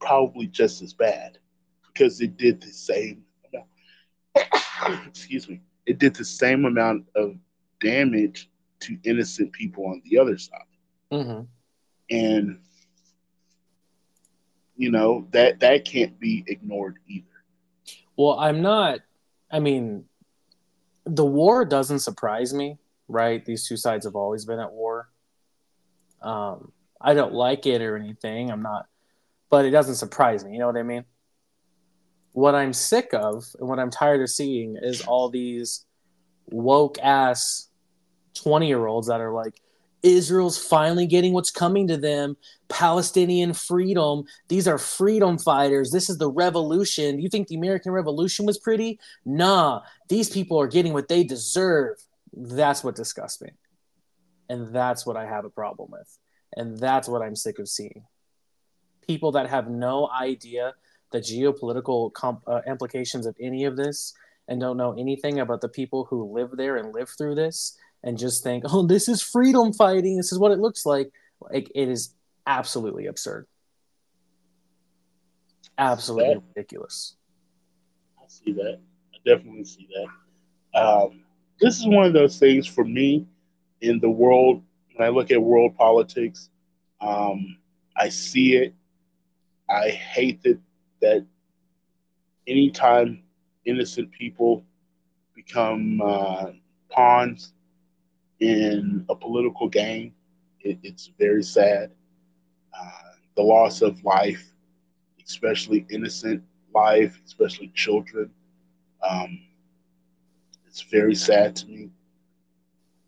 probably 0.00 0.46
just 0.46 0.82
as 0.82 0.92
bad 0.92 1.38
because 1.86 2.20
it 2.20 2.36
did 2.36 2.60
the 2.60 2.72
same 2.72 3.24
amount. 3.52 5.06
excuse 5.06 5.48
me. 5.48 5.60
It 5.86 5.98
did 5.98 6.14
the 6.14 6.24
same 6.24 6.64
amount 6.64 7.06
of 7.14 7.36
damage 7.80 8.50
to 8.80 8.98
innocent 9.04 9.52
people 9.52 9.86
on 9.86 10.02
the 10.04 10.18
other 10.18 10.38
side. 10.38 10.60
Mm-hmm. 11.12 11.42
And 12.10 12.60
you 14.76 14.90
know 14.90 15.26
that 15.32 15.60
that 15.60 15.84
can't 15.84 16.18
be 16.18 16.44
ignored 16.46 16.98
either. 17.06 17.26
Well, 18.20 18.38
I'm 18.38 18.62
not. 18.62 19.00
I 19.50 19.60
mean, 19.60 20.04
the 21.04 21.24
war 21.24 21.64
doesn't 21.64 22.00
surprise 22.00 22.52
me, 22.52 22.78
right? 23.08 23.44
These 23.44 23.66
two 23.66 23.76
sides 23.76 24.04
have 24.04 24.14
always 24.14 24.44
been 24.44 24.58
at 24.58 24.72
war. 24.72 25.08
Um, 26.20 26.72
I 27.00 27.14
don't 27.14 27.32
like 27.32 27.66
it 27.66 27.80
or 27.80 27.96
anything. 27.96 28.50
I'm 28.50 28.62
not 28.62 28.86
but 29.50 29.64
it 29.64 29.70
doesn't 29.70 29.96
surprise 29.96 30.44
me. 30.44 30.52
You 30.52 30.60
know 30.60 30.68
what 30.68 30.76
I 30.76 30.84
mean? 30.84 31.04
What 32.32 32.54
I'm 32.54 32.72
sick 32.72 33.10
of 33.12 33.44
and 33.58 33.68
what 33.68 33.80
I'm 33.80 33.90
tired 33.90 34.22
of 34.22 34.30
seeing 34.30 34.78
is 34.80 35.02
all 35.02 35.28
these 35.28 35.84
woke 36.46 36.98
ass 37.02 37.68
20 38.34 38.68
year 38.68 38.86
olds 38.86 39.08
that 39.08 39.20
are 39.20 39.32
like, 39.32 39.60
Israel's 40.02 40.58
finally 40.58 41.06
getting 41.06 41.32
what's 41.32 41.50
coming 41.50 41.88
to 41.88 41.96
them. 41.96 42.36
Palestinian 42.68 43.52
freedom. 43.52 44.24
These 44.48 44.68
are 44.68 44.78
freedom 44.78 45.38
fighters. 45.38 45.90
This 45.90 46.08
is 46.08 46.18
the 46.18 46.30
revolution. 46.30 47.20
You 47.20 47.28
think 47.28 47.48
the 47.48 47.56
American 47.56 47.92
Revolution 47.92 48.46
was 48.46 48.58
pretty? 48.58 48.98
Nah, 49.24 49.82
these 50.08 50.30
people 50.30 50.60
are 50.60 50.68
getting 50.68 50.92
what 50.92 51.08
they 51.08 51.24
deserve. 51.24 51.96
That's 52.32 52.84
what 52.84 52.96
disgusts 52.96 53.42
me. 53.42 53.50
And 54.48 54.74
that's 54.74 55.04
what 55.04 55.16
I 55.16 55.26
have 55.26 55.44
a 55.44 55.50
problem 55.50 55.90
with. 55.90 56.18
And 56.56 56.78
that's 56.78 57.08
what 57.08 57.22
I'm 57.22 57.36
sick 57.36 57.58
of 57.58 57.68
seeing 57.68 58.04
people 59.10 59.32
that 59.32 59.50
have 59.50 59.68
no 59.68 60.08
idea 60.08 60.72
the 61.10 61.18
geopolitical 61.18 62.12
comp- 62.12 62.44
uh, 62.46 62.60
implications 62.66 63.26
of 63.26 63.34
any 63.40 63.64
of 63.64 63.76
this 63.76 64.14
and 64.46 64.60
don't 64.60 64.76
know 64.76 64.92
anything 64.96 65.40
about 65.40 65.60
the 65.60 65.68
people 65.68 66.04
who 66.04 66.32
live 66.32 66.50
there 66.56 66.76
and 66.76 66.94
live 66.94 67.08
through 67.08 67.34
this 67.34 67.76
and 68.02 68.18
just 68.18 68.42
think, 68.42 68.64
oh, 68.66 68.86
this 68.86 69.08
is 69.08 69.22
freedom 69.22 69.72
fighting. 69.72 70.16
This 70.16 70.32
is 70.32 70.38
what 70.38 70.52
it 70.52 70.58
looks 70.58 70.86
like. 70.86 71.10
Like 71.40 71.70
it 71.74 71.88
is 71.88 72.14
absolutely 72.46 73.06
absurd. 73.06 73.46
Absolutely 75.78 76.34
that, 76.34 76.42
ridiculous. 76.54 77.16
I 78.18 78.24
see 78.28 78.52
that. 78.52 78.78
I 79.14 79.16
definitely 79.24 79.64
see 79.64 79.88
that. 79.94 80.78
Um, 80.78 81.22
this 81.60 81.78
is 81.78 81.86
one 81.86 82.06
of 82.06 82.12
those 82.12 82.38
things 82.38 82.66
for 82.66 82.84
me 82.84 83.26
in 83.80 84.00
the 84.00 84.10
world. 84.10 84.62
When 84.94 85.06
I 85.06 85.10
look 85.10 85.30
at 85.30 85.40
world 85.40 85.76
politics, 85.76 86.50
um, 87.00 87.56
I 87.96 88.08
see 88.08 88.56
it 88.56 88.74
I 89.70 89.90
hate 89.90 90.42
that 90.42 90.58
that 91.00 91.24
anytime 92.46 93.22
innocent 93.64 94.10
people 94.10 94.64
become 95.34 96.02
uh, 96.02 96.46
pawns 96.90 97.54
in 98.40 99.04
a 99.08 99.14
political 99.14 99.68
game, 99.68 100.12
it, 100.60 100.78
it's 100.82 101.10
very 101.18 101.42
sad. 101.42 101.90
Uh, 102.78 103.12
the 103.36 103.42
loss 103.42 103.82
of 103.82 104.02
life, 104.04 104.52
especially 105.26 105.86
innocent 105.90 106.42
life, 106.74 107.20
especially 107.26 107.68
children, 107.74 108.30
um, 109.08 109.40
it's 110.66 110.82
very 110.82 111.14
sad 111.14 111.56
to 111.56 111.66
me. 111.66 111.90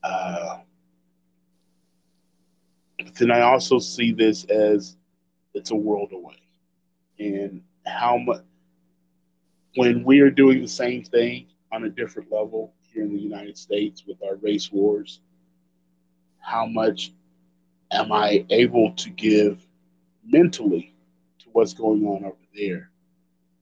Uh, 0.02 0.58
but 2.98 3.14
then 3.14 3.30
I 3.30 3.40
also 3.42 3.78
see 3.78 4.12
this 4.12 4.44
as 4.44 4.96
it's 5.54 5.70
a 5.70 5.76
world 5.76 6.12
away 6.12 6.40
and 7.18 7.62
how 7.86 8.18
much 8.18 8.42
when 9.76 10.04
we 10.04 10.20
are 10.20 10.30
doing 10.30 10.60
the 10.62 10.68
same 10.68 11.02
thing 11.04 11.46
on 11.72 11.84
a 11.84 11.88
different 11.88 12.30
level 12.30 12.72
here 12.92 13.04
in 13.04 13.12
the 13.12 13.20
United 13.20 13.56
States 13.56 14.04
with 14.06 14.22
our 14.22 14.36
race 14.36 14.70
wars, 14.70 15.20
how 16.38 16.66
much 16.66 17.12
am 17.90 18.12
I 18.12 18.44
able 18.50 18.92
to 18.92 19.10
give 19.10 19.66
mentally 20.24 20.94
to 21.40 21.46
what's 21.52 21.74
going 21.74 22.04
on 22.06 22.24
over 22.24 22.36
there 22.54 22.90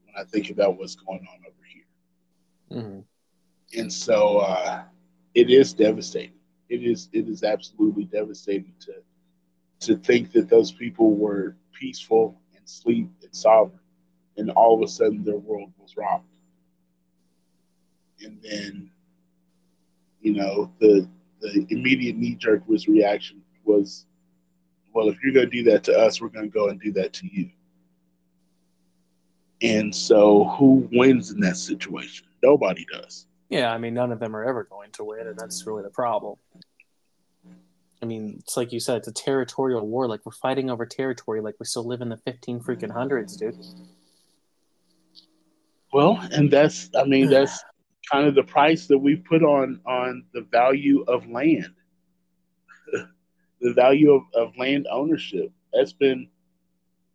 when 0.05 0.15
I 0.17 0.25
think 0.25 0.51
about 0.51 0.79
what's 0.79 0.97
going 0.97 1.27
on 1.33 1.41
over 1.47 1.65
here? 1.65 2.83
Mm-hmm. 2.83 3.79
And 3.79 3.93
so 3.93 4.39
uh, 4.39 4.83
it 5.35 5.51
is 5.51 5.73
devastating. 5.73 6.33
It 6.69 6.85
is 6.85 7.09
it 7.13 7.29
is 7.29 7.43
absolutely 7.43 8.05
devastating 8.05 8.73
to 8.81 8.95
to 9.81 9.97
think 9.97 10.33
that 10.33 10.49
those 10.49 10.71
people 10.71 11.15
were 11.15 11.57
peaceful 11.73 12.41
and 12.57 12.69
sleep 12.69 13.11
and 13.23 13.35
sovereign, 13.35 13.81
and 14.37 14.51
all 14.51 14.75
of 14.75 14.83
a 14.83 14.89
sudden 14.89 15.25
their 15.25 15.39
world 15.39 15.73
was 15.79 15.97
rocked. 15.97 16.27
And 18.23 18.39
then, 18.43 18.91
you 20.21 20.35
know, 20.35 20.73
the 20.81 21.09
the 21.41 21.67
immediate 21.71 22.17
knee 22.17 22.35
jerk 22.35 22.63
was 22.69 22.87
reaction 22.87 23.43
was, 23.65 24.07
well, 24.93 25.09
if 25.09 25.23
you're 25.23 25.33
going 25.33 25.49
to 25.49 25.57
do 25.57 25.71
that 25.71 25.85
to 25.85 25.99
us, 25.99 26.21
we're 26.21 26.29
going 26.29 26.51
to 26.51 26.51
go 26.51 26.69
and 26.69 26.81
do 26.81 26.93
that 26.93 27.13
to 27.15 27.27
you. 27.33 27.51
And 29.63 29.95
so, 29.95 30.45
who 30.59 30.89
wins 30.93 31.31
in 31.31 31.41
that 31.41 31.57
situation? 31.57 32.27
Nobody 32.43 32.87
does. 32.93 33.27
Yeah, 33.51 33.73
I 33.73 33.79
mean, 33.79 33.95
none 33.95 34.13
of 34.13 34.21
them 34.21 34.35
are 34.35 34.45
ever 34.45 34.65
going 34.65 34.91
to 34.93 35.05
win, 35.05 35.27
and 35.27 35.39
that's 35.39 35.67
really 35.67 35.83
the 35.83 35.91
problem. 35.91 36.37
I 38.03 38.07
mean, 38.07 38.37
it's 38.39 38.57
like 38.57 38.73
you 38.73 38.81
said, 38.81 38.97
it's 38.99 39.09
a 39.09 39.13
territorial 39.13 39.87
war. 39.87 40.09
Like 40.09 40.21
we're 40.25 40.33
fighting 40.33 40.71
over 40.71 40.87
territory. 40.87 41.43
Like 41.43 41.57
we 41.61 41.67
still 41.67 41.87
live 41.87 42.01
in 42.01 42.09
the 42.09 42.17
fifteen 42.17 42.61
freaking 42.61 42.91
hundreds, 42.91 43.37
dude. 43.37 43.57
Well, 45.93 46.19
and 46.33 46.51
that's, 46.51 46.89
I 46.97 47.05
mean, 47.05 47.29
that's 47.31 47.63
kind 48.11 48.27
of 48.27 48.35
the 48.35 48.43
price 48.43 48.87
that 48.87 48.99
we 48.99 49.17
put 49.17 49.43
on 49.43 49.81
on 49.87 50.25
the 50.33 50.43
value 50.43 51.05
of 51.07 51.29
land, 51.29 51.75
the 53.61 53.73
value 53.73 54.13
of, 54.13 54.23
of 54.35 54.57
land 54.57 54.87
ownership. 54.91 55.53
That's 55.73 55.93
been, 55.93 56.29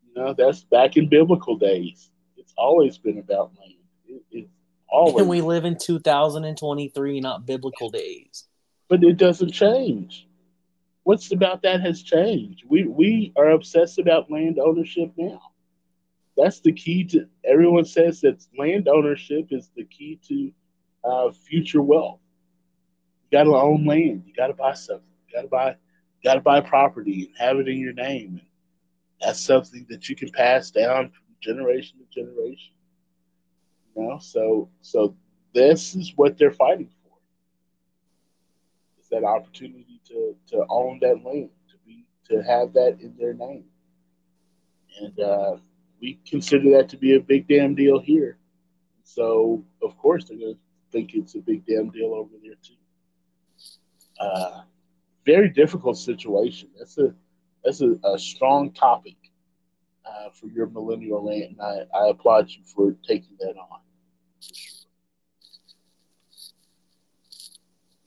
you 0.07 0.13
know, 0.21 0.33
that's 0.37 0.63
back 0.63 0.97
in 0.97 1.09
biblical 1.09 1.57
days. 1.57 2.09
It's 2.37 2.53
always 2.57 2.97
been 2.97 3.17
about 3.17 3.51
land. 3.59 3.73
It, 4.07 4.21
it's 4.31 4.49
always. 4.87 5.21
And 5.21 5.29
we 5.29 5.41
live 5.41 5.65
in 5.65 5.77
2023, 5.77 7.19
not 7.19 7.45
biblical 7.45 7.89
days. 7.89 8.45
But 8.87 9.03
it 9.03 9.17
doesn't 9.17 9.51
change. 9.51 10.27
What's 11.03 11.31
about 11.31 11.61
that 11.63 11.81
has 11.81 12.01
changed. 12.01 12.63
We 12.67 12.85
we 12.87 13.33
are 13.35 13.51
obsessed 13.51 13.99
about 13.99 14.31
land 14.31 14.57
ownership 14.59 15.11
now. 15.17 15.41
That's 16.37 16.61
the 16.61 16.71
key 16.71 17.03
to. 17.05 17.27
Everyone 17.43 17.85
says 17.85 18.21
that 18.21 18.43
land 18.57 18.87
ownership 18.87 19.47
is 19.51 19.69
the 19.75 19.83
key 19.83 20.19
to 20.27 20.51
uh, 21.05 21.31
future 21.31 21.81
wealth. 21.81 22.19
You 23.29 23.37
got 23.37 23.43
to 23.45 23.55
own 23.55 23.85
land. 23.85 24.23
You 24.25 24.33
got 24.33 24.47
to 24.47 24.53
buy 24.53 24.73
something. 24.73 25.05
You 25.27 25.35
got 25.35 25.41
to 25.43 25.47
buy. 25.47 25.69
You 25.69 26.29
got 26.29 26.35
to 26.35 26.41
buy 26.41 26.61
property 26.61 27.25
and 27.27 27.37
have 27.37 27.57
it 27.57 27.67
in 27.67 27.79
your 27.79 27.93
name. 27.93 28.39
And 28.39 28.41
that's 29.21 29.39
something 29.39 29.85
that 29.89 30.09
you 30.09 30.15
can 30.15 30.29
pass 30.29 30.71
down 30.71 31.09
from 31.09 31.23
generation 31.41 31.99
to 31.99 32.21
generation. 32.21 32.73
You 33.95 34.03
know, 34.03 34.19
so 34.19 34.69
so 34.81 35.15
this 35.53 35.95
is 35.95 36.13
what 36.15 36.37
they're 36.37 36.51
fighting 36.51 36.89
for. 37.03 37.17
Is 38.99 39.07
that 39.09 39.23
opportunity 39.23 40.01
to 40.07 40.35
to 40.49 40.65
own 40.69 40.99
that 41.01 41.23
land, 41.23 41.49
to 41.69 41.77
be 41.85 42.05
to 42.29 42.41
have 42.43 42.73
that 42.73 42.97
in 42.99 43.15
their 43.17 43.33
name, 43.33 43.65
and 45.01 45.19
uh, 45.19 45.57
we 46.01 46.19
consider 46.27 46.71
that 46.71 46.89
to 46.89 46.97
be 46.97 47.15
a 47.15 47.19
big 47.19 47.47
damn 47.47 47.75
deal 47.75 47.99
here. 47.99 48.37
So 49.03 49.63
of 49.81 49.97
course 49.97 50.25
they're 50.25 50.37
going 50.37 50.55
to 50.55 50.59
think 50.95 51.13
it's 51.13 51.35
a 51.35 51.39
big 51.39 51.65
damn 51.65 51.89
deal 51.89 52.13
over 52.13 52.31
there 52.41 52.55
too. 52.63 52.75
Uh, 54.17 54.61
very 55.25 55.49
difficult 55.49 55.97
situation. 55.97 56.69
That's 56.77 56.97
a 56.97 57.13
that's 57.65 57.81
a, 57.81 57.95
a 58.05 58.17
strong 58.17 58.71
topic 58.71 59.17
uh, 60.05 60.29
for 60.31 60.47
your 60.47 60.67
millennial 60.67 61.21
rant, 61.21 61.51
and 61.51 61.61
I, 61.61 61.81
I 61.97 62.09
applaud 62.09 62.49
you 62.49 62.63
for 62.63 62.95
taking 63.05 63.35
that 63.39 63.55
on. 63.57 63.79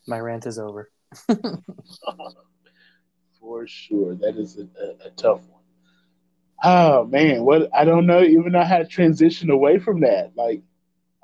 My 0.07 0.21
rant 0.21 0.47
is 0.47 0.59
over. 0.59 0.91
for 3.41 3.67
sure, 3.67 4.15
that 4.15 4.39
is 4.39 4.57
a, 4.57 4.63
a, 4.63 5.09
a, 5.09 5.11
tough 5.11 5.41
one. 5.49 5.63
Oh 6.65 7.05
man, 7.05 7.45
what 7.45 7.69
I 7.75 7.85
don't 7.85 8.07
know 8.07 8.23
even 8.23 8.53
know 8.53 8.65
how 8.65 8.79
to 8.79 8.87
transition 8.87 9.51
away 9.51 9.79
from 9.79 10.01
that. 10.01 10.33
Like, 10.37 10.63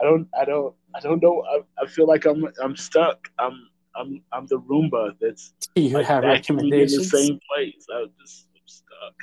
I 0.00 0.04
don't, 0.04 0.28
I 0.38 0.44
don't, 0.44 0.74
I 0.94 1.00
don't 1.00 1.22
know. 1.22 1.44
I, 1.48 1.82
I 1.82 1.86
feel 1.86 2.06
like 2.06 2.24
I'm, 2.24 2.46
I'm 2.62 2.76
stuck. 2.76 3.28
I'm, 3.38 3.68
I'm, 3.96 4.22
I'm 4.32 4.46
the 4.46 4.58
Roomba 4.58 5.14
that's 5.20 5.52
Do 5.74 5.82
you 5.82 5.90
like, 5.90 6.06
have 6.06 6.24
recommendations? 6.24 6.94
in 6.94 6.98
the 6.98 7.04
same 7.04 7.40
place. 7.54 7.86
I'm 7.94 8.10
just 8.20 8.48
I'm 8.54 8.62
stuck. 8.66 9.14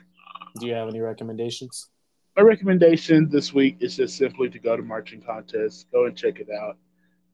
Do 0.60 0.68
you 0.68 0.74
have 0.74 0.88
any 0.88 1.02
recommendations? 1.02 1.90
My 2.38 2.44
recommendation 2.44 3.30
this 3.30 3.54
week 3.54 3.78
is 3.82 3.98
just 3.98 4.18
simply 4.18 4.50
to 4.50 4.60
go 4.60 4.78
to 4.78 4.84
marching 4.84 5.22
contest. 5.22 5.88
Go 5.92 6.06
and 6.06 6.16
check 6.16 6.40
it 6.40 6.48
out. 6.50 6.78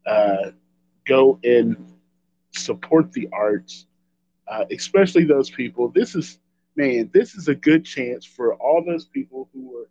Uh, 0.08 0.52
go 1.06 1.40
and 1.44 1.94
support 2.52 3.12
the 3.12 3.30
arts, 3.32 3.86
uh, 4.48 4.66
especially 4.72 5.24
those 5.24 5.52
people. 5.52 5.90
This 5.90 6.16
is 6.16 6.40
man, 6.76 7.10
this 7.14 7.36
is 7.36 7.48
a 7.48 7.56
good 7.56 7.84
chance 7.86 8.26
for 8.26 8.56
all 8.56 8.84
those 8.86 9.06
people 9.06 9.50
who 9.54 9.72
were 9.72 9.90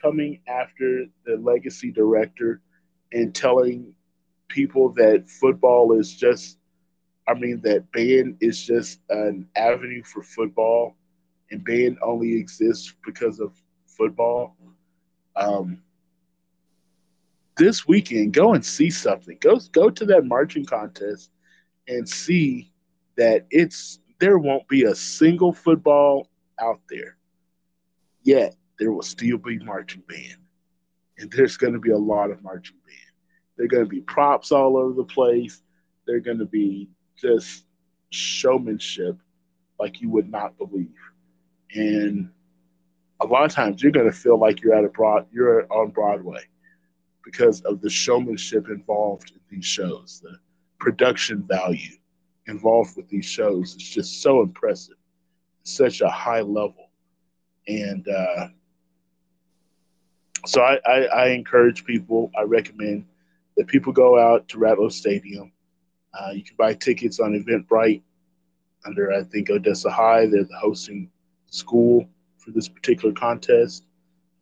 coming 0.00 0.40
after 0.46 1.06
the 1.24 1.36
legacy 1.36 1.90
director 1.90 2.60
and 3.12 3.34
telling 3.34 3.94
people 4.48 4.90
that 4.90 5.28
football 5.28 5.98
is 5.98 6.14
just, 6.14 6.58
I 7.28 7.34
mean, 7.34 7.60
that 7.62 7.90
band 7.92 8.38
is 8.40 8.62
just 8.64 9.00
an 9.10 9.48
avenue 9.56 10.02
for 10.02 10.22
football 10.22 10.96
and 11.50 11.64
band 11.64 11.98
only 12.02 12.36
exists 12.36 12.94
because 13.04 13.40
of 13.40 13.52
football. 13.86 14.56
Um, 15.36 15.82
this 17.56 17.86
weekend, 17.86 18.34
go 18.34 18.54
and 18.54 18.64
see 18.64 18.90
something. 18.90 19.38
Go 19.40 19.58
go 19.72 19.90
to 19.90 20.04
that 20.06 20.24
marching 20.24 20.64
contest 20.64 21.30
and 21.86 22.08
see 22.08 22.72
that 23.16 23.46
it's 23.50 24.00
there 24.18 24.38
won't 24.38 24.66
be 24.68 24.84
a 24.84 24.94
single 24.94 25.52
football 25.52 26.28
out 26.60 26.80
there. 26.88 27.16
Yet 28.22 28.56
there 28.78 28.92
will 28.92 29.02
still 29.02 29.38
be 29.38 29.58
marching 29.58 30.02
band. 30.08 30.43
And 31.18 31.30
there's 31.30 31.56
going 31.56 31.72
to 31.74 31.78
be 31.78 31.90
a 31.90 31.98
lot 31.98 32.30
of 32.30 32.42
marching 32.42 32.76
band. 32.86 32.98
There 33.56 33.66
are 33.66 33.68
going 33.68 33.84
to 33.84 33.88
be 33.88 34.00
props 34.00 34.50
all 34.52 34.76
over 34.76 34.94
the 34.94 35.04
place. 35.04 35.62
They're 36.06 36.20
going 36.20 36.38
to 36.38 36.46
be 36.46 36.88
just 37.16 37.64
showmanship 38.10 39.16
like 39.78 40.00
you 40.00 40.10
would 40.10 40.30
not 40.30 40.56
believe. 40.58 40.94
And 41.74 42.30
a 43.20 43.26
lot 43.26 43.44
of 43.44 43.52
times 43.52 43.82
you're 43.82 43.92
going 43.92 44.10
to 44.10 44.16
feel 44.16 44.38
like 44.38 44.62
you're 44.62 44.74
at 44.74 44.84
a 44.84 44.88
broad 44.88 45.26
you're 45.32 45.66
on 45.72 45.90
Broadway 45.90 46.42
because 47.24 47.60
of 47.62 47.80
the 47.80 47.90
showmanship 47.90 48.68
involved 48.68 49.30
in 49.30 49.40
these 49.50 49.64
shows, 49.64 50.20
the 50.22 50.36
production 50.78 51.42
value 51.48 51.96
involved 52.46 52.96
with 52.96 53.08
these 53.08 53.24
shows. 53.24 53.74
It's 53.74 53.88
just 53.88 54.22
so 54.22 54.42
impressive, 54.42 54.96
such 55.62 56.00
a 56.00 56.08
high 56.08 56.42
level, 56.42 56.90
and 57.66 58.06
uh, 58.08 58.48
so 60.46 60.62
I, 60.62 60.78
I, 60.86 61.04
I, 61.04 61.28
encourage 61.28 61.84
people. 61.84 62.30
I 62.38 62.42
recommend 62.42 63.06
that 63.56 63.66
people 63.66 63.92
go 63.92 64.18
out 64.18 64.48
to 64.48 64.58
Ratliff 64.58 64.92
Stadium. 64.92 65.52
Uh, 66.12 66.30
you 66.32 66.42
can 66.42 66.56
buy 66.56 66.74
tickets 66.74 67.20
on 67.20 67.32
Eventbrite 67.32 68.02
under 68.84 69.12
I 69.12 69.22
think 69.24 69.50
Odessa 69.50 69.90
High. 69.90 70.26
They're 70.26 70.44
the 70.44 70.58
hosting 70.58 71.10
school 71.50 72.08
for 72.38 72.50
this 72.50 72.68
particular 72.68 73.14
contest. 73.14 73.84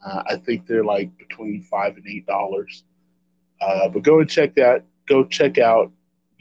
Uh, 0.04 0.22
I 0.28 0.36
think 0.36 0.66
they're 0.66 0.84
like 0.84 1.16
between 1.18 1.62
five 1.62 1.96
and 1.96 2.06
eight 2.06 2.26
dollars. 2.26 2.84
Uh, 3.60 3.88
but 3.88 4.02
go 4.02 4.20
and 4.20 4.28
check 4.28 4.54
that. 4.56 4.84
Go 5.08 5.24
check 5.24 5.58
out 5.58 5.92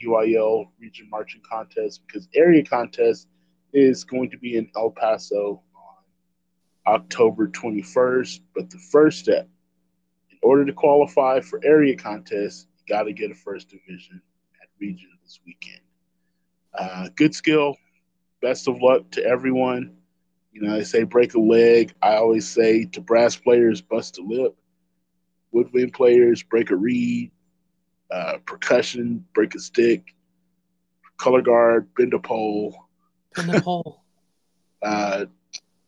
UIL 0.04 0.68
Region 0.80 1.08
Marching 1.10 1.42
Contest 1.48 2.02
because 2.06 2.28
area 2.34 2.64
contest 2.64 3.28
is 3.72 4.04
going 4.04 4.30
to 4.30 4.38
be 4.38 4.56
in 4.56 4.68
El 4.76 4.90
Paso 4.90 5.62
on 5.74 6.94
October 6.94 7.48
21st. 7.48 8.40
But 8.54 8.70
the 8.70 8.78
first 8.78 9.20
step, 9.20 9.48
order 10.42 10.64
to 10.64 10.72
qualify 10.72 11.40
for 11.40 11.60
area 11.64 11.96
contests, 11.96 12.66
you 12.78 12.94
got 12.94 13.04
to 13.04 13.12
get 13.12 13.30
a 13.30 13.34
first 13.34 13.68
division 13.68 14.20
at 14.60 14.68
region 14.80 15.10
this 15.22 15.40
weekend. 15.46 15.80
Uh, 16.74 17.08
good 17.16 17.34
skill. 17.34 17.76
Best 18.40 18.68
of 18.68 18.82
luck 18.82 19.10
to 19.12 19.24
everyone. 19.24 19.96
You 20.52 20.62
know, 20.62 20.72
they 20.72 20.84
say 20.84 21.04
break 21.04 21.34
a 21.34 21.40
leg. 21.40 21.94
I 22.02 22.16
always 22.16 22.48
say 22.48 22.84
to 22.86 23.00
brass 23.00 23.36
players, 23.36 23.80
bust 23.80 24.18
a 24.18 24.22
lip. 24.22 24.56
Woodwind 25.52 25.92
players, 25.92 26.42
break 26.42 26.70
a 26.70 26.76
reed. 26.76 27.30
Uh, 28.10 28.38
percussion, 28.44 29.24
break 29.32 29.54
a 29.54 29.60
stick. 29.60 30.14
Color 31.16 31.42
guard, 31.42 31.94
bend 31.94 32.12
a 32.14 32.18
pole. 32.18 32.76
Bend 33.34 33.54
a 33.54 33.60
pole. 33.60 34.02
uh, 34.82 35.26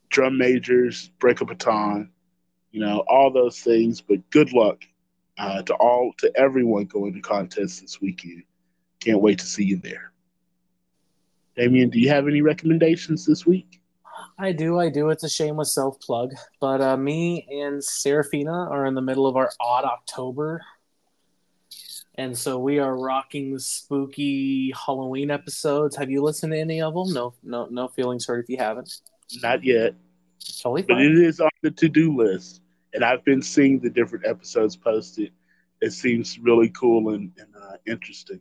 drum 0.08 0.38
majors, 0.38 1.10
break 1.18 1.40
a 1.40 1.44
baton. 1.44 2.10
You 2.74 2.80
know, 2.80 3.04
all 3.06 3.30
those 3.30 3.60
things. 3.60 4.00
But 4.00 4.28
good 4.30 4.52
luck 4.52 4.84
uh, 5.38 5.62
to 5.62 5.74
all 5.74 6.12
to 6.18 6.32
everyone 6.36 6.86
going 6.86 7.14
to 7.14 7.20
contests 7.20 7.80
this 7.80 8.00
weekend. 8.00 8.42
Can't 8.98 9.20
wait 9.20 9.38
to 9.38 9.46
see 9.46 9.62
you 9.62 9.76
there. 9.76 10.10
Damien, 11.54 11.88
do 11.88 12.00
you 12.00 12.08
have 12.08 12.26
any 12.26 12.42
recommendations 12.42 13.24
this 13.24 13.46
week? 13.46 13.80
I 14.40 14.50
do, 14.50 14.80
I 14.80 14.88
do. 14.88 15.10
It's 15.10 15.22
a 15.22 15.28
shameless 15.28 15.72
self 15.72 16.00
plug, 16.00 16.32
but 16.60 16.80
uh, 16.80 16.96
me 16.96 17.46
and 17.48 17.82
Serafina 17.82 18.68
are 18.68 18.86
in 18.86 18.94
the 18.94 19.02
middle 19.02 19.28
of 19.28 19.36
our 19.36 19.52
odd 19.60 19.84
October, 19.84 20.60
and 22.16 22.36
so 22.36 22.58
we 22.58 22.80
are 22.80 22.98
rocking 22.98 23.52
the 23.52 23.60
spooky 23.60 24.72
Halloween 24.72 25.30
episodes. 25.30 25.94
Have 25.94 26.10
you 26.10 26.24
listened 26.24 26.52
to 26.54 26.58
any 26.58 26.82
of 26.82 26.92
them? 26.94 27.12
No, 27.12 27.34
no, 27.44 27.66
no 27.66 27.86
feelings 27.86 28.26
hurt 28.26 28.40
if 28.40 28.48
you 28.48 28.56
haven't. 28.56 29.00
Not 29.44 29.62
yet. 29.62 29.94
Totally 30.60 30.82
fine. 30.82 30.96
But 30.96 31.06
it 31.06 31.18
is 31.18 31.38
on 31.38 31.50
the 31.62 31.70
to 31.70 31.88
do 31.88 32.16
list, 32.16 32.60
and 32.94 33.04
I've 33.04 33.24
been 33.24 33.42
seeing 33.42 33.80
the 33.80 33.90
different 33.90 34.26
episodes 34.26 34.76
posted. 34.76 35.32
It 35.80 35.92
seems 35.92 36.38
really 36.38 36.70
cool 36.70 37.14
and, 37.14 37.32
and 37.36 37.48
uh, 37.54 37.76
interesting. 37.86 38.40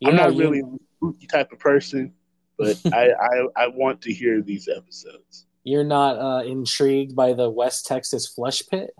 You 0.00 0.10
I'm 0.10 0.16
not 0.16 0.34
really 0.34 0.60
a 0.60 0.64
spooky 0.98 1.26
type 1.26 1.52
of 1.52 1.58
person 1.58 2.12
but 2.58 2.78
I, 2.92 3.10
I, 3.10 3.64
I 3.64 3.66
want 3.68 4.02
to 4.02 4.12
hear 4.12 4.42
these 4.42 4.68
episodes. 4.68 5.46
You're 5.62 5.84
not 5.84 6.18
uh, 6.18 6.44
intrigued 6.44 7.16
by 7.16 7.32
the 7.32 7.48
West 7.48 7.86
Texas 7.86 8.28
flesh 8.28 8.62
pit? 8.70 8.90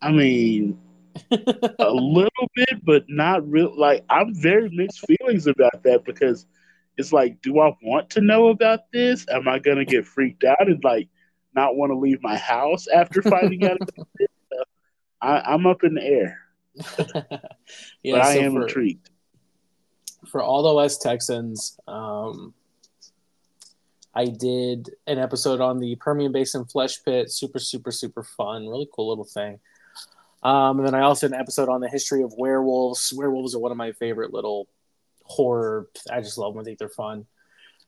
I 0.00 0.10
mean, 0.10 0.80
a 1.30 1.90
little 1.90 2.50
bit, 2.54 2.84
but 2.84 3.04
not 3.08 3.48
real. 3.48 3.78
Like 3.78 4.04
I'm 4.08 4.34
very 4.34 4.70
mixed 4.70 5.04
feelings 5.06 5.46
about 5.46 5.82
that 5.84 6.04
because 6.04 6.46
it's 6.96 7.12
like, 7.12 7.40
do 7.42 7.60
I 7.60 7.76
want 7.82 8.10
to 8.10 8.20
know 8.20 8.48
about 8.48 8.90
this? 8.92 9.26
Am 9.30 9.46
I 9.46 9.58
gonna 9.58 9.84
get 9.84 10.06
freaked 10.06 10.44
out 10.44 10.68
and 10.68 10.82
like 10.82 11.08
not 11.54 11.76
want 11.76 11.90
to 11.90 11.96
leave 11.96 12.22
my 12.22 12.36
house 12.36 12.86
after 12.88 13.22
finding 13.22 13.64
out 13.64 13.78
this? 14.18 14.28
I, 15.22 15.54
am 15.54 15.66
up 15.66 15.84
in 15.84 15.94
the 15.94 16.02
air. 16.02 16.40
yeah, 18.02 18.14
but 18.16 18.22
I 18.22 18.38
am 18.38 18.54
for, 18.54 18.62
intrigued. 18.62 19.10
For 20.30 20.42
all 20.42 20.62
the 20.62 20.74
West 20.74 21.02
Texans, 21.02 21.78
um, 21.86 22.54
I 24.14 24.26
did 24.26 24.90
an 25.06 25.18
episode 25.18 25.60
on 25.60 25.78
the 25.78 25.96
Permian 25.96 26.32
Basin 26.32 26.64
Flesh 26.64 27.02
Pit. 27.04 27.30
Super, 27.30 27.58
super, 27.58 27.92
super 27.92 28.22
fun. 28.22 28.68
Really 28.68 28.88
cool 28.92 29.08
little 29.08 29.24
thing. 29.24 29.60
Um, 30.42 30.78
and 30.78 30.86
then 30.86 30.94
I 30.94 31.02
also 31.02 31.28
did 31.28 31.34
an 31.34 31.40
episode 31.40 31.68
on 31.68 31.80
the 31.80 31.88
history 31.88 32.22
of 32.22 32.34
werewolves. 32.36 33.12
Werewolves 33.12 33.54
are 33.54 33.60
one 33.60 33.70
of 33.70 33.78
my 33.78 33.92
favorite 33.92 34.32
little 34.34 34.66
horror. 35.24 35.88
I 36.10 36.20
just 36.20 36.36
love 36.36 36.54
them. 36.54 36.60
I 36.60 36.64
think 36.64 36.78
they're 36.78 36.88
fun. 36.88 37.26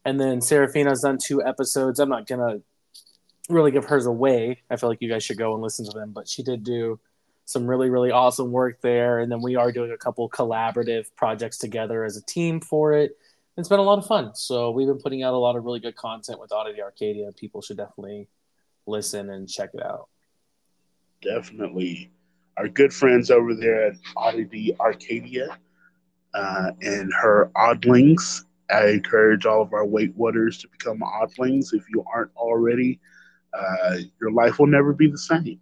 And 0.05 0.21
then 0.21 0.41
Serafina's 0.41 1.01
done 1.01 1.19
two 1.23 1.43
episodes. 1.43 1.99
I'm 1.99 2.09
not 2.09 2.27
gonna 2.27 2.61
really 3.49 3.71
give 3.71 3.85
hers 3.85 4.07
away. 4.07 4.63
I 4.71 4.77
feel 4.77 4.89
like 4.89 5.03
you 5.03 5.09
guys 5.09 5.23
should 5.25 5.39
go 5.39 5.55
and 5.55 5.63
listen 5.63 5.85
to 5.87 5.93
them. 5.93 6.13
But 6.13 6.29
she 6.29 6.43
did 6.43 6.65
do 6.65 6.99
some 7.47 7.67
really 7.67 7.91
really 7.91 8.11
awesome 8.11 8.51
work 8.53 8.81
there, 8.81 9.19
and 9.19 9.31
then 9.31 9.43
we 9.43 9.57
are 9.57 9.71
doing 9.71 9.93
a 9.93 9.99
couple 9.99 10.29
collaborative 10.31 11.07
projects 11.17 11.59
together 11.59 12.05
as 12.05 12.17
a 12.17 12.25
team 12.25 12.61
for 12.61 12.93
it. 12.93 13.17
It's 13.57 13.69
been 13.69 13.79
a 13.79 13.83
lot 13.83 13.99
of 13.99 14.07
fun. 14.07 14.35
So 14.35 14.71
we've 14.71 14.89
been 14.89 14.99
putting 14.99 15.23
out 15.23 15.35
a 15.35 15.39
lot 15.39 15.55
of 15.55 15.65
really 15.65 15.79
good 15.79 15.95
content 15.95 16.41
with 16.41 16.53
Oddity 16.53 16.83
Arcadia. 16.83 17.31
People 17.33 17.63
should 17.63 17.77
definitely 17.77 18.29
listen 18.87 19.31
and 19.31 19.49
check 19.49 19.71
it 19.75 19.83
out. 19.85 20.09
Definitely 21.23 22.11
our 22.57 22.69
good 22.69 22.93
friends 22.93 23.31
over 23.31 23.55
there 23.55 23.87
at 23.89 23.97
Oddity 24.17 24.77
Arcadia 24.79 25.59
uh, 26.35 26.73
and 26.83 27.13
her 27.13 27.51
Oddlings. 27.57 28.45
I 28.71 28.89
encourage 28.89 29.47
all 29.47 29.63
of 29.63 29.73
our 29.73 29.85
Weight 29.85 30.15
Waters 30.17 30.59
to 30.59 30.69
become 30.69 31.01
Oddlings 31.01 31.75
if 31.75 31.85
you 31.91 32.05
aren't 32.13 32.31
already. 32.37 33.01
Uh, 33.55 33.97
your 34.21 34.33
life 34.33 34.59
will 34.59 34.67
never 34.67 34.93
be 34.93 35.09
the 35.09 35.19
same 35.19 35.61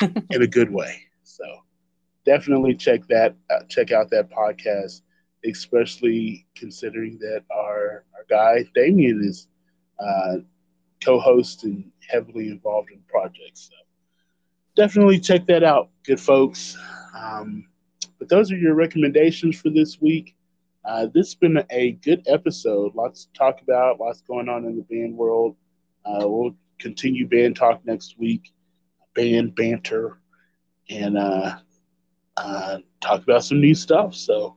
in 0.30 0.42
a 0.42 0.46
good 0.46 0.70
way. 0.70 0.96
So 1.22 1.44
definitely 2.24 2.74
check 2.74 3.06
that 3.08 3.34
uh, 3.50 3.64
check 3.68 3.92
out 3.92 4.10
that 4.10 4.30
podcast, 4.30 5.02
especially 5.44 6.46
considering 6.56 7.18
that 7.20 7.44
our 7.54 8.04
our 8.14 8.24
guy 8.28 8.64
Damien 8.74 9.22
is 9.24 9.48
uh, 9.98 10.36
co-host 11.04 11.64
and 11.64 11.90
heavily 12.08 12.48
involved 12.48 12.90
in 12.92 13.00
projects. 13.08 13.70
So 13.70 13.76
definitely 14.76 15.20
check 15.20 15.46
that 15.46 15.62
out, 15.64 15.90
good 16.04 16.20
folks. 16.20 16.76
Um, 17.16 17.68
but 18.18 18.28
those 18.28 18.52
are 18.52 18.56
your 18.56 18.74
recommendations 18.74 19.60
for 19.60 19.70
this 19.70 20.00
week. 20.00 20.34
Uh, 20.84 21.06
this 21.12 21.28
has 21.28 21.34
been 21.34 21.64
a 21.70 21.92
good 21.92 22.22
episode. 22.26 22.94
Lots 22.94 23.26
to 23.26 23.32
talk 23.32 23.60
about, 23.62 24.00
lots 24.00 24.22
going 24.22 24.48
on 24.48 24.64
in 24.64 24.76
the 24.76 24.82
band 24.82 25.16
world. 25.16 25.56
Uh, 26.04 26.28
we'll 26.28 26.54
continue 26.82 27.26
band 27.26 27.56
talk 27.56 27.80
next 27.86 28.18
week, 28.18 28.52
band 29.14 29.54
banter, 29.54 30.18
and 30.90 31.16
uh, 31.16 31.56
uh, 32.36 32.78
talk 33.00 33.22
about 33.22 33.44
some 33.44 33.60
new 33.60 33.74
stuff. 33.74 34.14
So, 34.14 34.56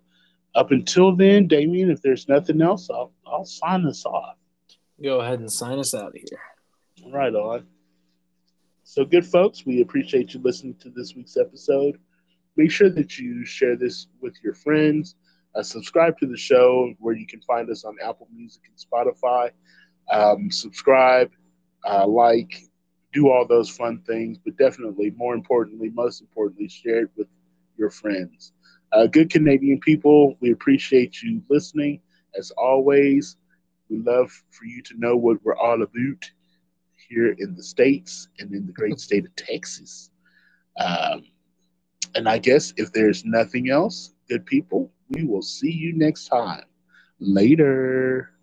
up 0.56 0.72
until 0.72 1.16
then, 1.16 1.48
Damien, 1.48 1.92
if 1.92 2.02
there's 2.02 2.28
nothing 2.28 2.62
else, 2.62 2.90
I'll, 2.90 3.14
I'll 3.28 3.46
sign 3.46 3.86
us 3.86 4.06
off. 4.06 4.38
Go 5.04 5.20
ahead 5.20 5.40
and 5.40 5.52
sign 5.52 5.80
us 5.80 5.94
out 5.94 6.08
of 6.08 6.16
here. 6.16 7.12
Right 7.14 7.34
on. 7.34 7.68
So, 8.84 9.06
good 9.06 9.26
folks, 9.26 9.66
we 9.66 9.82
appreciate 9.82 10.34
you 10.34 10.42
listening 10.42 10.76
to 10.82 10.90
this 10.90 11.14
week's 11.16 11.38
episode. 11.38 12.00
Make 12.58 12.72
sure 12.72 12.90
that 12.90 13.18
you 13.18 13.46
share 13.46 13.76
this 13.76 14.08
with 14.22 14.36
your 14.44 14.54
friends. 14.54 15.16
Uh, 15.54 15.64
subscribe 15.64 16.18
to 16.20 16.28
the 16.28 16.38
show 16.38 16.94
where 17.00 17.16
you 17.16 17.28
can 17.28 17.42
find 17.42 17.70
us 17.70 17.86
on 17.86 17.96
Apple 18.04 18.28
Music 18.34 18.62
and 18.68 18.78
Spotify. 18.78 19.52
Um, 20.12 20.52
subscribe, 20.52 21.32
uh, 21.86 22.08
like, 22.08 22.64
do 23.14 23.30
all 23.30 23.46
those 23.48 23.70
fun 23.70 24.02
things, 24.06 24.38
but 24.44 24.58
definitely, 24.58 25.12
more 25.16 25.34
importantly, 25.34 25.90
most 25.90 26.22
importantly, 26.22 26.68
share 26.68 27.04
it 27.04 27.10
with 27.16 27.28
your 27.78 27.90
friends. 27.90 28.52
Uh, 28.92 29.08
good 29.08 29.30
Canadian 29.30 29.80
people, 29.80 30.36
we 30.42 30.52
appreciate 30.52 31.22
you 31.22 31.42
listening. 31.50 32.02
As 32.38 32.52
always, 32.52 33.38
we 33.90 33.98
love 34.00 34.32
for 34.52 34.66
you 34.66 34.82
to 34.84 34.94
know 34.98 35.16
what 35.16 35.38
we're 35.44 35.58
all 35.58 35.82
about 35.82 36.32
here 37.08 37.36
in 37.38 37.56
the 37.56 37.64
States 37.64 38.28
and 38.40 38.52
in 38.54 38.66
the 38.66 38.74
great 38.74 39.00
state 39.00 39.26
of 39.26 39.36
Texas. 39.36 40.10
Um, 40.80 41.24
and 42.16 42.28
I 42.28 42.38
guess 42.38 42.74
if 42.78 42.92
there's 42.92 43.26
nothing 43.26 43.70
else, 43.70 44.14
good 44.30 44.46
people, 44.46 44.92
we 45.10 45.24
will 45.24 45.42
see 45.42 45.72
you 45.72 45.94
next 45.94 46.28
time. 46.28 46.64
Later. 47.20 48.35